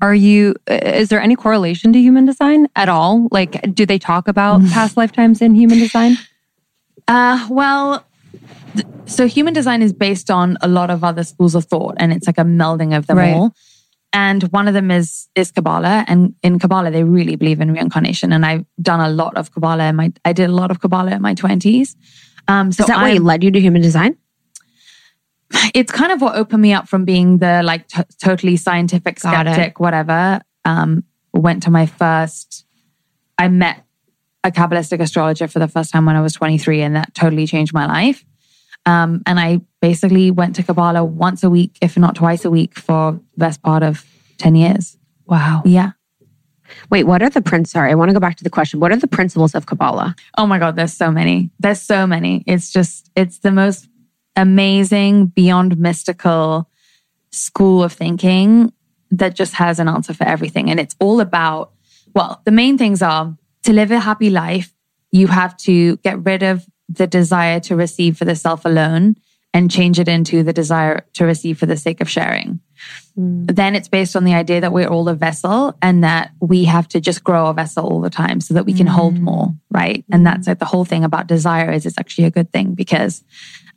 Are 0.00 0.14
you, 0.14 0.56
is 0.66 1.10
there 1.10 1.20
any 1.20 1.36
correlation 1.36 1.92
to 1.92 2.00
human 2.00 2.24
design 2.24 2.66
at 2.74 2.88
all? 2.88 3.28
Like, 3.30 3.74
do 3.74 3.86
they 3.86 3.98
talk 3.98 4.26
about 4.26 4.60
past 4.70 4.96
lifetimes 4.96 5.40
in 5.40 5.54
human 5.54 5.78
design? 5.78 6.16
Uh, 7.06 7.46
well, 7.50 8.04
so 9.06 9.26
human 9.26 9.54
design 9.54 9.82
is 9.82 9.92
based 9.92 10.30
on 10.30 10.56
a 10.60 10.68
lot 10.68 10.90
of 10.90 11.04
other 11.04 11.24
schools 11.24 11.54
of 11.54 11.64
thought, 11.64 11.94
and 11.98 12.12
it's 12.12 12.26
like 12.26 12.38
a 12.38 12.44
melding 12.44 12.96
of 12.96 13.06
them 13.06 13.18
Right. 13.18 13.34
all. 13.34 13.54
And 14.14 14.42
one 14.44 14.68
of 14.68 14.74
them 14.74 14.90
is 14.90 15.28
is 15.34 15.50
Kabbalah, 15.50 16.04
and 16.06 16.34
in 16.42 16.58
Kabbalah 16.58 16.90
they 16.90 17.02
really 17.02 17.36
believe 17.36 17.60
in 17.60 17.72
reincarnation. 17.72 18.32
And 18.32 18.44
I've 18.44 18.66
done 18.80 19.00
a 19.00 19.08
lot 19.08 19.36
of 19.36 19.52
Kabbalah. 19.52 19.84
In 19.88 19.96
my 19.96 20.12
I 20.24 20.32
did 20.32 20.50
a 20.50 20.52
lot 20.52 20.70
of 20.70 20.80
Kabbalah 20.80 21.12
in 21.12 21.22
my 21.22 21.34
twenties. 21.34 21.96
Um, 22.48 22.72
so 22.72 22.82
Is 22.82 22.88
that 22.88 23.00
what 23.00 23.22
led 23.22 23.44
you 23.44 23.50
to 23.50 23.60
human 23.60 23.80
design? 23.82 24.16
it's 25.74 25.92
kind 25.92 26.12
of 26.12 26.20
what 26.20 26.36
opened 26.36 26.62
me 26.62 26.72
up 26.72 26.88
from 26.88 27.04
being 27.04 27.38
the 27.38 27.62
like 27.62 27.88
t- 27.88 28.02
totally 28.22 28.56
scientific 28.56 29.18
skeptic, 29.18 29.80
whatever. 29.80 30.40
Um, 30.64 31.04
went 31.32 31.62
to 31.64 31.70
my 31.70 31.86
first, 31.86 32.66
I 33.38 33.48
met 33.48 33.84
a 34.44 34.50
Kabbalistic 34.50 35.00
astrologer 35.00 35.48
for 35.48 35.58
the 35.58 35.68
first 35.68 35.92
time 35.92 36.04
when 36.04 36.16
I 36.16 36.20
was 36.20 36.34
23, 36.34 36.82
and 36.82 36.96
that 36.96 37.14
totally 37.14 37.46
changed 37.46 37.72
my 37.72 37.86
life. 37.86 38.24
Um, 38.84 39.22
and 39.26 39.38
I 39.38 39.60
basically 39.80 40.30
went 40.30 40.56
to 40.56 40.62
Kabbalah 40.62 41.04
once 41.04 41.42
a 41.42 41.50
week, 41.50 41.78
if 41.80 41.96
not 41.96 42.16
twice 42.16 42.44
a 42.44 42.50
week, 42.50 42.76
for 42.78 43.12
the 43.12 43.20
best 43.36 43.62
part 43.62 43.82
of 43.82 44.04
10 44.38 44.54
years. 44.54 44.96
Wow. 45.26 45.62
Yeah. 45.64 45.92
Wait, 46.90 47.04
what 47.04 47.22
are 47.22 47.30
the 47.30 47.42
principles? 47.42 47.72
Sorry, 47.72 47.90
I 47.90 47.94
want 47.94 48.08
to 48.08 48.14
go 48.14 48.20
back 48.20 48.36
to 48.36 48.44
the 48.44 48.50
question. 48.50 48.80
What 48.80 48.92
are 48.92 48.96
the 48.96 49.06
principles 49.06 49.54
of 49.54 49.66
Kabbalah? 49.66 50.14
Oh 50.38 50.46
my 50.46 50.58
God, 50.58 50.76
there's 50.76 50.92
so 50.92 51.10
many. 51.10 51.50
There's 51.60 51.80
so 51.80 52.06
many. 52.06 52.44
It's 52.46 52.72
just, 52.72 53.10
it's 53.14 53.38
the 53.38 53.52
most 53.52 53.88
amazing, 54.36 55.26
beyond 55.26 55.78
mystical 55.78 56.68
school 57.30 57.82
of 57.82 57.92
thinking 57.92 58.72
that 59.10 59.34
just 59.34 59.54
has 59.54 59.78
an 59.78 59.88
answer 59.88 60.14
for 60.14 60.24
everything. 60.24 60.70
And 60.70 60.80
it's 60.80 60.96
all 60.98 61.20
about, 61.20 61.72
well, 62.14 62.40
the 62.44 62.50
main 62.50 62.78
things 62.78 63.02
are 63.02 63.36
to 63.64 63.72
live 63.72 63.90
a 63.90 64.00
happy 64.00 64.30
life, 64.30 64.74
you 65.10 65.26
have 65.26 65.56
to 65.58 65.96
get 65.98 66.24
rid 66.24 66.42
of 66.42 66.66
the 66.96 67.06
desire 67.06 67.60
to 67.60 67.76
receive 67.76 68.16
for 68.16 68.24
the 68.24 68.36
self 68.36 68.64
alone 68.64 69.16
and 69.54 69.70
change 69.70 69.98
it 69.98 70.08
into 70.08 70.42
the 70.42 70.52
desire 70.52 71.04
to 71.12 71.26
receive 71.26 71.58
for 71.58 71.66
the 71.66 71.76
sake 71.76 72.00
of 72.00 72.08
sharing. 72.08 72.58
Hmm. 73.14 73.44
Then 73.44 73.74
it's 73.74 73.88
based 73.88 74.16
on 74.16 74.24
the 74.24 74.34
idea 74.34 74.62
that 74.62 74.72
we're 74.72 74.88
all 74.88 75.08
a 75.08 75.14
vessel 75.14 75.76
and 75.82 76.02
that 76.04 76.30
we 76.40 76.64
have 76.64 76.88
to 76.88 77.00
just 77.00 77.22
grow 77.22 77.46
our 77.46 77.54
vessel 77.54 77.86
all 77.86 78.00
the 78.00 78.10
time 78.10 78.40
so 78.40 78.54
that 78.54 78.64
we 78.64 78.72
can 78.72 78.86
hold 78.86 79.18
hmm. 79.18 79.24
more, 79.24 79.54
right? 79.70 80.04
And 80.10 80.20
hmm. 80.20 80.24
that's 80.24 80.46
like 80.46 80.58
the 80.58 80.64
whole 80.64 80.84
thing 80.84 81.04
about 81.04 81.26
desire 81.26 81.70
is 81.70 81.84
it's 81.84 81.98
actually 81.98 82.24
a 82.24 82.30
good 82.30 82.50
thing 82.50 82.74
because 82.74 83.22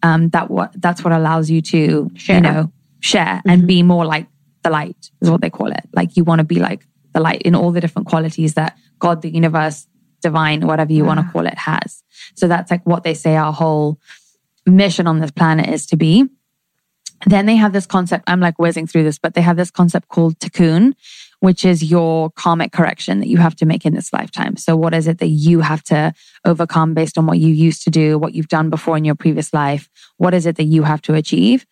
um, 0.04 0.30
that 0.30 0.50
what 0.50 0.72
that's 0.82 1.04
what 1.04 1.14
allows 1.14 1.50
you 1.50 1.62
to 1.62 2.12
Share. 2.16 2.36
you 2.36 2.42
know 2.42 2.72
share 3.06 3.42
and 3.46 3.62
mm-hmm. 3.62 3.68
be 3.68 3.84
more 3.84 4.04
like 4.04 4.28
the 4.64 4.70
light 4.70 5.12
is 5.22 5.30
what 5.30 5.42
they 5.42 5.50
call 5.50 5.72
it. 5.72 5.88
Like 5.94 6.18
you 6.18 6.24
want 6.24 6.40
to 6.40 6.44
be 6.44 6.60
like 6.60 6.86
the 7.14 7.20
light 7.20 7.44
in 7.44 7.56
all 7.56 7.72
the 7.72 7.80
different 7.80 8.08
qualities 8.08 8.56
that 8.56 8.78
God, 9.00 9.22
the 9.22 9.30
universe, 9.30 9.88
divine, 10.22 10.66
whatever 10.68 10.94
you 10.94 11.06
want 11.06 11.20
to 11.20 11.26
mm. 11.26 11.32
call 11.32 11.46
it, 11.46 11.58
has. 11.58 12.04
So 12.36 12.48
that's 12.48 12.72
like 12.72 12.86
what 12.86 13.04
they 13.04 13.14
say 13.14 13.36
our 13.36 13.54
whole 13.54 14.00
mission 14.66 15.08
on 15.08 15.20
this 15.20 15.32
planet 15.32 15.70
is 15.70 15.86
to 15.88 15.98
be. 15.98 16.28
Then 17.26 17.46
they 17.46 17.56
have 17.56 17.74
this 17.74 17.86
concept. 17.86 18.26
I'm 18.28 18.40
like 18.40 18.60
whizzing 18.60 18.88
through 18.88 19.04
this, 19.04 19.18
but 19.18 19.34
they 19.34 19.42
have 19.42 19.58
this 19.58 19.72
concept 19.72 20.10
called 20.10 20.38
tikkun, 20.40 20.94
which 21.40 21.66
is 21.66 21.84
your 21.84 22.30
karmic 22.32 22.72
correction 22.72 23.20
that 23.20 23.28
you 23.28 23.38
have 23.38 23.56
to 23.58 23.66
make 23.66 23.86
in 23.86 23.94
this 23.94 24.12
lifetime. 24.12 24.58
So 24.58 24.76
what 24.76 24.94
is 24.94 25.08
it 25.08 25.20
that 25.20 25.28
you 25.28 25.62
have 25.62 25.84
to 25.84 26.14
overcome 26.44 26.94
based 26.94 27.18
on 27.18 27.26
what 27.26 27.40
you 27.40 27.54
used 27.54 27.84
to 27.84 27.90
do, 27.90 28.18
what 28.18 28.34
you've 28.34 28.48
done 28.48 28.70
before 28.70 28.98
in 28.98 29.06
your 29.06 29.16
previous 29.16 29.54
life? 29.54 29.90
What 30.18 30.34
is 30.34 30.46
it 30.46 30.58
that 30.58 30.66
you 30.66 30.84
have 30.84 31.02
to 31.04 31.14
achieve? 31.14 31.66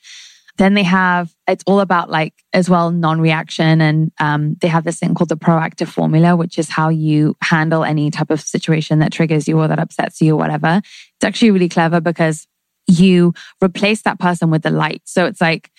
Then 0.58 0.76
they 0.76 0.84
have, 0.84 1.34
it's 1.48 1.64
all 1.66 1.80
about 1.80 2.10
like 2.12 2.34
as 2.54 2.70
well 2.70 2.92
non-reaction. 2.92 3.82
And 3.82 4.12
um, 4.20 4.56
they 4.62 4.68
have 4.68 4.84
this 4.84 5.00
thing 5.00 5.16
called 5.16 5.30
the 5.30 5.38
proactive 5.38 5.88
formula, 5.88 6.36
which 6.36 6.60
is 6.60 6.70
how 6.70 6.90
you 6.90 7.36
handle 7.42 7.84
any 7.84 8.12
type 8.12 8.30
of 8.30 8.40
situation 8.40 9.00
that 9.00 9.12
triggers 9.12 9.48
you 9.48 9.60
or 9.60 9.68
that 9.68 9.80
upsets 9.80 10.22
you 10.22 10.34
or 10.34 10.38
whatever. 10.38 10.82
It's 10.84 11.24
actually 11.24 11.52
really 11.52 11.70
clever 11.70 12.00
because 12.00 12.48
you 12.88 13.34
replace 13.64 14.04
that 14.04 14.20
person 14.20 14.52
with 14.52 14.62
the 14.62 14.70
light. 14.70 15.02
So 15.06 15.26
it's 15.26 15.42
like, 15.42 15.72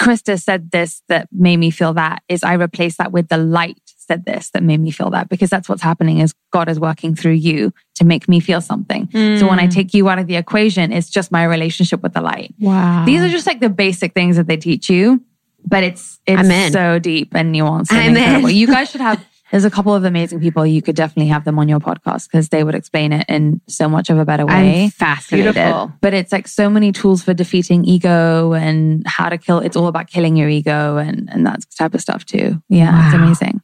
Krista 0.00 0.42
said 0.42 0.72
this 0.72 1.02
that 1.08 1.28
made 1.30 1.58
me 1.58 1.70
feel 1.70 1.92
that 1.94 2.22
is 2.28 2.42
I 2.42 2.54
replace 2.54 2.96
that 2.96 3.12
with 3.12 3.28
the 3.28 3.36
light 3.36 3.78
said 4.06 4.24
this 4.24 4.50
that 4.50 4.62
made 4.62 4.80
me 4.80 4.90
feel 4.90 5.10
that 5.10 5.28
because 5.28 5.50
that's 5.50 5.68
what's 5.68 5.82
happening 5.82 6.18
is 6.18 6.34
God 6.52 6.68
is 6.68 6.78
working 6.78 7.14
through 7.14 7.32
you 7.32 7.72
to 7.96 8.04
make 8.04 8.28
me 8.28 8.40
feel 8.40 8.60
something. 8.60 9.08
So 9.12 9.48
when 9.48 9.58
I 9.58 9.66
mm. 9.66 9.72
take 9.72 9.94
you 9.94 10.08
out 10.08 10.18
of 10.18 10.26
the 10.26 10.36
equation, 10.36 10.92
it's 10.92 11.10
just 11.10 11.32
my 11.32 11.44
relationship 11.44 12.02
with 12.02 12.12
the 12.12 12.20
light. 12.20 12.54
Wow. 12.60 13.04
These 13.04 13.22
are 13.22 13.28
just 13.28 13.46
like 13.46 13.60
the 13.60 13.70
basic 13.70 14.14
things 14.14 14.36
that 14.36 14.46
they 14.46 14.56
teach 14.56 14.88
you, 14.90 15.22
but 15.64 15.82
it's 15.82 16.18
it's 16.26 16.72
so 16.72 16.98
deep 16.98 17.34
and 17.34 17.54
nuanced 17.54 17.90
and 17.90 18.00
I'm 18.00 18.10
in. 18.10 18.16
incredible. 18.16 18.50
You 18.50 18.66
guys 18.66 18.90
should 18.92 19.00
have. 19.00 19.24
There's 19.50 19.66
a 19.66 19.70
couple 19.70 19.94
of 19.94 20.04
amazing 20.04 20.40
people. 20.40 20.64
You 20.64 20.80
could 20.80 20.96
definitely 20.96 21.28
have 21.28 21.44
them 21.44 21.58
on 21.58 21.68
your 21.68 21.78
podcast 21.78 22.26
because 22.26 22.48
they 22.48 22.64
would 22.64 22.74
explain 22.74 23.12
it 23.12 23.26
in 23.28 23.60
so 23.68 23.86
much 23.86 24.08
of 24.08 24.18
a 24.18 24.24
better 24.24 24.46
way. 24.46 24.84
I'm 24.84 24.90
fascinated. 24.90 25.54
Beautiful. 25.54 25.92
But 26.00 26.14
it's 26.14 26.32
like 26.32 26.48
so 26.48 26.70
many 26.70 26.90
tools 26.90 27.22
for 27.22 27.34
defeating 27.34 27.84
ego 27.84 28.54
and 28.54 29.06
how 29.06 29.28
to 29.28 29.36
kill. 29.36 29.58
It's 29.58 29.76
all 29.76 29.88
about 29.88 30.06
killing 30.06 30.36
your 30.36 30.48
ego 30.48 30.96
and 30.96 31.28
and 31.30 31.46
that 31.46 31.66
type 31.76 31.92
of 31.94 32.00
stuff 32.00 32.24
too. 32.24 32.62
Yeah, 32.70 33.06
it's 33.06 33.14
amazing. 33.14 33.60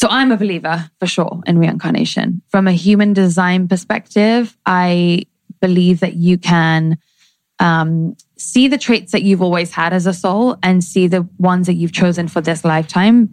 So 0.00 0.08
I'm 0.08 0.32
a 0.32 0.38
believer 0.38 0.90
for 0.98 1.06
sure 1.06 1.42
in 1.46 1.58
reincarnation. 1.58 2.40
From 2.48 2.66
a 2.66 2.72
human 2.72 3.12
design 3.12 3.68
perspective, 3.68 4.56
I 4.64 5.26
believe 5.60 6.00
that 6.00 6.14
you 6.14 6.38
can 6.38 6.96
um, 7.58 8.16
see 8.38 8.66
the 8.66 8.78
traits 8.78 9.12
that 9.12 9.22
you've 9.24 9.42
always 9.42 9.72
had 9.72 9.92
as 9.92 10.06
a 10.06 10.14
soul 10.14 10.56
and 10.62 10.82
see 10.82 11.06
the 11.06 11.28
ones 11.36 11.66
that 11.66 11.74
you've 11.74 11.92
chosen 11.92 12.28
for 12.28 12.40
this 12.40 12.64
lifetime. 12.64 13.28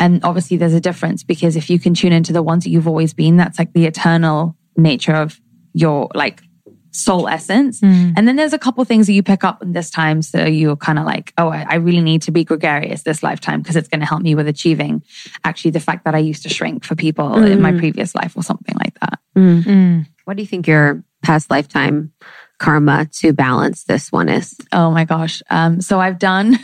And 0.00 0.24
obviously, 0.24 0.56
there's 0.56 0.74
a 0.74 0.80
difference 0.80 1.22
because 1.22 1.54
if 1.54 1.70
you 1.70 1.78
can 1.78 1.94
tune 1.94 2.12
into 2.12 2.32
the 2.32 2.42
ones 2.42 2.64
that 2.64 2.70
you've 2.70 2.88
always 2.88 3.14
been, 3.14 3.36
that's 3.36 3.56
like 3.56 3.72
the 3.72 3.86
eternal 3.86 4.56
nature 4.76 5.14
of 5.14 5.40
your 5.72 6.08
like 6.16 6.42
soul 6.90 7.28
essence. 7.28 7.82
And 8.16 8.28
then 8.28 8.36
there's 8.36 8.52
a 8.52 8.58
couple 8.58 8.84
things 8.84 9.06
that 9.06 9.12
you 9.12 9.22
pick 9.22 9.44
up 9.44 9.62
in 9.62 9.72
this 9.72 9.90
time. 9.90 10.22
So 10.22 10.44
you're 10.44 10.76
kind 10.76 10.98
of 10.98 11.04
like, 11.04 11.32
oh, 11.38 11.48
I, 11.48 11.66
I 11.68 11.74
really 11.76 12.00
need 12.00 12.22
to 12.22 12.30
be 12.30 12.44
gregarious 12.44 13.02
this 13.02 13.22
lifetime 13.22 13.60
because 13.60 13.76
it's 13.76 13.88
going 13.88 14.00
to 14.00 14.06
help 14.06 14.22
me 14.22 14.34
with 14.34 14.48
achieving 14.48 15.02
actually 15.44 15.72
the 15.72 15.80
fact 15.80 16.04
that 16.04 16.14
I 16.14 16.18
used 16.18 16.42
to 16.44 16.48
shrink 16.48 16.84
for 16.84 16.94
people 16.94 17.42
in 17.42 17.60
my 17.60 17.72
previous 17.72 18.14
life 18.14 18.36
or 18.36 18.42
something 18.42 18.76
like 18.76 18.98
that. 19.00 19.18
Mm. 19.36 20.06
What 20.24 20.36
do 20.36 20.42
you 20.42 20.46
think 20.46 20.66
your 20.66 21.04
past 21.22 21.50
lifetime 21.50 22.12
karma 22.58 23.06
to 23.12 23.32
balance 23.32 23.84
this 23.84 24.10
one 24.10 24.28
is? 24.28 24.56
Oh 24.72 24.90
my 24.90 25.04
gosh. 25.04 25.42
Um, 25.50 25.80
so 25.80 26.00
I've 26.00 26.18
done, 26.18 26.58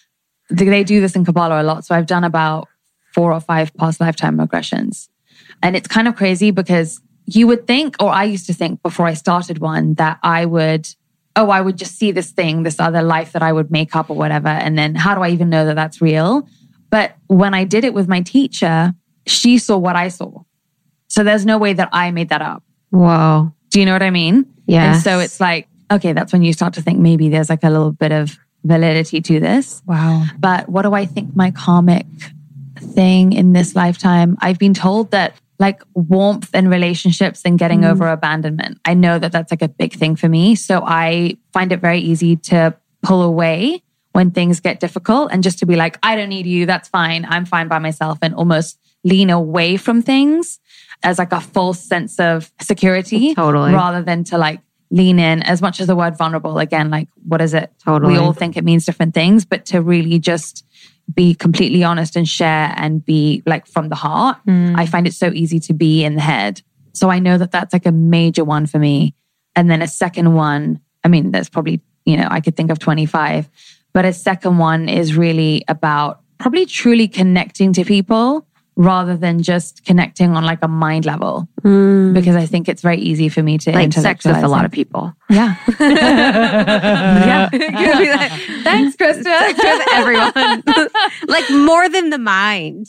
they 0.50 0.84
do 0.84 1.00
this 1.00 1.16
in 1.16 1.24
Kabbalah 1.24 1.62
a 1.62 1.64
lot. 1.64 1.84
So 1.84 1.94
I've 1.94 2.06
done 2.06 2.24
about 2.24 2.68
four 3.14 3.32
or 3.32 3.40
five 3.40 3.74
past 3.74 4.00
lifetime 4.00 4.38
regressions. 4.38 5.08
And 5.62 5.74
it's 5.74 5.88
kind 5.88 6.06
of 6.06 6.14
crazy 6.14 6.50
because 6.50 7.00
you 7.30 7.46
would 7.46 7.66
think, 7.66 7.96
or 8.00 8.10
I 8.10 8.24
used 8.24 8.46
to 8.46 8.54
think 8.54 8.82
before 8.82 9.06
I 9.06 9.14
started 9.14 9.58
one, 9.58 9.94
that 9.94 10.18
I 10.22 10.46
would, 10.46 10.88
oh, 11.36 11.50
I 11.50 11.60
would 11.60 11.76
just 11.76 11.96
see 11.96 12.10
this 12.10 12.30
thing, 12.30 12.62
this 12.62 12.80
other 12.80 13.02
life 13.02 13.32
that 13.32 13.42
I 13.42 13.52
would 13.52 13.70
make 13.70 13.94
up 13.94 14.08
or 14.08 14.16
whatever. 14.16 14.48
And 14.48 14.78
then 14.78 14.94
how 14.94 15.14
do 15.14 15.20
I 15.20 15.28
even 15.30 15.50
know 15.50 15.66
that 15.66 15.76
that's 15.76 16.00
real? 16.00 16.48
But 16.90 17.16
when 17.26 17.52
I 17.52 17.64
did 17.64 17.84
it 17.84 17.92
with 17.92 18.08
my 18.08 18.22
teacher, 18.22 18.94
she 19.26 19.58
saw 19.58 19.76
what 19.76 19.94
I 19.94 20.08
saw. 20.08 20.42
So 21.08 21.22
there's 21.22 21.44
no 21.44 21.58
way 21.58 21.74
that 21.74 21.90
I 21.92 22.10
made 22.12 22.30
that 22.30 22.40
up. 22.40 22.62
Wow. 22.90 23.52
Do 23.70 23.80
you 23.80 23.84
know 23.84 23.92
what 23.92 24.02
I 24.02 24.10
mean? 24.10 24.46
Yeah. 24.66 24.94
And 24.94 25.02
so 25.02 25.20
it's 25.20 25.38
like, 25.38 25.68
okay, 25.90 26.14
that's 26.14 26.32
when 26.32 26.42
you 26.42 26.54
start 26.54 26.74
to 26.74 26.82
think 26.82 26.98
maybe 26.98 27.28
there's 27.28 27.50
like 27.50 27.62
a 27.62 27.70
little 27.70 27.92
bit 27.92 28.12
of 28.12 28.38
validity 28.64 29.20
to 29.20 29.38
this. 29.38 29.82
Wow. 29.86 30.24
But 30.38 30.68
what 30.68 30.82
do 30.82 30.94
I 30.94 31.04
think 31.04 31.36
my 31.36 31.50
karmic 31.50 32.06
thing 32.76 33.34
in 33.34 33.52
this 33.52 33.76
lifetime? 33.76 34.38
I've 34.40 34.58
been 34.58 34.74
told 34.74 35.10
that 35.10 35.34
like 35.58 35.82
warmth 35.94 36.50
and 36.54 36.70
relationships 36.70 37.42
and 37.44 37.58
getting 37.58 37.80
mm. 37.80 37.90
over 37.90 38.08
abandonment. 38.08 38.78
I 38.84 38.94
know 38.94 39.18
that 39.18 39.32
that's 39.32 39.50
like 39.50 39.62
a 39.62 39.68
big 39.68 39.94
thing 39.94 40.14
for 40.16 40.28
me. 40.28 40.54
So 40.54 40.82
I 40.86 41.36
find 41.52 41.72
it 41.72 41.80
very 41.80 41.98
easy 41.98 42.36
to 42.36 42.76
pull 43.02 43.22
away 43.22 43.82
when 44.12 44.30
things 44.30 44.60
get 44.60 44.80
difficult 44.80 45.30
and 45.32 45.42
just 45.42 45.58
to 45.60 45.66
be 45.66 45.76
like, 45.76 45.98
I 46.02 46.16
don't 46.16 46.28
need 46.28 46.46
you. 46.46 46.66
That's 46.66 46.88
fine. 46.88 47.26
I'm 47.28 47.44
fine 47.44 47.68
by 47.68 47.78
myself 47.78 48.18
and 48.22 48.34
almost 48.34 48.78
lean 49.04 49.30
away 49.30 49.76
from 49.76 50.02
things 50.02 50.60
as 51.02 51.18
like 51.18 51.32
a 51.32 51.40
false 51.40 51.80
sense 51.80 52.18
of 52.18 52.50
security 52.60 53.34
Totally. 53.34 53.72
rather 53.72 54.02
than 54.02 54.24
to 54.24 54.38
like 54.38 54.60
lean 54.90 55.18
in 55.18 55.42
as 55.42 55.60
much 55.60 55.80
as 55.80 55.86
the 55.86 55.94
word 55.94 56.16
vulnerable 56.16 56.58
again 56.58 56.90
like 56.90 57.08
what 57.26 57.40
is 57.40 57.52
it 57.54 57.70
Totally. 57.84 58.14
we 58.14 58.18
all 58.18 58.32
think 58.32 58.56
it 58.56 58.64
means 58.64 58.86
different 58.86 59.14
things 59.14 59.44
but 59.44 59.66
to 59.66 59.82
really 59.82 60.18
just 60.18 60.64
be 61.12 61.34
completely 61.34 61.82
honest 61.82 62.16
and 62.16 62.28
share 62.28 62.72
and 62.76 63.04
be 63.04 63.42
like 63.46 63.66
from 63.66 63.88
the 63.88 63.94
heart 63.94 64.38
mm. 64.46 64.78
i 64.78 64.84
find 64.86 65.06
it 65.06 65.14
so 65.14 65.30
easy 65.32 65.58
to 65.58 65.72
be 65.72 66.04
in 66.04 66.14
the 66.14 66.20
head. 66.20 66.62
So 66.92 67.10
i 67.10 67.18
know 67.18 67.38
that 67.38 67.50
that's 67.50 67.72
like 67.72 67.86
a 67.86 67.92
major 67.92 68.44
one 68.44 68.66
for 68.66 68.78
me. 68.78 69.14
And 69.56 69.70
then 69.70 69.82
a 69.82 69.88
second 69.88 70.34
one 70.34 70.80
i 71.04 71.08
mean 71.08 71.30
there's 71.30 71.48
probably 71.48 71.80
you 72.04 72.16
know 72.16 72.28
i 72.30 72.40
could 72.40 72.56
think 72.56 72.70
of 72.70 72.78
25 72.78 73.48
but 73.92 74.04
a 74.04 74.12
second 74.12 74.58
one 74.58 74.88
is 74.88 75.16
really 75.16 75.64
about 75.68 76.20
probably 76.38 76.66
truly 76.66 77.08
connecting 77.08 77.72
to 77.72 77.84
people 77.84 78.46
rather 78.78 79.16
than 79.16 79.42
just 79.42 79.84
connecting 79.84 80.36
on 80.36 80.44
like 80.44 80.60
a 80.62 80.68
mind 80.68 81.04
level 81.04 81.48
mm. 81.64 82.14
because 82.14 82.36
I 82.36 82.46
think 82.46 82.68
it's 82.68 82.80
very 82.80 82.98
easy 82.98 83.28
for 83.28 83.42
me 83.42 83.58
to 83.58 83.72
Like 83.72 83.92
sex 83.92 84.24
with 84.24 84.36
a 84.36 84.46
lot 84.46 84.64
of 84.64 84.70
people. 84.70 85.12
yeah 85.28 85.56
yeah 85.80 87.48
Thanks, 88.62 88.96
Krista. 88.96 89.24
with 89.48 89.88
everyone. 89.92 90.92
like 91.26 91.50
more 91.50 91.88
than 91.88 92.10
the 92.10 92.18
mind. 92.18 92.86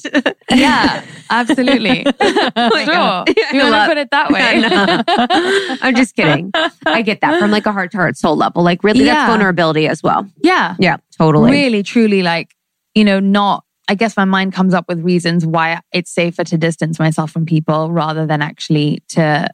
yeah 0.51 1.03
absolutely 1.31 2.05
oh 2.05 2.83
sure 2.85 3.23
if 3.27 3.53
you 3.53 3.59
want 3.61 3.73
to 3.73 3.85
put 3.87 3.97
it 3.97 4.11
that 4.11 4.29
way 4.29 5.77
I'm 5.81 5.95
just 5.95 6.15
kidding. 6.15 6.51
I 6.85 7.01
get 7.01 7.21
that 7.21 7.39
from 7.39 7.49
like 7.49 7.65
a 7.65 7.71
heart 7.71 7.89
to 7.91 7.97
heart 7.97 8.15
soul 8.15 8.35
level. 8.37 8.61
Like 8.63 8.83
really 8.83 9.05
Yeah. 9.05 9.15
that's 9.15 9.29
vulnerability 9.31 9.87
as 9.87 10.03
well. 10.03 10.27
yeah 10.43 10.75
Yeah, 10.77 10.97
totally. 11.17 11.51
really 11.51 11.81
truly 11.81 12.21
like 12.21 12.55
you 12.93 13.03
know 13.03 13.19
not 13.19 13.63
I 13.89 13.95
guess 13.95 14.15
my 14.15 14.23
mind 14.25 14.53
comes 14.53 14.73
up 14.73 14.85
with 14.87 14.99
reasons 15.01 15.45
why 15.45 15.81
it's 15.91 16.11
safer 16.11 16.43
to 16.45 16.57
distance 16.57 16.99
myself 16.99 17.31
from 17.31 17.45
people 17.45 17.91
rather 17.91 18.25
than 18.27 18.41
actually 18.41 19.01
to 19.09 19.47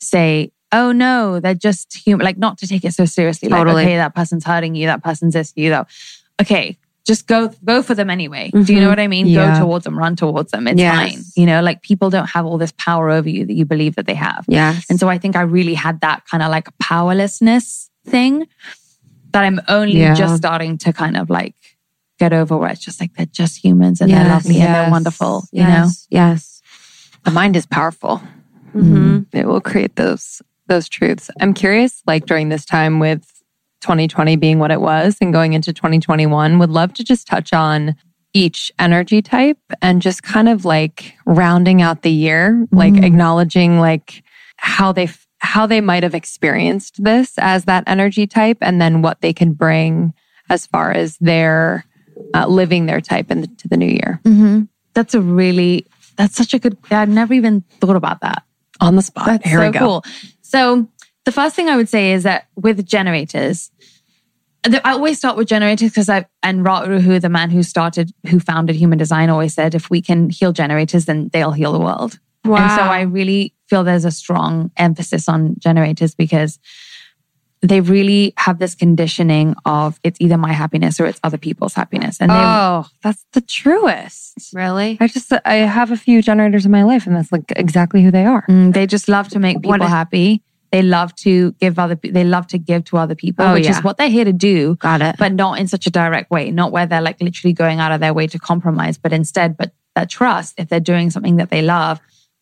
say, 0.00 0.50
oh 0.72 0.90
no, 0.92 1.38
they're 1.40 1.54
just 1.54 1.96
human. 1.96 2.24
Like 2.24 2.36
not 2.36 2.58
to 2.58 2.66
take 2.66 2.84
it 2.84 2.92
so 2.94 3.04
seriously. 3.04 3.48
Like, 3.48 3.60
Totally. 3.60 3.84
okay, 3.84 3.96
that 3.96 4.14
person's 4.14 4.44
hurting 4.44 4.74
you, 4.74 4.86
that 4.88 5.04
person's 5.04 5.34
this 5.34 5.52
you 5.54 5.70
though. 5.70 5.86
Okay, 6.42 6.76
just 7.06 7.28
go 7.28 7.52
go 7.64 7.80
for 7.80 7.94
them 7.94 8.10
anyway. 8.10 8.50
Do 8.50 8.74
you 8.74 8.80
know 8.80 8.86
Mhm. 8.88 8.90
what 8.90 8.98
I 9.00 9.06
mean? 9.06 9.26
Yeah. 9.28 9.54
Go 9.54 9.64
towards 9.64 9.84
them, 9.84 9.96
run 9.96 10.16
towards 10.16 10.50
them. 10.50 10.66
It's 10.66 10.80
Yes. 10.80 10.96
fine. 10.96 11.22
You 11.36 11.46
know, 11.46 11.62
like 11.62 11.80
people 11.82 12.10
don't 12.10 12.28
have 12.28 12.44
all 12.44 12.58
this 12.58 12.72
power 12.76 13.08
over 13.10 13.28
you 13.28 13.46
that 13.46 13.54
you 13.54 13.64
believe 13.64 13.94
that 13.94 14.06
they 14.06 14.14
have. 14.14 14.44
Yes. 14.48 14.84
And 14.90 14.98
so 14.98 15.08
I 15.08 15.16
think 15.18 15.36
I 15.36 15.42
really 15.42 15.74
had 15.74 16.00
that 16.00 16.24
kind 16.28 16.42
of 16.42 16.50
like 16.50 16.68
powerlessness 16.80 17.88
thing 18.04 18.46
that 19.32 19.44
I'm 19.44 19.60
only 19.68 20.00
Yeah. 20.00 20.14
just 20.14 20.36
starting 20.36 20.76
to 20.78 20.92
kind 20.92 21.16
of 21.16 21.30
like 21.30 21.54
get 22.18 22.32
over 22.32 22.56
where 22.56 22.70
it's 22.70 22.84
just 22.84 23.00
like 23.00 23.14
they're 23.14 23.26
just 23.26 23.62
humans 23.62 24.00
and 24.00 24.10
they're 24.10 24.24
Yes, 24.24 24.46
and 24.46 24.54
they're 24.74 24.90
wonderful, 24.90 25.44
you 25.52 25.62
know? 25.62 25.68
yes. 25.86 26.06
Yes. 26.10 26.62
The 27.24 27.30
mind 27.30 27.56
is 27.56 27.66
powerful. 27.66 28.22
hmm 28.72 29.20
It 29.32 29.46
will 29.46 29.60
create 29.60 29.96
those 29.96 30.42
those 30.68 30.88
truths. 30.88 31.30
I'm 31.40 31.54
curious, 31.54 32.02
like 32.06 32.26
during 32.26 32.48
this 32.48 32.64
time 32.64 32.98
with 32.98 33.22
2020 33.82 34.34
being 34.36 34.58
what 34.58 34.72
it 34.72 34.80
was 34.80 35.16
and 35.20 35.32
going 35.32 35.52
into 35.52 35.72
2021, 35.72 36.58
would 36.58 36.70
love 36.70 36.92
to 36.94 37.04
just 37.04 37.26
touch 37.28 37.52
on 37.52 37.94
each 38.34 38.72
energy 38.78 39.22
type 39.22 39.58
and 39.80 40.02
just 40.02 40.22
kind 40.24 40.48
of 40.48 40.64
like 40.64 41.14
rounding 41.24 41.80
out 41.82 42.02
the 42.02 42.10
year, 42.10 42.66
like 42.72 42.94
Mm. 42.94 43.04
acknowledging 43.04 43.78
like 43.78 44.22
how 44.56 44.90
they 44.92 45.08
how 45.38 45.66
they 45.66 45.80
might 45.80 46.02
have 46.02 46.14
experienced 46.14 47.02
this 47.04 47.34
as 47.38 47.66
that 47.66 47.84
energy 47.86 48.26
type 48.26 48.58
and 48.60 48.80
then 48.80 49.02
what 49.02 49.20
they 49.20 49.32
can 49.32 49.52
bring 49.52 50.12
as 50.50 50.66
far 50.66 50.90
as 50.92 51.16
their 51.18 51.84
uh, 52.34 52.46
living 52.46 52.86
their 52.86 53.00
type 53.00 53.30
into 53.30 53.68
the 53.68 53.76
new 53.76 53.86
year. 53.88 54.20
hmm 54.24 54.62
That's 54.94 55.14
a 55.14 55.20
really, 55.20 55.86
that's 56.16 56.36
such 56.36 56.54
a 56.54 56.58
good, 56.58 56.76
I've 56.90 57.08
never 57.08 57.34
even 57.34 57.62
thought 57.80 57.96
about 57.96 58.20
that. 58.20 58.42
On 58.80 58.96
the 58.96 59.02
spot. 59.02 59.26
That's 59.26 59.48
Here 59.48 59.58
so 59.58 59.66
we 59.66 59.72
go. 59.72 59.78
cool. 59.78 60.04
So 60.42 60.88
the 61.24 61.32
first 61.32 61.56
thing 61.56 61.68
I 61.68 61.76
would 61.76 61.88
say 61.88 62.12
is 62.12 62.24
that 62.24 62.46
with 62.56 62.86
generators, 62.86 63.70
I 64.64 64.92
always 64.92 65.16
start 65.18 65.36
with 65.36 65.48
generators 65.48 65.90
because 65.90 66.08
I 66.08 66.26
and 66.42 66.64
Ra 66.64 66.82
Uru 66.82 67.00
Hu, 67.00 67.18
the 67.20 67.28
man 67.28 67.50
who 67.50 67.62
started, 67.62 68.12
who 68.28 68.40
founded 68.40 68.76
human 68.76 68.98
design, 68.98 69.30
always 69.30 69.54
said, 69.54 69.74
if 69.74 69.90
we 69.90 70.02
can 70.02 70.28
heal 70.28 70.52
generators, 70.52 71.04
then 71.04 71.28
they'll 71.32 71.52
heal 71.52 71.72
the 71.72 71.78
world. 71.78 72.18
Wow. 72.44 72.56
And 72.58 72.70
so 72.72 72.82
I 72.82 73.02
really 73.02 73.54
feel 73.68 73.84
there's 73.84 74.04
a 74.04 74.10
strong 74.10 74.70
emphasis 74.76 75.28
on 75.28 75.54
generators 75.58 76.14
because 76.14 76.58
they 77.68 77.80
really 77.80 78.32
have 78.36 78.58
this 78.58 78.74
conditioning 78.74 79.54
of 79.64 79.98
it's 80.02 80.20
either 80.20 80.36
my 80.36 80.52
happiness 80.52 81.00
or 81.00 81.06
it's 81.06 81.20
other 81.22 81.38
people's 81.38 81.74
happiness. 81.74 82.18
And 82.20 82.30
they, 82.30 82.34
Oh, 82.36 82.86
that's 83.02 83.24
the 83.32 83.40
truest. 83.40 84.54
Really? 84.54 84.96
I 85.00 85.06
just 85.08 85.32
I 85.44 85.54
have 85.56 85.90
a 85.90 85.96
few 85.96 86.22
generators 86.22 86.64
in 86.66 86.72
my 86.72 86.82
life, 86.84 87.06
and 87.06 87.16
that's 87.16 87.32
like 87.32 87.52
exactly 87.56 88.02
who 88.02 88.10
they 88.10 88.24
are. 88.24 88.44
Mm, 88.48 88.72
they 88.74 88.86
just 88.86 89.08
love 89.08 89.28
to 89.30 89.38
make 89.38 89.56
people 89.58 89.70
What 89.70 89.82
happy. 89.82 90.42
They 90.72 90.82
love 90.82 91.14
to 91.16 91.52
give 91.52 91.78
other. 91.78 91.94
They 92.02 92.24
love 92.24 92.46
to 92.48 92.58
give 92.58 92.84
to 92.86 92.96
other 92.98 93.14
people, 93.14 93.44
Oh, 93.46 93.52
which 93.54 93.64
yeah. 93.64 93.78
is 93.78 93.84
what 93.84 93.96
they're 93.98 94.08
here 94.10 94.24
to 94.24 94.32
do. 94.32 94.74
Got 94.76 95.00
it. 95.00 95.16
but 95.18 95.32
not 95.32 95.58
in 95.58 95.68
such 95.68 95.86
a 95.86 95.90
direct 95.90 96.30
way. 96.30 96.50
Not 96.50 96.72
where 96.72 96.86
they're 96.86 97.00
like 97.00 97.20
literally 97.20 97.52
going 97.54 97.78
out 97.80 97.92
of 97.92 98.00
their 98.00 98.12
way 98.12 98.26
to 98.26 98.38
compromise, 98.38 98.98
but 98.98 99.12
instead, 99.12 99.56
but 99.56 99.72
that 99.94 100.10
trust. 100.10 100.54
If 100.58 100.68
they're 100.68 100.80
doing 100.80 101.10
something 101.10 101.36
that 101.36 101.50
they 101.50 101.62
love, 101.62 102.00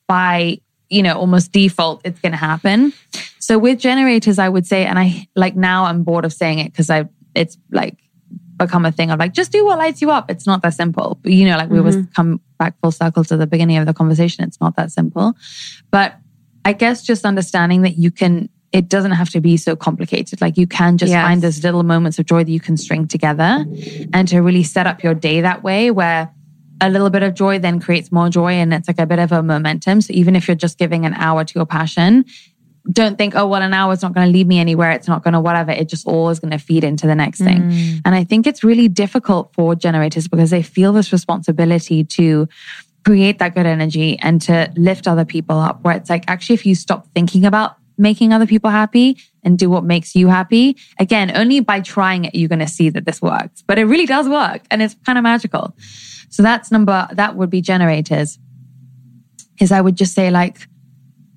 by 0.09 0.59
you 0.91 1.03
know 1.03 1.19
almost 1.19 1.53
default, 1.53 2.03
it's 2.05 2.21
going 2.21 2.33
to 2.33 2.39
happen. 2.39 2.93
So 3.39 3.59
with 3.59 3.79
generators, 3.79 4.39
I 4.39 4.49
would 4.49 4.67
say, 4.67 4.87
and 4.87 4.99
I 4.99 5.29
like 5.35 5.57
now 5.57 5.85
I'm 5.85 6.03
bored 6.03 6.25
of 6.25 6.33
saying 6.33 6.61
it 6.61 6.73
because 6.73 6.91
I 6.91 7.09
it's 7.35 7.59
like 7.71 7.99
become 8.57 8.85
a 8.85 8.93
thing 8.93 9.11
of 9.11 9.19
like 9.19 9.33
just 9.33 9.53
do 9.53 9.65
what 9.65 9.79
lights 9.79 10.01
you 10.01 10.11
up. 10.11 10.31
It's 10.31 10.47
not 10.47 10.63
that 10.63 10.75
simple. 10.75 11.19
But, 11.23 11.33
you 11.33 11.47
know, 11.47 11.57
like 11.57 11.71
we 11.71 11.79
always 11.79 11.97
mm-hmm. 11.97 12.13
come 12.13 12.41
back 12.59 12.75
full 12.81 12.93
circle 12.93 13.25
to 13.25 13.37
the 13.37 13.47
beginning 13.47 13.77
of 13.77 13.87
the 13.87 13.95
conversation. 13.95 14.45
It's 14.45 14.61
not 14.61 14.77
that 14.77 14.93
simple. 14.93 15.35
But 15.91 16.17
I 16.65 16.73
guess 16.73 17.03
just 17.03 17.25
understanding 17.25 17.83
that 17.83 17.99
you 17.99 18.11
can, 18.11 18.49
it 18.73 18.89
doesn't 18.89 19.13
have 19.13 19.31
to 19.31 19.41
be 19.41 19.57
so 19.57 19.77
complicated. 19.77 20.41
Like 20.41 20.57
you 20.57 20.67
can 20.67 20.99
just 20.99 21.11
Yes. 21.11 21.25
find 21.25 21.43
those 21.43 21.63
little 21.63 21.83
moments 21.83 22.19
of 22.19 22.27
joy 22.27 22.45
that 22.45 22.51
you 22.51 22.61
can 22.61 22.77
string 22.77 23.07
together 23.07 23.65
and 24.13 24.29
to 24.29 24.41
really 24.41 24.63
set 24.63 24.87
up 24.87 25.03
your 25.03 25.15
day 25.15 25.41
that 25.41 25.63
way 25.63 25.91
where 25.91 26.31
a 26.81 26.91
little 26.91 27.11
bit 27.11 27.23
of 27.23 27.35
joy 27.35 27.59
then 27.59 27.81
creates 27.81 28.11
more 28.11 28.29
joy 28.29 28.53
and 28.53 28.73
it's 28.75 28.89
like 28.89 28.99
a 28.99 29.07
bit 29.07 29.19
of 29.19 29.33
a 29.33 29.43
momentum. 29.43 30.01
So 30.01 30.13
even 30.13 30.37
if 30.37 30.49
you're 30.49 30.55
just 30.55 30.79
giving 30.79 31.07
an 31.07 31.15
hour 31.15 31.45
to 31.45 31.55
your 31.55 31.67
passion, 31.67 32.25
don't 32.91 33.17
think, 33.17 33.35
oh, 33.35 33.47
well, 33.47 33.63
an 33.63 33.73
hour 33.73 33.93
is 33.93 34.03
not 34.03 34.13
going 34.13 34.27
to 34.27 34.33
lead 34.33 34.47
me 34.47 34.59
anywhere. 34.59 34.91
It's 34.91 35.09
not 35.09 35.25
going 35.25 35.33
to 35.33 35.41
whatever. 35.41 35.71
It 35.71 35.89
just 35.89 36.07
all 36.07 36.29
is 36.29 36.39
going 36.39 36.51
to 36.51 36.59
feed 36.59 36.85
into 36.85 37.07
the 37.07 37.15
next 37.15 37.39
thing. 37.39 37.63
Mm. 37.63 38.03
And 38.05 38.15
I 38.15 38.25
think 38.25 38.47
it's 38.47 38.63
really 38.63 38.89
difficult 38.89 39.55
for 39.55 39.75
generators 39.75 40.29
because 40.29 40.51
they 40.51 40.63
feel 40.63 40.93
this 40.93 41.11
responsibility 41.11 42.05
to 42.05 42.47
create 43.05 43.39
that 43.39 43.55
good 43.55 43.67
energy 43.67 44.19
and 44.19 44.41
to 44.43 44.71
lift 44.77 45.09
other 45.09 45.25
people 45.25 45.59
up. 45.59 45.83
Where 45.83 45.97
it's 45.97 46.11
like, 46.11 46.25
actually, 46.29 46.55
if 46.55 46.67
you 46.67 46.75
stop 46.75 47.07
thinking 47.15 47.47
about 47.47 47.77
making 47.97 48.33
other 48.33 48.47
people 48.47 48.71
happy 48.71 49.19
and 49.43 49.59
do 49.59 49.71
what 49.71 49.85
makes 49.85 50.15
you 50.15 50.29
happy, 50.29 50.77
again, 50.99 51.35
only 51.35 51.61
by 51.61 51.81
trying 51.81 52.27
it, 52.27 52.35
you're 52.35 52.49
going 52.49 52.59
to 52.59 52.69
see 52.69 52.91
that 52.91 53.07
this 53.07 53.23
works. 53.23 53.63
But 53.67 53.79
it 53.79 53.85
really 53.85 54.07
does 54.07 54.29
work 54.29 54.63
and 54.71 54.83
it's 54.83 54.95
kind 55.07 55.17
of 55.17 55.23
magical. 55.23 55.75
So 56.35 56.43
that's 56.43 56.73
number, 56.73 57.07
that 57.13 57.37
would 57.37 57.49
be 57.49 57.61
generators. 57.61 58.41
Is 59.61 59.71
I 59.71 59.81
would 59.81 59.95
just 59.95 60.15
say, 60.15 60.33
like, 60.33 60.67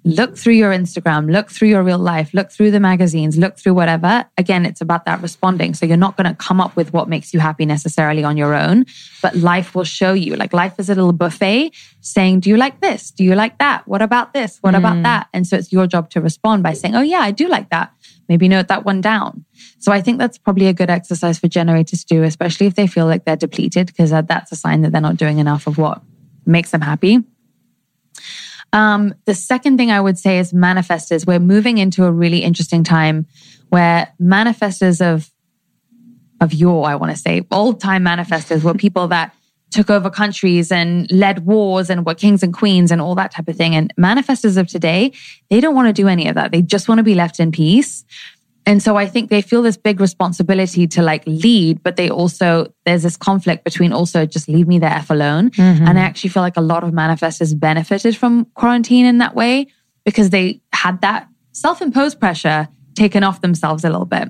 look 0.03 0.35
through 0.35 0.53
your 0.53 0.71
Instagram, 0.71 1.31
look 1.31 1.51
through 1.51 1.67
your 1.67 1.83
real 1.83 1.99
life, 1.99 2.33
look 2.33 2.49
through 2.49 2.71
the 2.71 2.79
magazines, 2.79 3.37
look 3.37 3.59
through 3.59 3.75
whatever. 3.75 4.25
Again, 4.39 4.65
it's 4.65 4.81
about 4.81 5.05
that 5.05 5.21
responding. 5.21 5.75
So 5.75 5.85
you're 5.85 5.97
not 5.97 6.17
going 6.17 6.27
to 6.27 6.33
come 6.33 6.59
up 6.59 6.75
with 6.75 6.93
what 6.93 7.07
makes 7.07 7.31
you 7.31 7.39
happy 7.39 7.63
necessarily 7.63 8.23
on 8.23 8.37
your 8.37 8.55
own, 8.55 8.85
but 9.21 9.35
life 9.35 9.75
will 9.75 9.83
show 9.83 10.13
you. 10.13 10.35
Like 10.35 10.51
life 10.51 10.79
is 10.79 10.89
a 10.89 10.95
little 10.95 11.13
buffet 11.13 11.73
saying, 11.99 12.39
do 12.39 12.49
you 12.49 12.57
like 12.57 12.81
this? 12.81 13.11
Do 13.11 13.23
you 13.23 13.35
like 13.35 13.59
that? 13.59 13.87
What 13.87 14.01
about 14.01 14.33
this? 14.33 14.57
What 14.61 14.73
about 14.73 14.95
mm. 14.95 15.03
that? 15.03 15.27
And 15.31 15.45
so 15.45 15.57
it's 15.57 15.71
your 15.71 15.85
job 15.85 16.09
to 16.11 16.21
respond 16.21 16.63
by 16.63 16.73
saying, 16.73 16.95
oh 16.95 17.01
yeah, 17.01 17.19
I 17.19 17.29
do 17.29 17.47
like 17.47 17.69
that. 17.69 17.91
Maybe 18.29 18.47
note 18.47 18.67
that 18.67 18.85
one 18.85 19.01
down. 19.01 19.45
So 19.79 19.91
I 19.91 20.01
think 20.01 20.17
that's 20.17 20.37
probably 20.37 20.67
a 20.67 20.73
good 20.73 20.89
exercise 20.89 21.39
for 21.39 21.47
generators 21.47 22.03
to 22.03 22.15
do, 22.15 22.23
especially 22.23 22.67
if 22.67 22.75
they 22.75 22.87
feel 22.87 23.05
like 23.05 23.25
they're 23.25 23.35
depleted, 23.35 23.87
because 23.87 24.09
that's 24.09 24.51
a 24.51 24.55
sign 24.55 24.81
that 24.81 24.91
they're 24.91 25.01
not 25.01 25.17
doing 25.17 25.39
enough 25.39 25.67
of 25.67 25.77
what 25.77 26.01
makes 26.45 26.71
them 26.71 26.81
happy. 26.81 27.23
Um, 28.73 29.15
the 29.25 29.33
second 29.33 29.77
thing 29.77 29.91
I 29.91 30.01
would 30.01 30.17
say 30.17 30.39
is 30.39 30.51
manifestors. 30.51 31.25
We're 31.25 31.39
moving 31.39 31.77
into 31.77 32.05
a 32.05 32.11
really 32.11 32.39
interesting 32.39 32.83
time 32.83 33.25
where 33.69 34.13
manifestors 34.21 35.01
of 35.01 35.31
of 36.39 36.53
yore, 36.53 36.87
I 36.87 36.95
want 36.95 37.11
to 37.11 37.17
say, 37.17 37.47
old 37.49 37.81
time 37.81 38.03
manifestors 38.03 38.63
were 38.63 38.75
people 38.75 39.07
that 39.07 39.33
took 39.71 39.89
over 39.89 40.09
countries 40.09 40.71
and 40.71 41.11
led 41.11 41.45
wars 41.45 41.89
and 41.89 42.05
were 42.05 42.15
kings 42.15 42.41
and 42.43 42.53
queens 42.53 42.91
and 42.91 43.01
all 43.01 43.15
that 43.15 43.31
type 43.31 43.47
of 43.47 43.55
thing. 43.55 43.75
And 43.75 43.93
manifestors 43.99 44.57
of 44.57 44.67
today, 44.67 45.11
they 45.49 45.59
don't 45.59 45.75
want 45.75 45.87
to 45.87 45.93
do 45.93 46.07
any 46.07 46.27
of 46.27 46.35
that. 46.35 46.51
They 46.51 46.61
just 46.61 46.87
want 46.87 46.99
to 46.99 47.03
be 47.03 47.15
left 47.15 47.39
in 47.39 47.51
peace. 47.51 48.05
And 48.65 48.83
so 48.83 48.97
I 48.97 49.05
think 49.05 49.29
they 49.29 49.41
feel 49.41 49.61
this 49.61 49.77
big 49.77 50.01
responsibility 50.01 50.87
to 50.87 51.01
like 51.01 51.23
lead, 51.25 51.81
but 51.83 51.95
they 51.95 52.09
also, 52.09 52.73
there's 52.85 53.03
this 53.03 53.15
conflict 53.15 53.63
between 53.63 53.93
also 53.93 54.25
just 54.25 54.49
leave 54.49 54.67
me 54.67 54.77
the 54.77 54.91
F 54.91 55.09
alone. 55.09 55.51
Mm-hmm. 55.51 55.87
And 55.87 55.97
I 55.97 56.01
actually 56.01 56.31
feel 56.31 56.43
like 56.43 56.57
a 56.57 56.61
lot 56.61 56.83
of 56.83 56.91
manifestors 56.91 57.57
benefited 57.57 58.17
from 58.17 58.45
quarantine 58.55 59.05
in 59.05 59.19
that 59.19 59.35
way 59.35 59.67
because 60.03 60.31
they 60.31 60.61
had 60.73 60.99
that 60.99 61.29
self 61.53 61.81
imposed 61.81 62.19
pressure 62.19 62.67
taken 62.93 63.23
off 63.23 63.39
themselves 63.39 63.85
a 63.85 63.89
little 63.89 64.05
bit. 64.05 64.29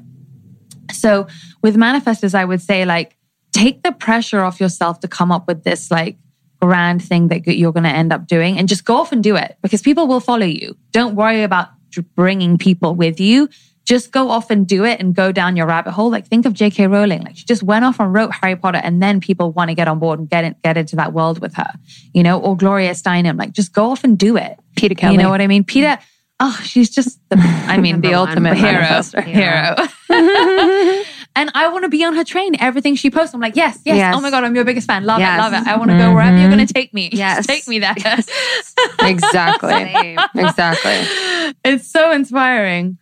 So 0.91 1.27
with 1.63 1.75
manifestors, 1.75 2.35
I 2.35 2.45
would 2.45 2.61
say 2.61 2.85
like 2.85 3.16
take 3.57 3.83
the 3.83 3.91
pressure 3.91 4.41
off 4.41 4.59
yourself 4.59 4.99
to 4.99 5.07
come 5.07 5.31
up 5.31 5.47
with 5.47 5.63
this 5.63 5.89
like 5.89 6.17
grand 6.61 7.03
thing 7.03 7.27
that 7.29 7.47
you're 7.47 7.71
going 7.71 7.83
to 7.83 7.89
end 7.89 8.13
up 8.13 8.27
doing 8.27 8.57
and 8.57 8.67
just 8.67 8.85
go 8.85 8.97
off 8.97 9.11
and 9.11 9.23
do 9.23 9.35
it 9.35 9.57
because 9.61 9.81
people 9.81 10.07
will 10.07 10.19
follow 10.19 10.45
you. 10.45 10.75
Don't 10.91 11.15
worry 11.15 11.43
about 11.43 11.69
bringing 12.15 12.57
people 12.57 12.93
with 12.95 13.19
you. 13.19 13.49
Just 13.85 14.11
go 14.11 14.29
off 14.29 14.51
and 14.51 14.67
do 14.67 14.83
it 14.83 14.99
and 14.99 15.15
go 15.15 15.31
down 15.31 15.55
your 15.55 15.65
rabbit 15.65 15.91
hole. 15.91 16.11
Like 16.11 16.27
think 16.27 16.45
of 16.45 16.53
J.K. 16.53 16.87
Rowling. 16.87 17.23
Like 17.23 17.37
she 17.37 17.45
just 17.45 17.63
went 17.63 17.85
off 17.85 17.99
and 17.99 18.13
wrote 18.13 18.31
Harry 18.41 18.55
Potter 18.55 18.81
and 18.83 19.01
then 19.01 19.21
people 19.21 19.51
want 19.51 19.69
to 19.69 19.75
get 19.75 19.87
on 19.87 19.97
board 19.97 20.19
and 20.19 20.29
get 20.29 20.43
in, 20.43 20.55
get 20.63 20.77
into 20.77 20.97
that 20.97 21.13
world 21.13 21.39
with 21.39 21.55
her, 21.55 21.71
you 22.13 22.21
know, 22.21 22.39
or 22.39 22.57
Gloria 22.57 22.91
Steinem. 22.91 23.39
Like 23.39 23.53
just 23.53 23.73
go 23.73 23.91
off 23.91 24.03
and 24.03 24.17
do 24.17 24.35
it. 24.35 24.59
Peter 24.75 24.93
Kelly. 24.93 25.15
You 25.15 25.21
know 25.21 25.29
what 25.29 25.41
I 25.41 25.47
mean? 25.47 25.63
Peter, 25.63 25.97
oh, 26.39 26.59
she's 26.63 26.89
just 26.89 27.17
the, 27.29 27.37
I 27.37 27.77
mean, 27.77 28.01
the 28.05 28.13
ultimate 28.13 28.57
hero, 28.57 28.81
manifestor. 28.81 29.23
hero. 29.23 31.03
and 31.37 31.51
I 31.53 31.67
want 31.67 31.83
to 31.83 31.89
be 31.89 32.03
on 32.03 32.15
her 32.15 32.23
train. 32.23 32.55
Everything 32.59 32.95
she 32.95 33.11
posts, 33.11 33.35
I'm 33.35 33.39
like, 33.39 33.55
yes, 33.55 33.79
yes, 33.85 33.95
Yes. 33.95 34.15
Oh 34.17 34.21
my 34.21 34.31
god, 34.31 34.43
I'm 34.43 34.55
your 34.55 34.65
biggest 34.65 34.87
fan. 34.87 35.03
Love 35.03 35.19
Yes. 35.19 35.37
it, 35.37 35.41
love 35.41 35.53
it. 35.53 35.67
I 35.67 35.77
want 35.77 35.91
to 35.91 35.97
go 35.97 36.05
mm-hmm. 36.05 36.15
wherever 36.15 36.37
you're 36.37 36.49
going 36.49 36.65
to 36.65 36.73
take 36.73 36.95
me. 36.95 37.09
Yes. 37.13 37.45
Take 37.47 37.67
me 37.67 37.77
there. 37.77 37.93
exactly. 39.01 40.17
Exactly. 40.35 41.53
it's 41.63 41.89
so 41.89 42.11
inspiring. 42.11 42.97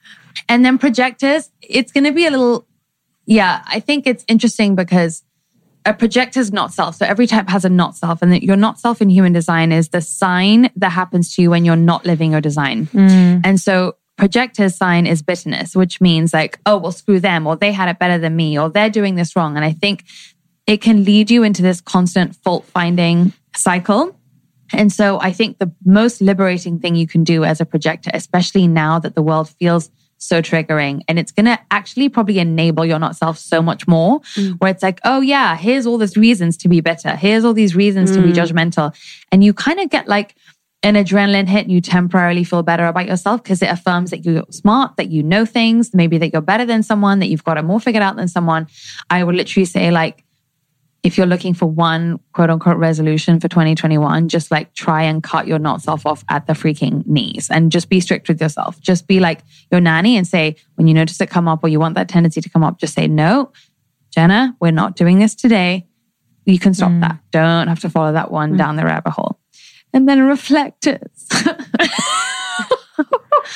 And 0.49 0.65
then 0.65 0.77
projectors, 0.77 1.49
it's 1.61 1.93
going 1.93 2.03
to 2.03 2.11
be 2.11 2.25
a 2.25 2.31
little, 2.31 2.67
yeah, 3.25 3.63
I 3.67 3.79
think 3.79 4.05
it's 4.05 4.25
interesting 4.27 4.75
because 4.75 5.23
a 5.85 5.93
projector 5.93 6.41
is 6.41 6.51
not 6.51 6.73
self. 6.73 6.95
So 6.95 7.05
every 7.05 7.27
type 7.27 7.47
has 7.47 7.63
a 7.63 7.69
not 7.69 7.95
self, 7.95 8.21
and 8.21 8.33
that 8.33 8.43
your 8.43 8.57
not 8.57 8.79
self 8.79 9.01
in 9.01 9.09
human 9.09 9.31
design 9.31 9.71
is 9.71 9.89
the 9.89 10.01
sign 10.01 10.69
that 10.75 10.89
happens 10.89 11.33
to 11.35 11.41
you 11.41 11.51
when 11.51 11.63
you're 11.63 11.75
not 11.75 12.05
living 12.05 12.31
your 12.31 12.41
design. 12.41 12.87
Mm. 12.87 13.41
And 13.45 13.61
so 13.61 13.95
projector's 14.17 14.75
sign 14.75 15.05
is 15.05 15.21
bitterness, 15.21 15.75
which 15.75 15.99
means 15.99 16.33
like, 16.33 16.59
oh, 16.65 16.77
well, 16.77 16.91
screw 16.91 17.19
them, 17.19 17.47
or 17.47 17.55
they 17.55 17.71
had 17.71 17.89
it 17.89 17.99
better 17.99 18.17
than 18.17 18.35
me, 18.35 18.57
or 18.57 18.69
they're 18.69 18.89
doing 18.89 19.15
this 19.15 19.35
wrong. 19.35 19.55
And 19.55 19.65
I 19.65 19.71
think 19.71 20.05
it 20.67 20.81
can 20.81 21.03
lead 21.03 21.29
you 21.29 21.43
into 21.43 21.61
this 21.61 21.81
constant 21.81 22.35
fault 22.37 22.65
finding 22.65 23.33
cycle. 23.55 24.17
And 24.73 24.91
so 24.91 25.19
I 25.19 25.31
think 25.31 25.59
the 25.59 25.71
most 25.85 26.21
liberating 26.21 26.79
thing 26.79 26.95
you 26.95 27.07
can 27.07 27.23
do 27.23 27.43
as 27.43 27.61
a 27.61 27.65
projector, 27.65 28.09
especially 28.13 28.67
now 28.67 28.99
that 28.99 29.15
the 29.15 29.21
world 29.21 29.49
feels 29.49 29.91
so 30.17 30.41
triggering 30.41 31.01
and 31.07 31.19
it's 31.19 31.31
going 31.31 31.45
to 31.45 31.59
actually 31.71 32.09
probably 32.09 32.39
enable 32.39 32.85
your 32.85 32.97
not 32.97 33.15
self 33.15 33.37
so 33.37 33.61
much 33.61 33.87
more 33.87 34.21
mm. 34.35 34.57
where 34.59 34.71
it's 34.71 34.81
like, 34.81 34.99
oh 35.03 35.21
yeah, 35.21 35.55
here's 35.55 35.85
all 35.85 35.97
these 35.97 36.17
reasons 36.17 36.57
to 36.57 36.69
be 36.69 36.81
better. 36.81 37.15
Here's 37.15 37.45
all 37.45 37.53
these 37.53 37.75
reasons 37.75 38.11
to 38.15 38.21
be 38.21 38.31
mm. 38.31 38.35
judgmental. 38.35 38.95
And 39.31 39.43
you 39.43 39.53
kind 39.53 39.79
of 39.79 39.89
get 39.89 40.07
like 40.07 40.35
an 40.85 40.93
adrenaline 40.93 41.47
hit 41.47 41.63
and 41.63 41.71
you 41.71 41.81
temporarily 41.81 42.43
feel 42.43 42.61
better 42.61 42.85
about 42.85 43.07
yourself 43.07 43.41
because 43.41 43.63
it 43.63 43.71
affirms 43.71 44.11
that 44.11 44.23
you're 44.23 44.43
smart, 44.51 44.97
that 44.97 45.09
you 45.09 45.23
know 45.23 45.43
things, 45.43 45.95
maybe 45.95 46.19
that 46.19 46.31
you're 46.31 46.43
better 46.43 46.63
than 46.63 46.83
someone, 46.83 47.17
that 47.19 47.25
you've 47.25 47.43
got 47.43 47.57
it 47.57 47.63
more 47.63 47.79
figured 47.79 48.03
out 48.03 48.15
than 48.17 48.27
someone. 48.27 48.67
I 49.09 49.23
would 49.23 49.33
literally 49.33 49.65
say 49.65 49.89
like, 49.89 50.23
if 51.01 51.17
you're 51.17 51.25
looking 51.25 51.55
for 51.55 51.65
one 51.65 52.19
quote 52.33 52.51
unquote 52.51 52.77
resolution 52.77 53.39
for 53.39 53.47
2021, 53.47 54.27
just 54.29 54.51
like 54.51 54.75
try 54.75 55.01
and 55.01 55.23
cut 55.23 55.47
your 55.47 55.57
not 55.57 55.81
self 55.81 56.05
off 56.05 56.23
at 56.29 56.45
the 56.45 56.53
freaking 56.53 57.05
knees 57.07 57.49
and 57.49 57.71
just 57.71 57.89
be 57.89 57.99
strict 57.99 58.27
with 58.27 58.39
yourself. 58.39 58.79
Just 58.79 59.07
be 59.07 59.19
like 59.19 59.41
your 59.71 59.81
nanny 59.81 60.17
and 60.17 60.27
say, 60.27 60.55
when 60.75 60.87
you 60.87 60.93
notice 60.93 61.19
it 61.19 61.31
come 61.31 61.47
up 61.47 61.63
or 61.63 61.67
you 61.67 61.79
want 61.79 61.95
that 61.95 62.09
tendency 62.09 62.41
to 62.41 62.49
come 62.49 62.63
up, 62.63 62.79
just 62.79 62.93
say, 62.93 63.07
no, 63.07 63.51
Jenna, 64.11 64.55
we're 64.59 64.71
not 64.71 64.95
doing 64.95 65.17
this 65.17 65.33
today. 65.33 65.87
You 66.45 66.59
can 66.59 66.75
stop 66.75 66.91
mm. 66.91 67.01
that. 67.01 67.19
Don't 67.31 67.69
have 67.69 67.79
to 67.79 67.89
follow 67.89 68.13
that 68.13 68.29
one 68.29 68.53
mm. 68.53 68.57
down 68.59 68.75
the 68.75 68.85
rabbit 68.85 69.11
hole. 69.11 69.39
And 69.95 70.07
then 70.07 70.21
reflectors. 70.27 71.27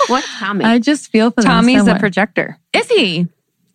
What 0.08 0.24
Tommy? 0.40 0.66
I 0.66 0.80
just 0.80 1.10
feel 1.12 1.32
for 1.32 1.42
them 1.42 1.50
Tommy's 1.50 1.80
so 1.80 1.84
a 1.84 1.94
much. 1.94 2.00
projector. 2.00 2.58
Is 2.74 2.88
he? 2.90 3.28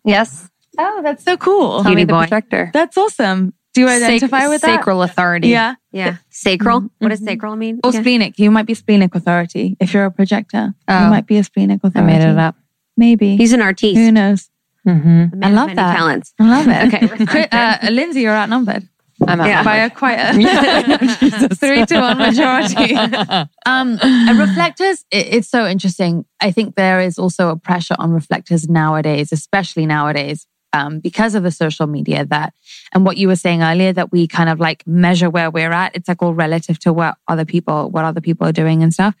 Yes. 0.03 0.49
Oh, 0.77 1.01
that's 1.03 1.23
so 1.23 1.35
cool. 1.37 1.81
Tommy 1.83 1.95
Cutie 1.95 2.03
the 2.05 2.13
boy. 2.13 2.19
projector. 2.27 2.71
That's 2.73 2.97
awesome. 2.97 3.53
Do 3.73 3.81
you 3.81 3.87
identify 3.89 4.41
Sac- 4.41 4.49
with 4.49 4.61
that? 4.61 4.79
Sacral 4.79 5.01
authority. 5.03 5.49
Yeah. 5.49 5.75
yeah. 5.91 6.17
Sacral. 6.29 6.89
What 6.99 7.09
does 7.09 7.23
sacral 7.23 7.55
mean? 7.55 7.79
Or 7.83 7.91
Yeah. 7.91 8.01
splenic. 8.01 8.39
You 8.39 8.49
might 8.51 8.65
be 8.65 8.73
splenic 8.73 9.13
authority. 9.15 9.75
If 9.79 9.93
you're 9.93 10.05
a 10.05 10.11
projector, 10.11 10.73
you 10.87 10.95
Oh. 10.95 11.09
might 11.09 11.27
be 11.27 11.37
a 11.37 11.43
splenic 11.43 11.81
I 11.83 11.87
authority. 11.89 12.13
made 12.13 12.21
it 12.29 12.37
up. 12.37 12.55
Maybe. 12.97 13.35
He's 13.37 13.51
an 13.53 13.61
artiste. 13.61 13.97
Who 13.97 14.11
knows? 14.11 14.49
Mm-hmm. 14.87 15.43
I 15.43 15.49
love 15.51 15.67
many 15.67 15.75
that. 15.75 15.95
Talents. 15.97 16.33
I 16.39 16.43
love 16.47 16.67
it. 16.69 16.93
Okay. 17.11 17.25
Cri- 17.25 17.47
uh, 17.51 17.89
Lindsey, 17.91 18.21
you're 18.21 18.35
outnumbered. 18.35 18.87
I'm 19.27 19.39
out. 19.39 19.47
Yeah, 19.47 19.63
by 19.63 19.77
a 19.77 19.89
quite 19.89 20.19
a 20.19 21.49
three 21.55 21.85
to 21.85 21.99
one 21.99 22.17
majority. 22.17 22.95
Um, 23.67 23.97
and 23.99 24.37
reflectors, 24.37 25.03
it, 25.09 25.33
it's 25.33 25.49
so 25.49 25.65
interesting. 25.65 26.25
I 26.39 26.51
think 26.51 26.75
there 26.75 27.01
is 27.01 27.17
also 27.17 27.49
a 27.49 27.55
pressure 27.55 27.95
on 27.97 28.11
reflectors 28.11 28.69
nowadays, 28.69 29.31
especially 29.31 29.87
nowadays, 29.87 30.45
um, 30.71 30.99
because 30.99 31.33
of 31.33 31.41
the 31.41 31.49
social 31.49 31.87
media 31.87 32.25
that, 32.25 32.53
and 32.93 33.05
what 33.05 33.17
you 33.17 33.27
were 33.27 33.35
saying 33.35 33.63
earlier, 33.63 33.91
that 33.91 34.11
we 34.11 34.27
kind 34.27 34.49
of 34.49 34.59
like 34.59 34.85
measure 34.85 35.31
where 35.31 35.49
we're 35.49 35.71
at. 35.71 35.95
It's 35.95 36.07
like 36.07 36.21
all 36.21 36.35
relative 36.35 36.77
to 36.81 36.93
what 36.93 37.17
other 37.27 37.43
people, 37.43 37.89
what 37.89 38.05
other 38.05 38.21
people 38.21 38.45
are 38.47 38.51
doing 38.51 38.83
and 38.83 38.93
stuff. 38.93 39.15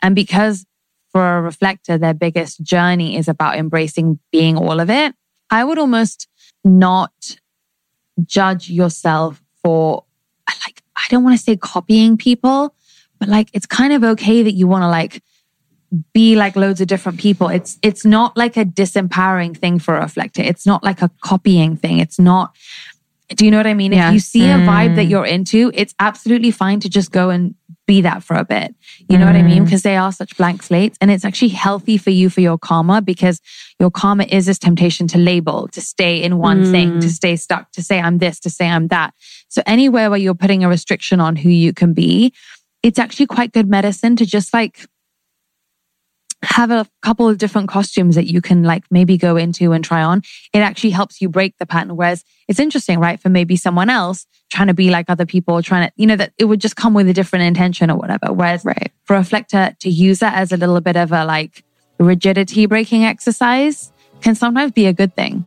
And 0.00 0.14
because 0.14 0.64
for 1.12 1.36
a 1.36 1.42
reflector, 1.42 1.98
their 1.98 2.14
biggest 2.14 2.62
journey 2.62 3.16
is 3.16 3.28
about 3.28 3.56
embracing 3.56 4.18
being 4.32 4.56
all 4.56 4.80
of 4.80 4.88
it. 4.88 5.14
I 5.50 5.64
would 5.64 5.78
almost 5.78 6.26
not 6.64 7.12
judge 8.26 8.70
yourself 8.70 9.42
for 9.62 10.04
like, 10.66 10.82
I 10.96 11.02
don't 11.08 11.24
want 11.24 11.36
to 11.38 11.42
say 11.42 11.56
copying 11.56 12.16
people, 12.16 12.74
but 13.18 13.28
like, 13.28 13.50
it's 13.52 13.66
kind 13.66 13.92
of 13.92 14.02
okay 14.04 14.42
that 14.42 14.52
you 14.52 14.66
want 14.66 14.82
to 14.82 14.88
like 14.88 15.22
be 16.12 16.36
like 16.36 16.56
loads 16.56 16.80
of 16.80 16.86
different 16.86 17.18
people. 17.18 17.48
It's, 17.48 17.78
it's 17.82 18.04
not 18.04 18.36
like 18.36 18.56
a 18.56 18.64
disempowering 18.64 19.56
thing 19.56 19.78
for 19.78 19.96
a 19.96 20.00
reflector. 20.02 20.42
It's 20.42 20.66
not 20.66 20.84
like 20.84 21.02
a 21.02 21.10
copying 21.20 21.76
thing. 21.76 21.98
It's 21.98 22.18
not, 22.18 22.54
do 23.36 23.44
you 23.44 23.50
know 23.50 23.56
what 23.58 23.66
I 23.66 23.74
mean? 23.74 23.92
Yeah. 23.92 24.08
If 24.08 24.14
you 24.14 24.20
see 24.20 24.44
a 24.44 24.56
vibe 24.56 24.96
that 24.96 25.06
Mm. 25.06 25.10
you're 25.10 25.26
into, 25.26 25.70
it's 25.74 25.94
absolutely 25.98 26.50
fine 26.50 26.80
to 26.80 26.88
just 26.88 27.12
go 27.12 27.30
and 27.30 27.54
be 27.90 28.00
that 28.02 28.22
for 28.22 28.36
a 28.36 28.44
bit. 28.44 28.72
You 29.08 29.18
know 29.18 29.26
what 29.26 29.34
I 29.34 29.42
mean? 29.42 29.62
Mm. 29.62 29.64
Because 29.64 29.82
they 29.82 29.96
are 29.96 30.12
such 30.12 30.36
blank 30.36 30.62
slates 30.62 30.96
and 31.00 31.10
it's 31.10 31.24
actually 31.24 31.48
healthy 31.48 31.96
for 31.98 32.10
you 32.10 32.30
for 32.30 32.40
your 32.40 32.56
karma 32.56 33.02
because 33.02 33.40
your 33.80 33.90
karma 33.90 34.24
is 34.24 34.46
this 34.46 34.60
temptation 34.60 35.08
to 35.08 35.18
label, 35.18 35.66
to 35.72 35.80
stay 35.80 36.22
in 36.22 36.38
one 36.38 36.62
thing, 36.70 37.00
to 37.00 37.08
Mm. 37.08 37.10
stay 37.20 37.34
stuck, 37.34 37.72
to 37.72 37.82
say 37.82 37.98
I'm 38.00 38.18
this, 38.18 38.38
to 38.40 38.50
say 38.50 38.68
I'm 38.68 38.86
that. 38.88 39.12
So 39.48 39.60
anywhere 39.66 40.08
where 40.08 40.20
you're 40.20 40.42
putting 40.44 40.62
a 40.62 40.68
restriction 40.68 41.18
on 41.18 41.34
who 41.34 41.48
you 41.48 41.72
can 41.72 41.92
be, 41.92 42.32
it's 42.84 43.00
actually 43.00 43.26
quite 43.26 43.50
good 43.52 43.68
medicine 43.68 44.14
to 44.16 44.24
just 44.24 44.54
like 44.54 44.86
have 46.42 46.70
a 46.70 46.86
couple 47.02 47.28
of 47.28 47.38
different 47.38 47.68
costumes 47.68 48.14
that 48.14 48.26
you 48.26 48.40
can 48.40 48.62
like 48.62 48.84
maybe 48.90 49.16
go 49.18 49.36
into 49.36 49.72
and 49.72 49.84
try 49.84 50.02
on. 50.02 50.22
It 50.52 50.60
actually 50.60 50.90
helps 50.90 51.20
you 51.20 51.28
break 51.28 51.58
the 51.58 51.66
pattern. 51.66 51.96
Whereas 51.96 52.24
it's 52.48 52.58
interesting, 52.58 52.98
right? 52.98 53.20
For 53.20 53.28
maybe 53.28 53.56
someone 53.56 53.90
else 53.90 54.26
trying 54.50 54.68
to 54.68 54.74
be 54.74 54.90
like 54.90 55.10
other 55.10 55.26
people, 55.26 55.62
trying 55.62 55.88
to, 55.88 55.92
you 55.96 56.06
know, 56.06 56.16
that 56.16 56.32
it 56.38 56.46
would 56.46 56.60
just 56.60 56.76
come 56.76 56.94
with 56.94 57.08
a 57.08 57.12
different 57.12 57.44
intention 57.44 57.90
or 57.90 57.96
whatever. 57.96 58.32
Whereas 58.32 58.64
Right. 58.64 58.90
for 59.04 59.16
a 59.16 59.18
reflector 59.18 59.74
to 59.80 59.90
use 59.90 60.20
that 60.20 60.34
as 60.34 60.50
a 60.50 60.56
little 60.56 60.80
bit 60.80 60.96
of 60.96 61.12
a 61.12 61.24
like 61.24 61.62
rigidity 61.98 62.66
breaking 62.66 63.04
exercise 63.04 63.92
can 64.22 64.34
sometimes 64.34 64.72
be 64.72 64.86
a 64.86 64.92
good 64.92 65.14
thing. 65.14 65.46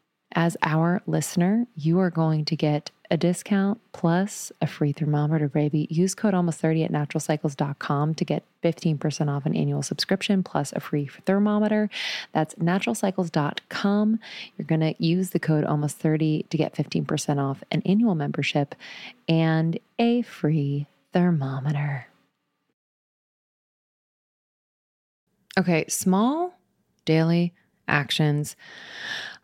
as 0.33 0.57
our 0.63 1.01
listener, 1.05 1.67
you 1.75 1.99
are 1.99 2.09
going 2.09 2.45
to 2.45 2.55
get 2.55 2.91
a 3.09 3.17
discount 3.17 3.81
plus 3.91 4.53
a 4.61 4.67
free 4.67 4.93
thermometer, 4.93 5.49
baby. 5.49 5.85
Use 5.89 6.15
code 6.15 6.33
almost 6.33 6.59
30 6.59 6.85
at 6.85 6.91
naturalcycles.com 6.91 8.15
to 8.15 8.25
get 8.25 8.43
15% 8.63 9.27
off 9.27 9.45
an 9.45 9.55
annual 9.55 9.83
subscription 9.83 10.43
plus 10.43 10.71
a 10.71 10.79
free 10.79 11.09
thermometer. 11.25 11.89
That's 12.31 12.55
naturalcycles.com. 12.55 14.19
You're 14.57 14.65
going 14.65 14.81
to 14.81 14.95
use 14.97 15.31
the 15.31 15.39
code 15.39 15.65
almost 15.65 15.97
30 15.97 16.45
to 16.49 16.57
get 16.57 16.73
15% 16.73 17.37
off 17.37 17.63
an 17.69 17.81
annual 17.85 18.15
membership 18.15 18.75
and 19.27 19.77
a 19.99 20.21
free 20.21 20.87
thermometer. 21.11 22.07
Okay, 25.59 25.85
small 25.89 26.57
daily 27.03 27.53
actions. 27.89 28.55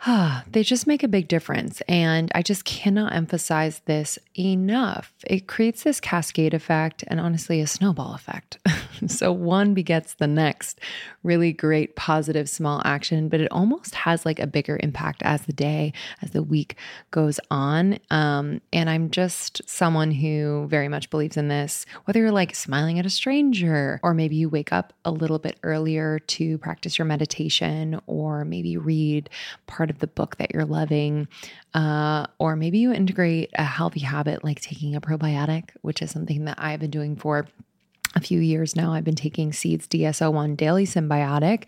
They 0.51 0.63
just 0.63 0.87
make 0.87 1.03
a 1.03 1.07
big 1.07 1.27
difference. 1.27 1.81
And 1.87 2.31
I 2.33 2.41
just 2.41 2.65
cannot 2.65 3.13
emphasize 3.13 3.81
this 3.85 4.17
enough. 4.37 5.13
It 5.25 5.47
creates 5.47 5.83
this 5.83 5.99
cascade 5.99 6.53
effect 6.53 7.03
and 7.07 7.19
honestly 7.19 7.61
a 7.61 7.67
snowball 7.67 8.13
effect. 8.13 8.57
so 9.07 9.31
one 9.31 9.73
begets 9.73 10.13
the 10.15 10.27
next. 10.27 10.79
Really 11.23 11.53
great, 11.53 11.95
positive, 11.95 12.49
small 12.49 12.81
action, 12.85 13.29
but 13.29 13.41
it 13.41 13.51
almost 13.51 13.95
has 13.95 14.25
like 14.25 14.39
a 14.39 14.47
bigger 14.47 14.79
impact 14.81 15.21
as 15.23 15.41
the 15.43 15.53
day, 15.53 15.93
as 16.21 16.31
the 16.31 16.43
week 16.43 16.75
goes 17.11 17.39
on. 17.51 17.99
Um, 18.09 18.61
and 18.73 18.89
I'm 18.89 19.09
just 19.09 19.61
someone 19.67 20.11
who 20.11 20.67
very 20.69 20.87
much 20.87 21.09
believes 21.09 21.37
in 21.37 21.47
this, 21.47 21.85
whether 22.05 22.19
you're 22.19 22.31
like 22.31 22.55
smiling 22.55 22.99
at 22.99 23.05
a 23.05 23.09
stranger, 23.09 23.99
or 24.03 24.13
maybe 24.13 24.35
you 24.35 24.49
wake 24.49 24.71
up 24.71 24.93
a 25.05 25.11
little 25.11 25.39
bit 25.39 25.57
earlier 25.63 26.19
to 26.19 26.57
practice 26.59 26.97
your 26.97 27.05
meditation, 27.05 27.99
or 28.07 28.45
maybe 28.45 28.77
read 28.77 29.29
part 29.67 29.89
of 29.89 29.99
the 29.99 30.07
book 30.07 30.37
that 30.37 30.53
you're 30.53 30.65
loving, 30.65 31.27
uh, 31.73 32.25
or 32.39 32.55
maybe 32.55 32.79
you 32.79 32.91
integrate 32.91 33.49
a 33.55 33.63
healthy 33.63 33.99
habit 33.99 34.43
like 34.43 34.61
taking 34.61 34.95
a 34.95 35.01
probiotic, 35.01 35.69
which 35.81 36.01
is 36.01 36.11
something 36.11 36.45
that 36.45 36.57
I've 36.59 36.79
been 36.79 36.89
doing 36.89 37.15
for 37.15 37.47
a 38.17 38.19
few 38.19 38.39
years 38.39 38.75
now. 38.75 38.93
I've 38.93 39.03
been 39.03 39.15
taking 39.15 39.53
Seeds 39.53 39.87
DS-01 39.87 40.57
Daily 40.57 40.85
Synbiotic, 40.85 41.65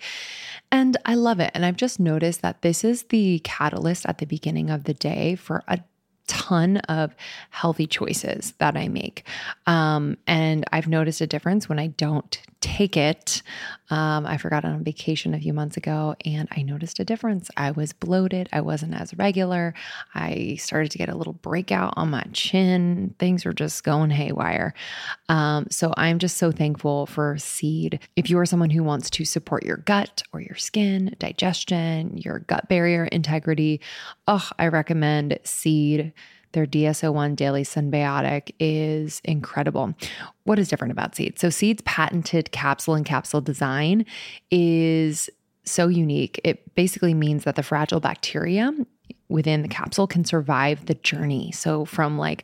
and 0.71 0.97
I 1.05 1.15
love 1.15 1.39
it. 1.39 1.51
And 1.53 1.65
I've 1.65 1.77
just 1.77 1.99
noticed 1.99 2.41
that 2.41 2.61
this 2.61 2.83
is 2.83 3.03
the 3.03 3.39
catalyst 3.43 4.05
at 4.05 4.17
the 4.17 4.25
beginning 4.25 4.69
of 4.69 4.83
the 4.83 4.93
day 4.93 5.35
for 5.35 5.63
a 5.67 5.79
ton 6.29 6.77
of 6.77 7.15
healthy 7.49 7.87
choices 7.87 8.53
that 8.59 8.77
I 8.77 8.87
make. 8.87 9.25
Um, 9.65 10.15
and 10.27 10.63
I've 10.71 10.87
noticed 10.87 11.21
a 11.21 11.27
difference 11.27 11.67
when 11.67 11.79
I 11.79 11.87
don't 11.87 12.39
take 12.61 12.97
it. 12.97 13.41
Um, 13.89 14.25
I 14.25 14.37
forgot 14.37 14.65
on 14.65 14.83
vacation 14.83 15.33
a 15.33 15.39
few 15.39 15.53
months 15.53 15.77
ago 15.77 16.15
and 16.25 16.47
I 16.51 16.61
noticed 16.61 16.99
a 16.99 17.05
difference. 17.05 17.49
I 17.57 17.71
was 17.71 17.93
bloated. 17.93 18.49
I 18.51 18.61
wasn't 18.61 18.93
as 18.93 19.13
regular. 19.17 19.73
I 20.13 20.57
started 20.59 20.91
to 20.91 20.97
get 20.97 21.09
a 21.09 21.15
little 21.15 21.33
breakout 21.33 21.93
on 21.95 22.11
my 22.11 22.23
chin. 22.33 23.15
Things 23.17 23.45
were 23.45 23.53
just 23.53 23.83
going 23.83 24.11
haywire. 24.11 24.73
Um, 25.29 25.67
so 25.71 25.93
I'm 25.97 26.19
just 26.19 26.37
so 26.37 26.51
thankful 26.51 27.05
for 27.05 27.37
Seed. 27.37 27.99
If 28.15 28.29
you 28.29 28.37
are 28.39 28.45
someone 28.45 28.69
who 28.69 28.83
wants 28.83 29.09
to 29.11 29.25
support 29.25 29.65
your 29.65 29.77
gut 29.77 30.21
or 30.33 30.41
your 30.41 30.55
skin, 30.55 31.15
digestion, 31.17 32.17
your 32.17 32.39
gut 32.39 32.67
barrier 32.69 33.05
integrity, 33.05 33.81
oh, 34.27 34.47
I 34.59 34.67
recommend 34.67 35.39
Seed. 35.43 36.13
Their 36.53 36.65
DS-01 36.65 37.35
Daily 37.35 37.63
Synbiotic 37.63 38.51
is 38.59 39.21
incredible. 39.23 39.93
What 40.43 40.59
is 40.59 40.67
different 40.67 40.91
about 40.91 41.15
Seed? 41.15 41.39
So, 41.39 41.49
Seed's 41.49 41.81
patented 41.83 42.51
capsule 42.51 42.95
and 42.95 43.05
capsule 43.05 43.41
design 43.41 44.05
is 44.51 45.29
so 45.63 45.87
unique. 45.87 46.39
It 46.43 46.73
basically 46.75 47.13
means 47.13 47.43
that 47.43 47.55
the 47.55 47.63
fragile 47.63 47.99
bacteria 47.99 48.73
within 49.27 49.61
the 49.61 49.67
capsule 49.67 50.07
can 50.07 50.25
survive 50.25 50.87
the 50.87 50.95
journey. 50.95 51.51
So, 51.51 51.85
from 51.85 52.17
like 52.17 52.43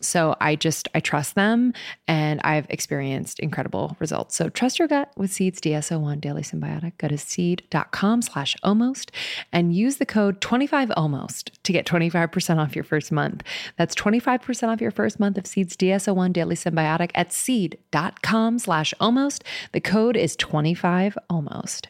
so 0.00 0.36
I 0.40 0.56
just 0.56 0.88
I 0.94 1.00
trust 1.00 1.34
them 1.34 1.72
and 2.08 2.40
I've 2.42 2.66
experienced 2.70 3.38
incredible 3.40 3.96
results. 3.98 4.36
So 4.36 4.48
trust 4.48 4.78
your 4.78 4.88
gut 4.88 5.12
with 5.16 5.32
Seeds 5.32 5.60
DS-01 5.60 6.20
Daily 6.20 6.42
Synbiotic. 6.42 6.98
Go 6.98 7.08
to 7.08 7.18
seed.com 7.18 8.22
slash 8.22 8.56
almost 8.62 9.12
and 9.52 9.74
use 9.74 9.96
the 9.96 10.06
code 10.06 10.40
25 10.40 10.92
almost 10.96 11.62
to 11.64 11.72
get 11.72 11.86
25% 11.86 12.58
off 12.58 12.74
your 12.74 12.84
first 12.84 13.12
month. 13.12 13.42
That's 13.76 13.94
25% 13.94 14.68
off 14.68 14.80
your 14.80 14.90
first 14.90 15.20
month 15.20 15.38
of 15.38 15.46
Seeds 15.46 15.76
DS-01 15.76 16.32
Daily 16.32 16.56
Synbiotic 16.56 17.10
at 17.14 17.32
seed.com 17.32 18.58
slash 18.58 18.94
almost. 19.00 19.44
The 19.72 19.80
code 19.80 20.16
is 20.16 20.36
25 20.36 21.18
almost. 21.28 21.88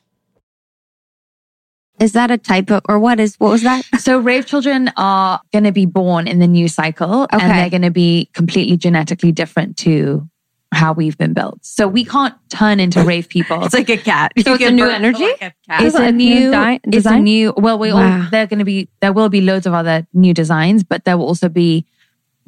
Is 2.00 2.12
that 2.12 2.30
a 2.30 2.38
type 2.38 2.70
of, 2.70 2.80
or 2.88 2.98
what 2.98 3.20
is, 3.20 3.36
what 3.36 3.50
was 3.50 3.62
that? 3.62 3.84
So 4.00 4.18
rave 4.18 4.46
children 4.46 4.90
are 4.96 5.40
going 5.52 5.64
to 5.64 5.72
be 5.72 5.84
born 5.84 6.26
in 6.26 6.38
the 6.38 6.46
new 6.46 6.68
cycle 6.68 7.24
Okay. 7.24 7.38
and 7.44 7.58
they're 7.58 7.68
going 7.70 7.82
to 7.82 7.90
be 7.90 8.30
completely 8.32 8.76
genetically 8.78 9.30
different 9.30 9.76
to 9.78 10.26
how 10.72 10.92
we've 10.94 11.18
been 11.18 11.34
built. 11.34 11.58
So 11.64 11.86
we 11.86 12.04
can't 12.04 12.34
turn 12.48 12.80
into 12.80 13.02
rave 13.12 13.28
people. 13.28 13.62
It's 13.64 13.74
like 13.74 13.90
a 13.90 13.98
cat. 13.98 14.32
So 14.40 14.54
it's 14.54 14.64
a 14.64 14.70
new 14.70 14.88
energy? 14.88 15.24
It's 15.24 15.54
Is 15.82 15.94
it 15.94 16.00
a 16.00 16.06
a 16.06 16.12
new 16.12 16.50
di- 16.52 16.80
it's 16.84 17.06
a 17.06 17.18
new, 17.18 17.52
well, 17.56 17.78
we 17.78 17.92
Wow. 17.92 18.22
all, 18.22 18.30
they're 18.30 18.46
going 18.46 18.60
to 18.60 18.64
be, 18.64 18.88
there 19.00 19.12
will 19.12 19.28
be 19.28 19.42
loads 19.42 19.66
of 19.66 19.74
other 19.74 20.06
new 20.14 20.32
designs, 20.32 20.82
but 20.84 21.04
there 21.04 21.18
will 21.18 21.26
also 21.26 21.48
be 21.50 21.84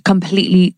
completely 0.05 0.77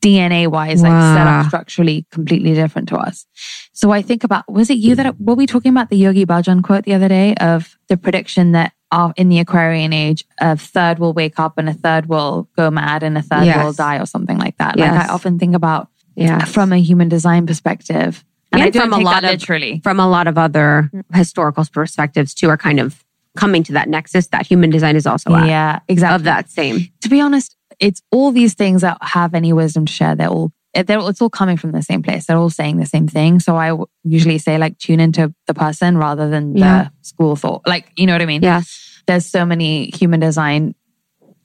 DNA 0.00 0.48
wise, 0.48 0.82
like 0.82 0.90
set 0.92 1.26
up 1.26 1.46
structurally 1.46 2.06
completely 2.10 2.54
different 2.54 2.88
to 2.88 2.96
us. 2.96 3.26
So 3.72 3.90
I 3.90 4.02
think 4.02 4.24
about, 4.24 4.50
was 4.50 4.70
it 4.70 4.78
you 4.78 4.94
that, 4.94 5.20
were 5.20 5.34
we 5.34 5.46
talking 5.46 5.70
about 5.70 5.90
the 5.90 5.96
Yogi 5.96 6.24
Bhajan 6.24 6.62
quote 6.62 6.84
the 6.84 6.94
other 6.94 7.08
day 7.08 7.34
of 7.36 7.76
the 7.88 7.96
prediction 7.96 8.52
that 8.52 8.72
in 9.16 9.28
the 9.28 9.38
Aquarian 9.40 9.92
age, 9.92 10.24
a 10.40 10.56
third 10.56 10.98
will 10.98 11.12
wake 11.12 11.38
up 11.38 11.58
and 11.58 11.68
a 11.68 11.74
third 11.74 12.06
will 12.06 12.48
go 12.56 12.70
mad 12.70 13.02
and 13.02 13.18
a 13.18 13.22
third 13.22 13.44
Yes. 13.44 13.62
will 13.62 13.72
die 13.72 13.98
or 13.98 14.06
something 14.06 14.38
like 14.38 14.56
that. 14.58 14.78
Yes. 14.78 14.94
Like 14.94 15.10
I 15.10 15.12
often 15.12 15.38
think 15.38 15.54
about 15.54 15.88
Yeah. 16.14 16.44
from 16.44 16.72
a 16.72 16.78
human 16.78 17.08
design 17.10 17.46
perspective. 17.46 18.24
And, 18.52 18.62
And 18.62 18.74
from 18.74 18.92
a 18.94 18.98
lot 18.98 19.22
of- 19.24 19.30
literally. 19.30 19.80
From 19.84 20.00
a 20.00 20.08
lot 20.08 20.26
of 20.28 20.38
other 20.38 20.90
historical 21.12 21.64
perspectives 21.70 22.32
too 22.32 22.48
are 22.48 22.56
kind 22.56 22.80
of 22.80 23.04
coming 23.36 23.62
to 23.64 23.72
that 23.72 23.86
nexus 23.88 24.28
that 24.28 24.46
human 24.46 24.70
design 24.70 24.96
is 24.96 25.06
also 25.06 25.34
at. 25.34 25.46
Yeah, 25.46 25.80
exactly. 25.88 26.14
Of 26.16 26.22
that 26.24 26.48
same. 26.50 26.88
to 27.02 27.10
be 27.10 27.20
honest, 27.20 27.54
it's 27.80 28.02
all 28.10 28.32
these 28.32 28.54
things 28.54 28.82
that 28.82 28.98
have 29.00 29.34
any 29.34 29.52
wisdom 29.52 29.86
to 29.86 29.92
share. 29.92 30.14
They're 30.14 30.28
all, 30.28 30.52
they're, 30.74 30.98
it's 31.08 31.20
all 31.22 31.30
coming 31.30 31.56
from 31.56 31.72
the 31.72 31.82
same 31.82 32.02
place. 32.02 32.26
They're 32.26 32.36
all 32.36 32.50
saying 32.50 32.76
the 32.78 32.86
same 32.86 33.08
thing. 33.08 33.40
So 33.40 33.56
I 33.56 33.76
usually 34.04 34.38
say 34.38 34.58
like 34.58 34.78
tune 34.78 35.00
into 35.00 35.34
the 35.46 35.54
person 35.54 35.96
rather 35.98 36.28
than 36.28 36.56
Yeah. 36.56 36.84
the 36.84 36.90
school 37.06 37.36
thought. 37.36 37.62
Like, 37.66 37.90
you 37.96 38.06
know 38.06 38.12
what 38.14 38.22
I 38.22 38.26
mean? 38.26 38.42
Yes. 38.42 39.02
There's 39.06 39.26
so 39.26 39.44
many 39.46 39.86
human 39.94 40.20
design 40.20 40.74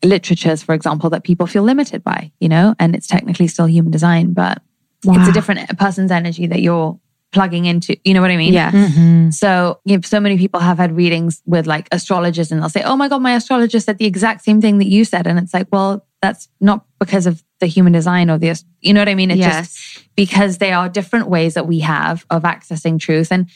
literatures, 0.03 0.63
for 0.63 0.73
example, 0.73 1.09
that 1.11 1.23
people 1.23 1.47
feel 1.47 1.63
limited 1.63 2.03
by, 2.03 2.31
you 2.39 2.49
know, 2.49 2.75
and 2.79 2.95
it's 2.95 3.07
technically 3.07 3.47
still 3.47 3.67
human 3.67 3.91
design, 3.91 4.33
but 4.33 4.61
it's 5.03 5.29
a 5.29 5.31
different 5.31 5.77
person's 5.77 6.11
energy 6.11 6.47
that 6.47 6.61
you're 6.61 6.99
plugging 7.31 7.65
into. 7.65 7.95
You 8.03 8.13
know 8.13 8.21
what 8.21 8.31
I 8.31 8.37
mean? 8.37 8.53
Yes. 8.53 8.73
Mm-hmm. 8.73 9.29
So, 9.29 9.79
you 9.85 9.97
know, 9.97 10.01
so 10.01 10.19
many 10.19 10.37
people 10.37 10.59
have 10.59 10.77
had 10.77 10.95
readings 10.95 11.41
with 11.45 11.65
like 11.67 11.87
astrologers 11.91 12.51
and 12.51 12.61
they'll 12.61 12.69
say, 12.69 12.83
Oh 12.83 12.95
my 12.95 13.07
God, 13.07 13.21
my 13.21 13.33
astrologer 13.35 13.79
said 13.79 13.97
the 13.99 14.05
exact 14.05 14.43
same 14.43 14.59
thing 14.59 14.79
that 14.79 14.87
you 14.87 15.05
said. 15.05 15.27
And 15.27 15.39
it's 15.39 15.53
like, 15.53 15.67
well, 15.71 16.05
that's 16.21 16.47
not 16.59 16.85
because 16.99 17.25
of 17.25 17.43
the 17.59 17.65
human 17.67 17.91
design 17.93 18.29
or 18.29 18.37
the, 18.37 18.59
you 18.79 18.93
know 18.93 19.01
what 19.01 19.09
I 19.09 19.15
mean? 19.15 19.31
It's 19.31 19.39
Yes. 19.39 19.71
just 19.71 20.15
because 20.15 20.57
they 20.59 20.71
are 20.71 20.87
different 20.89 21.27
ways 21.27 21.55
that 21.55 21.67
we 21.67 21.79
have 21.79 22.25
of 22.29 22.43
accessing 22.43 22.99
truth. 22.99 23.31
And 23.31 23.47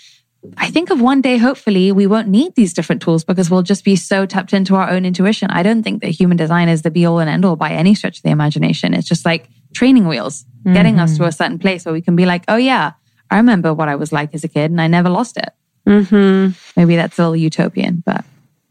I 0.58 0.70
think 0.70 0.90
of 0.90 1.02
one 1.02 1.22
day, 1.22 1.38
hopefully, 1.38 1.92
we 1.92 2.06
won't 2.06 2.28
need 2.28 2.54
these 2.56 2.74
different 2.74 3.02
tools 3.02 3.24
because 3.24 3.50
we'll 3.50 3.64
just 3.64 3.84
be 3.84 3.96
so 3.96 4.26
tapped 4.26 4.54
into 4.54 4.76
our 4.76 4.90
own 4.90 5.06
intuition. 5.06 5.50
I 5.50 5.64
don't 5.64 5.82
think 5.82 6.02
that 6.02 6.10
human 6.10 6.38
design 6.38 6.70
is 6.70 6.84
the 6.84 6.92
be 6.92 7.06
all 7.06 7.20
and 7.20 7.30
end 7.30 7.46
all 7.46 7.56
by 7.56 7.72
any 7.72 7.96
stretch 7.96 8.18
of 8.18 8.24
the 8.24 8.30
imagination. 8.30 8.94
It's 8.94 9.08
just 9.08 9.26
like 9.26 9.50
training 9.74 10.08
wheels, 10.08 10.46
getting 10.72 11.00
us 11.00 11.18
to 11.18 11.26
a 11.26 11.32
certain 11.32 11.60
place 11.60 11.86
where 11.86 11.94
we 11.94 12.02
can 12.02 12.16
be 12.16 12.26
like, 12.26 12.44
oh, 12.48 12.58
yeah, 12.58 12.94
I 13.32 13.38
remember 13.38 13.74
what 13.74 13.90
I 13.90 13.96
was 13.96 14.12
like 14.12 14.34
as 14.36 14.44
a 14.44 14.48
kid 14.48 14.70
and 14.72 14.80
I 14.80 14.88
never 14.88 15.10
lost 15.10 15.38
it. 15.38 15.50
Mm-hmm. 15.88 16.80
Maybe 16.80 16.96
that's 16.96 17.18
a 17.20 17.24
little 17.24 17.36
utopian, 17.36 18.04
but 18.06 18.24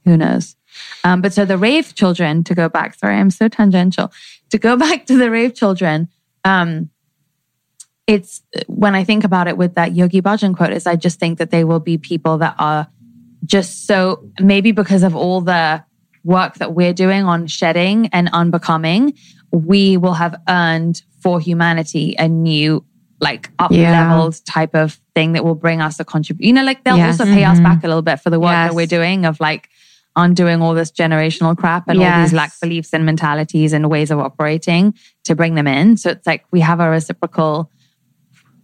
who 0.05 0.16
knows? 0.16 0.57
Um, 1.05 1.20
but 1.20 1.32
so 1.32 1.44
the 1.44 1.59
rave 1.59 1.94
children, 1.94 2.44
to 2.44 2.55
go 2.55 2.68
back, 2.68 2.94
sorry, 2.94 3.16
I'm 3.16 3.30
so 3.30 3.48
tangential. 3.48 4.12
To 4.51 4.59
go 4.59 4.76
back 4.84 5.06
to 5.06 5.16
the 5.16 5.30
rave 5.30 5.55
children, 5.55 6.09
um, 6.44 6.90
it's 8.06 8.42
when 8.66 8.94
I 8.94 9.05
think 9.05 9.24
about 9.24 9.48
it 9.48 9.56
with 9.56 9.74
that 9.76 9.94
Yogi 9.94 10.20
Bhajan 10.20 10.55
quote, 10.56 10.72
is 10.72 10.86
I 10.86 10.96
just 10.96 11.18
think 11.18 11.38
that 11.38 11.51
they 11.51 11.64
will 11.64 11.80
be 11.80 11.96
people 11.96 12.38
that 12.38 12.55
are 12.59 12.86
just 13.46 13.86
so 13.86 14.28
maybe 14.40 14.72
because 14.72 15.02
of 15.02 15.14
all 15.16 15.40
the 15.40 15.82
work 16.22 16.55
that 16.55 16.74
we're 16.74 16.92
doing 16.94 17.24
on 17.24 17.46
shedding 17.46 18.09
and 18.09 18.28
unbecoming, 18.32 19.14
we 19.52 19.96
will 19.96 20.14
have 20.14 20.34
earned 20.48 21.02
for 21.20 21.40
humanity 21.40 22.14
a 22.18 22.28
new 22.28 22.84
like 23.20 23.51
up 23.59 23.70
leveled 23.70 24.44
type 24.44 24.74
of 24.74 25.01
thing 25.14 25.32
that 25.32 25.44
will 25.44 25.55
bring 25.55 25.80
us 25.80 25.98
a 26.01 26.05
contribution. 26.05 26.46
You 26.48 26.52
know, 26.55 26.64
like 26.64 26.84
they'll 26.84 26.96
Yes. 26.98 27.18
also 27.20 27.32
pay 27.32 27.44
us 27.44 27.59
back 27.60 27.82
a 27.84 27.86
little 27.86 28.02
bit 28.02 28.20
for 28.20 28.28
the 28.28 28.40
work 28.40 28.51
Yes. 28.51 28.70
that 28.70 28.74
we're 28.74 28.86
doing 28.86 29.24
of 29.24 29.40
like 29.40 29.70
undoing 30.16 30.62
all 30.62 30.74
this 30.74 30.91
generational 30.91 31.57
crap 31.57 31.89
and 31.89 32.01
all 32.01 32.23
these 32.23 32.32
lack 32.32 32.53
beliefs 32.61 32.93
and 32.93 33.05
mentalities 33.05 33.73
and 33.73 33.91
ways 33.91 34.11
of 34.11 34.19
operating 34.19 34.95
to 35.24 35.35
bring 35.35 35.55
them 35.55 35.66
in. 35.66 35.97
So 35.97 36.11
it's 36.11 36.27
like 36.27 36.45
we 36.51 36.61
have 36.61 36.81
a 36.81 36.89
reciprocal 36.89 37.70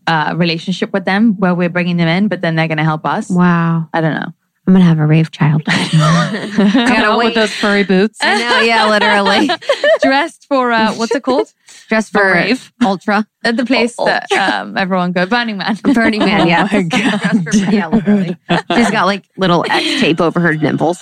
uh, 0.06 0.34
relationship 0.36 0.92
with 0.92 1.04
them 1.04 1.34
where 1.38 1.54
we're 1.54 1.68
bringing 1.68 1.96
them 1.96 2.08
in, 2.08 2.28
but 2.28 2.40
then 2.40 2.56
they're 2.56 2.68
going 2.68 2.78
to 2.78 2.84
help 2.84 3.04
us. 3.04 3.30
Wow. 3.30 3.88
I 3.92 4.00
don't 4.00 4.14
know. 4.14 4.32
I'm 4.66 4.74
going 4.74 4.82
to 4.82 4.86
have 4.86 4.98
a 4.98 5.06
rave 5.06 5.30
child. 5.30 5.62
I 5.66 6.84
gotta 6.86 7.16
with 7.16 7.34
those 7.34 7.52
furry 7.52 7.82
boots. 7.82 8.18
I 8.20 8.38
know. 8.38 8.60
Yeah, 8.60 8.88
literally. 8.88 9.50
Dressed 10.02 10.46
for 10.46 10.70
uh, 10.70 10.94
what's 10.94 11.14
it 11.14 11.22
called? 11.22 11.52
Dressed 11.88 12.12
for 12.12 12.24
rave. 12.24 12.72
ultra. 12.82 13.26
At 13.42 13.56
the 13.56 13.64
place 13.64 13.96
that 13.96 14.30
um, 14.32 14.76
everyone 14.76 15.12
go, 15.12 15.26
Burning 15.26 15.56
Man. 15.56 15.76
Burning 15.94 16.20
Man, 16.20 16.46
yeah. 16.46 16.68
my 16.70 16.82
God. 16.82 17.20
Dressed 17.20 17.64
for- 17.64 17.72
yeah, 17.72 17.88
literally. 17.88 18.36
She's 18.74 18.90
got 18.90 19.06
like 19.06 19.24
little 19.36 19.64
X 19.68 20.00
tape 20.00 20.20
over 20.20 20.38
her 20.40 20.54
nipples. 20.54 20.98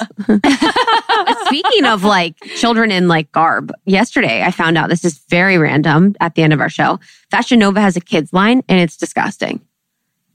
Speaking 1.47 1.85
of 1.85 2.05
like 2.05 2.37
children 2.57 2.91
in 2.91 3.09
like 3.09 3.31
garb, 3.33 3.73
yesterday 3.85 4.43
I 4.43 4.51
found 4.51 4.79
out 4.79 4.89
this 4.89 5.05
is 5.05 5.19
very 5.29 5.59
random 5.59 6.15
at 6.21 6.37
the 6.37 6.43
end 6.43 6.53
of 6.53 6.61
our 6.61 6.71
show. 6.71 7.01
Fashion 7.31 7.59
Nova 7.59 7.81
has 7.81 7.97
a 7.97 8.01
kids 8.01 8.33
line 8.33 8.63
and 8.69 8.81
it's 8.81 8.97
disgusting. 8.97 9.61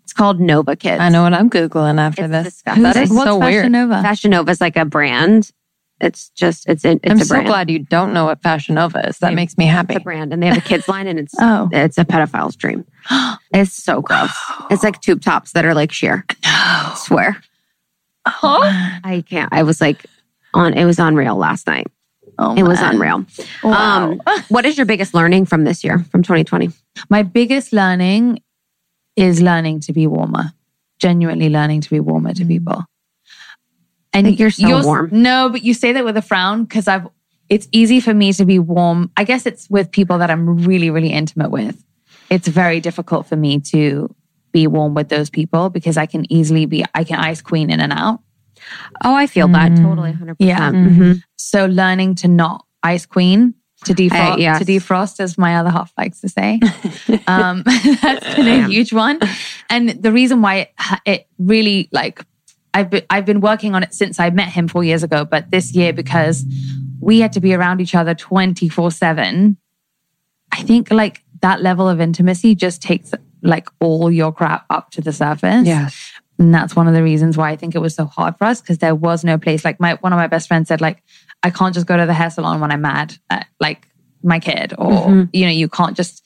It's 0.03 0.13
called 0.13 0.39
Nova 0.39 0.75
Kids. 0.75 0.99
I 0.99 1.09
know 1.09 1.23
what 1.23 1.33
I'm 1.33 1.49
Googling 1.49 1.99
after 1.99 2.23
It's 2.25 2.31
this. 2.31 2.43
disgusting. 2.55 2.83
That 2.83 2.95
is 2.97 3.09
What's 3.09 3.23
so 3.29 3.39
Fashion 3.39 3.53
weird. 3.53 3.71
Nova? 3.71 4.01
Fashion 4.01 4.31
Nova 4.31 4.51
is 4.51 4.61
like 4.61 4.75
a 4.77 4.85
brand. 4.85 5.51
It's 6.01 6.29
just 6.31 6.67
it's 6.67 6.83
in, 6.83 6.99
it's 7.03 7.11
I'm 7.11 7.21
a 7.21 7.25
so 7.25 7.35
brand. 7.35 7.47
glad 7.47 7.69
you 7.69 7.79
don't 7.79 8.13
know 8.13 8.25
what 8.25 8.41
Fashion 8.41 8.75
Nova 8.75 8.99
is. 9.07 9.19
That 9.19 9.27
Same. 9.29 9.35
makes 9.35 9.57
me 9.57 9.65
happy. 9.65 9.93
It's 9.93 10.01
a 10.01 10.03
brand, 10.03 10.33
and 10.33 10.43
they 10.43 10.47
have 10.47 10.57
a 10.57 10.61
kids 10.61 10.87
line, 10.89 11.07
and 11.07 11.17
it's 11.17 11.33
Oh. 11.39 11.69
it's 11.71 11.97
a 11.97 12.03
pedophile's 12.05 12.55
dream. 12.55 12.85
It's 13.53 13.71
so 13.71 14.01
gross. 14.01 14.31
It's 14.71 14.83
like 14.83 14.99
tube 14.99 15.21
tops 15.21 15.51
that 15.53 15.63
are 15.63 15.75
like 15.75 15.91
sheer. 15.91 16.25
I 16.43 16.93
swear. 16.97 17.37
Huh? 18.27 18.59
I 19.03 19.23
can't. 19.29 19.49
I 19.53 19.63
was 19.63 19.79
like 19.79 20.05
on. 20.53 20.73
It 20.73 20.85
was 20.85 20.99
unreal 20.99 21.35
last 21.35 21.67
night. 21.67 21.87
Oh, 22.39 22.55
It 22.55 22.63
was 22.63 22.79
man. 22.81 22.95
unreal. 22.95 23.25
Wow. 23.63 24.11
Um, 24.13 24.21
what 24.49 24.65
is 24.65 24.75
your 24.75 24.85
biggest 24.87 25.13
learning 25.13 25.45
from 25.45 25.63
this 25.65 25.83
year, 25.83 25.99
from 26.11 26.23
2020? 26.23 26.71
My 27.09 27.21
biggest 27.23 27.71
learning 27.73 28.39
is 29.15 29.41
learning 29.41 29.79
to 29.81 29.93
be 29.93 30.07
warmer, 30.07 30.51
genuinely 30.99 31.49
learning 31.49 31.81
to 31.81 31.89
be 31.89 31.99
warmer 31.99 32.33
to 32.33 32.45
people. 32.45 32.85
And 34.13 34.25
Mm. 34.25 34.29
think 34.29 34.39
you're 34.39 34.49
so 34.51 34.83
warm. 34.83 35.09
No, 35.11 35.49
but 35.49 35.63
you 35.63 35.73
say 35.73 35.93
that 35.93 36.05
with 36.05 36.17
a 36.17 36.21
frown 36.21 36.63
because 36.65 36.87
I've. 36.87 37.07
It's 37.49 37.67
easy 37.71 37.99
for 37.99 38.13
me 38.13 38.31
to 38.33 38.45
be 38.45 38.57
warm. 38.57 39.11
I 39.17 39.25
guess 39.25 39.45
it's 39.45 39.69
with 39.69 39.91
people 39.91 40.17
that 40.19 40.31
I'm 40.31 40.65
really, 40.65 40.89
really 40.89 41.09
intimate 41.11 41.51
with. 41.51 41.83
It's 42.29 42.47
very 42.47 42.79
difficult 42.79 43.27
for 43.27 43.35
me 43.35 43.59
to 43.71 44.13
be 44.53 44.65
warm 44.65 44.93
with 44.93 45.09
those 45.09 45.29
people 45.29 45.69
because 45.69 45.97
I 45.97 46.05
can 46.05 46.31
easily 46.31 46.65
be. 46.65 46.85
I 46.95 47.03
can 47.03 47.19
ice 47.19 47.41
queen 47.41 47.69
in 47.69 47.79
and 47.79 47.91
out. 47.91 48.21
Oh, 49.03 49.13
I 49.13 49.27
feel 49.27 49.47
that 49.49 49.75
totally, 49.75 50.13
100%. 50.13 50.35
Yeah. 50.39 50.71
Mhm. 50.71 51.21
So 51.35 51.65
learning 51.65 52.15
to 52.15 52.27
not 52.29 52.65
ice 52.81 53.05
queen 53.05 53.55
to 53.85 53.93
defrost, 53.93 54.11
I- 54.33 54.37
yes. 54.37 54.59
to 54.59 54.65
defrost, 54.65 55.19
as 55.19 55.37
my 55.37 55.57
other 55.57 55.69
half 55.69 55.93
likes 55.97 56.21
to 56.21 56.29
say. 56.29 56.59
um, 57.27 57.63
that's 58.01 58.35
been 58.35 58.47
a 58.47 58.67
huge 58.67 58.93
one. 58.93 59.19
And 59.69 59.89
the 59.89 60.11
reason 60.11 60.41
why 60.41 60.55
it, 60.55 60.71
it 61.05 61.27
really 61.37 61.89
like 61.91 62.25
I've 62.73 62.89
been, 62.89 63.03
I've 63.09 63.25
been 63.25 63.41
working 63.41 63.75
on 63.75 63.83
it 63.83 63.93
since 63.93 64.19
I 64.19 64.29
met 64.31 64.49
him 64.49 64.67
four 64.67 64.83
years 64.83 65.03
ago, 65.03 65.25
but 65.25 65.51
this 65.51 65.73
year 65.73 65.93
because 65.93 66.43
we 66.99 67.19
had 67.19 67.33
to 67.33 67.39
be 67.39 67.53
around 67.53 67.81
each 67.81 67.95
other 67.95 68.15
24 68.15 68.91
seven. 68.91 69.57
I 70.51 70.63
think 70.63 70.91
like 70.91 71.23
that 71.41 71.61
level 71.61 71.87
of 71.89 71.99
intimacy 71.99 72.55
just 72.55 72.81
takes 72.81 73.11
like 73.41 73.67
all 73.79 74.09
your 74.09 74.31
crap 74.31 74.65
up 74.69 74.91
to 74.91 75.01
the 75.01 75.11
surface. 75.11 75.67
Yes. 75.67 76.12
And 76.43 76.53
that's 76.53 76.75
one 76.75 76.89
of 76.89 76.93
the 76.93 77.01
reasons 77.01 77.37
why 77.37 77.51
I 77.51 77.55
think 77.55 77.73
it 77.73 77.79
was 77.79 77.95
so 77.95 78.03
hard 78.03 78.37
for 78.37 78.43
us 78.43 78.59
because 78.59 78.79
there 78.79 78.93
was 78.93 79.23
no 79.23 79.37
place. 79.37 79.63
Like 79.63 79.79
my 79.79 79.93
one 80.01 80.11
of 80.11 80.17
my 80.17 80.27
best 80.27 80.49
friends 80.49 80.67
said, 80.67 80.81
like, 80.81 81.01
I 81.41 81.49
can't 81.51 81.73
just 81.73 81.87
go 81.87 81.95
to 81.95 82.05
the 82.05 82.13
hair 82.13 82.29
salon 82.29 82.59
when 82.59 82.69
I'm 82.69 82.81
mad 82.81 83.15
at 83.29 83.47
like 83.61 83.87
my 84.21 84.39
kid, 84.39 84.73
or 84.77 84.91
Mm-hmm. 84.91 85.23
you 85.31 85.45
know, 85.45 85.51
you 85.51 85.69
can't 85.69 85.95
just 85.95 86.21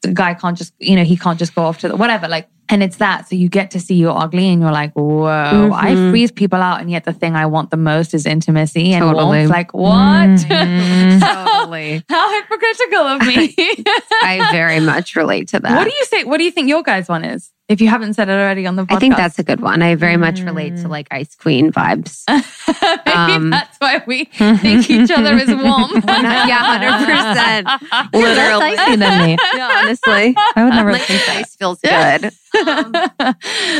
the 0.00 0.12
guy 0.12 0.32
can't 0.32 0.56
just, 0.56 0.72
you 0.78 0.96
know, 0.96 1.04
he 1.04 1.18
can't 1.18 1.38
just 1.38 1.54
go 1.54 1.64
off 1.64 1.78
to 1.80 1.88
the 1.88 1.96
whatever. 1.96 2.28
Like, 2.28 2.48
and 2.72 2.82
it's 2.82 2.96
that. 2.96 3.28
So 3.28 3.36
you 3.36 3.48
get 3.48 3.70
to 3.72 3.80
see 3.80 3.94
you're 3.94 4.16
ugly 4.16 4.48
and 4.48 4.60
you're 4.62 4.72
like, 4.72 4.92
whoa, 4.94 5.26
I 5.72 5.92
Mm-hmm. 5.92 6.10
freeze 6.10 6.32
people 6.32 6.60
out. 6.60 6.80
And 6.80 6.90
yet 6.90 7.04
the 7.04 7.12
thing 7.12 7.36
I 7.36 7.46
want 7.46 7.70
the 7.70 7.76
most 7.76 8.14
is 8.14 8.24
intimacy 8.26 8.92
and 8.94 9.02
Totally. 9.04 9.24
warmth. 9.40 9.50
Like, 9.50 9.74
what? 9.74 9.92
Mm-hmm. 9.92 11.18
Totally. 11.46 12.02
How 12.08 12.40
hypocritical 12.40 12.98
of 13.06 13.26
me. 13.26 13.54
I 14.22 14.48
very 14.52 14.80
much 14.80 15.14
relate 15.16 15.48
to 15.48 15.60
that. 15.60 15.76
what 15.76 15.84
do 15.84 15.90
you 15.94 16.04
say? 16.06 16.24
What 16.24 16.38
do 16.38 16.44
you 16.44 16.50
think 16.50 16.68
your 16.68 16.82
guys' 16.82 17.08
one 17.08 17.24
is? 17.24 17.50
If 17.68 17.80
you 17.80 17.88
haven't 17.88 18.14
said 18.14 18.28
it 18.28 18.32
already 18.32 18.66
on 18.66 18.76
the 18.76 18.82
podcast. 18.84 18.96
I 18.96 18.98
think 18.98 19.16
that's 19.16 19.38
a 19.38 19.42
good 19.42 19.60
one. 19.60 19.80
I 19.82 19.94
very 19.94 20.16
much 20.18 20.40
relate 20.40 20.76
to 20.78 20.88
like 20.88 21.06
Ice 21.10 21.34
Queen 21.36 21.72
vibes. 21.72 22.22
Maybe 23.06 23.16
um, 23.16 23.50
that's 23.50 23.78
why 23.78 24.02
we 24.06 24.24
think 24.24 24.90
each 24.90 25.10
other 25.10 25.36
is 25.36 25.48
warm. 25.48 25.90
yeah, 26.06 27.64
100%. 27.64 28.12
Literally. 28.12 28.24
Literally. 28.24 28.76
Less 28.76 28.98
than 28.98 29.26
me. 29.26 29.36
Honestly. 29.60 30.34
I 30.56 30.64
would 30.64 30.74
never 30.74 30.92
like 30.92 31.02
think 31.02 31.24
that. 31.26 31.36
ice 31.38 31.56
feels 31.56 31.78
good. 31.80 32.32
Um, 32.54 32.92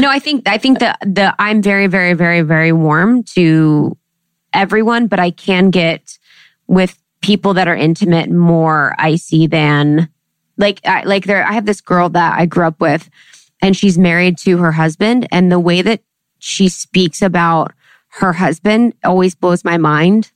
no, 0.01 0.11
I 0.11 0.19
think 0.19 0.49
I 0.49 0.59
think 0.59 0.79
that 0.81 0.99
the 1.01 1.35
I'm 1.39 1.63
very, 1.63 1.87
very, 1.87 2.15
very, 2.15 2.43
very 2.43 2.73
warm 2.73 3.23
to 3.35 3.97
everyone, 4.53 5.07
but 5.07 5.19
I 5.19 5.31
can 5.31 5.71
get 5.71 6.19
with 6.67 6.99
people 7.21 7.55
that 7.55 7.69
are 7.69 7.77
intimate 7.77 8.31
more 8.31 8.95
icy 8.99 9.47
than 9.47 10.09
like 10.57 10.81
I, 10.85 11.03
like 11.05 11.25
there. 11.25 11.45
I 11.47 11.53
have 11.53 11.67
this 11.67 11.81
girl 11.81 12.09
that 12.11 12.39
I 12.39 12.47
grew 12.47 12.67
up 12.67 12.81
with, 12.81 13.09
and 13.61 13.77
she's 13.77 13.99
married 13.99 14.39
to 14.39 14.59
her 14.59 14.73
husband, 14.73 15.29
and 15.31 15.51
the 15.51 15.61
way 15.61 15.83
that 15.83 16.01
she 16.39 16.69
speaks 16.69 17.23
about 17.23 17.73
her 18.09 18.33
husband 18.33 18.95
always 19.05 19.35
blows 19.35 19.65
my 19.65 19.79
mind. 19.79 20.33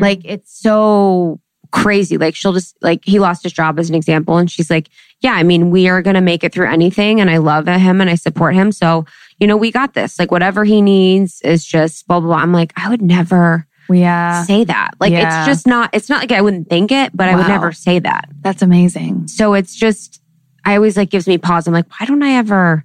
Like 0.00 0.20
it's 0.24 0.58
so 0.58 1.40
crazy. 1.70 2.18
Like 2.18 2.34
she'll 2.34 2.52
just 2.52 2.76
like 2.82 3.04
he 3.04 3.18
lost 3.18 3.42
his 3.42 3.52
job 3.52 3.78
as 3.78 3.88
an 3.88 3.94
example, 3.94 4.36
and 4.38 4.50
she's 4.50 4.70
like, 4.70 4.88
"Yeah, 5.20 5.32
I 5.32 5.42
mean, 5.42 5.70
we 5.70 5.88
are 5.88 6.02
gonna 6.02 6.20
make 6.20 6.44
it 6.44 6.52
through 6.52 6.68
anything, 6.70 7.20
and 7.20 7.30
I 7.30 7.36
love 7.38 7.66
him 7.66 8.00
and 8.00 8.08
I 8.10 8.14
support 8.14 8.54
him. 8.54 8.72
So 8.72 9.04
you 9.38 9.46
know, 9.46 9.56
we 9.56 9.70
got 9.70 9.94
this. 9.94 10.18
Like 10.18 10.30
whatever 10.30 10.64
he 10.64 10.82
needs 10.82 11.40
is 11.42 11.64
just 11.64 12.06
blah 12.08 12.20
blah 12.20 12.28
blah." 12.28 12.36
I'm 12.38 12.52
like, 12.52 12.72
I 12.76 12.88
would 12.88 13.02
never 13.02 13.66
yeah, 13.90 14.42
say 14.44 14.64
that. 14.64 14.90
Like 15.00 15.12
Yeah. 15.12 15.40
it's 15.40 15.46
just 15.48 15.66
not. 15.66 15.90
It's 15.92 16.08
not 16.08 16.20
like 16.20 16.32
I 16.32 16.40
wouldn't 16.42 16.68
think 16.68 16.92
it, 16.92 17.16
but 17.16 17.28
I 17.28 17.36
would 17.36 17.48
never 17.48 17.72
say 17.72 17.98
that. 18.00 18.28
that's 18.42 18.60
amazing. 18.62 19.28
So 19.28 19.54
it's 19.54 19.74
just, 19.74 20.20
I 20.64 20.74
always 20.76 20.96
like 20.96 21.08
gives 21.10 21.26
me 21.26 21.38
pause. 21.38 21.66
I'm 21.66 21.72
like, 21.72 21.86
why 21.98 22.04
don't 22.06 22.22
I 22.22 22.32
ever 22.32 22.84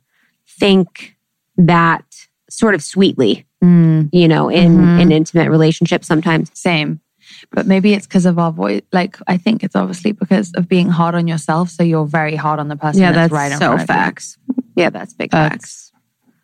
think 0.60 1.16
that 1.58 2.06
sort 2.50 2.74
of 2.76 2.82
sweetly? 2.84 3.46
You 3.62 4.28
know, 4.28 4.50
in 4.50 4.78
Mhm. 4.78 5.02
in 5.02 5.12
intimate 5.14 5.50
relationships 5.50 6.06
sometimes. 6.06 6.52
Same. 6.54 7.00
But 7.54 7.68
maybe 7.68 7.94
it's 7.94 8.08
because 8.08 8.26
of 8.26 8.40
our 8.40 8.52
voice. 8.52 8.82
Like, 8.92 9.18
I 9.28 9.38
think 9.38 9.64
it's 9.64 9.76
obviously 9.76 10.12
because 10.12 10.52
of 10.56 10.68
being 10.68 10.90
hard 10.90 11.14
on 11.14 11.28
yourself. 11.28 11.70
So 11.70 11.84
you're 11.84 12.06
very 12.08 12.36
hard 12.36 12.60
on 12.60 12.68
the 12.68 12.76
person 12.76 13.02
Yeah, 13.02 13.12
that's, 13.12 13.32
that's 13.32 13.34
right 13.34 13.52
so 13.52 13.58
front 13.60 13.74
of 13.76 13.80
you. 13.82 13.86
facts. 13.88 14.38
Yeah, 14.76 14.90
that's 14.90 15.14
big 15.14 15.30
facts. 15.32 15.92
That's, 15.92 15.92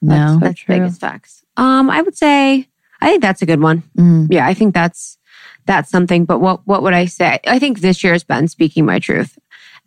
No. 0.02 0.16
That's 0.16 0.40
That's 0.42 0.60
true. 0.60 0.80
big 0.80 0.94
facts. 0.94 1.44
Um, 1.58 1.90
I 1.90 2.02
would 2.04 2.16
say 2.16 2.68
I 3.02 3.08
think 3.10 3.22
that's 3.22 3.42
a 3.42 3.46
good 3.46 3.60
one. 3.62 3.82
Mm. 3.98 4.28
Yeah, 4.30 4.46
I 4.48 4.54
think 4.54 4.74
that's 4.74 5.18
that's 5.66 5.90
something. 5.90 6.26
But 6.26 6.40
what 6.40 6.66
what 6.68 6.84
would 6.84 6.94
I 6.94 7.06
say? 7.06 7.40
I 7.48 7.60
think 7.60 7.80
this 7.80 8.04
year 8.04 8.14
has 8.14 8.24
been 8.24 8.48
speaking 8.48 8.86
my 8.86 9.00
truth, 9.00 9.38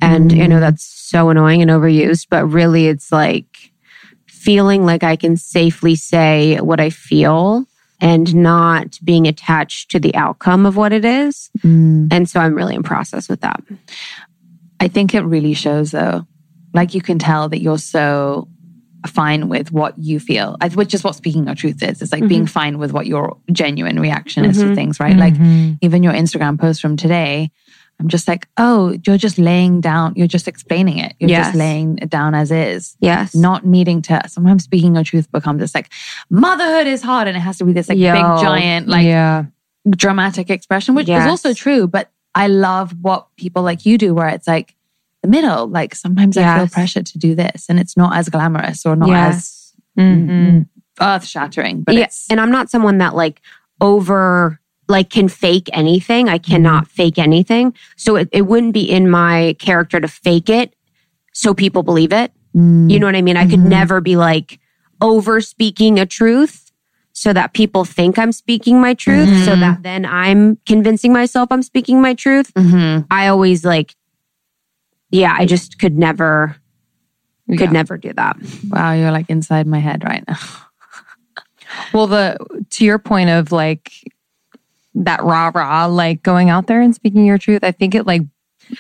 and 0.01 0.32
you 0.32 0.49
know 0.49 0.61
that's 0.61 0.82
so 0.85 1.28
annoying 1.31 1.62
and 1.62 1.70
overused. 1.70 2.27
But 2.31 2.47
really, 2.47 2.89
it's 2.89 3.12
like 3.12 3.70
feeling 4.27 4.85
like 4.85 5.03
I 5.05 5.16
can 5.16 5.36
safely 5.36 5.94
say 5.94 6.57
what 6.59 6.81
I 6.81 6.90
feel 6.90 7.66
and 8.02 8.34
not 8.34 8.98
being 9.04 9.26
attached 9.26 9.90
to 9.92 10.00
the 10.00 10.14
outcome 10.16 10.66
of 10.66 10.76
what 10.76 10.92
it 10.92 11.04
is. 11.04 11.50
Mm. 11.60 12.08
And 12.12 12.28
so 12.28 12.40
I'm 12.40 12.54
really 12.54 12.74
in 12.74 12.82
process 12.82 13.28
with 13.28 13.40
that. 13.42 13.62
I 14.80 14.88
think 14.88 15.14
it 15.14 15.20
really 15.22 15.54
shows 15.54 15.92
though. 15.92 16.26
Like 16.74 16.94
you 16.94 17.00
can 17.00 17.18
tell 17.18 17.48
that 17.48 17.60
you're 17.62 17.78
so 17.78 18.48
fine 19.06 19.48
with 19.48 19.72
what 19.72 19.96
you 19.98 20.18
feel, 20.20 20.56
which 20.74 20.94
is 20.94 21.02
what 21.04 21.14
speaking 21.14 21.46
your 21.46 21.54
truth 21.54 21.82
is. 21.82 22.02
It's 22.02 22.12
like 22.12 22.26
being 22.28 22.46
fine 22.46 22.78
with 22.78 22.92
what 22.92 23.06
your 23.06 23.36
genuine 23.50 23.98
reaction 24.00 24.44
is 24.44 24.58
to 24.58 24.64
Mhm. 24.66 24.74
things, 24.74 25.00
right? 25.00 25.16
Like 25.16 25.34
Mhm. 25.34 25.78
even 25.80 26.02
your 26.02 26.12
Instagram 26.12 26.58
post 26.58 26.80
from 26.80 26.96
today, 26.96 27.50
I'm 28.02 28.08
just 28.08 28.26
like, 28.26 28.48
oh, 28.56 28.98
you're 29.06 29.16
just 29.16 29.38
laying 29.38 29.80
down, 29.80 30.14
you're 30.16 30.26
just 30.26 30.48
explaining 30.48 30.98
it. 30.98 31.14
You're 31.20 31.30
Yes. 31.30 31.46
just 31.46 31.56
laying 31.56 31.98
it 32.02 32.10
down 32.10 32.34
as 32.34 32.50
is. 32.50 32.96
Yes. 33.00 33.32
Not 33.32 33.64
needing 33.64 34.02
to 34.02 34.20
sometimes 34.26 34.64
speaking 34.64 34.96
your 34.96 35.04
truth 35.04 35.30
becomes 35.30 35.60
this 35.60 35.72
like 35.72 35.88
motherhood 36.28 36.88
is 36.88 37.00
hard 37.00 37.28
and 37.28 37.36
it 37.36 37.40
has 37.40 37.58
to 37.58 37.64
be 37.64 37.72
this 37.72 37.88
like 37.88 37.98
Yo. 37.98 38.12
big 38.12 38.22
giant 38.42 38.88
like 38.88 39.06
yeah. 39.06 39.44
dramatic 39.88 40.50
expression, 40.50 40.96
which 40.96 41.08
is 41.08 41.24
also 41.26 41.54
true. 41.54 41.86
But 41.86 42.10
I 42.34 42.48
love 42.48 42.92
what 43.00 43.28
people 43.36 43.62
like 43.62 43.86
you 43.86 43.98
do, 43.98 44.14
where 44.14 44.28
it's 44.28 44.48
like 44.48 44.74
the 45.22 45.28
middle. 45.28 45.68
Like 45.68 45.94
sometimes 45.94 46.36
I 46.36 46.58
feel 46.58 46.66
pressure 46.68 47.02
to 47.04 47.18
do 47.18 47.36
this, 47.36 47.66
and 47.68 47.78
it's 47.78 47.96
not 47.96 48.16
as 48.16 48.28
glamorous 48.28 48.84
or 48.84 48.96
not 48.96 49.10
Yes. 49.10 49.74
Mhm. 49.96 50.66
as 50.98 51.22
earth 51.22 51.24
shattering. 51.28 51.82
But 51.82 51.94
yeah, 51.94 52.08
and 52.30 52.40
I'm 52.40 52.50
not 52.50 52.68
someone 52.68 52.98
that 52.98 53.14
like 53.14 53.40
over 53.80 54.58
like 54.88 55.10
can 55.10 55.28
fake 55.28 55.68
anything. 55.72 56.28
I 56.28 56.38
cannot 56.38 56.88
fake 56.88 57.18
anything. 57.18 57.74
So 57.96 58.16
it, 58.16 58.28
it 58.32 58.42
wouldn't 58.42 58.74
be 58.74 58.82
in 58.90 59.09
my 59.10 59.56
character 59.59 60.00
to 60.00 60.09
fake 60.09 60.48
it 60.50 60.74
so 61.32 61.54
people 61.54 61.82
believe 61.82 62.12
it. 62.12 62.32
You 62.54 62.98
know 63.00 63.06
what 63.06 63.16
I 63.16 63.22
mean? 63.22 63.38
I 63.38 63.46
could 63.48 63.60
Mhm. 63.60 63.68
never 63.68 64.00
be 64.02 64.16
like 64.16 64.59
over 65.00 65.40
speaking 65.40 65.98
a 65.98 66.04
truth 66.04 66.70
so 67.14 67.32
that 67.32 67.54
people 67.54 67.84
think 67.86 68.18
I'm 68.18 68.32
speaking 68.32 68.78
my 68.80 68.92
truth 68.94 69.28
so 69.46 69.54
Mhm. 69.56 69.60
that 69.60 69.82
then 69.82 70.04
I'm 70.04 70.59
convincing 70.66 71.12
myself 71.14 71.48
I'm 71.50 71.62
speaking 71.62 72.02
my 72.02 72.12
truth. 72.14 72.52
Mhm. 72.54 73.06
I 73.10 73.28
always 73.28 73.64
like 73.64 73.94
yeah, 75.10 75.34
I 75.38 75.44
just 75.46 75.78
could 75.78 75.96
never 75.98 76.56
could 77.50 77.60
Yeah. 77.60 77.70
never 77.70 77.96
do 77.98 78.12
that. 78.14 78.36
wow, 78.70 78.92
you're 78.92 79.10
like 79.12 79.28
inside 79.30 79.66
my 79.66 79.78
head 79.78 80.04
right 80.04 80.24
now. 80.28 80.36
Well, 81.94 82.06
the 82.06 82.36
to 82.70 82.84
your 82.84 82.98
point 82.98 83.30
of 83.30 83.50
like 83.50 83.90
that 84.94 85.23
rah 85.23 85.51
rah, 85.55 85.86
like 85.86 86.23
going 86.23 86.51
out 86.51 86.66
there 86.66 86.81
and 86.81 86.94
speaking 86.94 87.24
your 87.24 87.39
truth, 87.39 87.64
I 87.64 87.73
think 87.73 87.94
it 87.94 88.06
like 88.06 88.23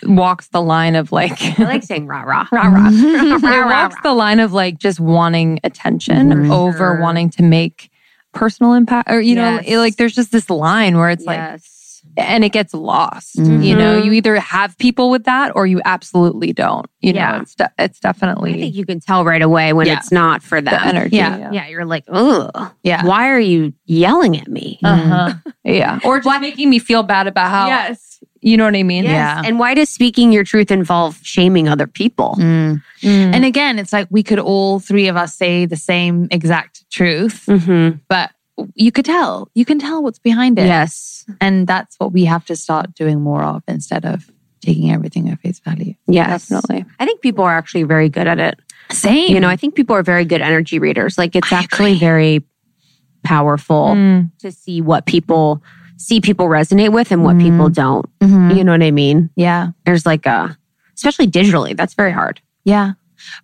walks 0.04 0.48
the 0.48 0.62
line 0.62 0.94
of 0.94 1.10
like 1.12 1.32
I 1.58 1.64
like 1.64 1.82
saying 1.82 2.06
rah 2.06 2.22
rah 2.22 2.46
rah 2.52 2.68
rah. 2.68 2.88
it 2.92 3.66
walks 3.66 3.96
the 4.02 4.12
line 4.14 4.40
of 4.40 4.52
like 4.52 4.78
just 4.78 5.00
wanting 5.00 5.58
attention 5.64 6.28
Mhm. 6.30 6.50
over 6.52 7.00
wanting 7.00 7.30
to 7.30 7.42
make 7.42 7.90
personal 8.32 8.72
impact 8.74 9.10
or 9.10 9.20
you 9.20 9.34
know 9.34 9.60
Yes. 9.62 9.76
like 9.78 9.96
there's 9.96 10.14
just 10.14 10.32
this 10.32 10.48
line 10.48 10.96
where 10.96 11.10
it's 11.10 11.24
like 11.26 11.38
yes. 11.38 11.81
And 12.16 12.44
it 12.44 12.50
gets 12.52 12.74
lost 12.74 13.36
Mhm. 13.36 13.64
you 13.64 13.74
know 13.76 13.96
you 14.02 14.12
either 14.12 14.36
have 14.38 14.76
people 14.78 15.08
with 15.10 15.24
that 15.24 15.52
or 15.54 15.66
you 15.66 15.80
absolutely 15.84 16.52
don't 16.52 16.86
you 17.00 17.12
know 17.12 17.38
it's 17.42 17.54
de- 17.54 17.70
it's 17.78 17.98
definitely. 18.00 18.54
I 18.54 18.58
think 18.58 18.74
you 18.74 18.84
can 18.86 19.00
tell 19.00 19.24
right 19.24 19.40
away 19.42 19.72
when 19.72 19.86
Yeah. 19.86 19.96
it's 19.96 20.12
not 20.12 20.42
for 20.42 20.60
them. 20.60 20.74
the 20.74 20.86
energy 20.86 21.16
Yeah. 21.16 21.50
Yeah, 21.52 21.68
you're 21.68 21.84
like, 21.84 22.04
oh, 22.08 22.50
Yeah. 22.82 23.04
why 23.06 23.28
are 23.30 23.40
you 23.40 23.72
yelling 23.86 24.36
at 24.36 24.48
me? 24.48 24.78
uh-huh 24.84 25.34
yeah 25.64 25.98
or 26.04 26.20
just 26.20 26.40
making 26.40 26.68
me 26.70 26.78
feel 26.78 27.02
bad 27.02 27.26
about 27.26 27.50
how 27.50 27.66
Yes. 27.68 28.18
you 28.40 28.56
know 28.56 28.64
what 28.64 28.74
i 28.76 28.82
mean 28.82 29.04
Yes. 29.04 29.12
Yeah. 29.12 29.42
And 29.44 29.58
why 29.58 29.74
does 29.74 29.88
speaking 29.88 30.32
your 30.32 30.44
truth 30.44 30.70
involve 30.70 31.18
shaming 31.22 31.68
other 31.68 31.86
people? 31.86 32.36
Mm. 32.38 32.82
Mm. 33.02 33.34
And 33.34 33.44
again, 33.44 33.78
it's 33.80 33.92
like 33.92 34.06
we 34.10 34.22
could 34.22 34.38
all 34.38 34.78
three 34.78 35.08
of 35.08 35.16
us 35.16 35.34
say 35.36 35.66
the 35.66 35.76
same 35.76 36.28
exact 36.30 36.84
truth, 36.90 37.44
Mm-hmm. 37.48 37.98
but 38.08 38.30
you 38.74 38.92
could 38.92 39.04
tell. 39.04 39.48
You 39.54 39.64
can 39.64 39.78
tell 39.78 40.02
what's 40.02 40.18
behind 40.18 40.58
it. 40.58 40.66
Yes. 40.66 41.24
And 41.40 41.66
that's 41.66 41.96
what 41.98 42.12
we 42.12 42.24
have 42.26 42.44
to 42.46 42.56
start 42.56 42.94
doing 42.94 43.20
more 43.20 43.42
of 43.42 43.62
instead 43.68 44.04
of 44.04 44.30
taking 44.60 44.90
everything 44.92 45.28
at 45.28 45.40
face 45.40 45.58
value. 45.60 45.94
Yes. 46.06 46.48
definitely 46.48 46.84
I 47.00 47.04
think 47.06 47.20
people 47.20 47.44
are 47.44 47.56
actually 47.56 47.82
very 47.84 48.08
good 48.08 48.26
at 48.28 48.38
it. 48.38 48.60
Same. 48.90 49.32
You 49.34 49.40
know, 49.40 49.48
I 49.48 49.56
think 49.56 49.74
people 49.74 49.96
are 49.96 50.02
very 50.02 50.24
good 50.24 50.40
energy 50.40 50.78
readers. 50.78 51.18
Like 51.18 51.34
it's 51.34 51.52
I 51.52 51.58
actually 51.58 51.92
agree. 51.92 51.98
very 52.00 52.44
powerful 53.24 53.94
Mm. 53.94 54.30
to 54.40 54.50
see 54.52 54.80
what 54.80 55.06
people 55.06 55.62
see 55.96 56.20
people 56.20 56.46
resonate 56.46 56.92
with 56.92 57.12
and 57.12 57.22
what 57.22 57.36
Mhm. 57.36 57.42
people 57.42 57.68
don't. 57.68 58.06
Mhm. 58.18 58.56
You 58.56 58.64
know 58.64 58.72
what 58.72 58.82
I 58.82 58.90
mean? 58.90 59.30
Yeah. 59.36 59.68
There's 59.84 60.04
like 60.04 60.26
a 60.26 60.56
especially 60.96 61.28
digitally, 61.28 61.76
that's 61.76 61.94
very 61.94 62.10
hard. 62.12 62.40
Yeah. 62.64 62.92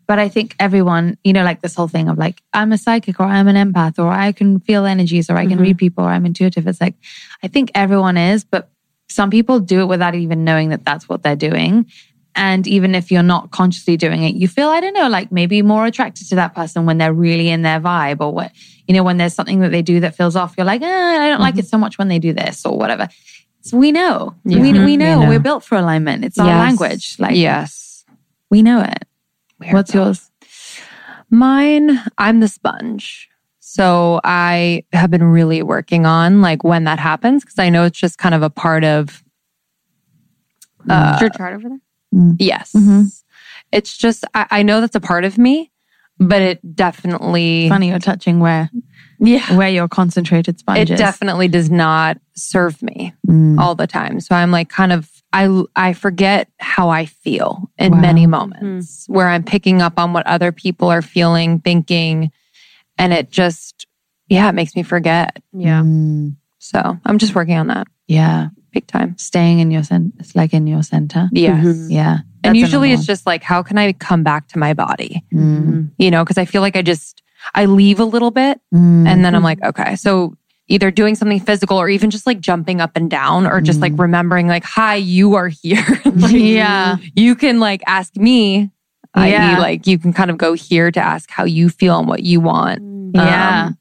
But 0.06 0.18
I 0.18 0.28
think 0.28 0.55
everyone, 0.59 1.18
you 1.24 1.32
know, 1.32 1.44
like 1.44 1.60
this 1.60 1.74
whole 1.74 1.88
thing 1.88 2.09
of 2.09 2.18
like, 2.18 2.42
I'm 2.52 2.72
a 2.72 2.78
psychic 2.78 3.20
or 3.20 3.24
I'm 3.26 3.48
an 3.48 3.56
empath 3.56 3.98
or 3.98 4.09
I 4.09 4.32
can 4.32 4.60
feel 4.60 4.84
energies 4.86 5.28
or 5.30 5.36
I 5.36 5.46
can 5.46 5.59
Mhm. 5.59 5.62
read 5.62 5.78
people 5.78 6.05
or 6.05 6.09
I'm 6.10 6.26
intuitive. 6.26 6.66
It's 6.66 6.80
like, 6.80 6.94
I 7.42 7.48
think 7.48 7.70
everyone 7.74 8.16
is, 8.16 8.44
but 8.44 8.70
some 9.09 9.30
people 9.30 9.60
do 9.60 9.80
it 9.80 9.86
without 9.86 10.14
even 10.14 10.44
knowing 10.44 10.68
that 10.70 10.84
that's 10.84 11.09
what 11.09 11.22
they're 11.22 11.36
doing. 11.36 11.86
And 12.34 12.66
even 12.68 12.94
if 12.94 13.10
you're 13.10 13.22
not 13.24 13.50
consciously 13.50 13.96
doing 13.96 14.22
it, 14.22 14.34
you 14.34 14.46
feel, 14.46 14.68
I 14.68 14.80
don't 14.80 14.92
know, 14.94 15.09
like 15.09 15.32
maybe 15.32 15.60
more 15.62 15.86
attracted 15.86 16.28
to 16.28 16.34
that 16.36 16.55
person 16.55 16.86
when 16.86 16.98
they're 16.98 17.12
really 17.12 17.48
in 17.48 17.62
their 17.62 17.80
vibe 17.80 18.20
or 18.20 18.32
what, 18.32 18.52
you 18.86 18.94
know, 18.94 19.02
when 19.02 19.16
there's 19.16 19.34
something 19.34 19.60
that 19.60 19.70
they 19.72 19.82
do 19.82 20.00
that 20.00 20.14
feels 20.14 20.36
off, 20.36 20.55
you're 20.56 20.64
like, 20.66 20.82
eh, 20.82 20.86
I 20.86 21.28
don't 21.30 21.40
like 21.40 21.59
it 21.59 21.66
so 21.66 21.78
much 21.78 21.98
when 21.98 22.06
they 22.09 22.18
do 22.20 22.32
this 22.32 22.64
or 22.64 22.76
whatever. 22.78 23.09
So 23.62 23.76
we 23.76 23.90
know. 23.90 24.34
Yeah. 24.44 24.60
We, 24.60 24.72
we 24.72 24.84
We 24.84 24.96
know. 24.96 25.22
know. 25.22 25.28
We're 25.28 25.40
built 25.40 25.64
for 25.64 25.76
alignment. 25.76 26.24
It's 26.24 26.38
our 26.38 26.46
Yes. 26.46 26.59
language. 26.60 27.16
Like, 27.18 27.36
yes 27.36 28.05
we 28.50 28.62
know 28.62 28.80
it. 28.80 29.02
We're 29.60 29.72
What's 29.72 29.93
built. 29.93 30.06
yours? 30.06 30.30
Mine, 31.30 32.01
I'm 32.16 32.40
the 32.40 32.48
sponge. 32.48 33.28
So 33.60 34.20
I 34.24 34.85
have 34.93 35.10
been 35.10 35.24
really 35.24 35.62
working 35.62 36.06
on 36.06 36.40
like 36.40 36.64
when 36.64 36.85
that 36.85 36.98
happens 36.98 37.44
because 37.44 37.59
I 37.59 37.68
know 37.68 37.85
it's 37.85 37.98
just 37.98 38.16
kind 38.18 38.35
of 38.35 38.43
a 38.43 38.48
part 38.51 38.82
of 38.82 39.22
uh, 40.89 41.12
Is 41.16 41.20
your 41.20 41.30
chart 41.30 41.55
over 41.55 41.68
there? 41.68 42.35
yes. 42.39 42.72
Mhm. 42.74 43.12
It's 43.72 43.97
just 43.97 44.24
I, 44.35 44.47
I 44.51 44.62
know 44.62 44.80
that's 44.80 44.97
a 44.97 45.01
part 45.01 45.24
of 45.24 45.36
me, 45.36 45.70
but 46.18 46.40
it 46.40 46.74
definitely 46.76 47.68
Funny 47.68 47.89
you're 47.90 47.98
touching 47.98 48.40
where 48.40 48.70
yeah. 49.20 49.55
where 49.55 49.68
your 49.68 49.86
concentrated 49.89 50.59
sponge 50.59 50.78
It 50.78 50.90
is. 50.90 50.98
definitely 50.98 51.48
does 51.48 51.70
not 51.70 52.16
serve 52.35 52.82
me 52.82 53.12
Mm. 53.26 53.59
all 53.59 53.74
the 53.74 53.86
time. 53.86 54.20
So 54.20 54.35
I'm 54.35 54.51
like 54.51 54.70
kind 54.70 54.93
of 54.93 55.10
I 55.32 55.62
I 55.76 55.92
forget 55.92 56.48
how 56.59 56.88
I 56.88 57.05
feel 57.06 57.70
in 57.78 57.92
Wow. 57.92 58.00
many 58.00 58.26
moments 58.26 59.05
where 59.09 59.28
I'm 59.28 59.42
picking 59.44 59.82
up 59.82 59.98
on 59.98 60.12
what 60.12 60.26
other 60.26 60.52
people 60.52 60.88
are 60.88 61.02
feeling, 61.02 61.60
thinking, 61.60 62.30
and 62.96 63.12
it 63.12 63.30
just 63.30 63.86
yeah, 64.28 64.48
it 64.48 64.55
makes 64.55 64.74
me 64.76 64.82
forget. 64.82 65.38
Yeah. 65.52 65.82
Mm. 65.82 66.36
So 66.59 66.98
I'm 67.05 67.18
just 67.18 67.34
working 67.34 67.56
on 67.56 67.68
that 67.68 67.86
Yeah. 68.09 68.48
big 68.72 68.86
time. 68.86 69.16
Staying 69.16 69.60
in 69.60 69.70
your 69.70 69.82
center. 69.82 70.12
It's 70.18 70.34
like 70.36 70.52
in 70.52 70.66
your 70.66 70.82
center. 70.82 71.28
Yes. 71.32 71.64
Mhm. 71.64 71.86
Yeah. 71.90 72.18
And 72.44 72.56
usually 72.56 72.92
it's 72.92 73.06
just 73.06 73.26
like, 73.26 73.42
how 73.42 73.62
can 73.62 73.78
I 73.78 73.92
come 73.92 74.22
back 74.22 74.48
to 74.48 74.59
my 74.59 74.74
body? 74.74 75.24
one. 75.32 75.92
You 75.98 76.10
know, 76.10 76.24
because 76.24 76.38
I 76.38 76.44
feel 76.44 76.60
like 76.62 76.76
I 76.76 76.82
just, 76.82 77.22
I 77.55 77.64
leave 77.66 78.00
a 78.00 78.05
little 78.05 78.30
bit 78.30 78.60
Mm. 78.74 79.06
and 79.09 79.24
then 79.24 79.34
I'm 79.34 79.42
like, 79.42 79.62
okay. 79.64 79.96
So 79.96 80.36
either 80.69 80.90
doing 80.90 81.15
something 81.15 81.40
physical 81.40 81.78
or 81.78 81.89
even 81.89 82.11
just 82.11 82.27
like 82.27 82.40
jumping 82.40 82.81
up 82.81 82.93
and 82.95 83.11
down 83.11 83.47
or 83.47 83.61
just 83.61 83.81
like 83.81 83.93
remembering, 83.97 84.47
like, 84.49 84.65
hi, 84.65 84.95
you 84.97 85.35
are 85.35 85.49
here. 85.49 85.85
Like, 86.05 86.32
Yeah. 86.32 86.97
You 87.15 87.35
can 87.35 87.59
like 87.61 87.82
ask 87.86 88.15
me. 88.16 88.70
Yeah. 89.16 89.59
like 89.59 89.86
you 89.86 89.99
can 89.99 90.12
kind 90.12 90.31
of 90.31 90.36
go 90.39 90.53
here 90.53 90.90
to 90.93 91.01
ask 91.01 91.28
how 91.31 91.45
you 91.45 91.69
feel 91.70 91.99
and 91.99 92.07
what 92.07 92.23
you 92.23 92.40
want. 92.40 92.81
Yeah. 93.15 93.66
um, 93.69 93.78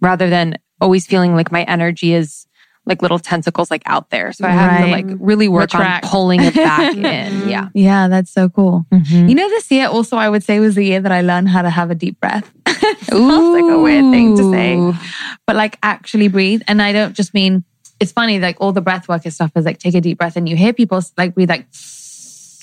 rather 0.00 0.30
than 0.30 0.54
always 0.80 1.06
feeling 1.06 1.34
like 1.34 1.50
my 1.52 1.64
energy 1.64 2.14
is 2.14 2.46
like 2.86 3.02
little 3.02 3.18
tentacles 3.18 3.70
like 3.70 3.82
out 3.84 4.08
there. 4.10 4.32
So 4.32 4.46
I 4.46 4.50
have 4.50 4.84
to 4.84 4.90
like 4.90 5.04
really 5.20 5.46
work 5.48 5.74
Retract. 5.74 6.04
on 6.06 6.10
pulling 6.10 6.40
it 6.42 6.54
back 6.54 6.94
in. 6.96 7.48
Yeah. 7.48 7.68
Yeah, 7.74 8.08
that's 8.08 8.30
so 8.32 8.48
cool. 8.48 8.86
Mhm. 8.92 9.28
You 9.28 9.34
know, 9.34 9.48
this 9.50 9.70
year 9.70 9.88
also 9.88 10.16
I 10.16 10.28
would 10.30 10.42
say 10.44 10.58
was 10.60 10.76
the 10.76 10.84
year 10.84 11.00
that 11.00 11.12
I 11.12 11.20
learned 11.20 11.48
how 11.50 11.60
to 11.62 11.68
have 11.70 11.90
a 11.90 11.94
deep 11.94 12.18
breath. 12.20 12.50
Sounds 13.02 13.52
like 13.62 13.70
a 13.72 13.78
weird 13.80 14.10
thing 14.12 14.36
to 14.36 14.50
say, 14.52 14.98
but 15.46 15.56
like 15.56 15.78
actually 15.82 16.28
breathe. 16.28 16.62
And 16.68 16.80
I 16.82 16.92
don't 16.92 17.14
just 17.14 17.34
mean 17.34 17.64
it's 18.00 18.12
funny, 18.12 18.38
like 18.38 18.56
all 18.60 18.72
the 18.72 18.80
breath 18.80 19.08
work 19.08 19.24
and 19.24 19.34
stuff 19.34 19.50
is 19.56 19.64
like 19.64 19.78
take 19.78 19.94
a 19.94 20.00
deep 20.00 20.18
breath 20.18 20.36
and 20.36 20.48
you 20.48 20.56
hear 20.56 20.72
people 20.72 21.00
like 21.16 21.34
breathe 21.34 21.50
like 21.50 21.66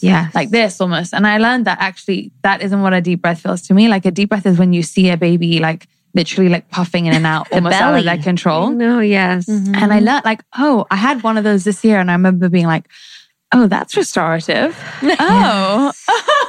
Yeah. 0.02 0.30
like 0.34 0.50
this 0.50 0.80
almost. 0.80 1.14
And 1.14 1.28
I 1.28 1.38
learned 1.40 1.66
that 1.66 1.78
actually 1.82 2.32
that 2.44 2.62
isn't 2.62 2.82
what 2.82 2.94
a 2.94 3.02
deep 3.02 3.22
breath 3.22 3.42
feels 3.42 3.62
to 3.64 3.74
me. 3.74 3.88
Like 3.88 4.06
a 4.06 4.12
deep 4.12 4.30
breath 4.30 4.46
is 4.46 4.58
when 4.58 4.72
you 4.74 4.84
see 4.84 5.10
a 5.10 5.18
baby 5.18 5.60
like 5.60 5.88
literally 6.14 6.50
like 6.50 6.70
puffing 6.70 7.08
in 7.08 7.14
and 7.14 7.26
out, 7.26 7.48
almost 7.52 7.76
out 7.76 7.98
of 7.98 8.06
their 8.06 8.18
control. 8.18 8.70
No, 8.70 9.00
yes. 9.02 9.48
Mm-hmm. 9.48 9.76
And 9.76 9.92
I 9.92 10.00
learned 10.00 10.24
like, 10.24 10.44
oh, 10.58 10.86
I 10.90 10.96
had 10.96 11.24
one 11.24 11.38
of 11.38 11.44
those 11.44 11.66
this 11.66 11.84
year, 11.84 12.00
and 12.00 12.10
I 12.10 12.14
remember 12.14 12.48
being 12.48 12.68
like, 12.68 12.88
oh, 13.54 13.68
that's 13.68 13.98
restorative. 13.98 14.78
Oh, 15.20 15.92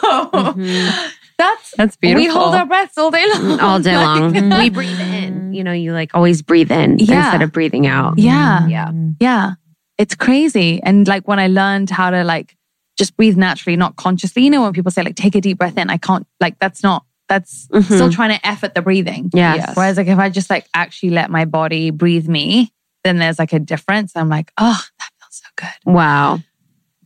oh, 0.04 1.12
that's 1.38 1.74
That's 1.76 1.96
beautiful. 1.96 2.24
We 2.24 2.32
hold 2.32 2.54
our 2.54 2.66
breaths 2.66 2.96
all 2.98 3.10
day 3.10 3.24
long, 3.34 3.60
All 3.66 3.78
day 3.80 3.96
long. 4.06 4.32
Like- 4.48 4.62
we 4.62 4.70
breathe 4.70 5.00
in. 5.00 5.52
You 5.52 5.64
know, 5.64 5.72
you 5.72 5.92
like 5.92 6.10
always 6.14 6.42
breathe 6.42 6.70
in 6.72 6.98
Yeah. 6.98 7.24
instead 7.24 7.42
of 7.42 7.52
breathing 7.52 7.86
out. 7.86 8.18
Yeah, 8.18 8.66
Yeah. 8.66 8.90
yeah, 9.20 9.52
it's 9.98 10.14
crazy. 10.14 10.80
And 10.82 11.06
like 11.08 11.26
when 11.28 11.38
I 11.38 11.46
learned 11.48 11.90
how 11.90 12.10
to 12.10 12.24
like 12.24 12.56
just 12.98 13.16
breathe 13.16 13.36
naturally, 13.36 13.76
not 13.76 13.96
consciously. 13.96 14.42
You 14.44 14.50
know, 14.50 14.62
when 14.62 14.72
people 14.72 14.90
say 14.90 15.02
like 15.02 15.16
take 15.16 15.34
a 15.34 15.40
deep 15.40 15.58
breath 15.58 15.76
in, 15.78 15.90
I 15.90 15.96
can't. 15.98 16.26
Like 16.40 16.58
that's 16.58 16.82
not. 16.82 17.04
That's 17.28 17.66
Mhm. 17.72 17.82
still 17.84 18.10
trying 18.12 18.38
to 18.38 18.46
effort 18.46 18.74
the 18.74 18.82
breathing. 18.82 19.30
Yeah. 19.34 19.54
Yes. 19.56 19.76
Whereas 19.76 19.96
like 19.96 20.06
if 20.06 20.18
I 20.18 20.28
just 20.30 20.48
like 20.48 20.66
actually 20.74 21.10
let 21.10 21.30
my 21.30 21.44
body 21.44 21.90
breathe 21.90 22.28
me, 22.28 22.72
then 23.04 23.18
there's 23.18 23.38
like 23.38 23.52
a 23.52 23.58
difference. 23.58 24.12
I'm 24.16 24.28
like, 24.28 24.52
oh, 24.58 24.80
that 24.98 25.10
feels 25.20 25.42
so 25.42 25.48
good. 25.56 25.92
Wow. 25.92 26.40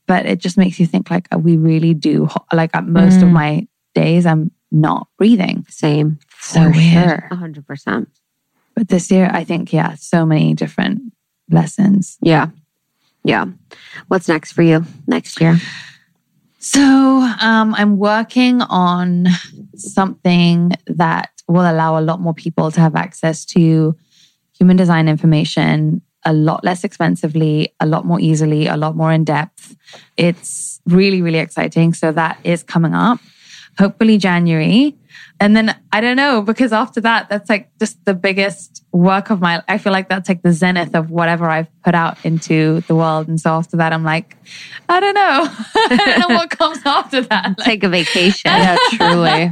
but 0.07 0.27
it 0.27 0.39
just 0.41 0.59
makes 0.59 0.81
you 0.81 0.87
think 0.87 1.09
like 1.09 1.29
uh, 1.33 1.39
we 1.39 1.57
really 1.57 1.95
do 1.95 2.29
like 2.53 2.75
uh, 2.75 2.83
most 2.83 3.23
of 3.23 3.29
Mm. 3.29 3.33
my 3.33 3.67
days 4.03 4.23
i'm 4.31 4.51
not 4.71 5.03
breathing 5.19 5.59
Same. 5.69 6.09
so 6.39 6.61
For 6.65 6.71
weird 6.79 7.09
sure. 7.09 7.29
A 7.31 7.37
hundred 7.45 7.65
percent. 7.71 8.09
but 8.77 8.87
this 8.89 9.11
year 9.15 9.27
i 9.41 9.43
think 9.45 9.73
yeah 9.79 9.93
so 10.13 10.19
many 10.33 10.55
different 10.63 10.97
lessons 11.51 12.17
Yeah. 12.23 12.47
Yeah. 13.33 13.45
What's 14.09 14.29
next 14.35 14.53
for 14.57 14.63
you 14.71 14.79
next 15.07 15.41
year? 15.43 15.55
so 16.59 16.81
um, 17.49 17.69
i'm 17.81 17.95
working 17.99 18.57
on 18.63 19.27
something 19.75 20.73
that 20.87 21.31
will 21.49 21.69
allow 21.73 21.99
a 21.99 22.05
lot 22.11 22.21
more 22.21 22.35
people 22.45 22.71
to 22.71 22.81
have 22.81 22.95
access 23.07 23.45
to 23.45 23.95
human 24.59 24.77
design 24.77 25.09
information 25.09 26.01
a 26.27 26.35
lot 26.35 26.63
less 26.69 26.85
expensively, 26.85 27.73
a 27.81 27.87
lot 27.87 28.05
more 28.05 28.21
easily, 28.21 28.67
a 28.67 28.77
lot 28.77 28.95
more 28.95 29.11
in 29.11 29.25
depth. 29.25 29.75
It's 30.19 30.79
really, 30.85 31.23
really 31.23 31.39
exciting. 31.39 31.95
So 31.95 32.13
that 32.13 32.37
is 32.45 32.63
coming 32.63 32.93
up, 32.95 33.19
hopefully 33.81 34.19
January. 34.19 34.95
And 35.41 35.57
then 35.57 35.75
I 35.91 36.03
don't 36.03 36.17
know, 36.17 36.43
because 36.43 36.71
after 36.73 37.01
that, 37.01 37.31
that's 37.31 37.49
like 37.49 37.71
just 37.79 38.05
the 38.05 38.13
biggest 38.13 38.85
work 38.93 39.31
of 39.31 39.41
my, 39.41 39.63
I 39.69 39.79
feel 39.79 39.93
like 39.93 40.09
that's 40.11 40.29
like 40.29 40.43
the 40.43 40.53
zenith 40.53 40.95
of 40.95 41.11
whatever 41.11 41.49
I've 41.49 41.69
put 41.83 41.95
out 41.95 42.23
into 42.27 42.83
the 42.83 42.95
world. 42.95 43.27
And 43.27 43.41
so 43.41 43.51
after 43.53 43.79
that, 43.79 43.95
I'm 43.95 44.05
like, 44.05 44.37
I 44.91 45.01
don't 45.01 45.15
know. 45.15 45.49
I 45.75 45.97
don't 45.97 46.29
know 46.29 46.37
what 46.37 46.51
comes 46.51 46.81
after 46.85 47.23
that. 47.23 47.59
Like, 47.59 47.67
Take 47.67 47.85
a 47.85 47.89
vacation. 47.89 48.51
Yeah, 48.51 48.77
truly. 48.93 49.51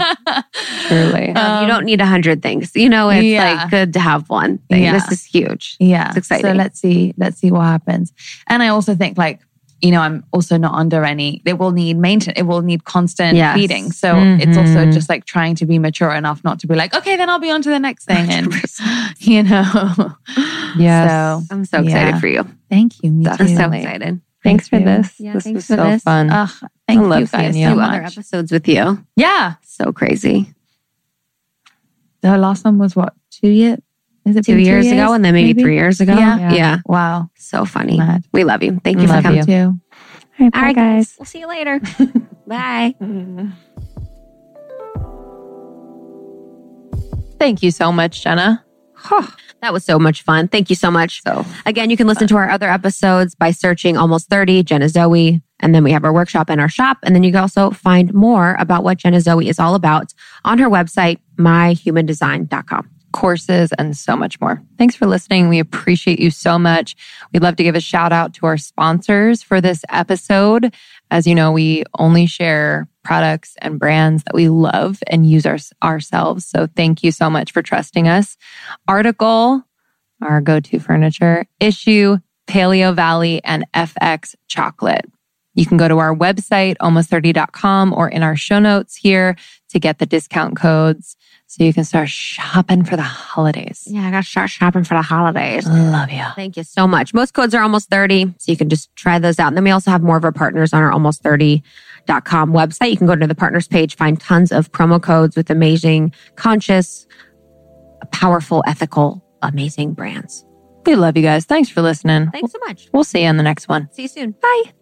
truly. 0.89 1.33
Um, 1.39 1.63
you 1.63 1.69
don't 1.69 1.85
need 1.85 2.01
a 2.01 2.07
hundred 2.07 2.43
things. 2.43 2.75
You 2.75 2.89
know, 2.89 3.11
it's 3.11 3.25
yeah. 3.25 3.55
like 3.55 3.71
good 3.71 3.93
to 3.93 4.01
have 4.01 4.29
one 4.29 4.59
thing. 4.69 4.83
Yeah. 4.83 4.93
This 4.93 5.13
is 5.13 5.25
huge. 5.25 5.77
Yeah. 5.79 6.09
It's 6.09 6.19
exciting. 6.19 6.51
So 6.51 6.53
let's 6.53 6.81
see, 6.81 7.15
let's 7.17 7.39
see 7.39 7.51
what 7.51 7.65
happens. 7.65 8.13
And 8.49 8.63
I 8.63 8.69
also 8.69 8.95
think 8.95 9.17
like, 9.17 9.41
you 9.81 9.91
know, 9.93 10.01
I'm 10.01 10.25
also 10.33 10.57
not 10.57 10.75
under 10.75 11.05
any, 11.05 11.41
it 11.45 11.59
will 11.59 11.71
need 11.71 11.97
maintenance, 11.99 12.39
it 12.39 12.43
will 12.45 12.63
need 12.63 12.85
constant 12.85 13.37
Yes. 13.37 13.55
feeding. 13.57 13.93
So 13.93 14.17
it's 14.17 14.57
also 14.57 14.87
Mhm. 14.87 14.93
just 14.93 15.09
like 15.09 15.25
trying 15.25 15.55
to 15.57 15.67
be 15.67 15.79
mature 15.79 16.13
enough 16.13 16.43
not 16.43 16.59
to 16.61 16.67
be 16.67 16.75
like, 16.75 16.95
okay, 16.95 17.17
then 17.17 17.31
I'll 17.31 17.39
be 17.39 17.51
on 17.51 17.63
to 17.63 17.71
the 17.71 17.79
next 17.79 18.05
thing. 18.07 18.29
And, 18.31 18.53
you 19.21 19.43
know, 19.45 20.15
yeah. 20.77 21.39
so 21.39 21.45
I'm 21.51 21.65
so 21.65 21.79
excited 21.83 22.15
Yeah. 22.15 22.19
for 22.21 22.27
you. 22.27 22.45
thank 22.69 23.03
you. 23.03 23.11
Me 23.13 23.27
I'm 23.29 23.37
too. 23.39 23.57
so 23.57 23.71
excited. 23.71 24.21
Thanks 24.45 24.69
for 24.69 24.79
you. 24.79 24.85
this. 24.85 25.15
Yeah, 25.19 25.33
this 25.35 25.45
thanks 25.45 25.57
was 25.57 25.67
for 25.67 25.77
so 25.77 25.85
this. 25.91 26.03
fun. 26.03 26.31
Ugh, 26.31 26.49
thank 26.87 27.01
I 27.01 27.03
love 27.05 27.21
you 27.21 27.27
guys 27.27 27.41
seeing 27.41 27.53
so 27.53 27.59
you. 27.71 27.75
Two 27.75 27.81
other 27.81 28.03
much. 28.03 28.13
episodes 28.13 28.53
with 28.53 28.69
you. 28.69 29.05
Yeah. 29.17 29.55
So 29.65 29.93
crazy. 29.93 30.55
The 32.21 32.37
last 32.37 32.65
one 32.65 32.79
was 32.79 32.97
what, 32.97 33.15
two 33.31 33.49
years? 33.49 33.79
Is 34.29 34.37
it 34.37 34.45
Two 34.45 34.57
been 34.57 34.65
years, 34.65 34.87
ago 34.87 35.13
and 35.13 35.25
then 35.25 35.35
maybe, 35.35 35.61
three 35.61 35.75
years 35.75 36.01
ago. 36.01 36.15
Yeah. 36.15 36.53
Yeah. 36.53 36.79
Wow. 36.87 37.31
So 37.37 37.65
funny. 37.65 37.99
Mad. 37.99 38.25
We 38.33 38.45
love 38.45 38.63
you. 38.63 38.81
Thank 38.85 39.01
you 39.01 39.09
for 39.09 39.23
coming. 39.23 39.39
you. 39.39 39.45
Too. 39.45 39.81
All 40.41 40.51
right, 40.63 40.75
guys. 40.77 41.15
We'll 41.19 41.27
see 41.27 41.41
you 41.41 41.49
later. 41.49 41.81
Bye. 42.47 42.95
Thank 47.39 47.63
you 47.63 47.71
so 47.71 47.93
much, 47.93 48.23
Jenna. 48.23 48.65
That 49.61 49.73
was 49.73 49.85
so 49.85 49.99
much 49.99 50.23
fun. 50.23 50.49
Thank 50.49 50.71
you 50.71 50.77
so 50.77 50.91
much. 50.91 51.23
So 51.23 51.45
again, 51.67 51.91
you 51.91 51.97
can 51.97 52.07
listen 52.07 52.29
to 52.29 52.37
our 52.37 52.49
other 52.51 52.71
episodes 52.71 53.35
by 53.35 53.51
searching 53.51 53.97
almost 53.97 54.29
30 54.29 54.63
Jenna 54.63 54.89
Zoe. 54.89 55.43
And 55.61 55.75
then 55.75 55.83
we 55.83 55.91
have 55.91 56.05
our 56.05 56.13
workshop 56.13 56.49
and 56.51 56.61
our 56.61 56.69
shop. 56.69 56.99
And 57.03 57.15
then 57.15 57.25
you 57.25 57.33
can 57.33 57.41
also 57.41 57.71
find 57.71 58.15
more 58.15 58.57
about 58.61 58.85
what 58.85 58.99
Jenna 58.99 59.21
Zoe 59.21 59.49
is 59.49 59.59
all 59.59 59.75
about 59.75 60.15
on 60.45 60.59
her 60.59 60.69
website, 60.69 61.19
myhumandesign.com. 61.37 62.91
courses, 63.13 63.73
and 63.79 63.97
so 63.97 64.17
much 64.17 64.41
more. 64.41 64.63
Thanks 64.77 64.95
for 64.95 65.07
listening. 65.07 65.49
We 65.49 65.59
appreciate 65.59 66.21
you 66.21 66.31
so 66.31 66.59
much. 66.59 66.97
We'd 67.33 67.43
love 67.43 67.57
to 67.57 67.63
give 67.63 67.75
a 67.75 67.81
shout 67.81 68.13
out 68.13 68.35
to 68.35 68.47
our 68.47 68.57
sponsors 68.57 69.43
for 69.43 69.61
this 69.61 69.85
episode. 69.89 70.75
As 71.11 71.27
you 71.27 71.35
know, 71.35 71.53
we 71.53 71.85
only 71.99 72.27
share 72.27 72.89
products 73.05 73.57
and 73.63 73.79
brands 73.79 74.25
that 74.25 74.35
we 74.35 74.49
love 74.49 74.99
and 75.07 75.29
use 75.29 75.47
our, 75.47 75.59
ourselves. 75.83 76.45
So 76.45 76.67
thank 76.67 77.03
you 77.03 77.11
so 77.11 77.31
much 77.31 77.53
for 77.53 77.63
trusting 77.63 78.07
us. 78.07 78.37
Article, 78.87 79.63
our 80.21 80.41
go 80.41 80.61
to 80.61 80.79
furniture, 80.79 81.47
issue, 81.61 82.19
Paleovalley, 82.47 83.41
and 83.45 83.67
FX 83.75 84.35
Chocolate. 84.49 85.05
You 85.55 85.67
can 85.67 85.77
go 85.77 85.89
to 85.89 85.99
our 85.99 86.15
website, 86.15 86.77
almost30.com, 86.77 87.93
or 87.93 88.09
in 88.09 88.23
our 88.23 88.37
show 88.37 88.59
notes 88.59 88.95
here 88.95 89.37
to 89.71 89.81
get 89.81 89.99
the 89.99 90.07
discount 90.07 90.57
codes 90.57 91.17
so 91.49 91.65
you 91.65 91.73
can 91.73 91.83
start 91.83 92.11
shopping 92.11 92.85
for 92.85 92.95
the 92.95 93.03
holidays. 93.03 93.85
Yeah, 93.87 94.07
I 94.07 94.11
got 94.11 94.23
to 94.23 94.29
start 94.29 94.51
shopping 94.51 94.85
for 94.85 94.95
the 94.95 95.03
holidays. 95.03 95.67
Love 95.67 96.11
you. 96.11 96.23
Thank 96.37 96.59
you 96.59 96.63
so 96.63 96.87
much. 96.87 97.15
Most 97.15 97.33
codes 97.33 97.55
are 97.55 97.63
almost 97.63 97.89
30, 97.89 98.35
so 98.37 98.53
you 98.53 98.59
can 98.59 98.69
just 98.69 98.95
try 98.97 99.19
those 99.19 99.39
out. 99.39 99.49
And 99.49 99.57
then 99.57 99.65
we 99.65 99.71
also 99.71 99.91
have 99.91 100.03
more 100.03 100.19
of 100.19 100.25
our 100.25 100.33
partners 100.33 100.75
on 100.75 100.83
our 100.83 100.93
almost30.com 100.93 102.53
website. 102.53 102.91
You 102.91 102.99
can 102.99 103.07
go 103.07 103.17
to 103.17 103.27
the 103.27 103.35
partners 103.35 103.67
page, 103.67 103.97
find 103.97 104.21
tons 104.21 104.53
of 104.53 104.71
promo 104.73 105.03
codes 105.03 105.37
with 105.37 105.49
amazing, 105.49 106.13
conscious, 106.37 107.07
powerful, 108.13 108.63
ethical, 108.67 109.25
amazing 109.41 109.95
brands. 109.95 110.45
We 110.85 110.97
love 110.97 111.17
you 111.17 111.23
guys. 111.23 111.47
Thanks 111.47 111.71
for 111.71 111.81
listening. 111.81 112.31
Thanks 112.31 112.53
so 112.53 112.59
much. 112.67 112.89
We'll 112.93 113.05
see 113.05 113.23
you 113.23 113.29
on 113.29 113.39
the 113.39 113.43
next 113.43 113.69
one. 113.69 113.89
See 113.93 114.03
you 114.03 114.09
soon. 114.09 114.33
Bye. 114.33 114.73